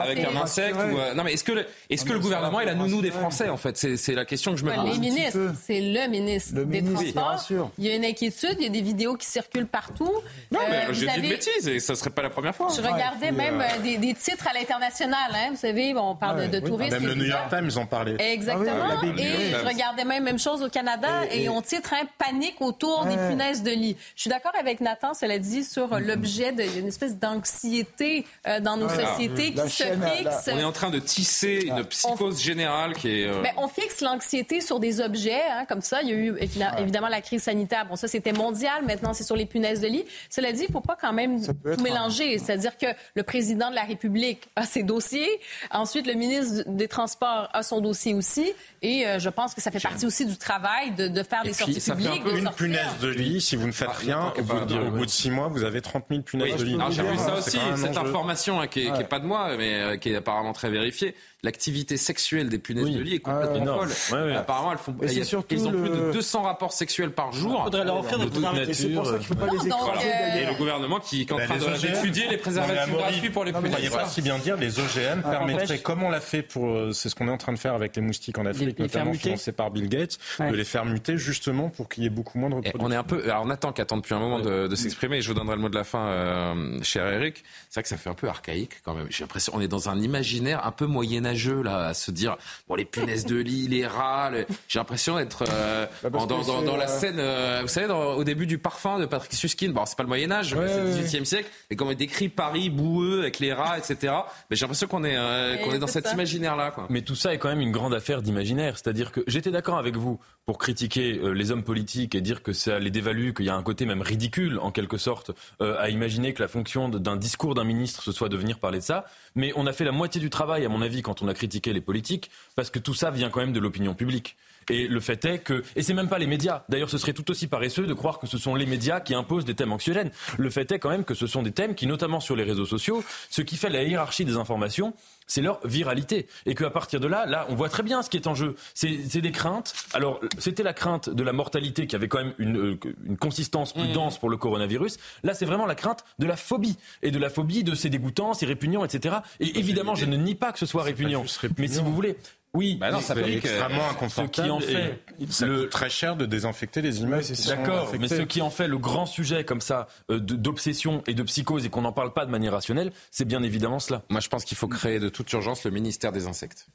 avec 0.01 0.25
un 0.25 0.41
insecte 0.41 0.75
ou, 0.75 0.97
euh, 0.97 1.13
Non, 1.13 1.23
mais 1.23 1.33
est-ce 1.33 1.43
que 1.43 1.65
est-ce 1.89 2.03
que 2.03 2.13
le 2.13 2.19
gouvernement 2.19 2.59
est 2.59 2.65
la 2.65 2.75
nounou 2.75 3.01
des 3.01 3.11
Français 3.11 3.49
en 3.49 3.57
fait? 3.57 3.77
C'est 3.77 4.13
la 4.13 4.25
question 4.25 4.51
que 4.51 4.59
je 4.59 4.65
me 4.65 4.73
pose. 4.73 4.93
Les 4.93 4.99
ministres, 4.99 5.53
c'est 5.65 5.81
le 5.81 6.07
ministre 6.09 6.61
des 6.63 6.83
Transports. 6.83 7.71
Il 7.77 7.85
y 7.85 7.91
a 7.91 7.95
une 7.95 8.05
inquiétude, 8.05 8.55
il 8.59 8.63
y 8.63 8.67
a 8.67 8.69
des 8.69 8.81
vidéos 8.81 9.15
qui 9.15 9.27
circulent 9.27 9.67
partout. 9.67 10.11
Non, 10.51 10.59
mais 10.69 10.87
euh, 10.87 10.93
j'ai 10.93 11.07
dit 11.07 11.17
une 11.17 11.29
bêtise 11.29 11.67
et 11.67 11.79
ça 11.79 11.95
serait 11.95 12.09
pas 12.09 12.21
la 12.21 12.29
première 12.29 12.55
fois. 12.55 12.67
Je 12.75 12.81
regardais 12.81 13.31
même 13.31 13.63
des, 13.81 14.13
titres 14.13 14.47
à 14.47 14.53
l'international. 14.53 15.31
Hein, 15.33 15.53
vous 15.57 15.67
savez, 15.67 15.95
on 15.95 16.15
parle 16.15 16.49
de, 16.49 16.59
tourisme. 16.59 16.99
Même 16.99 17.07
le 17.07 17.15
New 17.15 17.25
York 17.25 17.49
Times 17.49 17.71
en 17.77 17.85
parlait. 17.85 18.15
Exactement. 18.19 18.75
Ah 18.89 19.05
et 19.17 19.51
je 19.51 19.65
regardais 19.65 20.05
même 20.05 20.23
même 20.23 20.39
chose 20.39 20.61
au 20.61 20.69
Canada 20.69 21.23
et, 21.31 21.49
on 21.49 21.61
titre 21.61 21.93
un 21.93 22.05
panique 22.17 22.57
autour 22.59 23.05
des 23.05 23.15
punaises 23.15 23.63
de 23.63 23.71
lit. 23.71 23.95
Je 24.15 24.21
suis 24.21 24.29
d'accord 24.29 24.51
avec 24.59 24.81
Nathan, 24.81 25.13
cela 25.13 25.39
dit, 25.39 25.63
sur 25.63 25.89
mm-hmm. 25.89 26.05
l'objet 26.05 26.51
d'une 26.51 26.87
espèce 26.87 27.17
d'anxiété 27.17 28.25
euh, 28.47 28.59
dans 28.59 28.77
nos 28.77 28.89
sociétés 28.89 29.53
qui 29.53 29.69
se 29.69 29.83
fixe. 29.83 30.49
On 30.51 30.59
est 30.59 30.63
en 30.63 30.71
train 30.71 30.89
de 30.89 30.99
tisser 30.99 31.65
une 31.67 31.83
psychose 31.85 32.41
générale 32.41 32.93
qui 32.93 33.21
est. 33.21 33.27
Euh, 33.27 33.43
on 33.57 33.67
fixe 33.67 34.01
l'anxiété 34.01 34.61
sur 34.61 34.79
des 34.79 35.01
objets, 35.01 35.41
hein, 35.49 35.65
comme 35.67 35.81
ça. 35.81 36.01
Il 36.01 36.09
y 36.09 36.11
a 36.11 36.15
eu 36.15 36.37
évidemment 36.77 37.07
la 37.07 37.21
crise 37.21 37.43
sanitaire. 37.43 37.85
Bon, 37.87 37.95
ça 37.95 38.07
c'était 38.07 38.33
mondial. 38.33 38.85
Maintenant, 38.85 39.13
c'est 39.13 39.23
sur 39.23 39.35
les 39.35 39.45
punaises 39.45 39.81
de 39.81 39.87
lit. 39.87 40.05
Cela 40.29 40.51
dit, 40.51 40.63
il 40.63 40.67
ne 40.67 40.73
faut 40.73 40.81
pas 40.81 40.97
quand 40.99 41.13
même 41.13 41.41
tout 41.41 41.81
mélanger. 41.81 42.37
C'est-à-dire 42.37 42.77
que 42.77 42.87
le 43.15 43.23
président 43.23 43.69
de 43.69 43.75
la 43.75 43.83
République 43.83 44.49
a 44.55 44.63
ses 44.63 44.83
dossiers. 44.83 45.39
Ensuite, 45.71 46.07
le 46.07 46.13
ministre 46.13 46.63
des 46.67 46.87
Transports 46.87 47.49
a 47.53 47.63
son 47.63 47.81
dossier 47.81 48.13
aussi. 48.13 48.53
Et 48.81 49.07
euh, 49.07 49.19
je 49.19 49.29
pense 49.29 49.53
que 49.53 49.61
ça 49.61 49.71
fait 49.71 49.79
partie 49.79 50.05
aussi 50.05 50.25
du 50.25 50.37
travail 50.37 50.91
de, 50.91 51.07
de 51.07 51.23
faire 51.23 51.43
des 51.43 51.53
sorties 51.53 51.79
publiques. 51.79 52.23
De 52.23 52.37
une 52.37 52.49
punaise 52.51 52.99
de 53.01 53.09
lit, 53.09 53.41
si 53.41 53.55
vous 53.55 53.67
ne 53.67 53.71
faites 53.71 53.89
rien, 53.89 54.33
au, 54.37 54.41
bout 54.41 54.65
de, 54.65 54.75
au 54.75 54.91
bout 54.91 55.05
de 55.05 55.11
six 55.11 55.31
mois, 55.31 55.47
vous 55.47 55.63
avez 55.63 55.81
30 55.81 56.05
000 56.09 56.21
punaises 56.21 56.57
de 56.57 56.63
lit. 56.63 56.77
J'ai 56.91 57.03
vu 57.03 57.17
ça 57.17 57.37
aussi, 57.37 57.57
cette 57.75 57.97
information 57.97 58.61
hein, 58.61 58.67
qui 58.67 58.91
n'est 58.91 59.03
pas 59.03 59.19
de 59.19 59.25
moi, 59.25 59.55
mais 59.57 59.73
euh, 59.75 59.97
qui 59.97 60.11
est 60.11 60.15
apparemment 60.15 60.53
très 60.53 60.69
vérifiée 60.69 61.15
l'activité 61.47 61.95
sexuelle 61.95 62.49
des 62.49 62.59
punaises 62.59 62.89
de 62.89 62.99
lit 62.99 63.15
est 63.15 63.19
complètement 63.19 63.79
folle. 63.87 64.33
Apparemment, 64.33 64.73
elles 64.73 64.77
font. 64.77 64.93
Il 65.01 65.11
y 65.13 65.15
ils 65.15 65.35
ont 65.67 65.71
plus 65.71 65.89
de 65.89 66.11
200 66.11 66.41
rapports 66.41 66.73
sexuels 66.73 67.11
par 67.11 67.31
jour. 67.31 67.59
Il 67.61 67.63
faudrait 67.63 67.85
leur 67.85 67.99
offrir 67.99 68.19
des 68.19 68.27
préservatifs. 68.27 68.75
C'est 68.75 68.89
pour 68.89 69.05
ça 69.05 69.17
qu'il 69.17 69.21
ne 69.21 69.23
faut 69.23 69.35
pas 69.35 69.51
les 69.51 69.67
écraser. 69.67 70.07
Et 70.41 70.45
le 70.45 70.57
gouvernement 70.57 70.99
qui 70.99 71.21
est 71.21 71.31
en 71.31 71.37
train 71.37 71.57
d'étudier 71.57 72.27
les 72.27 72.37
préservatifs 72.37 72.93
gratuits 72.93 73.29
pour 73.29 73.45
les 73.45 73.53
punaises. 73.53 73.75
Il 73.81 73.89
va 73.89 74.05
si 74.05 74.21
bien 74.21 74.37
dire, 74.39 74.57
les 74.57 74.79
OGM 74.79 75.21
permettraient, 75.21 75.79
comme 75.79 76.03
on 76.03 76.09
l'a 76.09 76.19
fait 76.19 76.41
pour, 76.41 76.67
euh, 76.67 76.91
c'est 76.91 77.09
ce 77.09 77.15
qu'on 77.15 77.27
est 77.27 77.31
en 77.31 77.37
train 77.37 77.53
de 77.53 77.59
faire 77.59 77.73
avec 77.73 77.95
les 77.95 78.01
moustiques 78.01 78.37
en 78.37 78.45
Afrique, 78.45 78.77
notamment 78.79 79.13
financé 79.13 79.51
par 79.51 79.71
Bill 79.71 79.87
Gates, 79.87 80.17
de 80.39 80.55
les 80.55 80.65
faire 80.65 80.85
muter 80.85 81.17
justement 81.17 81.69
pour 81.69 81.87
qu'il 81.87 82.03
y 82.03 82.07
ait 82.07 82.11
beaucoup 82.11 82.37
moins 82.37 82.49
de 82.49 82.55
reproduction. 82.55 82.85
On 82.85 82.91
est 82.91 82.95
un 82.95 83.03
peu, 83.03 83.23
alors 83.23 83.43
on 83.45 83.49
attend 83.49 83.71
qu'attend 83.71 83.97
depuis 83.97 84.13
un 84.13 84.19
moment 84.19 84.39
de, 84.39 84.75
s'exprimer. 84.75 85.21
Je 85.21 85.29
vous 85.29 85.33
donnerai 85.33 85.55
le 85.55 85.61
mot 85.61 85.69
de 85.69 85.75
la 85.75 85.83
fin, 85.83 86.07
euh, 86.07 86.79
cher 86.83 87.07
Eric. 87.07 87.43
C'est 87.69 87.75
vrai 87.75 87.83
que 87.83 87.89
ça 87.89 87.97
fait 87.97 88.09
un 88.09 88.15
peu 88.15 88.27
archaïque 88.27 88.81
quand 88.83 88.93
même. 88.93 89.07
J'ai 89.09 89.23
l'impression, 89.23 89.53
on 89.55 89.61
est 89.61 89.67
dans 89.67 89.89
un 89.89 89.99
imaginaire 89.99 90.65
un 90.65 90.71
peu 90.71 90.85
moyenâgeux 90.85 91.36
là, 91.45 91.87
à 91.87 91.93
se 91.93 92.11
dire 92.11 92.37
bon 92.67 92.75
les 92.75 92.85
punaises 92.85 93.25
de 93.25 93.35
lit, 93.35 93.67
les 93.67 93.85
rats. 93.85 94.31
J'ai 94.67 94.79
l'impression 94.79 95.17
d'être 95.17 95.43
euh, 95.49 95.85
bah, 96.03 96.09
dans, 96.09 96.77
la 96.77 96.87
scène, 96.87 97.21
vous 97.61 97.67
savez, 97.67 97.91
au 97.91 98.23
début 98.23 98.47
du 98.47 98.57
parfum 98.57 98.99
de 98.99 99.05
Patrick 99.05 99.33
Susskind. 99.33 99.73
Bon, 99.73 99.85
c'est 99.85 99.97
pas 99.97 100.03
le 100.03 100.09
Moyen 100.09 100.31
Âge, 100.31 100.55
c'est 100.55 100.83
le 100.83 100.91
18e 100.91 101.25
siècle. 101.25 101.49
Et 101.69 101.75
comme 101.75 101.89
on 101.89 101.93
décrit 101.93 102.29
Paris 102.29 102.69
boueux 102.69 103.21
avec 103.21 103.39
les 103.39 103.53
rats, 103.53 103.77
etc. 103.77 104.13
Mais 104.49 104.55
j'ai 104.55 104.61
l'impression 104.61 104.87
qu'on 104.87 105.03
est 105.03 105.17
qu'on 105.63 105.73
est 105.73 105.79
dans 105.79 105.87
cet 105.87 106.11
imaginaire 106.11 106.55
là. 106.55 106.71
Quoi. 106.71 106.87
Mais 106.89 107.01
tout 107.01 107.15
ça 107.15 107.33
est 107.33 107.37
quand 107.37 107.49
même 107.49 107.61
une 107.61 107.71
grande 107.71 107.93
affaire 107.93 108.21
d'imaginaire. 108.21 108.77
C'est-à-dire 108.77 109.11
que 109.11 109.21
j'étais 109.27 109.51
d'accord 109.51 109.77
avec 109.77 109.95
vous 109.95 110.19
pour 110.45 110.57
critiquer 110.57 111.19
euh, 111.19 111.31
les 111.31 111.51
hommes 111.51 111.63
politiques 111.63 112.15
et 112.15 112.21
dire 112.21 112.41
que 112.41 112.53
ça 112.53 112.79
les 112.79 112.89
dévalue, 112.89 113.33
qu'il 113.33 113.45
y 113.45 113.49
a 113.49 113.55
un 113.55 113.63
côté 113.63 113.85
même 113.85 114.01
ridicule, 114.01 114.59
en 114.59 114.71
quelque 114.71 114.97
sorte, 114.97 115.31
euh, 115.61 115.75
à 115.77 115.89
imaginer 115.89 116.33
que 116.33 116.41
la 116.41 116.47
fonction 116.47 116.87
d'un 116.87 117.17
discours 117.17 117.53
d'un 117.53 117.65
ministre, 117.65 118.01
ce 118.01 118.11
soit 118.13 118.29
de 118.29 118.37
venir 118.37 118.59
parler 118.59 118.79
de 118.79 118.83
ça. 118.83 119.05
Mais 119.37 119.53
on 119.55 119.67
a 119.67 119.71
fait 119.71 119.85
la 119.85 119.91
moitié 119.91 120.19
du 120.19 120.31
travail, 120.31 120.65
à 120.65 120.69
mon 120.69 120.81
avis, 120.81 121.03
quand 121.03 121.21
on 121.21 121.27
a 121.27 121.33
critiqué 121.35 121.71
les 121.71 121.79
politiques, 121.79 122.31
parce 122.55 122.71
que 122.71 122.79
tout 122.79 122.95
ça 122.95 123.11
vient 123.11 123.29
quand 123.29 123.39
même 123.39 123.53
de 123.53 123.59
l'opinion 123.59 123.93
publique. 123.93 124.35
Et 124.69 124.87
le 124.87 124.99
fait 124.99 125.23
est 125.25 125.39
que, 125.39 125.63
et 125.75 125.83
c'est 125.83 125.93
même 125.93 126.09
pas 126.09 126.17
les 126.17 126.25
médias. 126.27 126.63
D'ailleurs, 126.69 126.89
ce 126.89 126.97
serait 126.97 127.13
tout 127.13 127.29
aussi 127.29 127.45
paresseux 127.47 127.85
de 127.85 127.93
croire 127.93 128.17
que 128.17 128.25
ce 128.25 128.39
sont 128.39 128.55
les 128.55 128.65
médias 128.65 128.99
qui 128.99 129.13
imposent 129.13 129.45
des 129.45 129.53
thèmes 129.53 129.71
anxiogènes. 129.71 130.09
Le 130.37 130.49
fait 130.49 130.71
est 130.71 130.79
quand 130.79 130.89
même 130.89 131.05
que 131.05 131.13
ce 131.13 131.27
sont 131.27 131.43
des 131.43 131.51
thèmes 131.51 131.75
qui, 131.75 131.85
notamment 131.85 132.19
sur 132.19 132.35
les 132.35 132.43
réseaux 132.43 132.65
sociaux, 132.65 133.03
ce 133.29 133.43
qui 133.43 133.57
fait 133.57 133.69
la 133.69 133.83
hiérarchie 133.83 134.25
des 134.25 134.37
informations, 134.37 134.93
c'est 135.27 135.41
leur 135.41 135.59
viralité. 135.65 136.27
Et 136.45 136.55
qu'à 136.55 136.69
partir 136.69 136.99
de 136.99 137.07
là, 137.07 137.25
là, 137.25 137.45
on 137.49 137.55
voit 137.55 137.69
très 137.69 137.83
bien 137.83 138.01
ce 138.01 138.09
qui 138.09 138.17
est 138.17 138.27
en 138.27 138.35
jeu. 138.35 138.55
C'est 138.73 139.21
des 139.21 139.31
craintes. 139.31 139.73
Alors, 139.93 140.19
c'était 140.39 140.63
la 140.63 140.73
crainte 140.73 141.09
de 141.09 141.23
la 141.23 141.33
mortalité 141.33 141.85
qui 141.85 141.95
avait 141.95 142.07
quand 142.07 142.19
même 142.19 142.33
une, 142.37 142.57
euh, 142.57 142.79
une 143.05 143.17
consistance 143.17 143.73
plus 143.73 143.89
mmh. 143.89 143.93
dense 143.93 144.17
pour 144.17 144.29
le 144.29 144.37
coronavirus. 144.37 144.97
Là, 145.23 145.33
c'est 145.33 145.45
vraiment 145.45 145.65
la 145.65 145.75
crainte 145.75 146.03
de 146.19 146.25
la 146.25 146.37
phobie. 146.37 146.77
Et 147.03 147.11
de 147.11 147.19
la 147.19 147.29
phobie 147.29 147.63
de 147.63 147.75
ces 147.75 147.89
dégoûtants, 147.89 148.33
ces 148.33 148.45
répugnants, 148.45 148.85
etc. 148.85 149.17
Et 149.39 149.59
évidemment, 149.59 149.95
je 149.95 150.05
ne 150.05 150.15
nie 150.15 150.35
pas 150.35 150.51
que 150.51 150.59
ce 150.59 150.65
soit 150.65 150.83
répugnant. 150.83 151.25
Mais 151.57 151.67
si 151.67 151.79
vous 151.79 151.93
voulez, 151.93 152.17
oui, 152.57 152.75
bah 152.75 152.91
non, 152.91 152.99
ça 152.99 153.13
peut 153.13 153.27
extrêmement 153.29 153.89
inconfortable. 153.89 154.35
Ce 154.35 154.41
qui 154.41 154.49
en 154.49 154.59
fait 154.59 155.45
le... 155.45 155.69
très 155.69 155.89
cher 155.89 156.15
de 156.15 156.25
désinfecter 156.25 156.81
les 156.81 157.01
images. 157.01 157.29
D'accord, 157.45 157.93
mais 157.99 158.07
ce 158.07 158.23
qui 158.23 158.41
en 158.41 158.49
fait 158.49 158.67
le 158.67 158.79
grand 158.79 159.05
sujet 159.05 159.43
comme 159.43 159.61
ça 159.61 159.87
euh, 160.09 160.19
d'obsession 160.19 161.03
et 161.07 161.13
de 161.13 161.23
psychose 161.23 161.65
et 161.65 161.69
qu'on 161.69 161.81
n'en 161.81 161.93
parle 161.93 162.13
pas 162.13 162.25
de 162.25 162.31
manière 162.31 162.53
rationnelle, 162.53 162.91
c'est 163.11 163.25
bien 163.25 163.43
évidemment 163.43 163.79
cela. 163.79 164.01
Moi, 164.09 164.21
je 164.21 164.29
pense 164.29 164.43
qu'il 164.43 164.57
faut 164.57 164.67
créer 164.67 164.99
de 164.99 165.09
toute 165.09 165.31
urgence 165.33 165.63
le 165.63 165.71
ministère 165.71 166.11
des 166.11 166.27
insectes. 166.27 166.67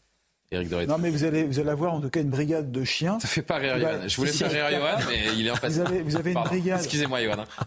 Non, 0.53 0.99
mais 0.99 1.11
vous 1.11 1.25
allez, 1.25 1.45
vous 1.45 1.59
allez 1.59 1.71
avoir 1.71 1.95
en 1.95 2.01
tout 2.01 2.11
cas 2.11 2.21
une 2.21 2.29
brigade 2.29 2.71
de 2.71 2.85
chiens. 2.85 3.19
Ça 3.21 3.29
fait 3.29 3.43
pas 3.43 3.57
rire 3.57 3.79
Yohan. 3.79 4.07
Je 4.07 4.17
voulais 4.17 4.33
faire 4.33 4.51
rire 4.51 4.71
Yohan, 4.71 4.99
mais 5.09 5.21
il 5.39 5.47
est 5.47 5.51
en 5.51 5.57
face. 5.57 5.75
Vous 5.75 5.81
avez, 5.81 6.03
vous 6.03 6.17
avez 6.17 6.33
une 6.33 6.43
brigade. 6.43 6.79
Excusez-moi. 6.79 7.21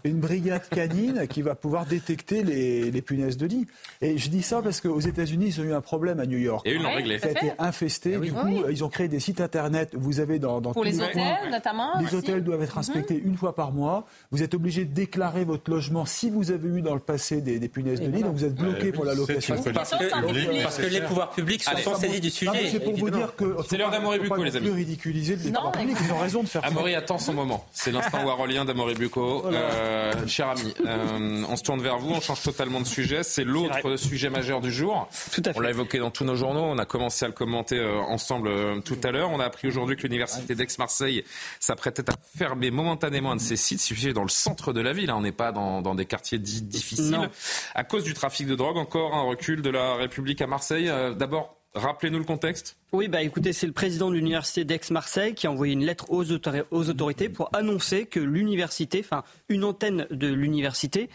Une 0.04 0.20
brigade 0.20 0.68
canine 0.68 1.26
qui 1.28 1.42
va 1.42 1.54
pouvoir 1.54 1.86
détecter 1.86 2.42
les, 2.42 2.90
les, 2.90 3.02
punaises 3.02 3.36
de 3.36 3.46
lit. 3.46 3.66
Et 4.00 4.18
je 4.18 4.28
dis 4.28 4.42
ça 4.42 4.62
parce 4.62 4.80
qu'aux 4.80 5.00
États-Unis, 5.00 5.46
ils 5.48 5.60
ont 5.60 5.64
eu 5.64 5.72
un 5.72 5.80
problème 5.80 6.20
à 6.20 6.26
New 6.26 6.38
York. 6.38 6.66
Et 6.66 6.74
ils 6.74 6.82
l'ont 6.82 6.94
réglé. 6.94 7.18
Ça 7.18 7.28
a 7.28 7.30
été 7.30 7.52
infesté. 7.58 8.14
Ah 8.16 8.20
du 8.20 8.32
coup, 8.32 8.64
ils 8.70 8.84
ont 8.84 8.88
créé 8.88 9.08
des 9.08 9.20
sites 9.20 9.40
internet. 9.40 9.90
Vous 9.94 10.20
avez 10.20 10.38
dans, 10.38 10.60
dans 10.60 10.72
Pour 10.72 10.84
les 10.84 11.00
hôtels, 11.00 11.50
notamment. 11.50 11.98
Les 12.00 12.14
hôtels 12.14 12.44
doivent 12.44 12.62
être 12.62 12.74
mhm. 12.74 12.80
inspectés 12.80 13.20
une 13.24 13.36
fois 13.36 13.54
par 13.54 13.72
mois. 13.72 14.06
Vous 14.30 14.42
êtes 14.42 14.54
obligé 14.54 14.84
de 14.84 14.92
déclarer 14.92 15.44
votre 15.44 15.70
logement 15.70 16.04
si 16.04 16.30
vous 16.30 16.50
avez 16.50 16.68
eu 16.68 16.82
dans 16.82 16.94
le 16.94 17.00
passé 17.00 17.40
des, 17.40 17.58
des 17.58 17.68
punaises 17.68 18.00
de 18.00 18.08
lit. 18.08 18.22
Donc 18.22 18.34
vous 18.34 18.44
êtes 18.44 18.54
bloqué 18.54 18.92
pour 18.92 19.04
la 19.04 19.14
location. 19.14 19.56
Parce 19.72 19.90
que, 19.90 20.62
parce 20.62 20.78
que 20.78 20.86
les 20.86 21.00
pouvoirs 21.00 21.30
publics 21.30 21.64
sont 21.64 21.94
saisis 21.96 22.20
du 22.20 22.30
sujet. 22.30 22.75
C'est 22.78 22.84
pour 22.84 22.96
vous 22.96 23.10
dire 23.10 23.34
que 23.36 23.56
c'est 23.68 23.76
l'heure 23.76 23.90
d'Amory 23.90 24.18
Bucco, 24.20 24.42
les 24.42 24.56
amis. 24.56 24.70
ridiculiser 24.70 25.36
le 25.36 25.42
Ils 25.42 26.12
ont 26.12 26.18
raison 26.18 26.42
de 26.42 26.48
faire 26.48 26.62
ça. 26.62 26.68
Amory 26.68 26.94
attend 26.94 27.18
son 27.18 27.32
moment. 27.32 27.66
C'est 27.72 27.92
l'instant 27.92 28.24
warolien 28.26 28.64
d'Amory 28.64 28.94
Bucco. 28.94 29.46
Euh, 29.46 30.12
cher 30.26 30.50
ami, 30.50 30.74
euh, 30.84 31.44
on 31.48 31.56
se 31.56 31.62
tourne 31.62 31.80
vers 31.80 31.98
vous, 31.98 32.12
on 32.12 32.20
change 32.20 32.42
totalement 32.42 32.80
de 32.80 32.86
sujet. 32.86 33.22
C'est 33.22 33.44
l'autre 33.44 33.96
sujet 33.96 34.30
majeur 34.30 34.60
du 34.60 34.70
jour. 34.72 35.08
Tout 35.32 35.42
à 35.44 35.52
fait. 35.52 35.58
On 35.58 35.60
l'a 35.60 35.70
évoqué 35.70 35.98
dans 35.98 36.10
tous 36.10 36.24
nos 36.24 36.36
journaux. 36.36 36.64
On 36.64 36.78
a 36.78 36.84
commencé 36.84 37.24
à 37.24 37.28
le 37.28 37.34
commenter 37.34 37.78
euh, 37.78 37.98
ensemble 38.00 38.50
tout 38.82 38.98
à 39.02 39.10
l'heure. 39.10 39.30
On 39.30 39.40
a 39.40 39.44
appris 39.44 39.68
aujourd'hui 39.68 39.96
que 39.96 40.02
l'université 40.02 40.54
d'Aix-Marseille 40.54 41.24
s'apprêtait 41.60 42.08
à 42.10 42.14
fermer 42.36 42.70
momentanément 42.70 43.32
un 43.32 43.36
de 43.36 43.40
ses 43.40 43.56
sites 43.56 43.80
situé 43.80 44.12
dans 44.12 44.22
le 44.22 44.28
centre 44.28 44.72
de 44.72 44.80
la 44.80 44.92
ville. 44.92 45.10
Hein. 45.10 45.16
On 45.18 45.22
n'est 45.22 45.32
pas 45.32 45.52
dans, 45.52 45.82
dans, 45.82 45.94
des 45.94 46.06
quartiers 46.06 46.38
dits 46.38 46.62
difficiles. 46.62 47.30
À 47.74 47.84
cause 47.84 48.04
du 48.04 48.14
trafic 48.14 48.46
de 48.46 48.54
drogue, 48.54 48.76
encore 48.76 49.14
un 49.14 49.22
recul 49.22 49.62
de 49.62 49.70
la 49.70 49.94
République 49.94 50.40
à 50.42 50.46
Marseille. 50.46 50.90
D'abord, 51.16 51.56
rappelez-nous 51.76 52.18
le 52.18 52.24
contexte. 52.24 52.76
Oui, 52.92 53.08
bah 53.08 53.20
écoutez, 53.20 53.52
c'est 53.52 53.66
le 53.66 53.72
président 53.72 54.10
de 54.10 54.14
l'université 54.14 54.64
d'Aix-Marseille 54.64 55.34
qui 55.34 55.48
a 55.48 55.50
envoyé 55.50 55.72
une 55.72 55.84
lettre 55.84 56.06
aux, 56.08 56.30
autorités 56.30 57.28
pour 57.28 57.50
annoncer 57.52 58.06
que 58.06 58.20
l'université, 58.20 59.02
enfin 59.04 59.24
une 59.48 59.64
antenne 59.64 60.06
de 60.12 60.28
l'université, 60.28 61.10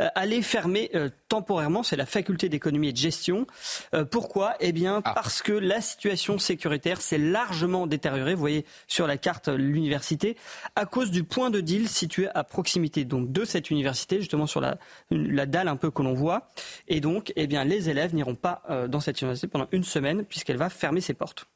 euh, 0.00 0.06
allait 0.14 0.40
fermer 0.40 0.88
euh, 0.94 1.08
temporairement. 1.28 1.82
C'est 1.82 1.96
la 1.96 2.06
faculté 2.06 2.48
d'économie 2.48 2.88
et 2.88 2.92
de 2.92 2.96
gestion. 2.96 3.48
Euh, 3.92 4.04
pourquoi? 4.04 4.54
Eh 4.60 4.70
bien, 4.70 5.02
ah. 5.04 5.14
parce 5.14 5.42
que 5.42 5.52
la 5.52 5.80
situation 5.80 6.38
sécuritaire 6.38 7.00
s'est 7.00 7.18
largement 7.18 7.88
détériorée. 7.88 8.34
Vous 8.34 8.40
voyez 8.40 8.64
sur 8.86 9.08
la 9.08 9.16
carte 9.16 9.48
l'université 9.48 10.36
à 10.76 10.86
cause 10.86 11.10
du 11.10 11.24
point 11.24 11.50
de 11.50 11.60
deal 11.60 11.88
situé 11.88 12.28
à 12.36 12.44
proximité 12.44 13.04
donc 13.04 13.32
de 13.32 13.44
cette 13.44 13.72
université, 13.72 14.20
justement 14.20 14.46
sur 14.46 14.60
la, 14.60 14.78
la 15.10 15.46
dalle 15.46 15.66
un 15.66 15.76
peu 15.76 15.90
que 15.90 16.02
l'on 16.02 16.14
voit. 16.14 16.48
Et 16.86 17.00
donc, 17.00 17.32
eh 17.34 17.48
bien, 17.48 17.64
les 17.64 17.90
élèves 17.90 18.14
n'iront 18.14 18.36
pas 18.36 18.62
dans 18.88 19.00
cette 19.00 19.20
université 19.20 19.48
pendant 19.48 19.66
une 19.72 19.84
semaine 19.84 20.24
puisqu'elle 20.24 20.56
va 20.56 20.70
fermer 20.70 21.00
ses 21.00 21.15
portes. 21.16 21.46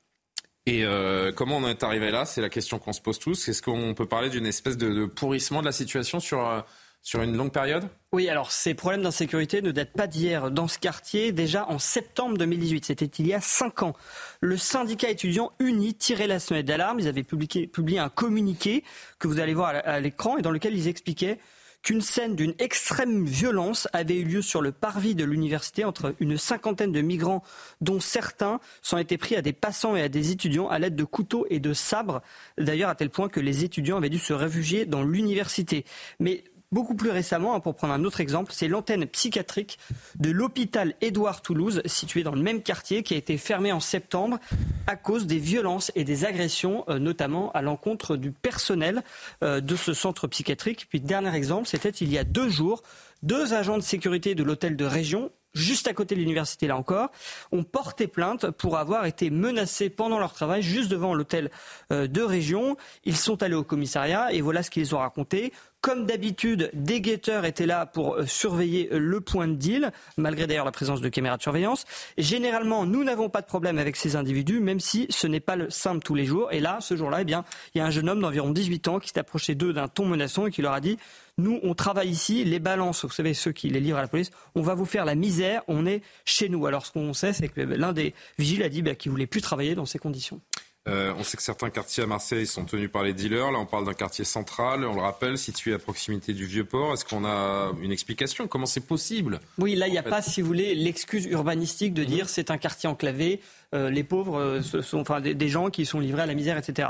Et 0.67 0.85
euh, 0.85 1.33
comment 1.33 1.57
on 1.57 1.69
est 1.69 1.83
arrivé 1.83 2.11
là? 2.11 2.25
C'est 2.25 2.41
la 2.41 2.49
question 2.49 2.79
qu'on 2.79 2.93
se 2.93 3.01
pose 3.01 3.19
tous. 3.19 3.49
Est-ce 3.49 3.63
qu'on 3.63 3.95
peut 3.95 4.07
parler 4.07 4.29
d'une 4.29 4.47
espèce 4.47 4.77
de, 4.77 5.07
pourrissement 5.07 5.61
de 5.61 5.67
la 5.67 5.73
situation 5.73 6.21
sur, 6.21 6.47
euh, 6.47 6.61
sur 7.03 7.23
une 7.23 7.35
longue 7.37 7.51
période? 7.51 7.89
Oui, 8.13 8.29
alors 8.29 8.53
ces 8.53 8.75
problèmes 8.75 9.03
d'insécurité 9.03 9.63
ne 9.63 9.71
datent 9.71 9.95
pas 9.95 10.07
d'hier. 10.07 10.51
Dans 10.51 10.69
ce 10.69 10.79
quartier, 10.79 11.33
déjà 11.33 11.67
en 11.69 11.79
septembre 11.79 12.37
2018, 12.37 12.85
c'était 12.85 13.07
il 13.07 13.27
y 13.27 13.35
a 13.35 13.41
cinq 13.41 13.83
ans, 13.83 13.97
le 14.41 14.57
syndicat 14.59 15.09
étudiant 15.09 15.53
uni 15.61 15.95
tirait 15.95 16.27
la 16.27 16.39
sonnette 16.39 16.67
d'alarme. 16.67 17.01
Ils 17.01 17.09
avaient 17.09 17.23
publié, 17.23 17.67
publié 17.67 17.99
un 17.99 18.11
communiqué 18.11 18.85
que 19.19 19.29
vous 19.29 19.41
allez 19.41 19.55
voir 19.55 19.75
à 19.85 19.99
l'écran 19.99 20.37
et 20.37 20.43
dans 20.43 20.51
lequel 20.51 20.75
ils 20.75 20.89
expliquaient 20.89 21.39
qu'une 21.83 22.01
scène 22.01 22.37
d'une 22.37 22.55
extrême 22.59 23.25
violence 23.25 23.89
avait 23.93 24.19
eu 24.19 24.25
lieu 24.25 24.43
sur 24.43 24.61
le 24.61 24.73
parvis 24.73 25.15
de 25.15 25.25
l'université 25.25 25.85
entre 25.85 26.15
une 26.21 26.37
cinquantaine 26.37 26.93
de 26.93 27.01
migrants, 27.01 27.43
dont 27.81 28.01
certains 28.01 28.61
s'en 28.83 28.99
étaient 28.99 29.19
pris 29.19 29.37
à 29.37 29.43
des 29.43 29.53
passants 29.53 29.97
et 29.97 30.03
à 30.03 30.09
des 30.09 30.31
étudiants 30.31 30.69
à 30.69 30.79
l'aide 30.79 30.97
de 30.97 31.05
couteaux 31.05 31.47
et 31.51 31.61
de 31.61 31.73
sabres, 31.73 32.23
d'ailleurs 32.59 32.91
à 32.91 32.95
tel 32.95 33.11
point 33.11 33.29
que 33.29 33.41
les 33.41 33.65
étudiants 33.65 33.97
avaient 33.97 34.11
dû 34.11 34.19
se 34.19 34.33
réfugier 34.33 34.85
dans 34.85 35.03
l'université. 35.03 35.85
Mais 36.19 36.45
Beaucoup 36.73 36.95
plus 36.95 37.11
récemment, 37.11 37.57
hein, 37.57 37.61
pour 37.61 37.75
prendre 37.75 37.95
un 37.95 38.05
autre 38.05 38.21
exemple, 38.21 38.53
c'est 38.55 38.69
l'antenne 38.69 39.05
psychiatrique 39.07 39.81
de 40.21 40.31
l'hôpital 40.31 40.95
Édouard 41.01 41.43
Toulouse, 41.43 41.83
situé 41.85 42.23
dans 42.23 42.35
le 42.35 42.43
même 42.43 42.63
quartier, 42.63 43.03
qui 43.03 43.15
a 43.15 43.17
été 43.17 43.39
fermée 43.39 43.73
en 43.73 43.81
septembre 43.81 44.39
à 44.87 44.95
cause 44.95 45.27
des 45.27 45.39
violences 45.39 45.91
et 45.97 46.05
des 46.05 46.25
agressions, 46.25 46.85
euh, 46.89 47.01
notamment 47.01 47.51
à 47.53 47.63
l'encontre 47.63 48.17
du 48.17 48.31
personnel 48.31 49.03
euh, 49.43 49.61
de 49.61 49.75
ce 49.75 49.93
centre 49.95 50.29
psychiatrique. 50.29 50.87
Puis 50.89 51.01
dernier 51.01 51.35
exemple, 51.35 51.67
c'était 51.67 51.91
il 51.91 52.09
y 52.09 52.19
a 52.19 52.23
deux 52.23 52.49
jours, 52.49 52.85
deux 53.25 53.53
agents 53.53 53.77
de 53.77 53.83
sécurité 53.83 54.37
de 54.37 54.45
l'hôtel 54.45 54.77
de 54.77 54.85
région 54.85 55.33
juste 55.55 55.89
à 55.89 55.95
côté 55.95 56.15
de 56.15 56.21
l'université 56.21 56.67
là 56.67 56.77
encore, 56.77 57.11
ont 57.53 57.65
porté 57.65 58.07
plainte 58.07 58.51
pour 58.51 58.79
avoir 58.79 59.07
été 59.07 59.31
menacés 59.31 59.91
pendant 59.91 60.19
leur 60.19 60.33
travail 60.33 60.63
juste 60.63 60.91
devant 60.91 61.15
l'hôtel 61.15 61.51
euh, 61.93 62.07
de 62.07 62.23
région. 62.23 62.77
Ils 63.05 63.17
sont 63.17 63.43
allés 63.43 63.55
au 63.55 63.65
commissariat 63.65 64.33
et 64.33 64.41
voilà 64.41 64.63
ce 64.63 64.71
qu'ils 64.71 64.95
ont 64.95 64.99
raconté. 64.99 65.53
Comme 65.81 66.05
d'habitude, 66.05 66.71
des 66.75 67.01
guetteurs 67.01 67.47
étaient 67.47 67.65
là 67.65 67.87
pour 67.87 68.17
euh, 68.17 68.27
surveiller 68.27 68.91
euh, 68.93 68.99
le 68.99 69.23
point 69.23 69.49
de 69.49 69.55
deal, 69.55 69.93
malgré 70.19 70.47
d'ailleurs 70.47 70.67
la 70.67 70.73
présence 70.73 71.01
de 71.01 71.09
caméras 71.09 71.39
de 71.39 71.43
surveillance. 71.43 71.87
Généralement, 72.19 72.85
nous 72.85 73.03
n'avons 73.03 73.31
pas 73.31 73.41
de 73.41 73.47
problème 73.47 73.79
avec 73.79 73.97
ces 73.97 74.15
individus, 74.15 74.61
même 74.61 74.79
si 74.79 75.07
ce 75.09 75.27
n'est 75.27 75.41
pas 75.41 75.57
le 75.57 75.71
simple 75.71 76.03
tous 76.05 76.15
les 76.15 76.27
jours. 76.27 76.53
Et 76.53 76.61
là, 76.61 76.79
ce 76.83 76.97
jour-là, 76.97 77.23
eh 77.23 77.25
bien, 77.25 77.47
il 77.75 77.79
y 77.79 77.81
a 77.81 77.87
un 77.87 77.91
jeune 77.91 78.11
homme 78.11 78.21
d'environ 78.21 78.51
18 78.51 78.89
ans 78.89 78.99
qui 78.99 79.09
s'est 79.09 79.19
approché 79.19 79.55
d'eux 79.55 79.73
d'un 79.73 79.89
ton 79.89 80.05
menaçant 80.05 80.47
et 80.47 80.51
qui 80.51 80.61
leur 80.61 80.75
a 80.75 80.81
dit 80.81 80.99
nous, 81.39 81.59
on 81.63 81.75
travaille 81.75 82.11
ici, 82.11 82.45
les 82.45 82.59
balances, 82.59 83.07
vous 83.07 83.11
savez, 83.11 83.33
ceux 83.33 83.53
qui 83.53 83.71
les 83.71 83.81
livrent 83.81 83.97
à 83.97 84.03
la 84.03 84.09
police, 84.09 84.31
on 84.55 84.61
va 84.61 84.75
vous 84.75 84.85
faire 84.85 85.07
la 85.07 85.15
misère, 85.15 85.63
on 85.69 85.87
est 85.87 86.03
chez 86.27 86.51
nous. 86.51 86.67
Alors, 86.67 86.85
ce 86.85 86.93
qu'on 86.93 87.15
sait, 87.15 87.33
c'est 87.33 87.49
que 87.49 87.63
l'un 87.63 87.95
des 87.95 88.15
vigiles 88.39 88.63
a 88.63 88.69
dit 88.69 88.83
bah, 88.83 88.95
qu'il 88.95 89.11
ne 89.11 89.15
voulait 89.15 89.27
plus 89.27 89.41
travailler 89.41 89.75
dans 89.75 89.87
ces 89.87 89.99
conditions. 89.99 90.43
Euh, 90.91 91.15
on 91.17 91.23
sait 91.23 91.37
que 91.37 91.43
certains 91.43 91.71
quartiers 91.71 92.03
à 92.03 92.07
Marseille 92.07 92.47
sont 92.47 92.65
tenus 92.65 92.91
par 92.91 93.03
les 93.03 93.13
dealers. 93.13 93.53
Là, 93.53 93.59
on 93.59 93.67
parle 93.67 93.87
d'un 93.87 93.95
quartier 93.95 94.25
central, 94.25 94.85
on 94.85 94.95
le 94.95 95.01
rappelle, 95.01 95.39
situé 95.39 95.73
à 95.73 95.79
proximité 95.79 96.33
du 96.33 96.47
Vieux-Port. 96.47 96.95
Est-ce 96.95 97.05
qu'on 97.05 97.25
a 97.25 97.73
une 97.81 97.93
explication? 97.93 98.49
Comment 98.49 98.67
c'est 98.67 98.87
possible? 98.87 99.41
Oui, 99.59 99.77
là, 99.77 99.87
il 99.87 99.93
n'y 99.93 99.99
a 99.99 100.03
pas, 100.03 100.21
si 100.21 100.43
vous 100.43 100.49
voulez, 100.49 100.75
l'excuse 100.75 101.27
urbanistique 101.27 101.95
de 101.95 102.05
dire 102.05 102.29
c'est 102.29 102.51
un 102.51 102.59
quartier 102.59 102.89
enclavé. 102.89 103.41
Euh, 103.73 103.89
les 103.89 104.03
pauvres 104.03 104.37
euh, 104.37 104.63
ce 104.63 104.83
sont 104.83 104.99
enfin, 104.99 105.21
des, 105.21 105.49
gens 105.49 105.71
qui 105.71 105.87
sont 105.87 106.01
livrés 106.01 106.23
à 106.23 106.27
la 106.27 106.35
misère, 106.35 106.59
etc. 106.59 106.89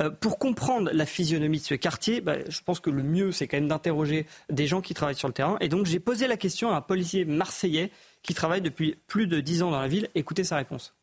Euh, 0.00 0.10
pour 0.10 0.38
comprendre 0.38 0.90
la 0.92 1.04
physionomie 1.06 1.58
de 1.58 1.64
ce 1.64 1.74
quartier, 1.74 2.20
bah, 2.20 2.36
je 2.48 2.60
pense 2.64 2.78
que 2.78 2.90
le 2.90 3.02
mieux, 3.02 3.32
c'est 3.32 3.48
quand 3.48 3.56
même 3.56 3.68
d'interroger 3.68 4.26
des 4.48 4.66
gens 4.68 4.80
qui 4.80 4.94
travaillent 4.94 5.16
sur 5.16 5.28
le 5.28 5.34
terrain. 5.34 5.56
Et 5.60 5.68
donc, 5.68 5.86
j'ai 5.86 5.98
posé 5.98 6.28
la 6.28 6.36
question 6.36 6.70
à 6.70 6.76
un 6.76 6.80
policier 6.80 7.24
marseillais 7.24 7.90
qui 8.22 8.34
travaille 8.34 8.60
depuis 8.60 8.96
plus 9.08 9.26
de 9.26 9.40
dix 9.40 9.62
ans 9.62 9.70
dans 9.70 9.80
la 9.80 9.88
ville. 9.88 10.08
Écoutez 10.14 10.44
sa 10.44 10.56
réponse. 10.56 10.94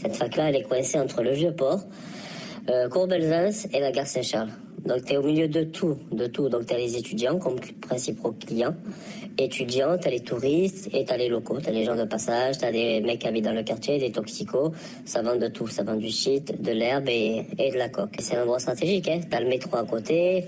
Cette 0.00 0.16
fac-là, 0.16 0.48
elle 0.48 0.56
est 0.56 0.62
coincée 0.62 0.98
entre 0.98 1.22
le 1.22 1.32
Vieux-Port, 1.32 1.80
euh, 2.70 2.88
Courbelzens 2.88 3.66
et 3.72 3.80
la 3.80 3.90
gare 3.90 4.06
Saint-Charles. 4.06 4.50
Donc 4.86 5.04
tu 5.04 5.12
es 5.12 5.16
au 5.18 5.22
milieu 5.22 5.46
de 5.46 5.64
tout, 5.64 5.98
de 6.10 6.26
tout. 6.26 6.48
Donc 6.48 6.66
tu 6.66 6.74
as 6.74 6.78
les 6.78 6.96
étudiants 6.96 7.38
comme 7.38 7.60
principaux 7.82 8.32
clients. 8.32 8.74
Étudiants, 9.36 9.98
tu 9.98 10.08
as 10.08 10.10
les 10.10 10.20
touristes 10.20 10.88
et 10.94 11.04
tu 11.04 11.12
as 11.12 11.18
les 11.18 11.28
locaux. 11.28 11.58
Tu 11.60 11.68
as 11.68 11.72
les 11.72 11.84
gens 11.84 11.96
de 11.96 12.04
passage, 12.04 12.58
tu 12.58 12.64
as 12.64 12.72
des 12.72 13.02
mecs 13.02 13.20
qui 13.20 13.28
habitent 13.28 13.44
dans 13.44 13.52
le 13.52 13.62
quartier, 13.62 13.98
des 13.98 14.10
toxicos. 14.10 14.72
Ça 15.04 15.20
vend 15.20 15.36
de 15.36 15.48
tout. 15.48 15.68
Ça 15.68 15.82
vend 15.82 15.96
du 15.96 16.10
shit, 16.10 16.62
de 16.62 16.72
l'herbe 16.72 17.08
et, 17.08 17.44
de 17.58 17.76
la 17.76 17.90
coque. 17.90 18.16
C'est 18.20 18.36
un 18.36 18.42
endroit 18.42 18.58
stratégique. 18.58 19.08
Hein. 19.08 19.20
Tu 19.30 19.36
as 19.36 19.40
le 19.40 19.48
métro 19.48 19.76
à 19.76 19.84
côté, 19.84 20.46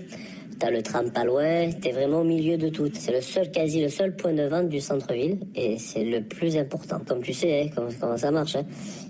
T'as 0.63 0.71
le 0.71 0.81
tram 0.81 1.11
pas 1.11 1.25
loin, 1.25 1.71
t'es 1.73 1.91
vraiment 1.91 2.21
au 2.21 2.25
milieu 2.25 2.57
de 2.57 2.69
tout. 2.69 2.89
C'est 2.95 3.11
le 3.11 3.21
seul, 3.21 3.51
quasi 3.51 3.83
le 3.83 3.89
seul 3.89 4.15
point 4.15 4.33
de 4.33 4.45
vente 4.45 4.69
du 4.69 4.81
centre-ville 4.81 5.41
et 5.57 5.77
c'est 5.77 6.05
le 6.05 6.23
plus 6.23 6.57
important. 6.57 7.01
Comme 7.05 7.21
tu 7.21 7.33
sais, 7.33 7.63
hein, 7.63 7.71
comment, 7.75 8.17
ça 8.17 8.31
marche. 8.31 8.55
Hein. 8.55 8.65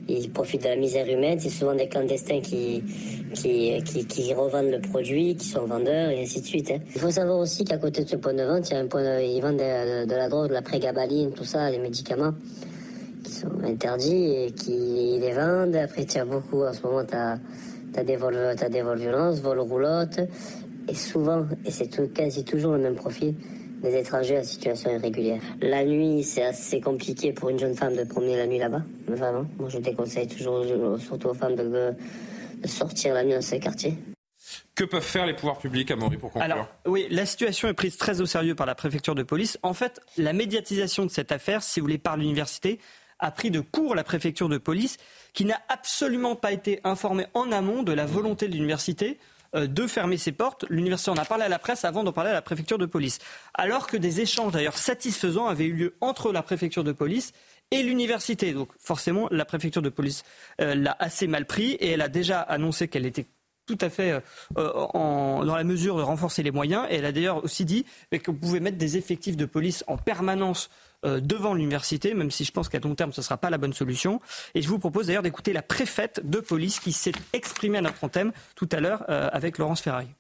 Ils 0.09 0.31
profitent 0.31 0.65
de 0.65 0.69
la 0.69 0.77
misère 0.77 1.09
humaine, 1.09 1.39
c'est 1.39 1.49
souvent 1.49 1.75
des 1.75 1.89
clandestins 1.89 2.41
qui, 2.41 2.83
qui, 3.35 4.05
qui, 4.09 4.35
revendent 4.35 4.71
le 4.71 4.81
produit, 4.81 5.37
qui 5.37 5.47
sont 5.47 5.65
vendeurs 5.65 6.11
et 6.11 6.23
ainsi 6.23 6.41
de 6.41 6.47
suite. 6.47 6.71
Hein. 6.71 6.81
Il 6.95 7.01
faut 7.01 7.11
savoir 7.11 7.39
aussi 7.39 7.65
qu'à 7.65 7.79
côté 7.79 8.05
de 8.05 8.09
ce 8.09 8.17
point 8.17 8.35
de 8.35 8.43
vente, 8.43 8.69
il 8.69 8.75
y 8.75 8.77
a 8.77 8.81
un 8.81 8.87
point 8.87 9.03
de, 9.03 9.23
ils 9.23 9.41
vendent 9.41 9.59
de, 9.59 10.15
la 10.15 10.29
drogue, 10.29 10.49
de 10.49 10.55
la 10.55 10.63
prégabaline, 10.63 11.33
tout 11.33 11.45
ça, 11.45 11.71
des 11.71 11.79
médicaments 11.79 12.33
qui 13.23 13.33
sont 13.33 13.63
interdits 13.65 14.35
et 14.35 14.51
qui 14.51 15.19
les 15.21 15.33
vendent. 15.33 15.77
Après, 15.77 16.05
tu 16.05 16.19
as 16.19 16.25
beaucoup, 16.25 16.63
en 16.63 16.73
ce 16.73 16.83
moment, 16.83 17.05
tu 17.05 17.15
as, 17.15 17.39
as 17.97 18.05
des 18.05 18.17
vols 18.17 18.57
vols 19.43 19.61
roulottes. 19.61 20.21
Et 20.89 20.95
souvent, 20.95 21.47
et 21.65 21.71
c'est 21.71 22.13
quasi 22.13 22.45
toujours 22.45 22.73
le 22.73 22.81
même 22.81 22.97
profil, 22.97 23.35
des 23.83 23.97
étrangers 23.97 24.37
à 24.37 24.45
situation 24.45 24.91
irrégulière. 24.91 25.41
La 25.61 25.85
nuit, 25.85 26.23
c'est 26.23 26.45
assez 26.45 26.81
compliqué 26.81 27.33
pour 27.33 27.51
une 27.51 27.59
jeune 27.59 27.75
femme 27.75 27.97
de 27.97 28.05
promener 28.05 28.37
la 28.37 28.47
nuit 28.47 28.59
là-bas. 28.59 28.83
Vraiment. 29.09 29.45
Moi, 29.59 29.69
je 29.69 29.79
déconseille 29.79 30.29
toujours, 30.29 30.65
surtout 31.01 31.29
aux 31.29 31.35
femmes, 31.35 31.57
de, 31.57 31.95
sortir 32.65 33.15
la 33.15 33.25
nuit 33.25 33.35
dans 33.35 33.43
ces 33.43 33.59
quartiers. 33.59 33.95
Que 34.75 34.85
peuvent 34.85 35.03
faire 35.03 35.27
les 35.27 35.35
pouvoirs 35.35 35.59
publics, 35.59 35.91
à 35.91 35.97
Maurice, 35.97 36.19
pour 36.19 36.31
conclure 36.31 36.45
Alors, 36.45 36.69
oui, 36.87 37.07
la 37.11 37.27
situation 37.27 37.69
est 37.69 37.75
prise 37.75 37.97
très 37.97 38.21
au 38.21 38.27
sérieux 38.27 38.55
par 38.55 38.67
la 38.67 38.75
préfecture 38.75 39.15
de 39.15 39.23
police. 39.23 39.59
En 39.63 39.75
fait, 39.75 40.01
la 40.17 40.33
médiatisation 40.33 41.05
de 41.05 41.11
cette 41.11 41.33
affaire, 41.33 41.63
si 41.63 41.81
vous 41.81 41.85
voulez, 41.85 41.99
par 41.99 42.17
l'université, 42.17 42.79
a 43.19 43.31
pris 43.31 43.51
de 43.51 43.61
court 43.61 43.95
la 43.95 44.05
préfecture 44.05 44.49
de 44.49 44.59
police, 44.59 44.97
qui 45.33 45.45
n'a 45.45 45.61
absolument 45.69 46.37
pas 46.37 46.53
été 46.53 46.81
informée 46.85 47.27
en 47.35 47.53
amont 47.53 47.83
de 47.83 47.93
la 47.93 48.07
volonté 48.07 48.49
de 48.49 48.53
l'université 48.53 49.19
de 49.55 49.87
fermer 49.87 50.17
ses 50.17 50.33
portes. 50.33 50.65
L'université 50.69 51.11
en 51.11 51.17
a 51.17 51.25
parlé 51.25 51.45
à 51.45 51.49
la 51.49 51.59
presse 51.59 51.85
avant 51.85 52.05
d'en 52.05 52.13
parler 52.13 52.31
à 52.31 52.35
la 52.35 52.43
préfecture 52.43 52.79
de 52.79 52.87
police. 52.87 53.19
Alors 53.55 53.87
que 53.87 53.97
des 53.97 54.21
échanges 54.21 54.53
d'ailleurs 54.53 54.79
satisfaisants 54.79 55.47
avaient 55.47 55.67
eu 55.67 55.75
lieu 55.75 55.95
entre 56.01 56.33
la 56.33 56.43
préfecture 56.43 56.85
de 56.85 56.93
police 56.93 57.33
et 57.73 57.83
l'université. 57.83 58.53
Donc 58.53 58.69
forcément, 58.79 59.29
la 59.31 59.45
préfecture 59.45 59.83
de 59.83 59.89
police 59.89 60.23
euh, 60.61 60.75
l'a 60.75 60.97
assez 60.99 61.27
mal 61.27 61.47
pris 61.47 61.73
et 61.73 61.91
elle 61.91 62.03
a 62.03 62.09
déjà 62.09 62.41
annoncé 62.41 62.87
qu'elle 62.87 63.07
était 63.07 63.27
tout 63.67 63.79
à 63.81 63.91
fait 63.91 64.13
euh, 64.59 64.73
dans 64.95 65.57
la 65.57 65.65
mesure 65.65 65.97
de 65.97 66.03
renforcer 66.03 66.43
les 66.43 66.51
moyens. 66.51 66.87
Et 66.91 66.97
elle 66.97 67.05
a 67.05 67.13
d'ailleurs 67.13 67.45
aussi 67.45 67.65
dit 67.65 67.87
qu'on 68.25 68.35
pouvait 68.35 68.61
mettre 68.61 68.77
des 68.77 68.97
effectifs 68.97 69.37
de 69.37 69.47
police 69.47 69.85
en 69.87 69.97
permanence 69.97 70.69
euh, 70.69 70.82
devant 71.05 71.55
l'université, 71.55 72.15
même 72.15 72.31
si 72.31 72.45
je 72.45 72.53
pense 72.53 72.69
qu'à 72.69 72.79
long 72.79 72.95
terme, 72.95 73.13
ce 73.13 73.21
ne 73.21 73.25
sera 73.25 73.37
pas 73.37 73.51
la 73.51 73.59
bonne 73.59 73.73
solution. 73.73 74.21
Et 74.55 74.63
je 74.63 74.69
vous 74.69 74.79
propose 74.79 75.07
d'ailleurs 75.07 75.23
d'écouter 75.23 75.53
la 75.53 75.63
préfète 75.63 76.21
de 76.25 76.41
police 76.41 76.81
qui 76.81 76.93
s'est 76.93 77.13
exprimée 77.33 77.79
à 77.79 77.83
notre 77.83 78.09
thème 78.09 78.33
tout 78.55 78.69
à 78.73 78.81
l'heure 78.81 79.05
euh, 79.09 79.29
avec 79.33 79.59
Laurence 79.59 79.81
Ferraille. 79.81 80.15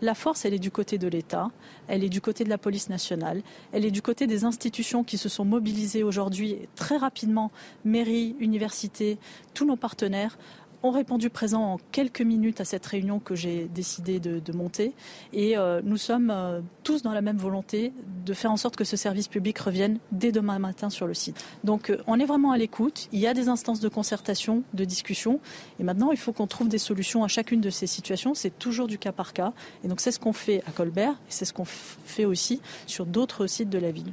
La 0.00 0.14
force, 0.14 0.44
elle 0.44 0.52
est 0.52 0.58
du 0.58 0.70
côté 0.70 0.98
de 0.98 1.08
l'État, 1.08 1.50
elle 1.88 2.04
est 2.04 2.10
du 2.10 2.20
côté 2.20 2.44
de 2.44 2.50
la 2.50 2.58
police 2.58 2.90
nationale, 2.90 3.42
elle 3.72 3.86
est 3.86 3.90
du 3.90 4.02
côté 4.02 4.26
des 4.26 4.44
institutions 4.44 5.04
qui 5.04 5.16
se 5.16 5.30
sont 5.30 5.46
mobilisées 5.46 6.02
aujourd'hui 6.02 6.58
très 6.74 6.98
rapidement, 6.98 7.50
mairie, 7.86 8.36
université, 8.38 9.16
tous 9.54 9.64
nos 9.64 9.76
partenaires, 9.76 10.36
ont 10.82 10.90
répondu 10.90 11.30
présent 11.30 11.62
en 11.62 11.78
quelques 11.92 12.20
minutes 12.20 12.60
à 12.60 12.64
cette 12.64 12.84
réunion 12.86 13.18
que 13.18 13.34
j'ai 13.34 13.68
décidé 13.74 14.20
de, 14.20 14.52
monter. 14.52 14.92
Et 15.32 15.58
euh, 15.58 15.80
nous 15.84 15.96
sommes 15.96 16.30
euh, 16.30 16.60
tous 16.82 17.02
dans 17.02 17.12
la 17.12 17.20
même 17.20 17.36
volonté 17.36 17.92
de 18.24 18.32
faire 18.32 18.50
en 18.50 18.56
sorte 18.56 18.76
que 18.76 18.84
ce 18.84 18.96
service 18.96 19.28
public 19.28 19.58
revienne 19.58 19.98
dès 20.12 20.32
demain 20.32 20.58
matin 20.58 20.88
sur 20.88 21.06
le 21.06 21.14
site. 21.14 21.44
Donc 21.64 21.90
euh, 21.90 21.98
on 22.06 22.18
est 22.18 22.24
vraiment 22.24 22.52
à 22.52 22.58
l'écoute. 22.58 23.08
Il 23.12 23.20
y 23.20 23.26
a 23.26 23.34
des 23.34 23.48
instances 23.48 23.80
de 23.80 23.88
concertation, 23.88 24.62
de 24.72 24.84
discussion. 24.84 25.40
Et 25.78 25.84
maintenant, 25.84 26.10
il 26.12 26.16
faut 26.16 26.32
qu'on 26.32 26.46
trouve 26.46 26.68
des 26.68 26.78
solutions 26.78 27.24
à 27.24 27.28
chacune 27.28 27.60
de 27.60 27.70
ces 27.70 27.86
situations. 27.86 28.34
C'est 28.34 28.58
toujours 28.58 28.86
du 28.86 28.98
cas 28.98 29.12
par 29.12 29.32
cas. 29.32 29.52
Et 29.84 29.88
donc 29.88 30.00
c'est 30.00 30.12
ce 30.12 30.18
qu'on 30.18 30.32
fait 30.32 30.62
à 30.66 30.70
Colbert 30.70 31.12
et 31.12 31.30
c'est 31.30 31.44
ce 31.44 31.52
qu'on 31.52 31.64
fait 31.66 32.24
aussi 32.24 32.60
sur 32.86 33.04
d'autres 33.04 33.46
sites 33.46 33.70
de 33.70 33.78
la 33.78 33.90
ville. 33.90 34.12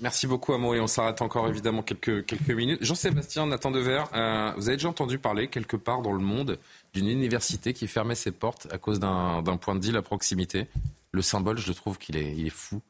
Merci 0.00 0.26
beaucoup, 0.26 0.52
Amaury. 0.52 0.80
On 0.80 0.86
s'arrête 0.86 1.22
encore 1.22 1.48
évidemment 1.48 1.82
quelques, 1.82 2.26
quelques 2.26 2.50
minutes. 2.50 2.84
Jean-Sébastien 2.84 3.46
Nathan 3.46 3.70
Dever, 3.70 4.04
euh, 4.14 4.52
vous 4.56 4.68
avez 4.68 4.76
déjà 4.76 4.88
entendu 4.88 5.18
parler 5.18 5.48
quelque 5.48 5.76
part 5.76 6.02
dans 6.02 6.12
le 6.12 6.18
monde 6.18 6.58
d'une 6.92 7.08
université 7.08 7.72
qui 7.72 7.86
fermait 7.86 8.14
ses 8.14 8.32
portes 8.32 8.68
à 8.70 8.78
cause 8.78 9.00
d'un 9.00 9.42
point 9.60 9.74
de 9.74 9.80
deal 9.80 9.96
à 9.96 10.02
proximité 10.02 10.66
Le 11.12 11.22
symbole, 11.22 11.58
je 11.58 11.72
trouve 11.72 11.98
qu'il 11.98 12.16
est, 12.16 12.34
il 12.36 12.46
est 12.46 12.50
fou. 12.50 12.82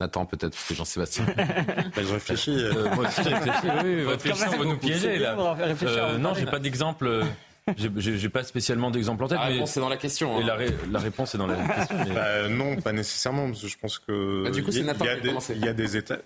Nathan, 0.00 0.26
peut-être, 0.26 0.52
parce 0.52 0.68
que 0.68 0.74
Jean-Sébastien. 0.74 1.26
Ben, 1.36 2.04
je 2.04 2.12
réfléchis. 2.12 2.56
Euh, 2.56 2.94
moi 2.94 3.06
aussi, 3.06 3.22
je 3.22 3.28
réfléchis. 3.34 3.68
Oui, 3.84 4.04
réfléchis, 4.04 4.42
on 4.48 4.58
va 4.58 4.64
nous 4.64 4.78
piéger 4.78 5.18
là. 5.18 5.36
Euh, 5.38 6.18
non, 6.18 6.34
j'ai 6.34 6.46
pas 6.46 6.58
d'exemple. 6.58 7.24
J'ai 7.96 8.28
pas 8.28 8.44
spécialement 8.44 8.90
d'exemple 8.90 9.24
en 9.24 9.28
tête. 9.28 9.38
La 9.38 9.46
réponse 9.46 9.76
est 9.76 9.80
dans 9.80 9.88
la 9.88 9.96
question. 9.96 10.38
Et 10.38 10.42
hein. 10.42 10.56
la, 10.90 10.98
réponse 10.98 11.34
est 11.34 11.38
dans 11.38 11.46
la 11.46 11.56
question. 11.56 11.96
Bah, 12.14 12.48
non, 12.48 12.76
pas 12.76 12.92
nécessairement, 12.92 13.46
parce 13.46 13.62
que 13.62 13.68
je 13.68 13.78
pense 13.78 13.98
que. 13.98 14.44
Bah, 14.44 14.50
du 14.50 14.62
coup, 14.62 14.70
c'est 14.70 14.82
Nathan 14.82 15.06
Il 15.50 15.64
y 15.64 15.68
a 15.68 15.72
des 15.72 15.96
États. 15.96 16.18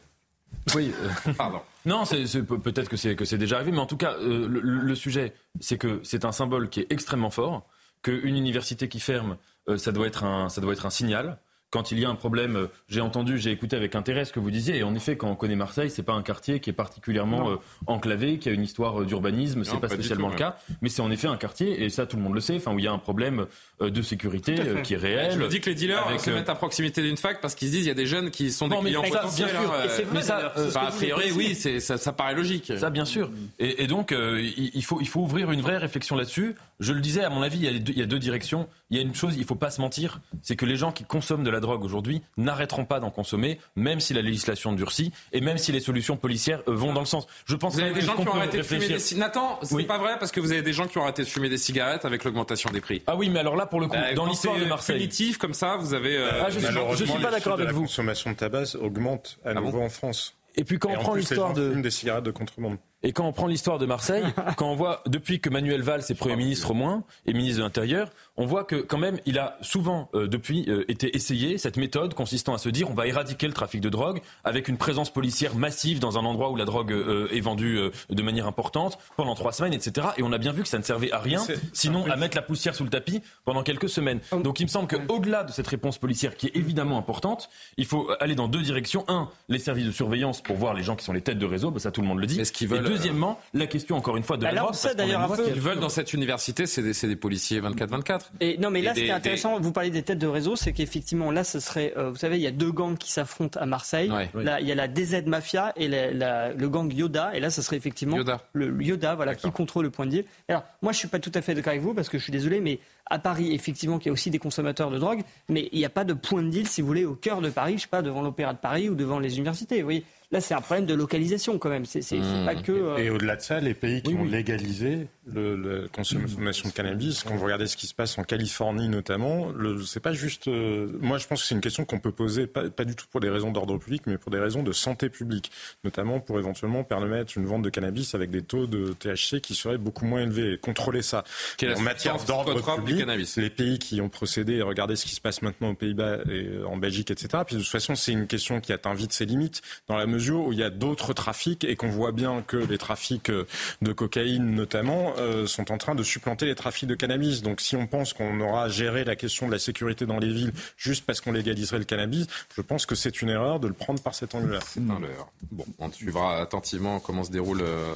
Oui, 0.75 0.93
euh, 1.27 1.33
pardon. 1.39 1.61
Non, 1.87 2.05
peut-être 2.05 2.89
que 2.89 2.97
c'est 2.97 3.15
que 3.15 3.25
c'est 3.25 3.39
déjà 3.39 3.57
arrivé, 3.57 3.71
mais 3.71 3.79
en 3.79 3.87
tout 3.87 3.97
cas, 3.97 4.15
euh, 4.15 4.49
le, 4.49 4.95
sujet, 4.95 5.33
c'est 5.61 5.79
que 5.79 6.01
c'est 6.03 6.25
un 6.25 6.33
symbole 6.33 6.69
qui 6.69 6.81
est 6.81 6.91
extrêmement 6.91 7.31
fort, 7.31 7.67
qu'une 8.03 8.37
université 8.37 8.89
qui 8.89 9.01
ferme, 9.01 9.37
euh, 9.69 9.79
ça 9.79 9.93
doit 9.93 10.07
être 10.07 10.25
un 10.25 10.49
ça 10.49 10.61
doit 10.61 10.73
être 10.73 10.87
un 10.87 10.91
signal 10.91 11.39
quand 11.71 11.93
il 11.93 12.01
y 12.01 12.05
a 12.05 12.09
un 12.09 12.15
problème, 12.15 12.57
euh, 12.57 12.67
j'ai 12.89 13.01
entendu, 13.01 13.39
j'ai 13.39 13.51
écouté 13.51 13.77
avec 13.77 13.95
intérêt 13.95 14.25
ce 14.25 14.33
que 14.33 14.41
vous 14.41 14.51
disiez, 14.51 14.79
et 14.79 14.83
en 14.83 14.95
effet, 14.95 15.17
quand 15.17 15.29
on 15.29 15.37
connaît 15.37 15.57
Marseille, 15.57 15.91
c'est 15.91 16.03
pas 16.03 16.15
un 16.15 16.23
quartier 16.23 16.61
qui 16.61 16.71
est 16.71 16.75
particulièrement 16.75 17.51
euh, 17.51 17.57
enclavé, 17.87 18.39
qui 18.39 18.49
a 18.49 18.53
une 18.53 18.63
histoire 18.63 19.03
euh, 19.03 19.05
d'urbanisme, 19.05 19.65
c'est 19.65 19.73
pas, 19.73 19.89
pas 19.89 19.89
spécialement 19.91 20.29
le 20.29 20.35
cas, 20.35 20.57
mais 20.81 20.89
c'est 20.89 21.03
en 21.03 21.11
effet 21.11 21.29
un 21.29 21.37
quartier, 21.37 21.85
et 21.85 21.91
ça 21.91 22.07
tout 22.07 22.17
le 22.17 22.23
monde 22.23 22.35
le 22.35 22.41
sait, 22.41 22.57
enfin 22.57 22.73
où 22.73 22.79
il 22.79 22.85
y 22.85 22.89
a 22.89 22.93
un 22.93 22.99
problème 22.99 23.47
de 23.81 24.03
sécurité 24.03 24.57
qui 24.83 24.95
est 24.95 24.99
réel. 24.99 25.33
Je 25.33 25.39
me 25.39 25.49
dis 25.49 25.61
que 25.61 25.71
les 25.71 25.75
dealers 25.75 26.21
se 26.21 26.31
mettent 26.31 26.49
à 26.49 26.55
proximité 26.55 27.03
d'une 27.03 27.17
fac 27.17 27.41
parce 27.41 27.55
qu'ils 27.55 27.69
se 27.69 27.73
disent 27.75 27.85
il 27.85 27.89
y 27.89 27.93
a 27.93 27.95
des 27.95 28.07
jeunes 28.07 28.31
qui 28.31 28.51
sont 28.51 28.69
des 28.69 28.77
clients 28.77 29.03
potentiels. 29.03 29.51
Bien 29.51 29.61
sûr, 29.61 29.73
hein, 29.73 30.05
mais 30.13 30.23
ça, 30.23 30.53
a 30.75 30.91
priori, 30.91 31.33
oui, 31.33 31.55
ça, 31.55 31.99
ça, 31.99 32.13
paraît 32.13 32.35
logique. 32.35 32.73
Ça, 32.77 32.91
bien 32.91 33.05
sûr. 33.05 33.31
Et, 33.59 33.87
donc, 33.87 34.13
il, 34.13 34.85
faut, 34.85 35.01
il 35.01 35.09
faut 35.09 35.21
ouvrir 35.21 35.51
une 35.51 35.61
vraie 35.61 35.79
réflexion 35.79 36.17
là-dessus. 36.17 36.55
Je 36.81 36.93
le 36.93 37.01
disais, 37.01 37.25
à 37.25 37.31
mon 37.31 37.43
avis, 37.43 37.59
il 37.59 37.65
y, 37.65 37.69
a 37.69 37.79
deux, 37.79 37.93
il 37.93 37.99
y 37.99 38.03
a 38.03 38.07
deux 38.07 38.19
directions. 38.19 38.69
Il 38.91 38.97
y 38.97 39.01
a 39.01 39.03
une 39.03 39.15
chose, 39.15 39.37
il 39.37 39.45
faut 39.45 39.55
pas 39.55 39.71
se 39.71 39.81
mentir, 39.81 40.21
c'est 40.43 40.57
que 40.57 40.65
les 40.65 40.77
gens 40.77 40.93
qui 40.93 41.05
consomment 41.05 41.45
de 41.45 41.51
la 41.51 41.58
drogue 41.61 41.85
aujourd'hui 41.85 42.23
n'arrêteront 42.37 42.85
pas 42.85 43.01
d'en 43.01 43.11
consommer, 43.11 43.59
même 43.77 44.01
si 44.01 44.15
la 44.15 44.23
législation 44.23 44.73
durcit 44.73 45.13
et 45.33 45.41
même 45.41 45.59
si 45.59 45.73
les 45.73 45.81
solutions 45.81 46.17
policières 46.17 46.63
euh, 46.69 46.75
vont 46.75 46.93
dans 46.93 47.01
le 47.01 47.07
sens. 47.07 47.27
Je 47.47 47.57
pense 47.57 47.75
vous 47.75 47.81
avez 47.81 47.95
des 47.95 48.01
gens 48.01 48.17
qui 48.17 48.29
ont 48.29 48.35
arrêté 48.35 48.59
de 48.59 48.63
fumer 48.63 48.89
des 48.89 48.99
cigarettes. 48.99 49.35
Nathan, 49.35 49.59
c'est 49.63 49.85
pas 49.85 49.99
vrai 49.99 50.19
parce 50.19 50.33
que 50.33 50.41
vous 50.41 50.53
avez 50.53 50.63
des 50.63 50.73
gens 50.73 50.87
qui 50.87 50.99
ont 50.99 51.03
arrêté 51.03 51.23
de 51.23 51.29
fumer 51.29 51.49
des 51.49 51.59
cigarettes 51.59 52.05
avec 52.05 52.25
l'augmentation 52.25 52.71
des 52.71 52.81
prix. 52.81 53.03
Ah 53.07 53.17
oui, 53.17 53.31
mais 53.31 53.41
alors 53.41 53.57
là, 53.57 53.67
pour 53.67 53.81
le 53.81 53.87
coup, 53.87 53.97
bah, 53.97 54.15
dans 54.15 54.27
l'histoire 54.27 54.59
de 54.59 54.65
Marseille, 54.65 54.97
punitif 54.97 55.39
comme 55.39 55.55
ça, 55.55 55.77
vous 55.77 55.95
avez. 55.95 56.17
Euh, 56.17 56.31
ah, 56.43 56.51
je, 56.51 56.59
suis, 56.59 57.09
suis 57.09 57.23
pas 57.23 57.31
d'accord 57.31 57.55
avec 57.55 57.71
vous. 57.71 57.83
La 57.83 57.87
consommation 57.87 58.31
de 58.31 58.37
tabac 58.37 58.77
augmente 58.81 59.39
à 59.45 59.51
ah 59.51 59.55
nouveau 59.55 59.81
en 59.81 59.89
France. 59.89 60.35
Et 60.57 60.65
puis 60.65 60.79
quand 60.79 60.91
on 60.91 60.99
prend 60.99 61.15
l'histoire 61.15 61.53
de 61.53 61.75
des 61.75 61.91
cigarettes 61.91 62.25
de 62.25 62.31
contrebande. 62.31 62.79
Et 63.05 63.13
quand 63.13 63.27
on 63.27 63.33
prend 63.33 63.47
l'histoire 63.47 63.79
de 63.79 63.87
Marseille, 63.87 64.25
quand 64.57 64.69
on 64.69 64.75
voit 64.75 65.03
depuis 65.07 65.41
que 65.41 65.49
Manuel 65.51 65.83
Valls 65.83 66.03
est 66.09 66.19
Premier 66.19 66.35
ministre 66.35 66.73
au 66.73 66.75
moins 66.75 67.05
et 67.27 67.33
ministre 67.33 67.59
de 67.59 67.63
l'Intérieur, 67.63 68.11
on 68.37 68.45
voit 68.45 68.65
que 68.65 68.77
quand 68.77 68.99
même 68.99 69.19
il 69.25 69.39
a 69.39 69.57
souvent 69.63 70.11
euh, 70.15 70.27
depuis 70.27 70.65
euh, 70.69 70.85
été 70.91 71.15
essayé 71.15 71.59
cette 71.59 71.77
méthode 71.77 72.15
consistant 72.15 72.55
à 72.55 72.59
se 72.59 72.69
dire 72.69 72.91
on 72.91 72.95
va 72.95 73.07
éradiquer 73.07 73.47
le 73.47 73.53
trafic 73.53 73.81
de 73.81 73.89
drogue 73.89 74.21
avec 74.43 74.67
une 74.67 74.79
présence 74.79 75.13
policière 75.13 75.55
massive 75.55 76.01
dans 76.01 76.19
un 76.19 76.25
endroit 76.25 76.51
où 76.51 76.57
la 76.57 76.65
drogue 76.65 76.93
euh, 76.93 77.29
est 77.33 77.41
vendue 77.41 77.79
de 78.11 78.23
manière 78.23 78.47
importante 78.47 78.99
pendant 79.17 79.35
trois 79.37 79.53
semaines, 79.53 79.75
etc. 79.75 80.09
Et 80.17 80.23
on 80.25 80.33
a 80.33 80.39
bien 80.39 80.53
vu 80.53 80.63
que 80.63 80.69
ça 80.69 80.79
ne 80.79 80.83
servait 80.83 81.13
à 81.13 81.19
rien, 81.19 81.41
sinon 81.73 82.05
à 82.07 82.17
mettre 82.17 82.37
la 82.37 82.43
poussière 82.43 82.75
sous 82.75 82.85
le 82.85 82.91
tapis 82.91 83.23
pendant 83.45 83.63
quelques 83.63 83.89
semaines. 83.89 84.21
Oh. 84.33 84.37
Donc 84.37 84.59
il 84.59 84.65
me 84.65 84.69
semble 84.69 84.89
qu'au-delà 84.89 85.45
de 85.45 85.53
cette 85.53 85.69
réponse 85.69 85.99
policière 85.99 86.37
qui 86.37 86.49
est 86.49 86.57
évidemment 86.57 86.99
importante, 86.99 87.49
il 87.77 87.87
faut 87.87 88.11
aller 88.19 88.35
dans 88.35 88.49
deux 88.49 88.63
directions. 88.63 89.05
Un, 89.07 89.29
les 89.49 89.59
services 89.59 89.87
de 89.87 89.93
surveillance 89.93 90.43
pour 90.43 90.57
voir 90.57 90.75
les 90.75 90.83
gens 90.83 90.97
qui 90.97 91.05
sont 91.05 91.13
les 91.13 91.21
têtes 91.21 91.39
de 91.39 91.47
réseau, 91.47 91.71
bah, 91.71 91.79
ça 91.79 91.93
tout 91.93 92.01
le 92.01 92.09
monde 92.09 92.19
le 92.19 92.27
dit. 92.27 92.41
Est-ce 92.41 92.53
qu'ils 92.53 92.69
veulent 92.69 92.88
deuxièmement, 92.89 93.39
la 93.55 93.67
question 93.67 93.97
encore 93.97 94.17
une 94.17 94.23
fois 94.23 94.37
de 94.37 94.45
la 94.45 94.53
drogue, 94.55 94.73
qu'on 94.75 94.95
d'ailleurs 94.97 95.37
Ce 95.37 95.43
qu'ils 95.43 95.61
veulent 95.61 95.81
dans 95.81 95.89
cette 95.89 96.13
université, 96.13 96.67
c'est 96.67 96.83
des, 96.83 96.93
des 97.09 97.17
policiers 97.17 97.61
24-24. 97.61 98.21
Et 98.41 98.59
non, 98.59 98.71
mais 98.71 98.83
là, 98.83 98.95
ce 98.95 99.01
qui 99.01 99.07
est 99.07 99.11
intéressant, 99.11 99.59
vous 99.61 99.73
parlez 99.73 99.91
des 99.91 100.03
têtes 100.03 100.19
de 100.19 100.27
réseau, 100.27 100.57
c'est 100.57 100.73
qu'effectivement, 100.73 101.31
là, 101.31 101.45
ce 101.45 101.61
serait, 101.61 101.93
euh, 101.97 102.11
vous 102.11 102.17
savez, 102.17 102.37
il 102.37 102.43
y 102.43 102.47
a 102.47 102.51
deux 102.51 102.73
gangs 102.73 102.97
qui 102.97 103.13
s'affrontent 103.13 103.59
à 103.61 103.67
Marseille. 103.67 104.11
Ouais. 104.11 104.29
Là, 104.35 104.61
il 104.61 104.67
y 104.67 104.73
a 104.73 104.75
la 104.75 104.89
DZ 104.89 105.25
Mafia 105.27 105.73
et 105.77 105.89
la- 105.89 106.11
la- 106.13 106.53
le 106.53 106.69
gang 106.69 106.93
Yoda. 106.93 107.31
Et 107.35 107.41
là, 107.41 107.51
ce 107.51 107.63
serait 107.63 107.77
effectivement 107.77 108.17
Yoda. 108.17 108.41
le 108.53 108.69
le 108.71 108.85
Yoda, 108.85 109.15
voilà, 109.15 109.35
qui 109.35 109.51
contrôle 109.51 109.85
le 109.85 109.91
point 109.91 110.07
de 110.07 110.11
deal. 110.11 110.25
Alors, 110.49 110.63
moi, 110.83 110.93
je 110.93 110.99
suis 110.99 111.09
pas 111.09 111.19
tout 111.19 111.33
à 111.35 111.43
fait 111.43 111.55
d'accord 111.55 111.71
avec 111.71 111.83
vous 111.83 111.95
parce 111.95 112.09
que 112.09 112.19
je 112.19 112.23
suis 112.23 112.33
désolé, 112.33 112.61
mais 112.61 112.79
à 113.11 113.19
Paris, 113.19 113.53
effectivement, 113.55 113.99
qu'il 113.99 114.07
y 114.07 114.11
a 114.11 114.13
aussi 114.13 114.31
des 114.31 114.39
consommateurs 114.39 114.91
de 114.91 114.99
drogue, 114.99 115.23
mais 115.49 115.69
il 115.73 115.79
n'y 115.79 115.85
a 115.85 115.91
pas 115.91 116.05
de 116.05 116.13
point 116.15 116.43
de 116.43 116.49
deal, 116.51 116.67
si 116.67 116.81
vous 116.81 116.87
voulez, 116.87 117.05
au 117.05 117.15
cœur 117.15 117.41
de 117.41 117.49
Paris, 117.51 117.75
je 117.77 117.83
sais 117.83 117.89
pas, 117.89 118.03
devant 118.03 118.23
l'Opéra 118.23 118.53
de 118.53 118.59
Paris 118.59 118.89
ou 118.89 118.95
devant 118.95 119.19
les 119.19 119.37
universités. 119.37 119.79
Vous 119.79 119.85
voyez, 119.87 120.05
là, 120.31 120.41
c'est 120.41 120.55
un 120.55 120.61
problème 120.61 120.85
de 120.87 120.95
localisation 120.95 121.59
quand 121.59 121.71
même. 121.71 121.85
C'est 121.87 122.03
c'est- 122.03 122.23
c'est 122.23 122.43
Mmh. 122.43 122.45
pas 122.45 122.55
que. 122.55 122.73
euh, 122.73 122.97
Et 122.99 123.11
au-delà 123.11 123.37
de 123.37 123.41
ça, 123.43 123.61
les 123.61 123.75
pays 123.75 124.03
qui 124.03 124.13
Oui, 124.15 124.21
ont 124.21 124.23
oui. 124.25 124.31
légalisé 124.31 125.07
le, 125.31 125.57
la 125.83 125.89
consommation 125.89 126.69
de 126.69 126.75
cannabis, 126.75 127.23
quand 127.23 127.35
vous 127.37 127.45
regardez 127.45 127.67
ce 127.67 127.77
qui 127.77 127.87
se 127.87 127.95
passe 127.95 128.17
en 128.19 128.25
Californie 128.25 128.89
notamment, 128.89 129.49
le- 129.55 129.83
c'est 129.85 130.01
pas 130.01 130.13
juste. 130.13 130.49
euh, 130.49 130.89
moi, 131.01 131.19
je 131.19 131.27
pense 131.27 131.43
que 131.43 131.49
c'est 131.49 131.55
une 131.55 131.61
question 131.61 131.85
qu'on 131.85 131.99
peut 131.99 132.13
poser, 132.13 132.47
pas, 132.47 132.69
pas 132.71 132.85
du 132.85 132.95
tout 132.97 133.05
pour 133.11 133.21
des 133.21 133.29
raisons 133.29 133.51
d'ordre 133.51 133.77
public, 133.79 134.03
mais 134.07 134.17
pour 134.19 134.31
des 134.31 134.39
raisons 134.39 134.63
de 134.63 134.73
santé 134.73 135.09
publique, 135.11 135.51
notamment 135.85 136.21
pour 136.21 136.39
éventuellement 136.39 136.83
permettre 136.85 137.37
une 137.37 137.45
vente 137.47 137.63
de 137.63 137.69
cannabis 137.71 138.15
avec 138.15 138.31
des 138.31 138.43
taux 138.43 138.67
de 138.67 138.93
THC 138.95 139.41
qui 139.41 139.55
seraient 139.55 139.77
beaucoup 139.79 140.05
moins 140.07 140.23
élevés. 140.23 140.55
Et 140.55 140.59
contrôler 140.59 141.03
ça. 141.03 141.25
Quelle 141.59 141.75
en 141.77 141.81
matière 141.81 142.17
d'ordre 142.25 142.55
public, 142.77 142.98
les 143.37 143.51
pays 143.51 143.79
qui 143.79 144.01
ont 144.01 144.09
procédé, 144.09 144.63
regardez 144.63 144.97
ce 144.97 145.07
qui 145.07 145.15
se 145.15 145.21
passe 145.21 145.43
maintenant 145.43 145.71
aux 145.71 145.75
Pays-Bas 145.75 146.19
et 146.31 146.47
euh, 146.47 146.67
en 146.67 146.77
Belgique, 146.77 147.11
etc. 147.11 147.43
Puis 147.47 147.57
de 147.57 147.61
toute 147.61 147.71
façon, 147.71 147.95
c'est 147.95 148.13
une 148.13 148.27
question 148.27 148.61
qui 148.61 148.73
atteint 148.73 148.95
vite 148.95 149.13
ses 149.13 149.27
limites 149.27 149.63
dans 149.89 149.97
la 149.97 150.07
mesure 150.07 150.47
où 150.47 150.53
il 150.53 150.59
y 150.59 150.63
a 150.63 150.71
d'autres 150.71 151.13
trafics 151.13 151.65
et 151.65 151.77
qu'on 151.77 151.89
voit 151.89 152.13
bien 152.13 152.43
que 152.47 152.57
les 152.57 152.79
trafics 152.79 153.31
euh, 153.31 153.47
de 153.83 153.93
cocaïne 153.93 154.55
notamment 154.55 155.15
euh, 155.19 155.47
sont 155.47 155.73
en 155.73 155.79
train 155.79 155.95
de 155.95 156.03
supplanter 156.03 156.47
les 156.47 156.55
trafics 156.55 156.89
de 156.89 156.95
cannabis. 156.95 157.43
Donc 157.43 157.61
si 157.61 157.77
on 157.77 157.87
pense 157.87 158.13
qu'on 158.13 158.41
aura 158.41 158.69
géré 158.69 159.05
la 159.05 159.17
question 159.17 159.47
de 159.47 159.53
la 159.53 159.59
sécurité 159.59 160.07
dans 160.07 160.19
les 160.19 160.33
villes 160.33 160.53
juste 160.77 161.05
parce 161.07 161.21
qu'on 161.21 161.33
légaliserait 161.33 161.79
le 161.79 161.85
cannabis, 161.85 162.27
je 162.55 162.61
pense 162.61 162.87
que 162.87 162.95
c'est 162.95 163.23
une 163.23 163.31
erreur 163.31 163.61
de 163.61 163.69
le 163.69 163.75
prendre 163.75 164.03
par 164.03 164.15
cet 164.15 164.35
angle-là. 164.35 164.61
C'est 164.67 164.81
un 164.81 165.01
leurre. 165.01 165.31
Bon, 165.51 165.65
on 165.79 165.91
suivra 165.91 166.41
attentivement 166.41 167.01
comment 167.01 167.25
se 167.25 167.31
déroule 167.31 167.61
euh, 167.63 167.95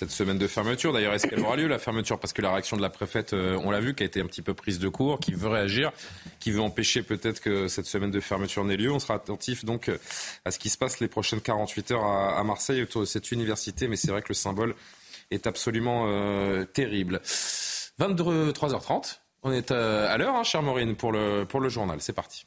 cette 0.00 0.10
semaine 0.12 0.38
de 0.38 0.46
fermeture. 0.46 0.94
D'ailleurs, 0.94 1.12
est-ce 1.12 1.26
qu'elle 1.26 1.40
aura 1.40 1.56
lieu 1.56 1.68
la 1.68 1.78
fermeture? 1.78 2.18
Parce 2.18 2.32
que 2.32 2.40
la 2.40 2.50
réaction 2.50 2.74
de 2.74 2.80
la 2.80 2.88
préfète, 2.88 3.34
euh, 3.34 3.60
on 3.62 3.70
l'a 3.70 3.80
vu, 3.80 3.94
qui 3.94 4.02
a 4.02 4.06
été 4.06 4.22
un 4.22 4.24
petit 4.24 4.40
peu 4.40 4.54
prise 4.54 4.78
de 4.78 4.88
court, 4.88 5.20
qui 5.20 5.34
veut 5.34 5.50
réagir, 5.50 5.92
qui 6.38 6.50
veut 6.52 6.62
empêcher 6.62 7.02
peut-être 7.02 7.42
que 7.42 7.68
cette 7.68 7.84
semaine 7.84 8.10
de 8.10 8.18
fermeture 8.18 8.64
n'ait 8.64 8.78
lieu. 8.78 8.90
On 8.90 8.98
sera 8.98 9.12
attentif 9.12 9.62
donc 9.62 9.90
euh, 9.90 9.98
à 10.46 10.52
ce 10.52 10.58
qui 10.58 10.70
se 10.70 10.78
passe 10.78 11.00
les 11.00 11.08
prochaines 11.08 11.42
48 11.42 11.90
heures 11.90 12.06
à, 12.06 12.42
Marseille 12.44 12.82
autour 12.82 13.02
de 13.02 13.06
cette 13.06 13.30
université. 13.30 13.88
Mais 13.88 13.96
c'est 13.96 14.10
vrai 14.10 14.22
que 14.22 14.28
le 14.30 14.34
symbole 14.34 14.74
est 15.30 15.46
absolument 15.46 16.06
euh, 16.08 16.64
terrible. 16.64 17.20
23h30. 18.00 19.18
On 19.42 19.52
est 19.52 19.70
à 19.70 20.16
l'heure, 20.16 20.34
hein, 20.34 20.44
chère 20.44 20.62
Maureen, 20.62 20.96
pour 20.96 21.12
le, 21.12 21.44
pour 21.44 21.60
le 21.60 21.68
journal. 21.68 21.98
C'est 22.00 22.14
parti. 22.14 22.46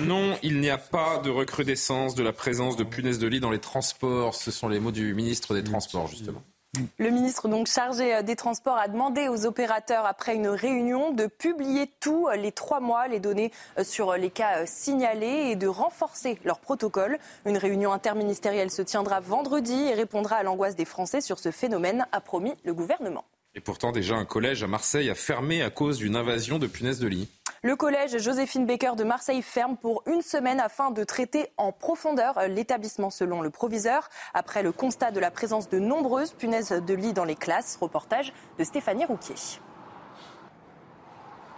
Non, 0.00 0.36
il 0.42 0.60
n'y 0.60 0.70
a 0.70 0.78
pas 0.78 1.18
de 1.18 1.30
recrudescence 1.30 2.14
de 2.14 2.22
la 2.22 2.32
présence 2.32 2.76
de 2.76 2.84
punaises 2.84 3.18
de 3.18 3.26
lit 3.26 3.40
dans 3.40 3.50
les 3.50 3.60
transports. 3.60 4.34
Ce 4.34 4.50
sont 4.50 4.68
les 4.68 4.80
mots 4.80 4.92
du 4.92 5.14
ministre 5.14 5.54
des 5.54 5.64
Transports, 5.64 6.08
justement. 6.08 6.42
Le 6.98 7.10
ministre 7.10 7.48
donc 7.48 7.66
chargé 7.66 8.14
euh, 8.14 8.22
des 8.22 8.36
Transports 8.36 8.76
a 8.76 8.88
demandé 8.88 9.28
aux 9.28 9.46
opérateurs 9.46 10.04
après 10.04 10.34
une 10.34 10.48
réunion 10.48 11.12
de 11.12 11.26
publier 11.26 11.90
tous 12.00 12.28
les 12.36 12.52
trois 12.52 12.80
mois 12.80 13.08
les 13.08 13.20
données 13.20 13.52
euh, 13.78 13.84
sur 13.84 14.14
les 14.14 14.30
cas 14.30 14.58
euh, 14.58 14.64
signalés 14.66 15.50
et 15.50 15.56
de 15.56 15.66
renforcer 15.66 16.38
leur 16.44 16.60
protocole. 16.60 17.18
Une 17.46 17.56
réunion 17.56 17.92
interministérielle 17.92 18.70
se 18.70 18.82
tiendra 18.82 19.20
vendredi 19.20 19.74
et 19.74 19.94
répondra 19.94 20.36
à 20.36 20.42
l'angoisse 20.42 20.76
des 20.76 20.84
Français 20.84 21.20
sur 21.20 21.38
ce 21.38 21.50
phénomène, 21.50 22.06
a 22.12 22.20
promis 22.20 22.52
le 22.64 22.74
gouvernement. 22.74 23.24
Et 23.54 23.60
pourtant, 23.60 23.90
déjà, 23.90 24.14
un 24.14 24.26
collège 24.26 24.62
à 24.62 24.66
Marseille 24.66 25.10
a 25.10 25.14
fermé 25.14 25.62
à 25.62 25.70
cause 25.70 25.98
d'une 25.98 26.16
invasion 26.16 26.58
de 26.58 26.66
punaises 26.66 27.00
de 27.00 27.08
lit. 27.08 27.28
Le 27.64 27.74
collège 27.74 28.16
Joséphine 28.18 28.66
Baker 28.66 28.92
de 28.96 29.02
Marseille 29.02 29.42
ferme 29.42 29.76
pour 29.76 30.04
une 30.06 30.22
semaine 30.22 30.60
afin 30.60 30.92
de 30.92 31.02
traiter 31.02 31.48
en 31.56 31.72
profondeur 31.72 32.38
l'établissement 32.46 33.10
selon 33.10 33.42
le 33.42 33.50
proviseur. 33.50 34.08
Après 34.32 34.62
le 34.62 34.70
constat 34.70 35.10
de 35.10 35.18
la 35.18 35.32
présence 35.32 35.68
de 35.68 35.80
nombreuses 35.80 36.30
punaises 36.32 36.70
de 36.70 36.94
lit 36.94 37.12
dans 37.12 37.24
les 37.24 37.34
classes, 37.34 37.76
reportage 37.80 38.32
de 38.58 38.64
Stéphanie 38.64 39.04
Rouquier. 39.04 39.34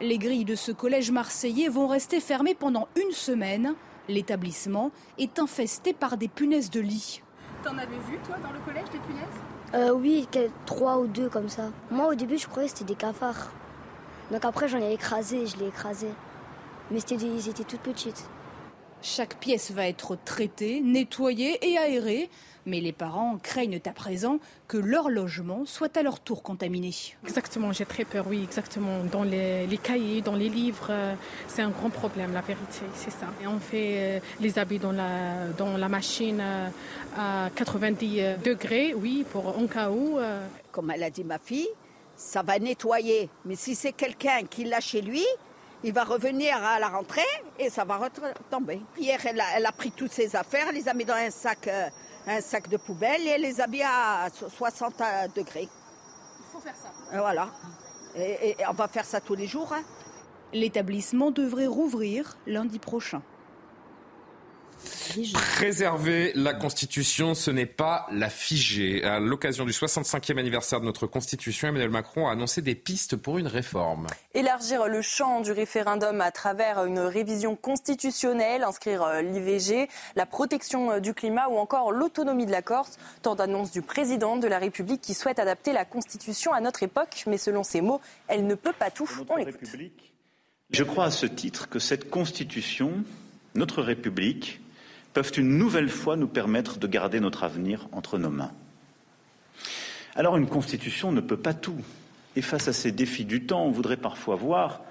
Les 0.00 0.16
grilles 0.16 0.46
de 0.46 0.54
ce 0.54 0.72
collège 0.72 1.10
marseillais 1.10 1.68
vont 1.68 1.86
rester 1.86 2.20
fermées 2.20 2.54
pendant 2.54 2.88
une 2.96 3.12
semaine. 3.12 3.74
L'établissement 4.08 4.92
est 5.18 5.38
infesté 5.38 5.92
par 5.92 6.16
des 6.16 6.28
punaises 6.28 6.70
de 6.70 6.80
lit. 6.80 7.22
T'en 7.62 7.76
avais 7.76 7.98
vu, 8.08 8.16
toi, 8.24 8.36
dans 8.42 8.52
le 8.52 8.60
collège, 8.60 8.88
des 8.90 8.98
punaises? 9.00 9.26
Euh, 9.74 9.92
oui, 9.92 10.26
trois 10.64 10.96
ou 10.96 11.06
deux 11.06 11.28
comme 11.28 11.50
ça. 11.50 11.64
Moi, 11.90 12.06
au 12.08 12.14
début, 12.14 12.38
je 12.38 12.48
croyais 12.48 12.70
que 12.70 12.78
c'était 12.78 12.94
des 12.94 12.98
cafards. 12.98 13.50
Donc 14.30 14.44
après, 14.44 14.68
j'en 14.68 14.80
ai 14.80 14.92
écrasé, 14.92 15.46
je 15.46 15.56
l'ai 15.58 15.68
écrasé. 15.68 16.08
Mais 16.90 17.00
c'était 17.00 17.16
des- 17.16 17.26
ils 17.26 17.48
étaient 17.48 17.64
toutes 17.64 17.80
petites. 17.80 18.24
Chaque 19.02 19.36
pièce 19.36 19.70
va 19.70 19.86
être 19.88 20.16
traitée, 20.24 20.80
nettoyée 20.82 21.58
et 21.66 21.78
aérée. 21.78 22.28
Mais 22.66 22.80
les 22.80 22.92
parents 22.92 23.38
craignent 23.42 23.80
à 23.86 23.90
présent 23.92 24.38
que 24.68 24.76
leur 24.76 25.08
logement 25.08 25.64
soit 25.64 25.96
à 25.96 26.02
leur 26.02 26.20
tour 26.20 26.42
contaminé. 26.42 26.92
Exactement, 27.24 27.72
j'ai 27.72 27.86
très 27.86 28.04
peur, 28.04 28.26
oui, 28.28 28.42
exactement. 28.44 29.02
Dans 29.10 29.22
les, 29.24 29.66
les 29.66 29.78
cahiers, 29.78 30.20
dans 30.20 30.34
les 30.34 30.50
livres, 30.50 30.88
euh, 30.90 31.14
c'est 31.48 31.62
un 31.62 31.70
grand 31.70 31.88
problème, 31.88 32.34
la 32.34 32.42
vérité, 32.42 32.82
c'est 32.94 33.10
ça. 33.10 33.26
Et 33.42 33.46
on 33.46 33.58
fait 33.58 33.94
euh, 33.96 34.20
les 34.40 34.58
habits 34.58 34.78
dans 34.78 34.92
la, 34.92 35.46
dans 35.56 35.78
la 35.78 35.88
machine 35.88 36.38
euh, 36.42 36.68
à 37.16 37.48
90 37.56 38.20
degrés, 38.44 38.92
oui, 38.94 39.24
pour 39.32 39.58
en 39.58 39.66
cas 39.66 39.90
où. 39.90 40.18
Comme 40.70 40.90
elle 40.90 41.02
a 41.02 41.10
dit 41.10 41.24
ma 41.24 41.38
fille, 41.38 41.66
ça 42.20 42.42
va 42.42 42.58
nettoyer. 42.58 43.30
Mais 43.44 43.56
si 43.56 43.74
c'est 43.74 43.92
quelqu'un 43.92 44.42
qui 44.48 44.64
l'a 44.64 44.80
chez 44.80 45.00
lui, 45.00 45.24
il 45.82 45.92
va 45.94 46.04
revenir 46.04 46.62
à 46.62 46.78
la 46.78 46.88
rentrée 46.88 47.22
et 47.58 47.70
ça 47.70 47.84
va 47.84 47.96
retomber. 47.96 48.80
Hier, 48.98 49.18
elle 49.24 49.40
a, 49.40 49.44
elle 49.56 49.64
a 49.66 49.72
pris 49.72 49.90
toutes 49.90 50.12
ses 50.12 50.36
affaires, 50.36 50.66
elle 50.68 50.74
les 50.74 50.88
a 50.88 50.94
mis 50.94 51.06
dans 51.06 51.14
un 51.14 51.30
sac, 51.30 51.66
euh, 51.68 51.88
un 52.26 52.40
sac 52.42 52.68
de 52.68 52.76
poubelle 52.76 53.22
et 53.26 53.30
elle 53.30 53.40
les 53.42 53.60
a 53.60 53.66
mis 53.66 53.82
à 53.82 54.28
so- 54.32 54.50
60 54.50 54.94
degrés. 55.34 55.68
Il 56.38 56.52
faut 56.52 56.60
faire 56.60 56.74
ça. 56.76 57.16
Et 57.16 57.18
voilà. 57.18 57.48
Et, 58.16 58.50
et 58.50 58.56
on 58.68 58.74
va 58.74 58.88
faire 58.88 59.06
ça 59.06 59.20
tous 59.20 59.34
les 59.34 59.46
jours. 59.46 59.72
hein. 59.72 59.82
L'établissement 60.52 61.30
devrait 61.30 61.68
rouvrir 61.68 62.36
lundi 62.46 62.78
prochain. 62.78 63.22
Préserver 65.56 66.32
la 66.34 66.54
Constitution, 66.54 67.34
ce 67.34 67.50
n'est 67.50 67.66
pas 67.66 68.06
la 68.12 68.30
figer. 68.30 69.04
À 69.04 69.18
l'occasion 69.18 69.64
du 69.64 69.72
65e 69.72 70.38
anniversaire 70.38 70.80
de 70.80 70.84
notre 70.84 71.06
Constitution, 71.06 71.68
Emmanuel 71.68 71.90
Macron 71.90 72.28
a 72.28 72.32
annoncé 72.32 72.62
des 72.62 72.74
pistes 72.74 73.16
pour 73.16 73.38
une 73.38 73.46
réforme. 73.46 74.06
Élargir 74.34 74.86
le 74.86 75.02
champ 75.02 75.40
du 75.40 75.52
référendum 75.52 76.20
à 76.20 76.30
travers 76.30 76.84
une 76.84 77.00
révision 77.00 77.56
constitutionnelle, 77.56 78.62
inscrire 78.62 79.02
euh, 79.02 79.22
l'IVG, 79.22 79.88
la 80.16 80.26
protection 80.26 80.92
euh, 80.92 81.00
du 81.00 81.14
climat 81.14 81.48
ou 81.48 81.56
encore 81.58 81.92
l'autonomie 81.92 82.46
de 82.46 82.52
la 82.52 82.62
Corse. 82.62 82.98
Tant 83.22 83.34
d'annonces 83.34 83.72
du 83.72 83.82
président 83.82 84.36
de 84.36 84.46
la 84.46 84.58
République 84.58 85.00
qui 85.00 85.14
souhaite 85.14 85.38
adapter 85.38 85.72
la 85.72 85.84
Constitution 85.84 86.52
à 86.52 86.60
notre 86.60 86.82
époque, 86.82 87.24
mais 87.26 87.38
selon 87.38 87.64
ses 87.64 87.80
mots, 87.80 88.00
elle 88.28 88.46
ne 88.46 88.54
peut 88.54 88.72
pas 88.72 88.90
tout. 88.90 89.10
On 89.28 89.36
l'écoute. 89.36 89.68
Je 90.70 90.84
crois 90.84 91.06
à 91.06 91.10
ce 91.10 91.26
titre 91.26 91.68
que 91.68 91.80
cette 91.80 92.10
Constitution, 92.10 93.02
notre 93.56 93.82
République, 93.82 94.60
peuvent 95.12 95.32
une 95.36 95.58
nouvelle 95.58 95.88
fois 95.88 96.16
nous 96.16 96.28
permettre 96.28 96.78
de 96.78 96.86
garder 96.86 97.20
notre 97.20 97.44
avenir 97.44 97.88
entre 97.92 98.18
nos 98.18 98.30
mains. 98.30 98.52
Alors 100.14 100.36
une 100.36 100.48
Constitution 100.48 101.12
ne 101.12 101.20
peut 101.20 101.36
pas 101.36 101.54
tout. 101.54 101.80
Et 102.36 102.42
face 102.42 102.68
à 102.68 102.72
ces 102.72 102.92
défis 102.92 103.24
du 103.24 103.44
temps, 103.44 103.64
on 103.64 103.70
voudrait 103.70 103.96
parfois 103.96 104.36
voir 104.36 104.82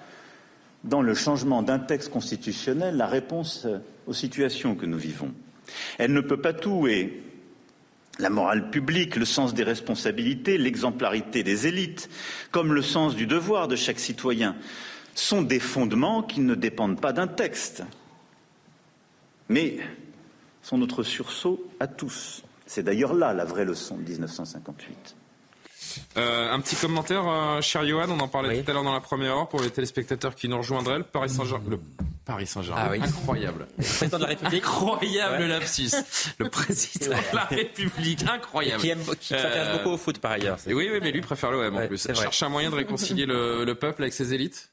dans 0.83 1.01
le 1.01 1.13
changement 1.13 1.61
d'un 1.63 1.79
texte 1.79 2.09
constitutionnel 2.09 2.97
la 2.97 3.07
réponse 3.07 3.67
aux 4.07 4.13
situations 4.13 4.75
que 4.75 4.85
nous 4.85 4.97
vivons. 4.97 5.33
Elle 5.97 6.13
ne 6.13 6.21
peut 6.21 6.41
pas 6.41 6.53
tout 6.53 6.87
et 6.87 7.21
la 8.17 8.29
morale 8.29 8.69
publique, 8.69 9.15
le 9.15 9.25
sens 9.25 9.53
des 9.53 9.63
responsabilités, 9.63 10.57
l'exemplarité 10.57 11.43
des 11.43 11.67
élites, 11.67 12.09
comme 12.51 12.73
le 12.73 12.81
sens 12.81 13.15
du 13.15 13.25
devoir 13.25 13.69
de 13.69 13.77
chaque 13.77 13.99
citoyen, 13.99 14.55
sont 15.15 15.41
des 15.41 15.59
fondements 15.59 16.23
qui 16.23 16.41
ne 16.41 16.55
dépendent 16.55 16.99
pas 16.99 17.13
d'un 17.13 17.27
texte, 17.27 17.83
mais 19.47 19.79
sont 20.69 20.77
notre 20.77 21.01
sursaut 21.03 21.59
à 21.79 21.87
tous. 21.87 22.43
C'est 22.67 22.83
d'ailleurs 22.83 23.13
là 23.15 23.33
la 23.33 23.43
vraie 23.45 23.65
leçon 23.65 23.97
de 23.97 24.03
1958. 24.03 25.15
Euh, 26.17 26.51
un 26.51 26.59
petit 26.59 26.75
commentaire, 26.75 27.23
euh, 27.27 27.61
cher 27.61 27.83
Johan, 27.87 28.05
on 28.09 28.19
en 28.19 28.27
parlait 28.27 28.61
tout 28.61 28.69
à 28.69 28.73
l'heure 28.75 28.83
dans 28.83 28.93
la 28.93 28.99
première 28.99 29.35
heure 29.35 29.47
pour 29.49 29.61
les 29.61 29.71
téléspectateurs 29.71 30.35
qui 30.35 30.47
nous 30.47 30.57
rejoindraient. 30.57 30.99
Le 30.99 31.03
Paris 31.03 31.29
Saint-Germain. 31.31 31.65
Le 31.71 31.79
Paris 32.25 32.45
Saint-Germain. 32.45 32.81
Ah 32.85 32.91
oui. 32.91 32.99
Incroyable. 33.01 33.67
Le 33.77 33.83
président 33.83 34.17
de 34.17 34.23
la 34.23 34.29
République. 34.29 34.63
Incroyable 34.63 35.41
Ouais. 35.41 35.47
lapsus. 35.47 35.89
Le 36.37 36.49
président 36.51 37.15
de 37.31 37.35
la 37.35 37.43
République. 37.45 38.23
Incroyable. 38.29 38.79
Et 38.81 38.81
qui 38.85 38.89
aime- 38.89 39.15
qui 39.19 39.27
s'intéresse 39.29 39.67
Euh, 39.69 39.77
beaucoup 39.77 39.89
au 39.95 39.97
foot 39.97 40.19
par 40.19 40.31
ailleurs. 40.33 40.59
et 40.67 40.73
Oui, 40.75 40.87
oui, 40.91 40.99
mais 41.01 41.11
lui 41.11 41.21
préfère 41.21 41.49
l'OM 41.51 41.73
en 41.75 41.79
Ouais, 41.79 41.87
plus. 41.87 41.97
c'est 41.97 42.11
vrai. 42.13 42.21
Cherche 42.21 42.43
un 42.43 42.49
moyen 42.49 42.69
de 42.69 42.75
réconcilier 42.75 43.25
le, 43.25 43.65
le 43.65 43.75
peuple 43.75 44.03
avec 44.03 44.13
ses 44.13 44.31
élites 44.35 44.68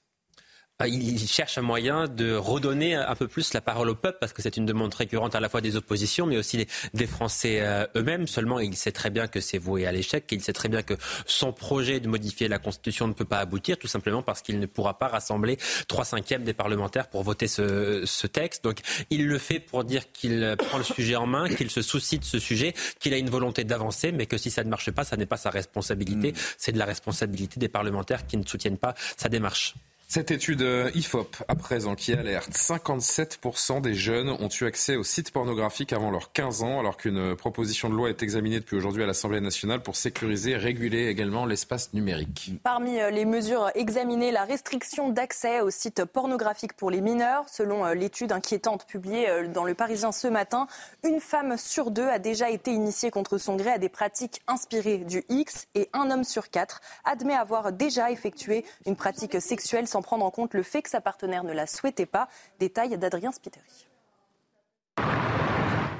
il 0.84 1.26
cherche 1.26 1.56
un 1.56 1.62
moyen 1.62 2.06
de 2.06 2.34
redonner 2.34 2.94
un 2.94 3.14
peu 3.14 3.28
plus 3.28 3.54
la 3.54 3.62
parole 3.62 3.88
au 3.88 3.94
peuple, 3.94 4.18
parce 4.20 4.34
que 4.34 4.42
c'est 4.42 4.58
une 4.58 4.66
demande 4.66 4.92
récurrente 4.92 5.34
à 5.34 5.40
la 5.40 5.48
fois 5.48 5.62
des 5.62 5.76
oppositions, 5.76 6.26
mais 6.26 6.36
aussi 6.36 6.66
des, 6.92 7.06
Français 7.06 7.60
euh, 7.60 7.86
eux-mêmes. 7.96 8.26
Seulement, 8.26 8.60
il 8.60 8.76
sait 8.76 8.92
très 8.92 9.08
bien 9.08 9.26
que 9.26 9.40
c'est 9.40 9.56
voué 9.56 9.86
à 9.86 9.92
l'échec, 9.92 10.26
qu'il 10.26 10.42
sait 10.42 10.52
très 10.52 10.68
bien 10.68 10.82
que 10.82 10.94
son 11.24 11.52
projet 11.52 11.98
de 12.00 12.08
modifier 12.08 12.48
la 12.48 12.58
Constitution 12.58 13.08
ne 13.08 13.14
peut 13.14 13.24
pas 13.24 13.38
aboutir, 13.38 13.78
tout 13.78 13.86
simplement 13.86 14.22
parce 14.22 14.42
qu'il 14.42 14.58
ne 14.58 14.66
pourra 14.66 14.98
pas 14.98 15.08
rassembler 15.08 15.56
trois 15.88 16.04
cinquièmes 16.04 16.44
des 16.44 16.52
parlementaires 16.52 17.08
pour 17.08 17.22
voter 17.22 17.48
ce, 17.48 18.02
ce 18.04 18.26
texte. 18.26 18.64
Donc, 18.64 18.80
il 19.08 19.26
le 19.26 19.38
fait 19.38 19.60
pour 19.60 19.84
dire 19.84 20.12
qu'il 20.12 20.56
prend 20.58 20.76
le 20.76 20.84
sujet 20.84 21.16
en 21.16 21.26
main, 21.26 21.48
qu'il 21.48 21.70
se 21.70 21.80
soucie 21.80 22.18
de 22.18 22.24
ce 22.24 22.38
sujet, 22.38 22.74
qu'il 23.00 23.14
a 23.14 23.16
une 23.16 23.30
volonté 23.30 23.64
d'avancer, 23.64 24.12
mais 24.12 24.26
que 24.26 24.36
si 24.36 24.50
ça 24.50 24.62
ne 24.62 24.68
marche 24.68 24.90
pas, 24.90 25.04
ça 25.04 25.16
n'est 25.16 25.26
pas 25.26 25.38
sa 25.38 25.48
responsabilité, 25.48 26.32
mm. 26.32 26.36
c'est 26.58 26.72
de 26.72 26.78
la 26.78 26.84
responsabilité 26.84 27.58
des 27.58 27.68
parlementaires 27.68 28.26
qui 28.26 28.36
ne 28.36 28.46
soutiennent 28.46 28.78
pas 28.78 28.94
sa 29.16 29.30
démarche. 29.30 29.74
Cette 30.08 30.30
étude 30.30 30.62
euh, 30.62 30.88
IFOP, 30.94 31.36
à 31.48 31.56
présent, 31.56 31.96
qui 31.96 32.12
alerte 32.12 32.52
57% 32.52 33.80
des 33.80 33.94
jeunes 33.94 34.30
ont 34.30 34.48
eu 34.48 34.64
accès 34.64 34.94
aux 34.94 35.02
sites 35.02 35.32
pornographiques 35.32 35.92
avant 35.92 36.12
leurs 36.12 36.30
15 36.30 36.62
ans, 36.62 36.78
alors 36.78 36.96
qu'une 36.96 37.34
proposition 37.34 37.90
de 37.90 37.94
loi 37.96 38.08
est 38.08 38.22
examinée 38.22 38.60
depuis 38.60 38.76
aujourd'hui 38.76 39.02
à 39.02 39.06
l'Assemblée 39.06 39.40
nationale 39.40 39.82
pour 39.82 39.96
sécuriser 39.96 40.52
et 40.52 40.56
réguler 40.56 41.08
également 41.08 41.44
l'espace 41.44 41.92
numérique. 41.92 42.52
Parmi 42.62 43.00
euh, 43.00 43.10
les 43.10 43.24
mesures 43.24 43.68
examinées, 43.74 44.30
la 44.30 44.44
restriction 44.44 45.08
d'accès 45.08 45.60
aux 45.60 45.70
sites 45.70 46.04
pornographiques 46.04 46.74
pour 46.74 46.92
les 46.92 47.00
mineurs. 47.00 47.44
Selon 47.48 47.84
euh, 47.84 47.94
l'étude 47.94 48.30
inquiétante 48.30 48.86
publiée 48.86 49.26
dans 49.52 49.64
Le 49.64 49.74
Parisien 49.74 50.12
ce 50.12 50.28
matin, 50.28 50.68
une 51.02 51.20
femme 51.20 51.56
sur 51.58 51.90
deux 51.90 52.06
a 52.06 52.20
déjà 52.20 52.48
été 52.48 52.70
initiée 52.70 53.10
contre 53.10 53.38
son 53.38 53.56
gré 53.56 53.70
à 53.70 53.78
des 53.78 53.88
pratiques 53.88 54.40
inspirées 54.46 54.98
du 54.98 55.24
X 55.28 55.66
et 55.74 55.88
un 55.92 56.12
homme 56.12 56.24
sur 56.24 56.48
quatre 56.48 56.80
admet 57.04 57.34
avoir 57.34 57.72
déjà 57.72 58.12
effectué 58.12 58.64
une 58.86 58.94
pratique 58.94 59.40
sexuelle 59.40 59.88
sans 59.88 59.95
prendre 60.02 60.24
en 60.24 60.30
compte 60.30 60.54
le 60.54 60.62
fait 60.62 60.82
que 60.82 60.90
sa 60.90 61.00
partenaire 61.00 61.44
ne 61.44 61.52
la 61.52 61.66
souhaitait 61.66 62.06
pas. 62.06 62.28
Détail 62.58 62.96
d'Adrien 62.98 63.32
Spiteri. 63.32 63.86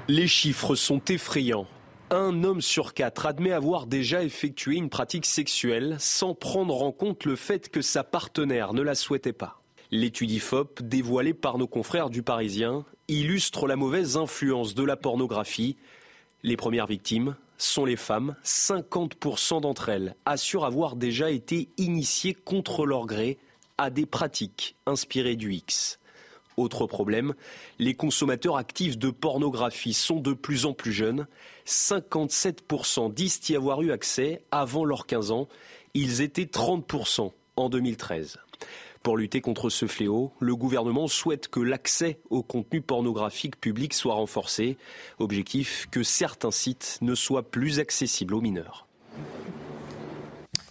Les 0.08 0.28
chiffres 0.28 0.76
sont 0.76 1.02
effrayants. 1.08 1.66
Un 2.10 2.44
homme 2.44 2.60
sur 2.60 2.94
quatre 2.94 3.26
admet 3.26 3.50
avoir 3.50 3.86
déjà 3.86 4.22
effectué 4.22 4.76
une 4.76 4.88
pratique 4.88 5.26
sexuelle 5.26 5.96
sans 5.98 6.34
prendre 6.34 6.84
en 6.84 6.92
compte 6.92 7.24
le 7.24 7.34
fait 7.34 7.68
que 7.68 7.82
sa 7.82 8.04
partenaire 8.04 8.72
ne 8.72 8.82
la 8.82 8.94
souhaitait 8.94 9.32
pas. 9.32 9.60
L'étude 9.90 10.30
IFOP, 10.30 10.82
dévoilée 10.82 11.34
par 11.34 11.58
nos 11.58 11.66
confrères 11.66 12.10
du 12.10 12.22
Parisien, 12.22 12.84
illustre 13.08 13.66
la 13.66 13.74
mauvaise 13.74 14.16
influence 14.16 14.76
de 14.76 14.84
la 14.84 14.96
pornographie. 14.96 15.76
Les 16.44 16.56
premières 16.56 16.86
victimes 16.86 17.34
sont 17.58 17.84
les 17.84 17.96
femmes. 17.96 18.36
50% 18.44 19.60
d'entre 19.60 19.88
elles 19.88 20.14
assurent 20.24 20.64
avoir 20.64 20.94
déjà 20.94 21.30
été 21.30 21.68
initiées 21.78 22.34
contre 22.34 22.86
leur 22.86 23.06
gré 23.06 23.38
à 23.78 23.90
des 23.90 24.06
pratiques 24.06 24.76
inspirées 24.86 25.36
du 25.36 25.52
X. 25.54 25.98
Autre 26.56 26.86
problème, 26.86 27.34
les 27.78 27.94
consommateurs 27.94 28.56
actifs 28.56 28.96
de 28.96 29.10
pornographie 29.10 29.92
sont 29.92 30.20
de 30.20 30.32
plus 30.32 30.64
en 30.64 30.72
plus 30.72 30.92
jeunes. 30.92 31.26
57% 31.66 33.12
disent 33.12 33.40
y 33.50 33.56
avoir 33.56 33.82
eu 33.82 33.92
accès 33.92 34.42
avant 34.50 34.84
leurs 34.84 35.06
15 35.06 35.32
ans. 35.32 35.48
Ils 35.92 36.22
étaient 36.22 36.44
30% 36.44 37.32
en 37.56 37.68
2013. 37.68 38.38
Pour 39.02 39.18
lutter 39.18 39.40
contre 39.40 39.70
ce 39.70 39.86
fléau, 39.86 40.32
le 40.40 40.56
gouvernement 40.56 41.06
souhaite 41.06 41.48
que 41.48 41.60
l'accès 41.60 42.18
au 42.30 42.42
contenu 42.42 42.80
pornographique 42.80 43.60
public 43.60 43.94
soit 43.94 44.14
renforcé. 44.14 44.78
Objectif 45.18 45.86
que 45.90 46.02
certains 46.02 46.50
sites 46.50 46.98
ne 47.02 47.14
soient 47.14 47.48
plus 47.48 47.78
accessibles 47.78 48.34
aux 48.34 48.40
mineurs. 48.40 48.88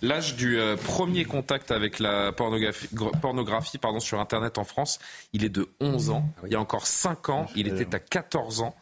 L'âge 0.05 0.35
du 0.35 0.59
euh, 0.59 0.75
premier 0.75 1.25
contact 1.25 1.71
avec 1.71 1.97
la 1.97 2.31
pornographie, 2.31 3.79
pardon, 3.79 3.99
sur 3.99 4.19
Internet 4.19 4.59
en 4.59 4.63
France, 4.63 4.99
il 5.33 5.43
est 5.43 5.49
de 5.49 5.67
11 5.79 6.11
ans. 6.11 6.29
Il 6.45 6.51
y 6.51 6.55
a 6.55 6.59
encore 6.59 6.85
5 6.85 7.29
ans, 7.29 7.47
il 7.55 7.67
était 7.67 7.95
à 7.95 7.97
14 7.97 8.61
ans. 8.61 8.75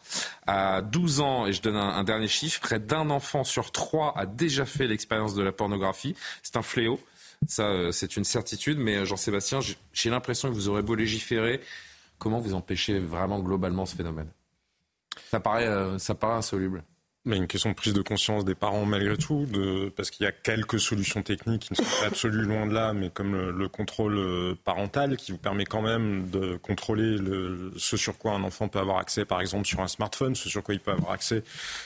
À 0.46 0.82
12 0.82 1.20
ans, 1.20 1.46
et 1.46 1.54
je 1.54 1.62
donne 1.62 1.76
un, 1.76 2.04
dernier 2.04 2.28
chiffre, 2.28 2.60
près 2.60 2.78
d'un 2.78 3.08
enfant 3.08 3.42
sur 3.42 3.72
trois 3.72 4.12
a 4.18 4.26
déjà 4.26 4.66
fait 4.66 4.86
l'expérience 4.86 5.34
de 5.34 5.42
la 5.42 5.50
pornographie. 5.50 6.14
C'est 6.42 6.58
un 6.58 6.62
fléau. 6.62 7.00
Ça, 7.48 7.68
euh, 7.68 7.90
c'est 7.90 8.18
une 8.18 8.24
certitude. 8.24 8.76
Mais 8.78 8.96
euh, 8.96 9.04
Jean-Sébastien, 9.06 9.60
j'ai 9.94 10.10
l'impression 10.10 10.50
que 10.50 10.54
vous 10.54 10.68
aurez 10.68 10.82
beau 10.82 10.94
légiférer. 10.94 11.62
Comment 12.18 12.38
vous 12.38 12.52
empêchez 12.52 12.98
vraiment 12.98 13.38
globalement 13.38 13.86
ce 13.86 13.96
phénomène? 13.96 14.28
Ça 15.30 15.40
paraît, 15.40 15.68
ça 15.98 16.14
paraît 16.14 16.36
insoluble. 16.36 16.84
Mais 17.26 17.38
une 17.38 17.46
question 17.46 17.70
de 17.70 17.74
prise 17.74 17.94
de 17.94 18.02
conscience 18.02 18.44
des 18.44 18.54
parents 18.54 18.84
malgré 18.84 19.16
tout, 19.16 19.46
de, 19.46 19.88
parce 19.96 20.10
qu'il 20.10 20.24
y 20.24 20.26
a 20.26 20.32
quelques 20.32 20.78
solutions 20.78 21.22
techniques 21.22 21.62
qui 21.62 21.72
ne 21.72 21.76
sont 21.76 22.00
pas 22.00 22.08
absolument 22.08 22.54
loin 22.54 22.66
de 22.66 22.74
là, 22.74 22.92
mais 22.92 23.08
comme 23.08 23.34
le, 23.34 23.68
contrôle 23.68 24.18
euh, 24.18 24.54
parental 24.62 25.16
qui 25.16 25.32
vous 25.32 25.38
permet 25.38 25.64
quand 25.64 25.80
même 25.80 26.28
de 26.28 26.56
contrôler 26.56 27.16
le, 27.16 27.72
ce 27.78 27.96
sur 27.96 28.18
quoi 28.18 28.32
un 28.32 28.42
enfant 28.44 28.68
peut 28.68 28.78
avoir 28.78 28.98
accès, 28.98 29.24
par 29.24 29.40
exemple 29.40 29.66
sur 29.66 29.80
un 29.80 29.88
smartphone, 29.88 30.34
ce 30.34 30.50
sur 30.50 30.62
quoi 30.62 30.74
il 30.74 30.80
peut 30.80 30.90
avoir 30.90 31.12
accès 31.12 31.42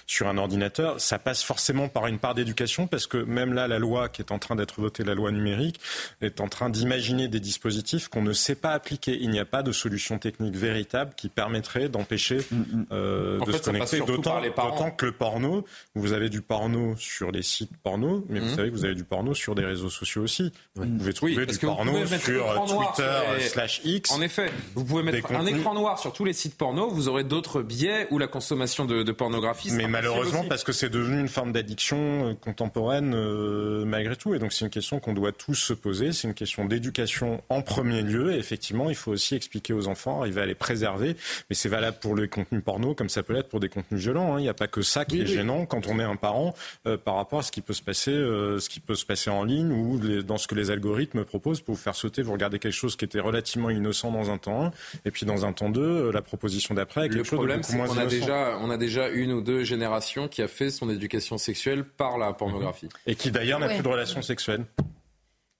sur 0.06 0.26
un 0.26 0.38
ordinateur. 0.38 1.00
Ça 1.00 1.20
passe 1.20 1.44
forcément 1.44 1.88
par 1.88 2.08
une 2.08 2.18
part 2.18 2.34
d'éducation, 2.34 2.88
parce 2.88 3.06
que 3.06 3.18
même 3.18 3.52
là, 3.52 3.68
la 3.68 3.78
loi 3.78 4.08
qui 4.08 4.22
est 4.22 4.32
en 4.32 4.40
train 4.40 4.56
d'être 4.56 4.80
votée, 4.80 5.04
la 5.04 5.14
loi 5.14 5.30
numérique, 5.30 5.80
est 6.20 6.40
en 6.40 6.48
train 6.48 6.68
d'imaginer 6.68 7.28
des 7.28 7.40
dispositifs 7.40 8.08
qu'on 8.08 8.22
ne 8.22 8.32
sait 8.32 8.56
pas 8.56 8.72
appliquer. 8.72 9.16
Il 9.20 9.30
n'y 9.30 9.38
a 9.38 9.44
pas 9.44 9.62
de 9.62 9.70
solution 9.70 10.18
technique 10.18 10.56
véritable 10.56 11.12
qui 11.16 11.28
permettrait 11.28 11.88
d'empêcher 11.88 12.38
mm, 12.38 12.56
mm. 12.56 12.86
euh, 12.92 13.38
de 13.38 13.52
se 13.52 13.62
connecter, 13.62 14.00
d'autant 14.00 14.90
que 14.90 15.06
le 15.06 15.12
porno, 15.28 15.64
vous 15.94 16.12
avez 16.12 16.30
du 16.30 16.40
porno 16.40 16.96
sur 16.96 17.30
les 17.30 17.42
sites 17.42 17.76
porno, 17.82 18.24
mais 18.28 18.40
vous 18.40 18.46
mmh. 18.46 18.56
savez 18.56 18.70
que 18.70 18.74
vous 18.74 18.84
avez 18.84 18.94
du 18.94 19.04
porno 19.04 19.34
sur 19.34 19.54
des 19.54 19.64
réseaux 19.64 19.90
sociaux 19.90 20.22
aussi. 20.22 20.52
Vous 20.74 20.86
pouvez 20.86 21.12
trouver 21.12 21.46
du 21.46 21.58
porno 21.58 22.06
sur 22.06 22.64
Twitter 22.64 23.20
slash 23.40 23.82
X. 23.84 24.10
En 24.10 24.22
effet, 24.22 24.50
vous 24.74 24.84
pouvez 24.84 25.02
mettre 25.02 25.30
un 25.32 25.44
écran 25.44 25.74
noir 25.74 25.98
sur 25.98 26.12
tous 26.12 26.24
les 26.24 26.32
sites 26.32 26.56
porno, 26.56 26.88
vous 26.88 27.08
aurez 27.08 27.24
d'autres 27.24 27.62
biais 27.62 28.06
où 28.10 28.18
la 28.18 28.26
consommation 28.26 28.84
de, 28.86 29.12
pornographie. 29.12 29.70
Mais 29.72 29.88
malheureusement, 29.88 30.44
parce 30.48 30.64
que 30.64 30.72
c'est 30.72 30.88
devenu 30.88 31.20
une 31.20 31.28
forme 31.28 31.52
d'addiction 31.52 32.28
euh, 32.28 32.34
contemporaine 32.34 33.14
euh, 33.14 33.84
malgré 33.84 34.16
tout, 34.16 34.34
et 34.34 34.38
donc 34.38 34.52
c'est 34.52 34.64
une 34.64 34.70
question 34.70 35.00
qu'on 35.00 35.12
doit 35.12 35.32
tous 35.32 35.54
se 35.54 35.72
poser. 35.72 36.12
C'est 36.12 36.28
une 36.28 36.34
question 36.34 36.64
d'éducation 36.64 37.42
en 37.48 37.62
premier 37.62 38.02
lieu, 38.02 38.32
et 38.32 38.38
effectivement, 38.38 38.88
il 38.88 38.96
faut 38.96 39.10
aussi 39.10 39.34
expliquer 39.34 39.72
aux 39.72 39.88
enfants, 39.88 40.20
arriver 40.20 40.40
à 40.40 40.46
les 40.46 40.54
préserver. 40.54 41.16
Mais 41.50 41.56
c'est 41.56 41.68
valable 41.68 41.98
pour 42.00 42.14
les 42.14 42.28
contenus 42.28 42.62
porno, 42.64 42.94
comme 42.94 43.08
ça 43.08 43.22
peut 43.22 43.34
l'être 43.34 43.48
pour 43.48 43.60
des 43.60 43.68
contenus 43.68 44.00
violents. 44.00 44.34
Hein. 44.34 44.40
Il 44.40 44.42
n'y 44.42 44.48
a 44.48 44.54
pas 44.54 44.68
que 44.68 44.82
ça 44.82 45.04
qui 45.04 45.17
gênant 45.26 45.66
quand 45.66 45.86
on 45.86 45.98
est 45.98 46.04
un 46.04 46.16
parent 46.16 46.54
euh, 46.86 46.96
par 46.96 47.16
rapport 47.16 47.40
à 47.40 47.42
ce 47.42 47.52
qui 47.52 47.60
peut 47.60 47.72
se 47.72 47.82
passer, 47.82 48.12
euh, 48.12 48.58
ce 48.58 48.68
qui 48.68 48.80
peut 48.80 48.94
se 48.94 49.04
passer 49.04 49.30
en 49.30 49.44
ligne 49.44 49.72
ou 49.72 49.98
dans 50.22 50.38
ce 50.38 50.46
que 50.46 50.54
les 50.54 50.70
algorithmes 50.70 51.24
proposent 51.24 51.60
pour 51.60 51.74
vous 51.74 51.80
faire 51.80 51.94
sauter. 51.94 52.22
Vous 52.22 52.32
regardez 52.32 52.58
quelque 52.58 52.72
chose 52.72 52.96
qui 52.96 53.04
était 53.04 53.20
relativement 53.20 53.70
innocent 53.70 54.10
dans 54.10 54.30
un 54.30 54.38
temps 54.38 54.66
1 54.66 54.72
et 55.04 55.10
puis 55.10 55.26
dans 55.26 55.44
un 55.44 55.52
temps 55.52 55.70
2, 55.70 55.80
euh, 55.80 56.12
la 56.12 56.22
proposition 56.22 56.74
d'après. 56.74 57.08
Le 57.08 57.22
problème, 57.22 57.62
c'est 57.62 57.76
qu'on 57.76 57.98
a 57.98 58.06
déjà, 58.06 58.58
on 58.60 58.70
a 58.70 58.76
déjà 58.76 59.08
une 59.08 59.32
ou 59.32 59.40
deux 59.40 59.64
générations 59.64 60.28
qui 60.28 60.42
a 60.42 60.48
fait 60.48 60.70
son 60.70 60.90
éducation 60.90 61.38
sexuelle 61.38 61.84
par 61.84 62.18
la 62.18 62.32
pornographie 62.32 62.88
et 63.06 63.14
qui 63.14 63.30
d'ailleurs 63.30 63.60
n'a 63.60 63.68
plus 63.68 63.82
de 63.82 63.88
relations 63.88 64.22
sexuelles. 64.22 64.64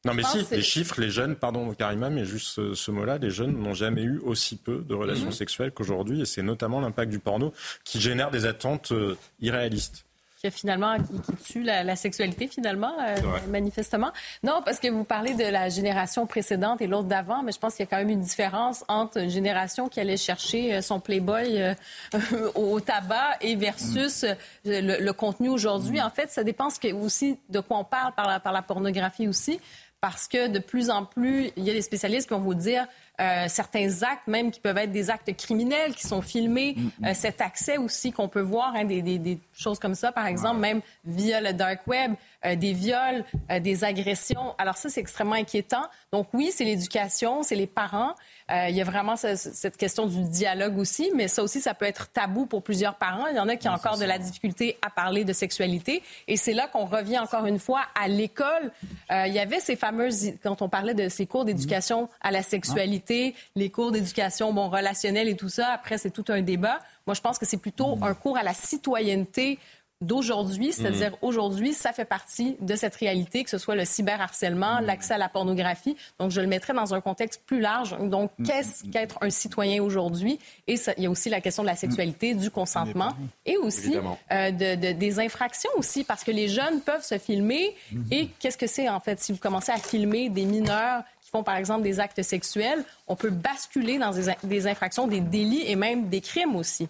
Non 0.05 0.15
mais 0.15 0.23
si, 0.23 0.47
les 0.53 0.63
chiffres, 0.63 1.01
les 1.01 1.11
jeunes, 1.11 1.35
pardon 1.35 1.73
Karima, 1.75 2.09
mais 2.09 2.25
juste 2.25 2.75
ce, 2.75 2.91
mot-là, 2.91 3.19
les 3.19 3.31
jeunes 3.31 3.59
n'ont 3.59 3.75
jamais 3.75 4.03
eu 4.03 4.19
aussi 4.19 4.57
peu 4.57 4.85
de 4.89 4.95
relations 4.95 5.27
mhm. 5.27 5.33
sexuelles 5.33 5.73
qu'aujourd'hui, 5.73 6.21
et 6.21 6.25
c'est 6.25 6.43
notamment 6.43 6.81
l'impact 6.81 7.11
du 7.11 7.19
porno 7.19 7.53
qui 7.83 8.01
génère 8.01 8.31
des 8.31 8.47
attentes 8.47 8.93
euh, 8.93 9.17
irréalistes 9.41 10.05
qui 10.41 10.49
finalement 10.53 10.95
qui, 10.99 11.53
tue 11.53 11.63
la, 11.65 11.97
sexualité 11.97 12.47
finalement 12.47 12.93
euh, 13.01 13.17
manifestement. 13.49 14.13
Non, 14.45 14.63
parce 14.65 14.79
que 14.79 14.87
vous 14.87 15.03
parlez 15.03 15.35
de 15.35 15.43
la 15.43 15.69
génération 15.69 16.29
précédente 16.29 16.81
et 16.81 16.87
l'autre 16.87 17.09
d'avant, 17.09 17.43
mais 17.43 17.51
je 17.51 17.59
pense 17.59 17.75
qu'il 17.75 17.85
y 17.85 17.89
a 17.89 17.91
quand 17.91 17.97
même 17.97 18.09
une 18.09 18.21
différence 18.21 18.85
entre 18.87 19.19
une 19.19 19.31
génération 19.31 19.89
qui 19.89 19.99
allait 19.99 20.17
chercher 20.17 20.77
euh, 20.77 20.81
son 20.81 21.01
Playboy 21.01 21.75
au 22.55 22.79
tabac 22.79 23.39
et 23.41 23.57
versus 23.57 24.25
le, 24.65 25.11
contenu 25.11 25.49
aujourd'hui. 25.49 25.99
Mm. 25.99 26.05
En 26.05 26.11
fait, 26.11 26.31
ça 26.31 26.45
dépend 26.45 26.69
aussi 27.03 27.37
de 27.49 27.59
quoi 27.59 27.79
on 27.79 27.85
parle 27.85 28.13
par 28.15 28.29
la, 28.29 28.39
par 28.39 28.53
la 28.53 28.63
pornographie 28.63 29.27
aussi 29.27 29.59
parce 30.01 30.29
que 30.29 30.49
de 30.49 30.59
plus 30.59 30.91
en 30.91 31.05
plus, 31.05 31.51
il 31.57 31.65
y 31.65 31.71
a 31.71 31.73
des 31.73 31.83
spécialistes 31.83 32.29
qui 32.29 32.35
vont 32.35 32.41
vous 32.41 32.55
dire 32.55 32.87
euh, 33.21 33.47
certains 33.49 34.03
actes, 34.03 34.29
même 34.29 34.53
qui 34.53 34.61
peuvent 34.61 34.79
être 34.79 34.93
des 34.93 35.11
actes 35.11 35.37
criminels, 35.37 35.95
qui 35.95 36.07
sont 36.07 36.23
filmés, 36.23 36.75
mm, 36.77 36.83
mm. 36.83 37.05
Euh, 37.07 37.15
cet 37.15 37.41
accès 37.41 37.79
aussi 37.79 38.13
qu'on 38.13 38.29
peut 38.29 38.41
voir, 38.41 38.75
hein, 38.77 38.85
des, 38.85 39.03
des, 39.03 39.19
des, 39.19 39.41
choses 39.53 39.81
comme 39.81 39.97
ça, 39.97 40.13
par 40.13 40.27
exemple, 40.27 40.61
même 40.61 40.83
via 41.05 41.41
le 41.41 41.53
dark 41.53 41.85
web, 41.89 42.13
euh, 42.47 42.55
des 42.55 42.73
viols, 42.73 43.25
des 43.61 43.83
agressions. 43.83 44.55
Alors 44.59 44.77
ça, 44.77 44.89
c'est 44.89 45.01
extrêmement 45.01 45.35
inquiétant. 45.35 45.85
Donc 46.13 46.29
oui, 46.33 46.53
c'est 46.55 46.65
l'éducation, 46.65 47.43
c'est 47.43 47.57
les 47.57 47.67
parents. 47.67 48.15
Il 48.51 48.75
y 48.75 48.81
a 48.81 48.85
vraiment 48.85 49.17
cette 49.17 49.77
question 49.77 50.07
du 50.07 50.23
dialogue 50.23 50.79
aussi, 50.79 51.11
mais 51.15 51.29
ça 51.29 51.43
aussi, 51.43 51.61
ça 51.61 51.75
peut 51.75 51.85
être 51.85 52.11
tabou 52.11 52.47
pour 52.47 52.63
plusieurs 52.63 52.95
parents. 52.95 53.27
Il 53.27 53.37
y 53.37 53.41
en 53.41 53.49
a 53.49 53.57
qui 53.57 53.69
ont 53.69 53.73
encore 53.73 53.99
de 53.99 54.05
la 54.05 54.19
difficulté 54.19 54.79
à 54.81 54.91
parler 54.91 55.25
de 55.25 55.33
sexualité. 55.33 56.03
Et 56.29 56.37
c'est 56.37 56.55
là 56.55 56.67
qu'on 56.67 56.87
revient 56.87 57.19
encore 57.19 57.47
une 57.47 57.59
fois 57.59 57.83
à 57.95 58.09
l'école. 58.09 58.73
il 59.11 59.33
y 59.33 59.39
avait 59.39 59.61
ces 59.61 59.77
fameuses, 59.77 60.33
quand 60.43 60.63
on 60.63 60.69
parlait 60.69 60.95
de 60.95 61.09
ces 61.09 61.27
cours 61.27 61.45
d'éducation 61.45 62.09
à 62.21 62.31
la 62.31 62.43
sexualité, 62.43 63.35
les 63.55 63.71
cours 63.71 63.93
d'éducation 63.93 64.53
bon, 64.53 64.69
relationnelle 64.69 65.29
et 65.29 65.37
tout 65.37 65.49
ça. 65.49 65.69
Après, 65.69 65.99
c'est 65.99 66.11
tout 66.11 66.25
un 66.29 66.41
débat. 66.41 66.79
Moi, 67.07 67.15
je 67.15 67.21
pense 67.21 67.39
que 67.39 67.47
c'est 67.47 67.57
plutôt 67.57 67.99
un 68.03 68.15
cours 68.15 68.37
à 68.37 68.43
la 68.43 68.55
citoyenneté 68.55 69.59
d'aujourd'hui, 70.01 70.73
c'est-à-dire 70.73 71.17
aujourd'hui, 71.23 71.73
ça 71.73 71.93
fait 71.93 72.05
partie 72.05 72.57
de 72.61 72.77
cette 72.77 72.95
réalité, 72.95 73.43
que 73.43 73.51
ce 73.51 73.59
soit 73.59 73.75
le 73.75 73.85
cyberharcèlement, 73.85 74.79
l'accès 74.81 75.15
à 75.15 75.19
la 75.19 75.29
pornographie. 75.29 75.97
Donc, 76.21 76.31
je 76.31 76.41
le 76.41 76.47
mettrais 76.47 76.73
dans 76.73 76.95
un 76.95 77.01
contexte 77.01 77.43
plus 77.47 77.61
large. 77.61 77.97
Donc, 77.99 78.31
qu'est-ce 78.45 78.85
qu'être 78.85 79.19
un 79.23 79.31
citoyen 79.31 79.83
aujourd'hui? 79.83 80.39
Et 80.69 80.77
ça, 80.77 80.93
il 80.97 81.05
y 81.05 81.07
a 81.07 81.11
aussi 81.11 81.31
la 81.31 81.41
question 81.41 81.65
de 81.65 81.69
la 81.69 81.77
sexualité, 81.77 82.35
du 82.35 82.51
consentement 82.51 83.13
et 83.45 83.57
aussi 83.57 83.97
euh, 84.31 84.51
de, 84.53 84.93
des 84.93 85.21
infractions 85.21 85.71
aussi, 85.77 86.05
parce 86.05 86.23
que 86.23 86.31
les 86.31 86.49
jeunes 86.49 86.81
peuvent 86.81 87.05
se 87.05 87.19
filmer. 87.19 87.75
Et 88.11 88.29
qu'est-ce 88.39 88.59
que 88.59 88.69
c'est, 88.69 88.89
en 88.89 89.01
fait, 89.01 89.21
si 89.21 89.33
vous 89.33 89.39
commencez 89.39 89.73
à 89.73 89.79
filmer 89.79 90.29
des 90.31 90.45
mineurs 90.45 91.03
qui 91.29 91.33
font, 91.33 91.43
par 91.43 91.57
exemple, 91.57 91.83
des 91.83 92.01
actes 92.01 92.23
sexuels, 92.23 92.85
on 93.07 93.15
peut 93.15 93.29
basculer 93.29 93.99
dans 93.99 94.13
des, 94.43 94.67
infractions, 94.67 95.07
des 95.07 95.21
délits 95.21 95.65
et 95.67 95.77
même 95.77 96.09
des 96.09 96.23
crimes 96.23 96.57
aussi. 96.57 96.89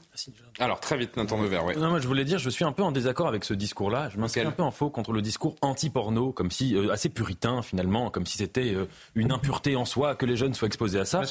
Alors, 0.60 0.78
très 0.78 0.96
vite, 0.96 1.16
Nathan 1.16 1.42
Devers, 1.42 1.64
oui. 1.64 1.74
Non, 1.76 1.90
moi, 1.90 1.98
je 1.98 2.06
voulais 2.06 2.24
dire, 2.24 2.38
je 2.38 2.50
suis 2.50 2.64
un 2.64 2.72
peu 2.72 2.82
en 2.82 2.92
désaccord 2.92 3.26
avec 3.26 3.44
ce 3.44 3.54
discours-là. 3.54 4.10
Je 4.12 4.18
m'inscris 4.18 4.42
un 4.42 4.52
peu 4.52 4.62
en 4.62 4.70
faux 4.70 4.90
contre 4.90 5.12
le 5.12 5.22
discours 5.22 5.56
anti-porno, 5.60 6.30
comme 6.30 6.52
si, 6.52 6.76
euh, 6.76 6.92
assez 6.92 7.08
puritain, 7.08 7.62
finalement, 7.62 8.10
comme 8.10 8.26
si 8.26 8.38
c'était 8.38 8.74
euh, 8.74 8.86
une 9.16 9.32
impureté 9.32 9.74
en 9.74 9.84
soi 9.84 10.14
que 10.14 10.26
les 10.26 10.36
jeunes 10.36 10.54
soient 10.54 10.66
exposés 10.66 11.00
à 11.00 11.04
ça. 11.04 11.18
Non, 11.18 11.24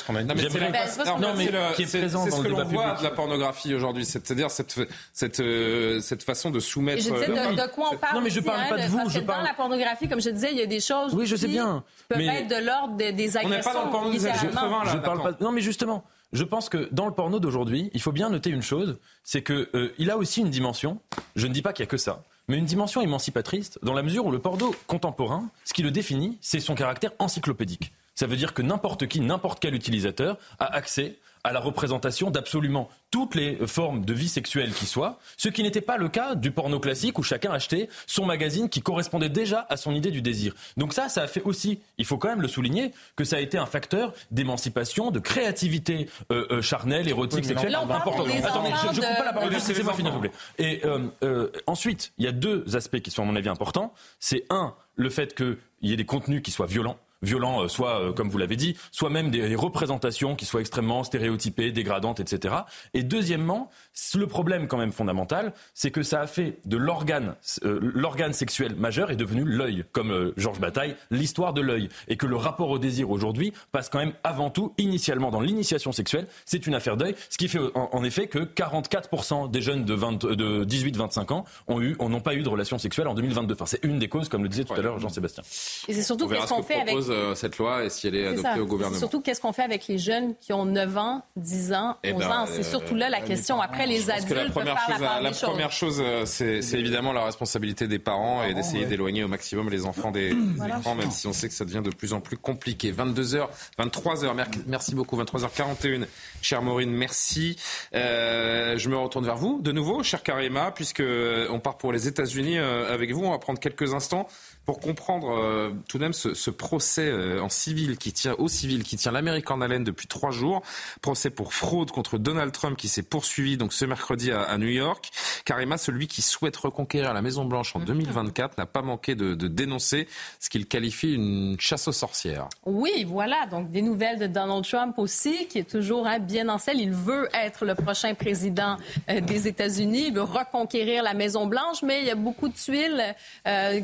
mais 1.35 1.49
c'est 1.75 1.97
ce 1.97 2.41
que 2.41 2.47
l'on 2.47 2.63
voit 2.65 2.95
de 2.95 3.03
la 3.03 3.11
pornographie 3.11 3.73
aujourd'hui, 3.73 4.05
c'est-à-dire 4.05 4.51
cette, 4.51 4.79
cette, 5.13 5.39
euh, 5.39 6.01
cette 6.01 6.23
façon 6.23 6.51
de 6.51 6.59
soumettre... 6.59 7.03
je 7.03 7.13
disais 7.13 7.27
de, 7.27 7.71
quoi 7.73 7.91
on 7.93 7.97
parle 7.97 8.15
Non, 8.15 8.21
mais 8.21 8.29
je 8.29 8.41
parle 8.41 8.67
pas 8.67 8.77
de 8.77 8.87
vous. 8.87 9.09
Je 9.09 9.19
parle... 9.19 9.39
Dans 9.39 9.47
la 9.47 9.53
pornographie, 9.53 10.09
comme 10.09 10.21
je 10.21 10.29
disais, 10.29 10.51
il 10.51 10.57
y 10.57 10.61
a 10.61 10.65
des 10.65 10.81
choses 10.81 11.13
oui, 11.13 11.25
je 11.25 11.35
sais 11.35 11.47
bien, 11.47 11.83
qui 11.97 12.03
peuvent 12.07 12.21
être 12.21 12.47
de 12.47 12.65
l'ordre 12.65 12.96
des 12.97 13.37
agressions. 13.37 13.45
On 13.45 13.49
n'est 13.49 13.61
pas 13.61 13.73
dans 13.73 13.85
le 13.85 13.91
porno 13.91 14.11
des 14.11 14.19
je 14.19 14.97
parle 14.97 15.21
pas... 15.21 15.37
Non, 15.39 15.51
mais 15.51 15.61
justement, 15.61 16.03
je 16.33 16.43
pense 16.43 16.69
que 16.69 16.89
dans 16.91 17.05
le 17.05 17.13
porno 17.13 17.39
d'aujourd'hui, 17.39 17.89
il 17.93 18.01
faut 18.01 18.11
bien 18.11 18.29
noter 18.29 18.49
une 18.49 18.61
chose, 18.61 18.97
c'est 19.23 19.41
que 19.41 19.69
euh, 19.73 19.93
il 19.97 20.11
a 20.11 20.17
aussi 20.17 20.41
une 20.41 20.49
dimension. 20.49 20.99
Je 21.35 21.47
ne 21.47 21.53
dis 21.53 21.61
pas 21.61 21.73
qu'il 21.73 21.83
y 21.83 21.87
a 21.87 21.89
que 21.89 21.97
ça, 21.97 22.23
mais 22.47 22.57
une 22.57 22.65
dimension 22.65 23.01
émancipatrice 23.01 23.79
dans 23.81 23.93
la 23.93 24.03
mesure 24.03 24.25
où 24.25 24.31
le 24.31 24.39
porno 24.39 24.75
contemporain, 24.87 25.49
ce 25.63 25.73
qui 25.73 25.83
le 25.83 25.91
définit, 25.91 26.37
c'est 26.41 26.59
son 26.59 26.75
caractère 26.75 27.11
encyclopédique. 27.19 27.93
Ça 28.15 28.25
veut 28.25 28.35
dire 28.35 28.53
que 28.53 28.61
n'importe 28.61 29.07
qui, 29.07 29.21
n'importe 29.21 29.59
quel 29.59 29.75
utilisateur 29.75 30.37
a 30.59 30.73
accès 30.73 31.17
à 31.43 31.51
la 31.51 31.59
représentation 31.59 32.31
d'absolument 32.31 32.89
toutes 33.11 33.35
les 33.35 33.55
formes 33.67 34.03
de 34.03 34.13
vie 34.13 34.27
sexuelle 34.27 34.73
qui 34.73 34.85
soient, 34.85 35.19
ce 35.37 35.49
qui 35.49 35.63
n'était 35.63 35.81
pas 35.81 35.97
le 35.97 36.09
cas 36.09 36.35
du 36.35 36.51
porno 36.51 36.79
classique 36.79 37.17
où 37.19 37.23
chacun 37.23 37.51
achetait 37.51 37.87
son 38.05 38.25
magazine 38.25 38.69
qui 38.69 38.81
correspondait 38.81 39.29
déjà 39.29 39.65
à 39.69 39.77
son 39.77 39.93
idée 39.93 40.11
du 40.11 40.21
désir. 40.21 40.53
Donc 40.75 40.93
ça, 40.93 41.09
ça 41.09 41.23
a 41.23 41.27
fait 41.27 41.41
aussi, 41.43 41.79
il 41.97 42.05
faut 42.05 42.17
quand 42.17 42.27
même 42.29 42.41
le 42.41 42.47
souligner, 42.47 42.91
que 43.15 43.23
ça 43.23 43.37
a 43.37 43.39
été 43.39 43.57
un 43.57 43.65
facteur 43.65 44.13
d'émancipation, 44.31 45.11
de 45.11 45.19
créativité 45.19 46.09
euh, 46.31 46.45
euh, 46.51 46.61
charnelle, 46.61 47.07
érotique, 47.07 47.45
sexuelle 47.45 47.75
important. 47.75 48.23
Attendez, 48.23 48.69
je 48.93 49.01
ne 49.01 49.05
coupe 49.05 49.17
pas 49.17 49.25
la 49.25 49.33
parole, 49.33 49.51
laissez-moi 49.51 49.93
finir, 49.93 50.11
s'il 50.11 50.15
vous 50.15 50.19
plaît. 50.19 50.31
Et 50.59 50.81
euh, 50.85 51.49
ensuite, 51.65 52.11
il 52.17 52.25
y 52.25 52.27
a 52.27 52.31
deux 52.31 52.75
aspects 52.75 52.99
qui 52.99 53.11
sont 53.11 53.23
à 53.23 53.25
mon 53.25 53.35
avis 53.35 53.49
importants. 53.49 53.93
C'est 54.19 54.45
un, 54.49 54.73
le 54.95 55.09
fait 55.09 55.33
qu'il 55.35 55.57
y 55.81 55.93
ait 55.93 55.97
des 55.97 56.05
contenus 56.05 56.41
qui 56.41 56.51
soient 56.51 56.67
violents 56.67 56.97
violents, 57.21 57.63
euh, 57.63 57.67
soit, 57.67 58.01
euh, 58.01 58.13
comme 58.13 58.29
vous 58.29 58.37
l'avez 58.37 58.55
dit, 58.55 58.77
soit 58.91 59.09
même 59.09 59.31
des, 59.31 59.55
représentations 59.55 60.35
qui 60.35 60.45
soient 60.45 60.61
extrêmement 60.61 61.03
stéréotypées, 61.03 61.71
dégradantes, 61.71 62.19
etc. 62.19 62.55
Et 62.93 63.03
deuxièmement, 63.03 63.69
le 64.15 64.27
problème 64.27 64.67
quand 64.67 64.77
même 64.77 64.91
fondamental, 64.91 65.53
c'est 65.73 65.89
que 65.89 66.03
ça 66.03 66.21
a 66.21 66.27
fait 66.27 66.59
de 66.65 66.77
l'organe, 66.77 67.35
euh, 67.63 67.79
l'organe 67.81 68.33
sexuel 68.33 68.75
majeur 68.75 69.09
est 69.09 69.15
devenu 69.15 69.43
l'œil, 69.43 69.83
comme 69.91 70.33
Georges 70.37 70.59
Bataille, 70.59 70.95
l'histoire 71.09 71.53
de 71.53 71.61
l'œil, 71.61 71.89
et 72.07 72.17
que 72.17 72.27
le 72.27 72.35
rapport 72.35 72.69
au 72.69 72.77
désir 72.77 73.09
aujourd'hui 73.09 73.53
passe 73.71 73.89
quand 73.89 73.99
même 73.99 74.13
avant 74.23 74.49
tout, 74.49 74.73
initialement 74.77 75.31
dans 75.31 75.41
l'initiation 75.41 75.91
sexuelle, 75.91 76.27
c'est 76.45 76.67
une 76.67 76.75
affaire 76.75 76.97
d'œil, 76.97 77.15
ce 77.29 77.37
qui 77.37 77.47
fait 77.47 77.59
en, 77.73 78.03
effet 78.03 78.27
que 78.27 78.39
44% 78.39 79.49
des 79.49 79.61
jeunes 79.61 79.85
de, 79.85 79.95
de 80.35 80.65
18-25 80.65 81.33
ans 81.33 81.45
ont 81.67 81.81
eu, 81.81 81.95
n'ont 81.99 82.21
pas 82.21 82.35
eu 82.35 82.43
de 82.43 82.49
relation 82.49 82.77
sexuelle 82.77 83.07
en 83.07 83.13
2022. 83.13 83.53
Enfin, 83.53 83.65
c'est 83.65 83.83
une 83.83 83.99
des 83.99 84.07
causes, 84.07 84.29
comme 84.29 84.43
le 84.43 84.49
disait 84.49 84.63
tout 84.63 84.73
à 84.73 84.81
l'heure 84.81 84.99
Jean-Sébastien. 84.99 85.43
Et 85.87 85.93
c'est 85.93 86.03
surtout 86.03 86.27
qu'est-ce 86.27 86.47
qu'on 86.47 86.63
fait 86.63 86.81
avec 86.81 86.95
euh, 87.09 87.35
cette 87.35 87.57
loi 87.57 87.83
et 87.83 87.89
si 87.89 88.07
elle 88.07 88.15
est, 88.15 88.27
adoptée 88.27 88.59
au 88.59 88.65
gouvernement. 88.65 88.99
Surtout, 88.99 89.21
qu'est-ce 89.21 89.41
qu'on 89.41 89.53
fait 89.53 89.63
avec 89.63 89.87
les 89.87 89.97
jeunes 89.97 90.35
qui 90.35 90.53
ont 90.53 90.65
9 90.65 90.97
ans, 90.97 91.23
10 91.35 91.73
ans, 91.73 91.89
11 91.89 91.95
eh 92.03 92.13
ben, 92.13 92.27
ans 92.29 92.45
C'est 92.47 92.63
surtout 92.63 92.95
là 92.95 93.09
la 93.09 93.21
euh, 93.21 93.25
question. 93.25 93.61
Après, 93.61 93.85
les 93.87 94.09
adultes 94.09 94.29
la 94.31 94.49
première 94.49 94.79
chose, 94.79 94.99
la, 94.99 95.21
la 95.21 95.31
première 95.31 95.71
chose, 95.71 96.03
euh, 96.03 96.25
c'est 96.25 96.79
évidemment 96.79 97.13
la 97.13 97.25
responsabilité 97.25 97.87
des 97.87 97.99
parents 97.99 98.43
et 98.43 98.53
d'essayer 98.53 98.85
d'éloigner 98.85 99.23
au 99.23 99.27
maximum 99.27 99.69
les 99.69 99.85
enfants 99.85 100.11
des, 100.11 100.29
écrans, 100.79 100.95
même 100.95 101.11
si 101.11 101.27
on 101.27 101.33
sait 101.33 101.47
que 101.47 101.53
ça 101.53 101.65
devient 101.65 101.81
de 101.83 101.91
plus 101.91 102.13
en 102.13 102.21
plus 102.21 102.37
compliqué. 102.37 102.91
22h, 102.91 103.47
23h, 103.79 104.45
merci 104.67 104.95
beaucoup. 104.95 105.17
23h41, 105.21 106.05
chère 106.41 106.61
Maureen, 106.61 106.91
merci. 106.91 107.57
je 107.93 108.89
me 108.89 108.97
retourne 108.97 109.25
vers 109.25 109.37
vous 109.37 109.59
de 109.61 109.71
nouveau, 109.71 110.03
cher 110.03 110.23
Karima, 110.23 110.71
puisque 110.71 111.03
on 111.49 111.59
part 111.59 111.77
pour 111.77 111.91
les 111.91 112.07
États-Unis 112.07 112.57
avec 112.57 113.11
vous. 113.11 113.25
On 113.25 113.31
va 113.31 113.39
prendre 113.39 113.59
quelques 113.59 113.93
instants 113.93 114.27
pour 114.67 114.81
comprendre 114.81 115.29
euh, 115.31 115.71
tout 115.87 115.97
de 115.97 116.03
même 116.03 116.11
ce, 116.11 116.33
ce 116.33 116.51
procès 116.51 117.07
euh, 117.07 117.41
en 117.41 117.47
civil 117.47 117.97
qui 117.97 118.11
tient 118.11 118.35
au 118.37 118.49
civil 118.49 118.83
qui 118.83 118.97
tient 118.97 119.13
l'Amérique 119.13 119.49
en 119.49 119.61
haleine 119.61 119.85
depuis 119.85 120.07
trois 120.07 120.31
jours, 120.31 120.61
procès 121.01 121.29
pour 121.29 121.53
fraude 121.53 121.89
contre 121.89 122.17
Donald 122.17 122.51
Trump 122.51 122.77
qui 122.77 122.89
s'est 122.89 123.01
poursuivi 123.01 123.55
donc 123.55 123.71
ce 123.71 123.85
mercredi 123.85 124.29
à, 124.29 124.41
à, 124.41 124.57
New 124.57 124.67
York. 124.67 125.09
Karima, 125.45 125.77
celui 125.77 126.07
qui 126.07 126.21
souhaite 126.21 126.57
reconquérir 126.57 127.13
la 127.13 127.21
Maison 127.21 127.45
Blanche 127.45 127.77
en 127.77 127.79
2024, 127.79 128.57
n'a 128.57 128.65
pas 128.65 128.81
manqué 128.81 129.15
de, 129.15 129.35
de 129.35 129.47
dénoncer 129.47 130.05
ce 130.41 130.49
qu'il 130.49 130.65
qualifie 130.65 131.13
une 131.13 131.55
chasse 131.57 131.87
aux 131.87 131.93
sorcières. 131.93 132.49
Oui, 132.65 133.05
voilà 133.07 133.45
donc 133.49 133.71
des 133.71 133.81
nouvelles 133.81 134.19
de 134.19 134.27
Donald 134.27 134.65
Trump 134.65 134.99
aussi, 134.99 135.47
qui 135.47 135.59
est 135.59 135.69
toujours 135.69 136.05
hein, 136.07 136.19
bien 136.19 136.49
en 136.49 136.57
selle. 136.57 136.81
Il 136.81 136.91
veut 136.91 137.29
être 137.33 137.63
le 137.63 137.73
prochain 137.73 138.13
président 138.15 138.75
euh, 139.09 139.21
des 139.21 139.47
États-Unis, 139.47 140.07
il 140.07 140.13
veut 140.13 140.23
reconquérir 140.23 141.03
la 141.03 141.13
Maison 141.13 141.47
Blanche, 141.47 141.83
mais 141.83 142.01
il 142.01 142.07
y 142.07 142.11
a 142.11 142.15
beaucoup 142.15 142.49
de 142.49 142.53
tuiles 142.53 143.15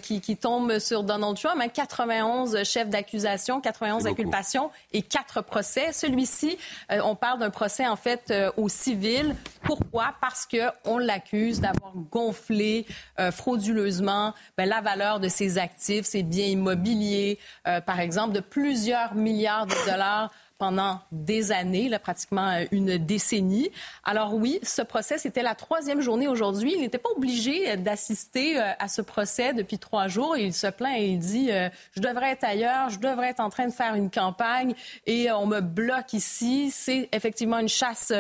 qui, 0.02 0.20
qui 0.20 0.36
tombent 0.36 0.73
sur 0.80 1.04
Donald 1.04 1.38
Trump, 1.38 1.62
91 1.74 2.56
hein, 2.56 2.64
chefs 2.64 2.90
d'accusation, 2.90 3.62
91 3.62 4.08
inculpations 4.08 4.72
et 4.92 5.02
4 5.02 5.42
procès. 5.42 5.92
Celui-ci, 5.92 6.58
euh, 6.92 7.00
on 7.04 7.16
parle 7.16 7.40
d'un 7.40 7.50
procès 7.50 7.88
en 7.88 7.96
fait 7.96 8.32
euh, 8.32 8.52
au 8.58 8.70
civil. 8.70 9.36
Pourquoi? 9.64 10.16
Parce 10.22 10.48
qu'on 10.48 10.98
l'accuse 10.98 11.62
d'avoir 11.62 11.94
gonflé 12.12 12.86
euh, 13.20 13.32
frauduleusement 13.32 14.34
ben, 14.58 14.68
la 14.68 14.82
valeur 14.82 15.20
de 15.20 15.28
ses 15.28 15.58
actifs, 15.58 16.06
ses 16.06 16.24
biens 16.24 16.46
immobiliers, 16.46 17.40
par 17.86 18.00
exemple, 18.00 18.34
de 18.34 18.40
plusieurs 18.40 19.16
milliards 19.16 19.66
de 19.66 19.90
dollars 19.90 20.32
pendant 20.64 21.02
des 21.12 21.52
années, 21.52 21.92
pratiquement 22.02 22.48
euh, 22.48 22.64
une 22.72 22.98
décennie. 22.98 23.70
Alors 24.06 24.34
oui, 24.34 24.60
ce 24.64 24.82
procès, 24.82 25.18
c'était 25.18 25.44
la 25.44 25.56
troisième 25.56 26.00
journée 26.00 26.30
aujourd'hui. 26.30 26.72
Il 26.74 26.80
n'était 26.80 27.00
pas 27.00 27.10
obligé 27.18 27.70
euh, 27.70 27.76
d'assister 27.76 28.58
euh, 28.58 28.72
à 28.80 28.88
ce 28.88 29.02
procès 29.02 29.54
depuis 29.54 29.78
trois 29.78 30.08
jours. 30.08 30.38
Il 30.38 30.54
se 30.54 30.68
plaint 30.68 30.98
et 30.98 31.08
il 31.08 31.20
dit, 31.20 31.50
je 31.98 32.00
devrais 32.00 32.32
être 32.32 32.46
ailleurs, 32.46 32.90
je 32.90 33.00
devrais 33.00 33.32
être 33.32 33.42
en 33.42 33.50
train 33.50 33.68
de 33.68 33.74
faire 33.74 33.94
une 33.96 34.10
campagne 34.10 34.74
et 35.06 35.30
on 35.34 35.48
me 35.48 35.60
bloque 35.60 36.14
ici. 36.14 36.72
C'est 36.72 37.10
effectivement 37.12 37.60
une 37.60 37.68
chasse, 37.68 38.14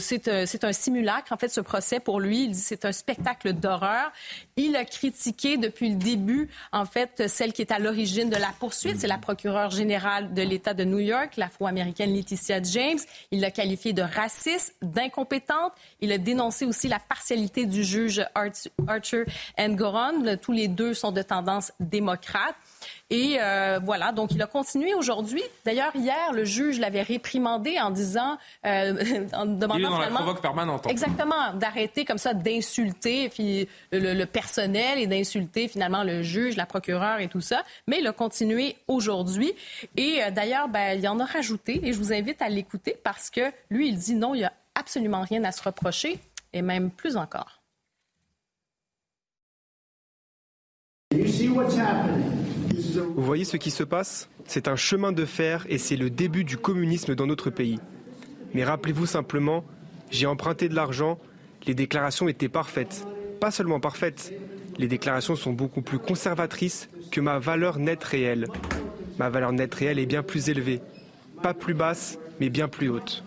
c'est 0.00 0.64
un 0.64 0.72
simulacre, 0.72 1.32
en 1.32 1.36
fait, 1.36 1.48
ce 1.48 1.60
procès 1.60 2.00
pour 2.00 2.18
lui. 2.18 2.44
Il 2.46 2.50
dit 2.50 2.60
c'est 2.60 2.84
un 2.84 2.92
spectacle 2.92 3.52
d'horreur. 3.52 4.10
Il 4.56 4.76
a 4.76 4.84
critiqué 4.84 5.56
depuis 5.56 5.88
le 5.88 5.96
début, 5.96 6.50
en 6.72 6.84
fait, 6.84 7.26
celle 7.28 7.54
qui 7.54 7.62
est 7.62 7.72
à 7.72 7.78
l'origine 7.78 8.28
de 8.28 8.36
la 8.36 8.50
poursuite. 8.60 9.00
C'est 9.00 9.06
la 9.06 9.16
procureure 9.16 9.70
générale 9.70 10.34
de 10.34 10.42
l'État 10.42 10.74
de 10.74 10.84
New 10.84 10.98
York, 10.98 11.38
l'afro-américaine 11.38 12.12
Laetitia 12.12 12.62
James. 12.62 12.98
Il 13.30 13.40
l'a 13.40 13.50
qualifiée 13.50 13.94
de 13.94 14.02
raciste, 14.02 14.74
d'incompétente. 14.82 15.72
Il 16.02 16.12
a 16.12 16.18
dénoncé 16.18 16.66
aussi 16.66 16.88
la 16.88 16.98
partialité 16.98 17.64
du 17.64 17.82
juge 17.82 18.22
Archer 18.86 19.24
Goron. 19.58 20.36
Tous 20.42 20.52
les 20.52 20.68
deux 20.68 20.92
sont 20.92 21.12
de 21.12 21.22
tendance 21.22 21.72
démocrate. 21.80 22.54
Et 23.12 23.36
euh, 23.38 23.78
voilà, 23.84 24.10
donc 24.10 24.32
il 24.32 24.40
a 24.40 24.46
continué 24.46 24.94
aujourd'hui. 24.94 25.42
D'ailleurs, 25.66 25.94
hier, 25.94 26.32
le 26.32 26.46
juge 26.46 26.80
l'avait 26.80 27.02
réprimandé 27.02 27.78
en 27.78 27.90
disant, 27.90 28.38
euh, 28.64 29.26
en 29.34 29.44
demandant 29.44 29.74
il 29.76 29.84
est 29.84 29.88
dans 29.88 29.98
la 29.98 30.08
provoque 30.08 30.40
permanente. 30.40 30.86
Exactement, 30.88 31.52
d'arrêter 31.52 32.06
comme 32.06 32.16
ça 32.16 32.32
d'insulter 32.32 33.28
puis 33.28 33.68
le, 33.92 34.24
personnel 34.24 34.98
et 34.98 35.06
d'insulter 35.06 35.68
finalement 35.68 36.04
le 36.04 36.22
juge, 36.22 36.56
la 36.56 36.64
procureure 36.64 37.20
et 37.20 37.28
tout 37.28 37.42
ça. 37.42 37.64
Mais 37.86 37.98
il 37.98 38.06
a 38.06 38.12
continué 38.14 38.76
aujourd'hui. 38.88 39.52
Et 39.98 40.22
euh, 40.22 40.30
d'ailleurs, 40.30 40.68
ben, 40.68 40.98
il 40.98 41.06
en 41.06 41.20
a 41.20 41.26
rajouté 41.26 41.86
et 41.86 41.92
je 41.92 41.98
vous 41.98 42.14
invite 42.14 42.40
à 42.40 42.48
l'écouter 42.48 42.96
parce 43.04 43.28
que 43.28 43.42
lui, 43.68 43.88
il 43.88 43.98
dit 43.98 44.14
non, 44.14 44.34
il 44.34 44.38
n'y 44.38 44.44
a 44.44 44.54
absolument 44.74 45.20
rien 45.20 45.44
à 45.44 45.52
se 45.52 45.62
reprocher 45.62 46.18
et 46.54 46.62
même 46.62 46.90
plus 46.90 47.18
encore. 47.18 47.60
You 51.14 51.28
see 51.28 51.50
what's 51.50 51.76
happening. 51.76 52.61
Vous 52.98 53.22
voyez 53.22 53.44
ce 53.44 53.56
qui 53.56 53.70
se 53.70 53.82
passe? 53.84 54.28
C'est 54.46 54.68
un 54.68 54.76
chemin 54.76 55.12
de 55.12 55.24
fer 55.24 55.66
et 55.68 55.78
c'est 55.78 55.96
le 55.96 56.10
début 56.10 56.44
du 56.44 56.56
communisme 56.56 57.14
dans 57.14 57.26
notre 57.26 57.50
pays. 57.50 57.78
Mais 58.54 58.64
rappelez-vous 58.64 59.06
simplement, 59.06 59.64
j'ai 60.10 60.26
emprunté 60.26 60.68
de 60.68 60.74
l'argent, 60.74 61.18
les 61.66 61.74
déclarations 61.74 62.28
étaient 62.28 62.48
parfaites. 62.48 63.06
Pas 63.40 63.50
seulement 63.50 63.80
parfaites, 63.80 64.32
les 64.78 64.88
déclarations 64.88 65.36
sont 65.36 65.52
beaucoup 65.52 65.82
plus 65.82 65.98
conservatrices 65.98 66.88
que 67.10 67.20
ma 67.20 67.38
valeur 67.38 67.78
nette 67.78 68.04
réelle. 68.04 68.48
Ma 69.18 69.30
valeur 69.30 69.52
nette 69.52 69.74
réelle 69.74 69.98
est 69.98 70.06
bien 70.06 70.22
plus 70.22 70.48
élevée. 70.48 70.80
Pas 71.42 71.54
plus 71.54 71.74
basse, 71.74 72.18
mais 72.40 72.50
bien 72.50 72.68
plus 72.68 72.88
haute. 72.88 73.22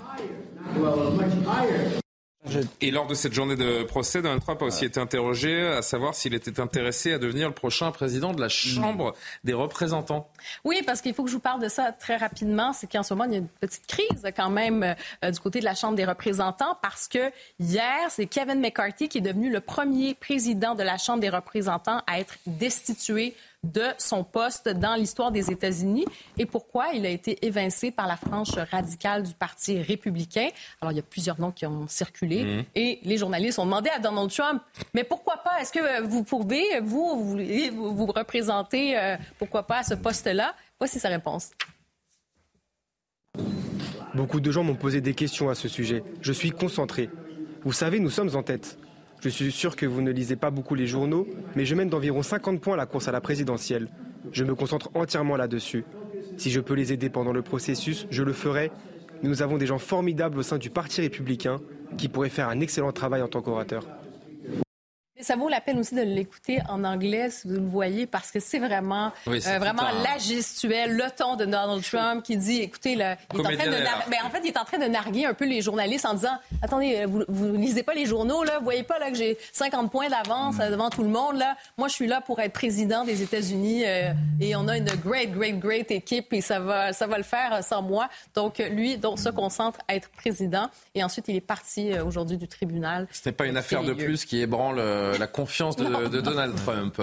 Et 2.81 2.91
lors 2.91 3.07
de 3.07 3.15
cette 3.15 3.33
journée 3.33 3.55
de 3.55 3.83
procès, 3.83 4.21
Donald 4.21 4.41
Trump 4.41 4.61
a 4.61 4.65
aussi 4.65 4.85
été 4.85 4.99
interrogé 4.99 5.67
à 5.67 5.81
savoir 5.81 6.13
s'il 6.15 6.33
était 6.33 6.59
intéressé 6.59 7.13
à 7.13 7.17
devenir 7.17 7.47
le 7.47 7.53
prochain 7.53 7.91
président 7.91 8.33
de 8.33 8.41
la 8.41 8.49
Chambre 8.49 9.15
des 9.43 9.53
représentants. 9.53 10.29
Oui, 10.63 10.81
parce 10.85 11.01
qu'il 11.01 11.13
faut 11.13 11.23
que 11.23 11.29
je 11.29 11.35
vous 11.35 11.41
parle 11.41 11.61
de 11.61 11.69
ça 11.69 11.91
très 11.91 12.17
rapidement. 12.17 12.73
C'est 12.73 12.91
qu'en 12.91 13.03
ce 13.03 13.13
moment, 13.13 13.25
il 13.25 13.31
y 13.31 13.35
a 13.35 13.39
une 13.39 13.47
petite 13.47 13.87
crise 13.87 14.23
quand 14.35 14.49
même 14.49 14.95
euh, 15.23 15.31
du 15.31 15.39
côté 15.39 15.59
de 15.59 15.65
la 15.65 15.75
Chambre 15.75 15.95
des 15.95 16.05
représentants 16.05 16.77
parce 16.81 17.07
que 17.07 17.31
hier, 17.59 17.99
c'est 18.09 18.27
Kevin 18.27 18.59
McCarthy 18.59 19.09
qui 19.09 19.19
est 19.19 19.21
devenu 19.21 19.49
le 19.49 19.59
premier 19.59 20.13
président 20.13 20.75
de 20.75 20.83
la 20.83 20.97
Chambre 20.97 21.19
des 21.21 21.29
représentants 21.29 22.01
à 22.07 22.19
être 22.19 22.37
destitué 22.45 23.35
de 23.73 23.83
son 23.97 24.23
poste 24.23 24.69
dans 24.69 24.95
l'histoire 24.95 25.31
des 25.31 25.51
États-Unis 25.51 26.05
et 26.37 26.45
pourquoi 26.45 26.93
il 26.93 27.05
a 27.05 27.09
été 27.09 27.45
évincé 27.45 27.91
par 27.91 28.07
la 28.07 28.15
frange 28.15 28.51
radicale 28.71 29.23
du 29.23 29.33
Parti 29.33 29.81
républicain. 29.81 30.47
Alors, 30.81 30.91
il 30.91 30.95
y 30.95 30.99
a 30.99 31.03
plusieurs 31.03 31.39
noms 31.39 31.51
qui 31.51 31.65
ont 31.65 31.87
circulé 31.87 32.43
Mhm. 32.43 32.63
et 32.75 32.99
les 33.03 33.17
journalistes 33.17 33.59
ont 33.59 33.65
demandé 33.65 33.89
à 33.89 33.99
Donald 33.99 34.31
Trump, 34.31 34.61
mais 34.93 35.03
pourquoi 35.03 35.37
pas? 35.37 35.59
Est-ce 35.61 35.71
que 35.71 36.01
vous 36.03 36.23
pouvez, 36.23 36.79
vous, 36.81 37.23
vous, 37.23 37.37
vous, 37.75 37.95
vous 37.95 38.05
représenter, 38.05 38.97
euh, 38.97 39.17
pourquoi 39.39 39.63
pas, 39.63 39.79
à 39.79 39.83
ce 39.83 39.93
poste-là? 39.95 40.53
Voici 40.79 40.99
sa 40.99 41.09
réponse. 41.09 41.51
Beaucoup 44.13 44.39
de 44.39 44.51
gens 44.51 44.63
m'ont 44.63 44.75
posé 44.75 45.01
des 45.01 45.13
questions 45.13 45.49
à 45.49 45.55
ce 45.55 45.67
sujet. 45.67 46.03
Je 46.21 46.31
suis 46.31 46.51
concentré. 46.51 47.09
Vous 47.63 47.73
savez, 47.73 47.99
nous 47.99 48.09
sommes 48.09 48.35
en 48.35 48.43
tête. 48.43 48.77
Je 49.25 49.31
suis 49.31 49.51
sûr 49.51 49.75
que 49.75 49.87
vous 49.87 50.03
ne 50.03 50.11
lisez 50.11 50.35
pas 50.35 50.51
beaucoup 50.51 50.75
les 50.75 50.85
journaux, 50.85 51.25
mais 51.55 51.65
je 51.65 51.73
mène 51.73 51.89
d'environ 51.89 52.21
50 52.21 52.61
points 52.61 52.75
la 52.75 52.85
course 52.85 53.07
à 53.07 53.11
la 53.11 53.21
présidentielle. 53.21 53.87
Je 54.31 54.43
me 54.43 54.53
concentre 54.53 54.91
entièrement 54.93 55.35
là-dessus. 55.35 55.83
Si 56.37 56.51
je 56.51 56.59
peux 56.59 56.75
les 56.75 56.93
aider 56.93 57.09
pendant 57.09 57.33
le 57.33 57.41
processus, 57.41 58.05
je 58.11 58.21
le 58.21 58.33
ferai. 58.33 58.71
Nous 59.23 59.41
avons 59.41 59.57
des 59.57 59.65
gens 59.65 59.79
formidables 59.79 60.37
au 60.37 60.43
sein 60.43 60.59
du 60.59 60.69
Parti 60.69 61.01
républicain 61.01 61.59
qui 61.97 62.07
pourraient 62.07 62.29
faire 62.29 62.49
un 62.49 62.59
excellent 62.59 62.91
travail 62.91 63.23
en 63.23 63.27
tant 63.27 63.41
qu'orateur. 63.41 63.87
Ça 65.25 65.35
vaut 65.35 65.49
la 65.49 65.59
peine 65.59 65.79
aussi 65.79 65.95
de 65.95 66.01
l'écouter 66.01 66.59
en 66.69 66.83
anglais, 66.83 67.31
si 67.31 67.47
vous 67.47 67.55
le 67.55 67.65
voyez, 67.65 68.05
parce 68.05 68.29
que 68.31 68.39
c'est 68.39 68.59
vraiment, 68.59 69.11
Oui, 69.25 69.41
euh, 69.47 69.57
vraiment 69.57 69.81
la 70.03 70.19
gestuelle, 70.19 70.95
le 70.95 71.05
ton 71.17 71.35
de 71.35 71.45
Donald 71.45 71.81
Trump 71.83 72.23
qui 72.23 72.37
dit, 72.37 72.59
écoutez, 72.61 72.93
là, 72.95 73.17
il 73.33 73.39
est 73.39 73.41
en 73.41 73.43
train 73.43 73.55
de 73.55 73.71
de 73.71 73.75
nar- 73.77 73.83
l'art. 73.83 74.05
ben, 74.09 74.17
en 74.23 74.29
fait, 74.29 74.41
il 74.43 74.49
est 74.49 74.57
en 74.57 74.65
train 74.65 74.77
de 74.77 74.85
narguer 74.85 75.25
un 75.25 75.33
peu 75.33 75.45
les 75.45 75.61
journalistes 75.63 76.05
en 76.05 76.13
disant, 76.13 76.37
attendez, 76.61 76.97
euh, 76.99 77.07
vous, 77.07 77.23
vous 77.27 77.55
lisez 77.55 77.81
pas 77.81 77.95
les 77.95 78.05
journaux, 78.05 78.43
là, 78.43 78.59
vous 78.59 78.63
voyez 78.65 78.83
pas 78.83 78.99
là 78.99 79.09
que 79.09 79.17
j'ai 79.17 79.35
50 79.51 79.91
points 79.91 80.09
d'avance 80.09 80.57
euh, 80.59 80.69
devant 80.69 80.91
tout 80.91 81.01
le 81.03 81.09
monde, 81.09 81.37
là. 81.37 81.55
Moi, 81.79 81.87
je 81.87 81.93
suis 81.93 82.07
là 82.07 82.21
pour 82.21 82.39
être 82.39 82.53
président 82.53 83.03
des 83.03 83.23
États-Unis 83.23 83.83
euh, 83.85 84.11
et 84.39 84.55
on 84.55 84.67
a 84.67 84.77
une 84.77 84.85
great, 85.03 85.31
great, 85.31 85.57
great 85.59 85.89
équipe 85.89 86.31
et 86.33 86.41
ça 86.41 86.59
va, 86.59 86.93
ça 86.93 87.07
va 87.07 87.17
le 87.17 87.23
faire 87.23 87.63
sans 87.63 87.81
moi. 87.81 88.09
Donc, 88.35 88.59
lui, 88.59 88.97
donc, 88.97 89.17
se 89.19 89.29
concentre 89.29 89.79
à 89.87 89.95
être 89.95 90.09
président 90.09 90.69
et 90.93 91.03
ensuite, 91.03 91.25
il 91.29 91.35
est 91.35 91.41
parti 91.41 91.91
aujourd'hui 91.99 92.37
du 92.37 92.47
tribunal. 92.47 93.07
Ce 93.11 93.27
n'est 93.27 93.33
pas 93.33 93.45
une 93.47 93.57
affaire 93.57 93.83
de 93.83 93.93
plus 93.93 94.23
qui 94.25 94.41
ébranle 94.41 94.79
la 95.17 95.27
confiance 95.27 95.75
de, 95.75 96.21
Donald 96.21 96.55
Trump. 96.55 96.99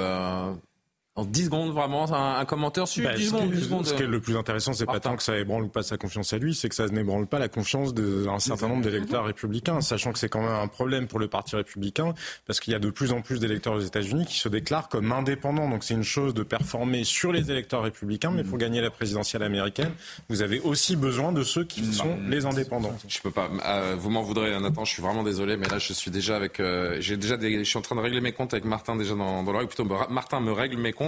En 1.15 1.27
10 1.27 1.45
secondes, 1.45 1.73
vraiment, 1.75 2.11
un, 2.11 2.39
un 2.41 2.45
commentaire 2.47 2.89
sur 2.89 3.05
Bah, 3.05 3.15
10 3.15 3.23
ce, 3.25 3.31
secondes, 3.33 3.51
qui, 3.51 3.57
10 3.59 3.65
secondes. 3.65 3.87
ce 3.87 3.93
qui 3.93 4.03
est 4.03 4.07
le 4.07 4.21
plus 4.21 4.35
intéressant, 4.35 4.73
c'est 4.73 4.87
pas 4.87 4.99
tant 4.99 5.15
que 5.15 5.23
ça 5.23 5.37
ébranle 5.37 5.65
ou 5.65 5.69
pas 5.69 5.83
sa 5.83 5.99
confiance 5.99 6.33
à 6.33 6.39
lui, 6.39 6.55
c'est 6.55 6.71
que 6.71 6.75
ça 6.75 6.87
n'ébranle 6.89 7.27
pas 7.27 7.39
la 7.39 7.49
confiance 7.49 7.93
d'un 7.93 8.39
certain 8.39 8.69
nombre 8.69 8.83
d'électeurs 8.83 9.27
républicains, 9.27 9.83
sachant 9.83 10.13
que 10.13 10.19
c'est 10.19 10.31
quand 10.31 10.41
même 10.41 10.49
un 10.55 10.69
problème 10.69 11.09
pour 11.09 11.19
le 11.19 11.29
Parti 11.29 11.55
républicain, 11.55 12.15
parce 12.47 12.61
qu'il 12.61 12.73
y 12.73 12.77
a 12.77 12.79
de 12.79 12.89
plus 12.89 13.13
en 13.13 13.21
plus 13.21 13.41
d'électeurs 13.41 13.75
aux 13.75 13.81
États-Unis 13.81 14.25
qui 14.25 14.39
se 14.39 14.49
déclarent 14.49 14.89
comme 14.89 15.13
indépendants. 15.13 15.69
Donc 15.69 15.85
c'est 15.85 15.93
une 15.93 16.03
chose 16.03 16.33
de 16.33 16.43
performer 16.45 17.05
sur 17.05 17.31
les 17.31 17.51
électeurs 17.51 17.83
républicains, 17.83 18.31
mais 18.31 18.43
pour 18.43 18.57
gagner 18.57 18.81
la 18.81 18.91
présidentielle 18.91 19.43
américaine, 19.43 19.93
vous 20.31 20.41
avez 20.41 20.61
aussi 20.61 20.97
besoin 20.97 21.31
de 21.33 21.43
ceux 21.43 21.65
qui 21.65 21.85
sont 21.93 22.17
les 22.27 22.47
indépendants. 22.47 22.97
Je 23.07 23.21
peux 23.21 23.31
pas. 23.31 23.51
Euh, 23.67 23.97
vous 23.99 24.09
m'en 24.09 24.23
voudrez, 24.23 24.59
Nathan. 24.59 24.87
Je 24.87 24.93
suis 24.95 25.03
vraiment 25.03 25.25
désolé, 25.25 25.59
mais 25.59 25.69
là, 25.69 25.79
je 25.79 25.93
suis 25.93 26.11
déjà 26.11 26.37
avec. 26.37 26.59
euh, 26.59 26.97
J'ai 27.01 27.19
déjà. 27.19 27.37
Des, 27.37 27.59
je 27.59 27.69
suis 27.69 27.79
en 27.79 27.83
train 27.83 27.97
de 27.97 28.01
régler 28.01 28.23
mes 28.23 28.33
comptes 28.33 28.55
avec 28.55 28.65
Martin 28.65 28.97
déjà 28.97 29.15
dans, 29.15 29.43
dans 29.43 29.53
l'oreille. 29.53 29.69
Plutôt, 29.69 29.85
Martin 30.09 30.41
me 30.41 30.53
règle 30.53 30.79
mes 30.79 30.93
comptes 30.95 31.02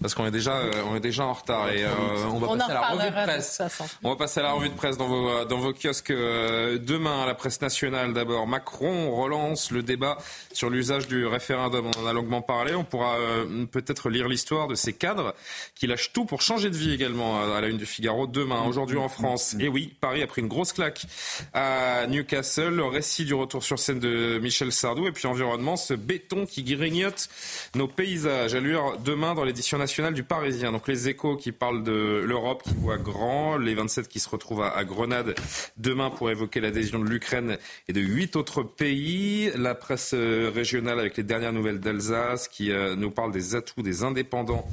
parce 0.00 0.14
qu'on 0.14 0.26
est 0.26 0.30
déjà, 0.30 0.56
euh, 0.56 0.82
on 0.88 0.96
est 0.96 1.00
déjà 1.00 1.24
en 1.24 1.32
retard 1.32 1.68
et 1.70 1.84
euh, 1.84 1.88
on 2.32 2.38
va 2.38 2.48
On 2.48 2.58
passer 2.58 2.70
à 2.70 2.74
la 2.74 2.88
revue 2.88 3.06
de 3.06 3.24
presse. 3.24 3.62
On 4.02 4.10
va 4.10 4.16
passer 4.16 4.40
à 4.40 4.42
la 4.42 4.52
revue 4.52 4.68
de 4.68 4.74
presse 4.74 4.96
dans 4.96 5.06
vos, 5.06 5.28
euh, 5.28 5.44
dans 5.44 5.58
vos 5.58 5.72
kiosques 5.72 6.12
demain 6.12 7.22
à 7.22 7.26
la 7.26 7.34
presse 7.34 7.60
nationale. 7.60 8.12
D'abord, 8.12 8.46
Macron 8.46 9.14
relance 9.14 9.70
le 9.70 9.82
débat 9.82 10.18
sur 10.52 10.70
l'usage 10.70 11.08
du 11.08 11.26
référendum. 11.26 11.90
On 11.96 12.04
en 12.04 12.06
a 12.06 12.12
longuement 12.12 12.42
parlé. 12.42 12.74
On 12.74 12.84
pourra 12.84 13.16
euh, 13.16 13.66
peut-être 13.66 14.10
lire 14.10 14.28
l'histoire 14.28 14.68
de 14.68 14.74
ces 14.74 14.92
cadres 14.92 15.34
qui 15.74 15.86
lâchent 15.86 16.12
tout 16.12 16.24
pour 16.24 16.42
changer 16.42 16.70
de 16.70 16.76
vie 16.76 16.92
également 16.92 17.40
à, 17.40 17.60
la 17.60 17.68
une 17.68 17.78
du 17.78 17.86
Figaro 17.86 18.26
demain. 18.26 18.62
Aujourd'hui 18.64 18.98
en 18.98 19.08
France. 19.08 19.56
Et 19.58 19.68
oui, 19.68 19.92
Paris 20.00 20.22
a 20.22 20.26
pris 20.26 20.42
une 20.42 20.48
grosse 20.48 20.72
claque 20.72 21.06
à 21.52 22.06
Newcastle. 22.06 22.74
Le 22.74 22.84
récit 22.84 23.24
du 23.24 23.34
retour 23.34 23.62
sur 23.62 23.78
scène 23.78 24.00
de 24.00 24.38
Michel 24.38 24.72
Sardou. 24.72 25.06
Et 25.06 25.12
puis 25.12 25.26
environnement, 25.26 25.76
ce 25.76 25.94
béton 25.94 26.46
qui 26.46 26.62
grignote 26.62 27.28
nos 27.74 27.88
paysages. 27.88 28.54
À 28.54 28.60
demain 29.04 29.33
dans 29.34 29.44
l'édition 29.44 29.78
nationale 29.78 30.14
du 30.14 30.24
Parisien. 30.24 30.72
Donc 30.72 30.88
les 30.88 31.08
échos 31.08 31.36
qui 31.36 31.52
parlent 31.52 31.82
de 31.82 32.22
l'Europe 32.26 32.62
qui 32.62 32.74
voit 32.74 32.96
grand, 32.96 33.56
les 33.56 33.74
27 33.74 34.08
qui 34.08 34.20
se 34.20 34.28
retrouvent 34.28 34.62
à, 34.62 34.76
à 34.76 34.84
Grenade 34.84 35.34
demain 35.76 36.10
pour 36.10 36.30
évoquer 36.30 36.60
l'adhésion 36.60 36.98
de 36.98 37.08
l'Ukraine 37.08 37.58
et 37.88 37.92
de 37.92 38.00
huit 38.00 38.36
autres 38.36 38.62
pays. 38.62 39.50
La 39.56 39.74
presse 39.74 40.12
euh, 40.14 40.50
régionale 40.54 41.00
avec 41.00 41.16
les 41.16 41.22
dernières 41.22 41.52
nouvelles 41.52 41.80
d'Alsace 41.80 42.48
qui 42.48 42.70
euh, 42.70 42.96
nous 42.96 43.10
parle 43.10 43.32
des 43.32 43.54
atouts 43.54 43.82
des 43.82 44.02
indépendants 44.02 44.68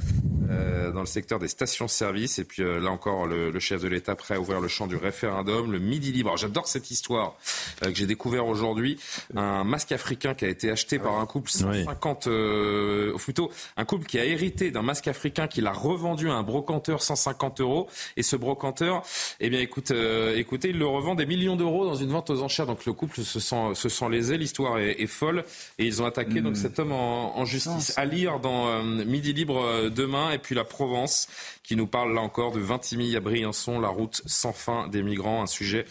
euh, 0.50 0.92
dans 0.92 1.00
le 1.00 1.06
secteur 1.06 1.38
des 1.38 1.48
stations-service. 1.48 2.38
Et 2.38 2.44
puis 2.44 2.62
euh, 2.62 2.80
là 2.80 2.90
encore, 2.90 3.26
le, 3.26 3.50
le 3.50 3.60
chef 3.60 3.82
de 3.82 3.88
l'État 3.88 4.14
prêt 4.14 4.34
à 4.34 4.40
ouvrir 4.40 4.60
le 4.60 4.68
champ 4.68 4.86
du 4.86 4.96
référendum, 4.96 5.72
le 5.72 5.78
Midi 5.78 6.12
Libre. 6.12 6.36
J'adore 6.36 6.68
cette 6.68 6.90
histoire 6.90 7.36
que 7.80 7.94
j'ai 7.94 8.06
découvert 8.06 8.46
aujourd'hui. 8.46 8.98
Un 9.34 9.64
masque 9.64 9.92
africain 9.92 10.34
qui 10.34 10.44
a 10.44 10.48
été 10.48 10.70
acheté 10.70 10.98
par 10.98 11.18
un 11.18 11.26
couple 11.26 11.50
150, 11.50 12.26
euh, 12.26 13.12
ou 13.14 13.18
plutôt 13.18 13.50
un 13.76 13.84
couple 13.84 14.06
qui 14.06 14.18
a 14.18 14.24
hérité 14.24 14.51
d'un 14.52 14.82
masque 14.82 15.08
africain 15.08 15.46
qu'il 15.46 15.66
a 15.66 15.72
revendu 15.72 16.30
à 16.30 16.34
un 16.34 16.42
brocanteur 16.42 17.02
150 17.02 17.60
euros. 17.60 17.88
Et 18.16 18.22
ce 18.22 18.36
brocanteur, 18.36 19.02
eh 19.40 19.50
bien, 19.50 19.60
écoute, 19.60 19.90
euh, 19.90 20.36
écoutez, 20.36 20.70
il 20.70 20.78
le 20.78 20.86
revend 20.86 21.14
des 21.14 21.26
millions 21.26 21.56
d'euros 21.56 21.84
dans 21.84 21.94
une 21.94 22.10
vente 22.10 22.30
aux 22.30 22.42
enchères. 22.42 22.66
Donc 22.66 22.84
le 22.86 22.92
couple 22.92 23.20
se 23.22 23.40
sent, 23.40 23.74
se 23.74 23.88
sent 23.88 24.08
lésé. 24.08 24.38
L'histoire 24.38 24.78
est, 24.78 25.00
est 25.00 25.06
folle. 25.06 25.44
Et 25.78 25.86
ils 25.86 26.02
ont 26.02 26.06
attaqué 26.06 26.40
donc 26.40 26.56
cet 26.56 26.78
homme 26.78 26.92
en, 26.92 27.38
en 27.38 27.44
justice. 27.44 27.96
À 27.96 28.04
lire 28.04 28.38
dans 28.40 28.68
euh, 28.68 28.82
Midi 28.82 29.32
Libre 29.32 29.62
euh, 29.62 29.90
demain. 29.90 30.32
Et 30.32 30.38
puis 30.38 30.54
la 30.54 30.64
Provence 30.64 31.28
qui 31.62 31.76
nous 31.76 31.86
parle 31.86 32.14
là 32.14 32.20
encore 32.20 32.52
de 32.52 32.60
Vintimille 32.60 33.16
à 33.16 33.20
Briançon, 33.20 33.80
la 33.80 33.88
route 33.88 34.22
sans 34.26 34.52
fin 34.52 34.88
des 34.88 35.02
migrants. 35.02 35.42
Un 35.42 35.46
sujet 35.46 35.84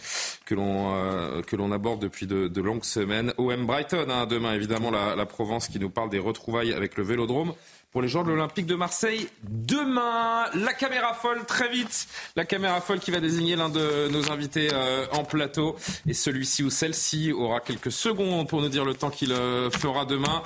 que 0.46 0.54
l'on 0.54 0.94
euh, 0.94 1.42
que 1.42 1.56
l'on 1.56 1.72
aborde 1.72 2.00
depuis 2.00 2.26
de, 2.26 2.48
de 2.48 2.60
longues 2.60 2.84
semaines. 2.84 3.32
OM 3.38 3.66
Brighton 3.66 4.06
hein, 4.10 4.26
demain 4.26 4.54
évidemment 4.54 4.90
la, 4.90 5.16
la 5.16 5.26
Provence 5.26 5.68
qui 5.68 5.78
nous 5.78 5.90
parle 5.90 6.10
des 6.10 6.18
retrouvailles 6.18 6.72
avec 6.72 6.96
le 6.96 7.04
Vélodrome 7.04 7.54
pour 7.92 8.00
les 8.00 8.08
joueurs 8.08 8.24
de 8.24 8.30
l'Olympique 8.30 8.66
de 8.66 8.74
Marseille. 8.74 9.28
Demain, 9.44 10.46
la 10.54 10.72
caméra 10.72 11.12
folle, 11.12 11.44
très 11.44 11.68
vite. 11.68 12.08
La 12.36 12.44
caméra 12.44 12.80
folle 12.80 12.98
qui 12.98 13.10
va 13.10 13.20
désigner 13.20 13.54
l'un 13.54 13.68
de 13.68 14.08
nos 14.08 14.32
invités 14.32 14.70
euh, 14.72 15.06
en 15.12 15.24
plateau. 15.24 15.76
Et 16.06 16.14
celui-ci 16.14 16.62
ou 16.62 16.70
celle-ci 16.70 17.32
aura 17.32 17.60
quelques 17.60 17.92
secondes 17.92 18.48
pour 18.48 18.62
nous 18.62 18.70
dire 18.70 18.86
le 18.86 18.94
temps 18.94 19.10
qu'il 19.10 19.32
euh, 19.32 19.70
fera 19.70 20.06
demain. 20.06 20.42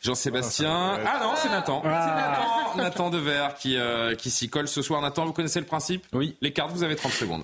Jean-Sébastien. 0.00 1.00
Ah 1.04 1.20
non, 1.22 1.32
c'est 1.36 1.48
Nathan. 1.48 1.80
C'est 1.82 1.88
Nathan, 1.88 2.76
Nathan 2.76 3.10
Dever 3.10 3.48
qui, 3.58 3.76
euh, 3.76 4.14
qui 4.14 4.30
s'y 4.30 4.48
colle 4.48 4.68
ce 4.68 4.82
soir. 4.82 5.00
Nathan, 5.00 5.24
vous 5.24 5.32
connaissez 5.32 5.60
le 5.60 5.66
principe? 5.66 6.06
Oui. 6.12 6.36
Les 6.42 6.52
cartes, 6.52 6.72
vous 6.72 6.84
avez 6.84 6.94
30 6.94 7.12
secondes. 7.12 7.42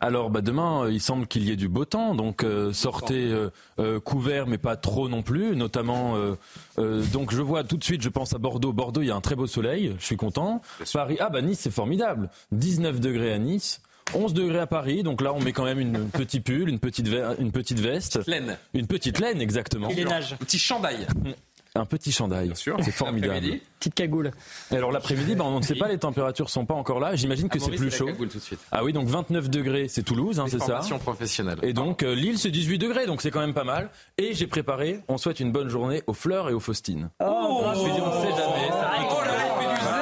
Alors 0.00 0.30
bah, 0.30 0.40
demain, 0.42 0.84
euh, 0.84 0.92
il 0.92 1.00
semble 1.00 1.26
qu'il 1.26 1.44
y 1.44 1.50
ait 1.50 1.56
du 1.56 1.68
beau 1.68 1.84
temps, 1.84 2.14
donc 2.14 2.44
euh, 2.44 2.72
sortez 2.72 3.14
euh, 3.32 3.50
euh, 3.78 3.98
couvert, 4.00 4.46
mais 4.46 4.58
pas 4.58 4.76
trop 4.76 5.08
non 5.08 5.22
plus. 5.22 5.56
Notamment, 5.56 6.16
euh, 6.16 6.34
euh, 6.78 7.02
donc 7.12 7.32
je 7.34 7.40
vois 7.42 7.64
tout 7.64 7.76
de 7.76 7.84
suite, 7.84 8.02
je 8.02 8.08
pense 8.08 8.34
à 8.34 8.38
Bordeaux. 8.38 8.72
Bordeaux, 8.72 9.02
il 9.02 9.06
y 9.08 9.10
a 9.10 9.16
un 9.16 9.20
très 9.20 9.36
beau 9.36 9.46
soleil, 9.46 9.94
je 9.98 10.04
suis 10.04 10.16
content. 10.16 10.60
Paris, 10.92 11.16
ah 11.20 11.30
bah 11.30 11.40
Nice, 11.42 11.60
c'est 11.60 11.70
formidable. 11.70 12.28
19 12.52 13.00
degrés 13.00 13.32
à 13.32 13.38
Nice. 13.38 13.80
11 14.14 14.34
degrés 14.34 14.60
à 14.60 14.66
Paris, 14.68 15.02
donc 15.02 15.20
là 15.20 15.32
on 15.34 15.40
met 15.40 15.52
quand 15.52 15.64
même 15.64 15.80
une 15.80 16.08
petite 16.10 16.44
pull, 16.44 16.68
une 16.68 16.78
petite, 16.78 17.08
ve- 17.08 17.34
une 17.40 17.50
petite 17.50 17.80
veste. 17.80 18.24
Laine. 18.28 18.56
Une 18.72 18.86
petite 18.86 19.18
laine, 19.18 19.40
exactement. 19.40 19.88
Un 20.32 20.44
petit 20.44 20.58
chandail. 20.60 21.06
Un 21.76 21.84
petit 21.86 22.12
chandail. 22.12 22.52
C'est 22.54 22.90
formidable. 22.90 23.46
Petite 23.78 23.94
cagoule. 23.94 24.30
Et 24.70 24.76
alors 24.76 24.90
l'après-midi, 24.90 25.34
ben, 25.34 25.44
on 25.44 25.58
ne 25.60 25.64
sait 25.64 25.74
pas, 25.74 25.88
les 25.88 25.98
températures 25.98 26.48
sont 26.50 26.64
pas 26.64 26.74
encore 26.74 26.98
là. 26.98 27.14
J'imagine 27.14 27.48
que 27.48 27.58
Ah, 27.60 27.64
c'est 27.64 27.72
plus 27.76 27.90
chaud. 27.90 28.06
cagoule 28.06 28.28
tout 28.28 28.38
de 28.38 28.42
suite. 28.42 28.58
Ah 28.72 28.82
oui, 28.84 28.92
donc 28.92 29.06
29 29.08 29.50
degrés, 29.50 29.86
c'est 29.88 30.02
Toulouse, 30.02 30.40
hein, 30.40 30.46
c'est 30.48 30.58
ça 30.58 30.66
Formation 30.66 30.98
professionnelle. 30.98 31.58
Et 31.62 31.72
donc 31.72 32.02
euh, 32.02 32.14
Lille, 32.14 32.38
c'est 32.38 32.50
18 32.50 32.78
degrés, 32.78 33.06
donc 33.06 33.20
c'est 33.22 33.30
quand 33.30 33.40
même 33.40 33.54
pas 33.54 33.64
mal. 33.64 33.90
Et 34.18 34.32
j'ai 34.34 34.46
préparé, 34.46 35.00
on 35.08 35.18
souhaite 35.18 35.40
une 35.40 35.52
bonne 35.52 35.68
journée 35.68 36.02
aux 36.06 36.14
fleurs 36.14 36.48
et 36.48 36.52
aux 36.54 36.60
faustines. 36.60 37.10
Oh, 37.20 37.62
je 37.74 37.80
me 37.80 37.94
dis, 37.94 38.00
on 38.00 38.06
ne 38.06 38.12
sait 38.22 38.30
jamais. 38.30 38.68
ça 38.70 38.88
arrive. 38.88 39.06
Oh 39.10 39.20
là 39.20 39.26
là, 39.26 39.44
il 39.44 39.66
fait 39.66 39.74
du 39.74 39.80
zèle 39.80 39.92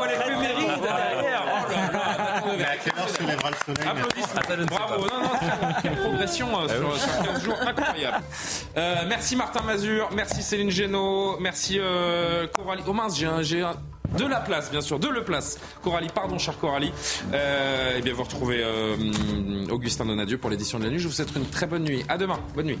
Oh, 0.00 0.04
l'éphéméride 0.06 0.82
derrière 0.82 1.42
Oh 1.44 1.70
là 1.70 1.92
là, 1.92 2.42
Mais 2.56 2.64
à 2.64 2.76
quelle 2.76 2.98
heure 2.98 3.08
se 3.08 3.11
lèvera 3.26 3.50
le 3.50 3.56
soleil 3.74 3.88
Applaudissements. 3.88 4.66
Bravo, 4.66 5.06
non, 5.06 5.22
non, 5.22 5.74
quelle- 5.82 5.96
progression 5.96 6.48
euh, 6.60 6.68
sur, 6.68 6.96
sur 6.98 7.22
15 7.24 7.44
jours, 7.44 7.56
incroyable. 7.66 8.24
Euh, 8.76 8.94
merci 9.08 9.36
Martin 9.36 9.62
Mazur, 9.62 10.08
merci 10.14 10.42
Céline 10.42 10.70
Génaud, 10.70 11.36
merci 11.40 11.78
euh, 11.78 12.46
Coralie. 12.48 12.82
Oh 12.86 12.92
mince, 12.92 13.16
j'ai 13.18 13.26
un, 13.26 13.42
j'ai 13.42 13.62
un- 13.62 13.76
de 14.18 14.26
la 14.26 14.40
place, 14.40 14.70
bien 14.70 14.82
sûr, 14.82 14.98
de 14.98 15.08
Le 15.08 15.24
Place. 15.24 15.58
Coralie, 15.82 16.08
pardon, 16.14 16.38
cher 16.38 16.58
Coralie. 16.58 16.92
Euh, 17.32 17.94
eh 17.96 18.02
bien, 18.02 18.12
vous 18.12 18.22
retrouvez 18.24 18.62
euh, 18.62 18.94
Augustin 19.70 20.04
Donadieu 20.04 20.36
pour 20.36 20.50
l'édition 20.50 20.78
de 20.78 20.84
la 20.84 20.90
nuit. 20.90 20.98
Je 20.98 21.08
vous 21.08 21.14
souhaite 21.14 21.34
une 21.34 21.46
très 21.46 21.64
bonne 21.66 21.84
nuit. 21.84 22.04
À 22.10 22.18
demain. 22.18 22.38
Bonne 22.54 22.66
nuit. 22.66 22.78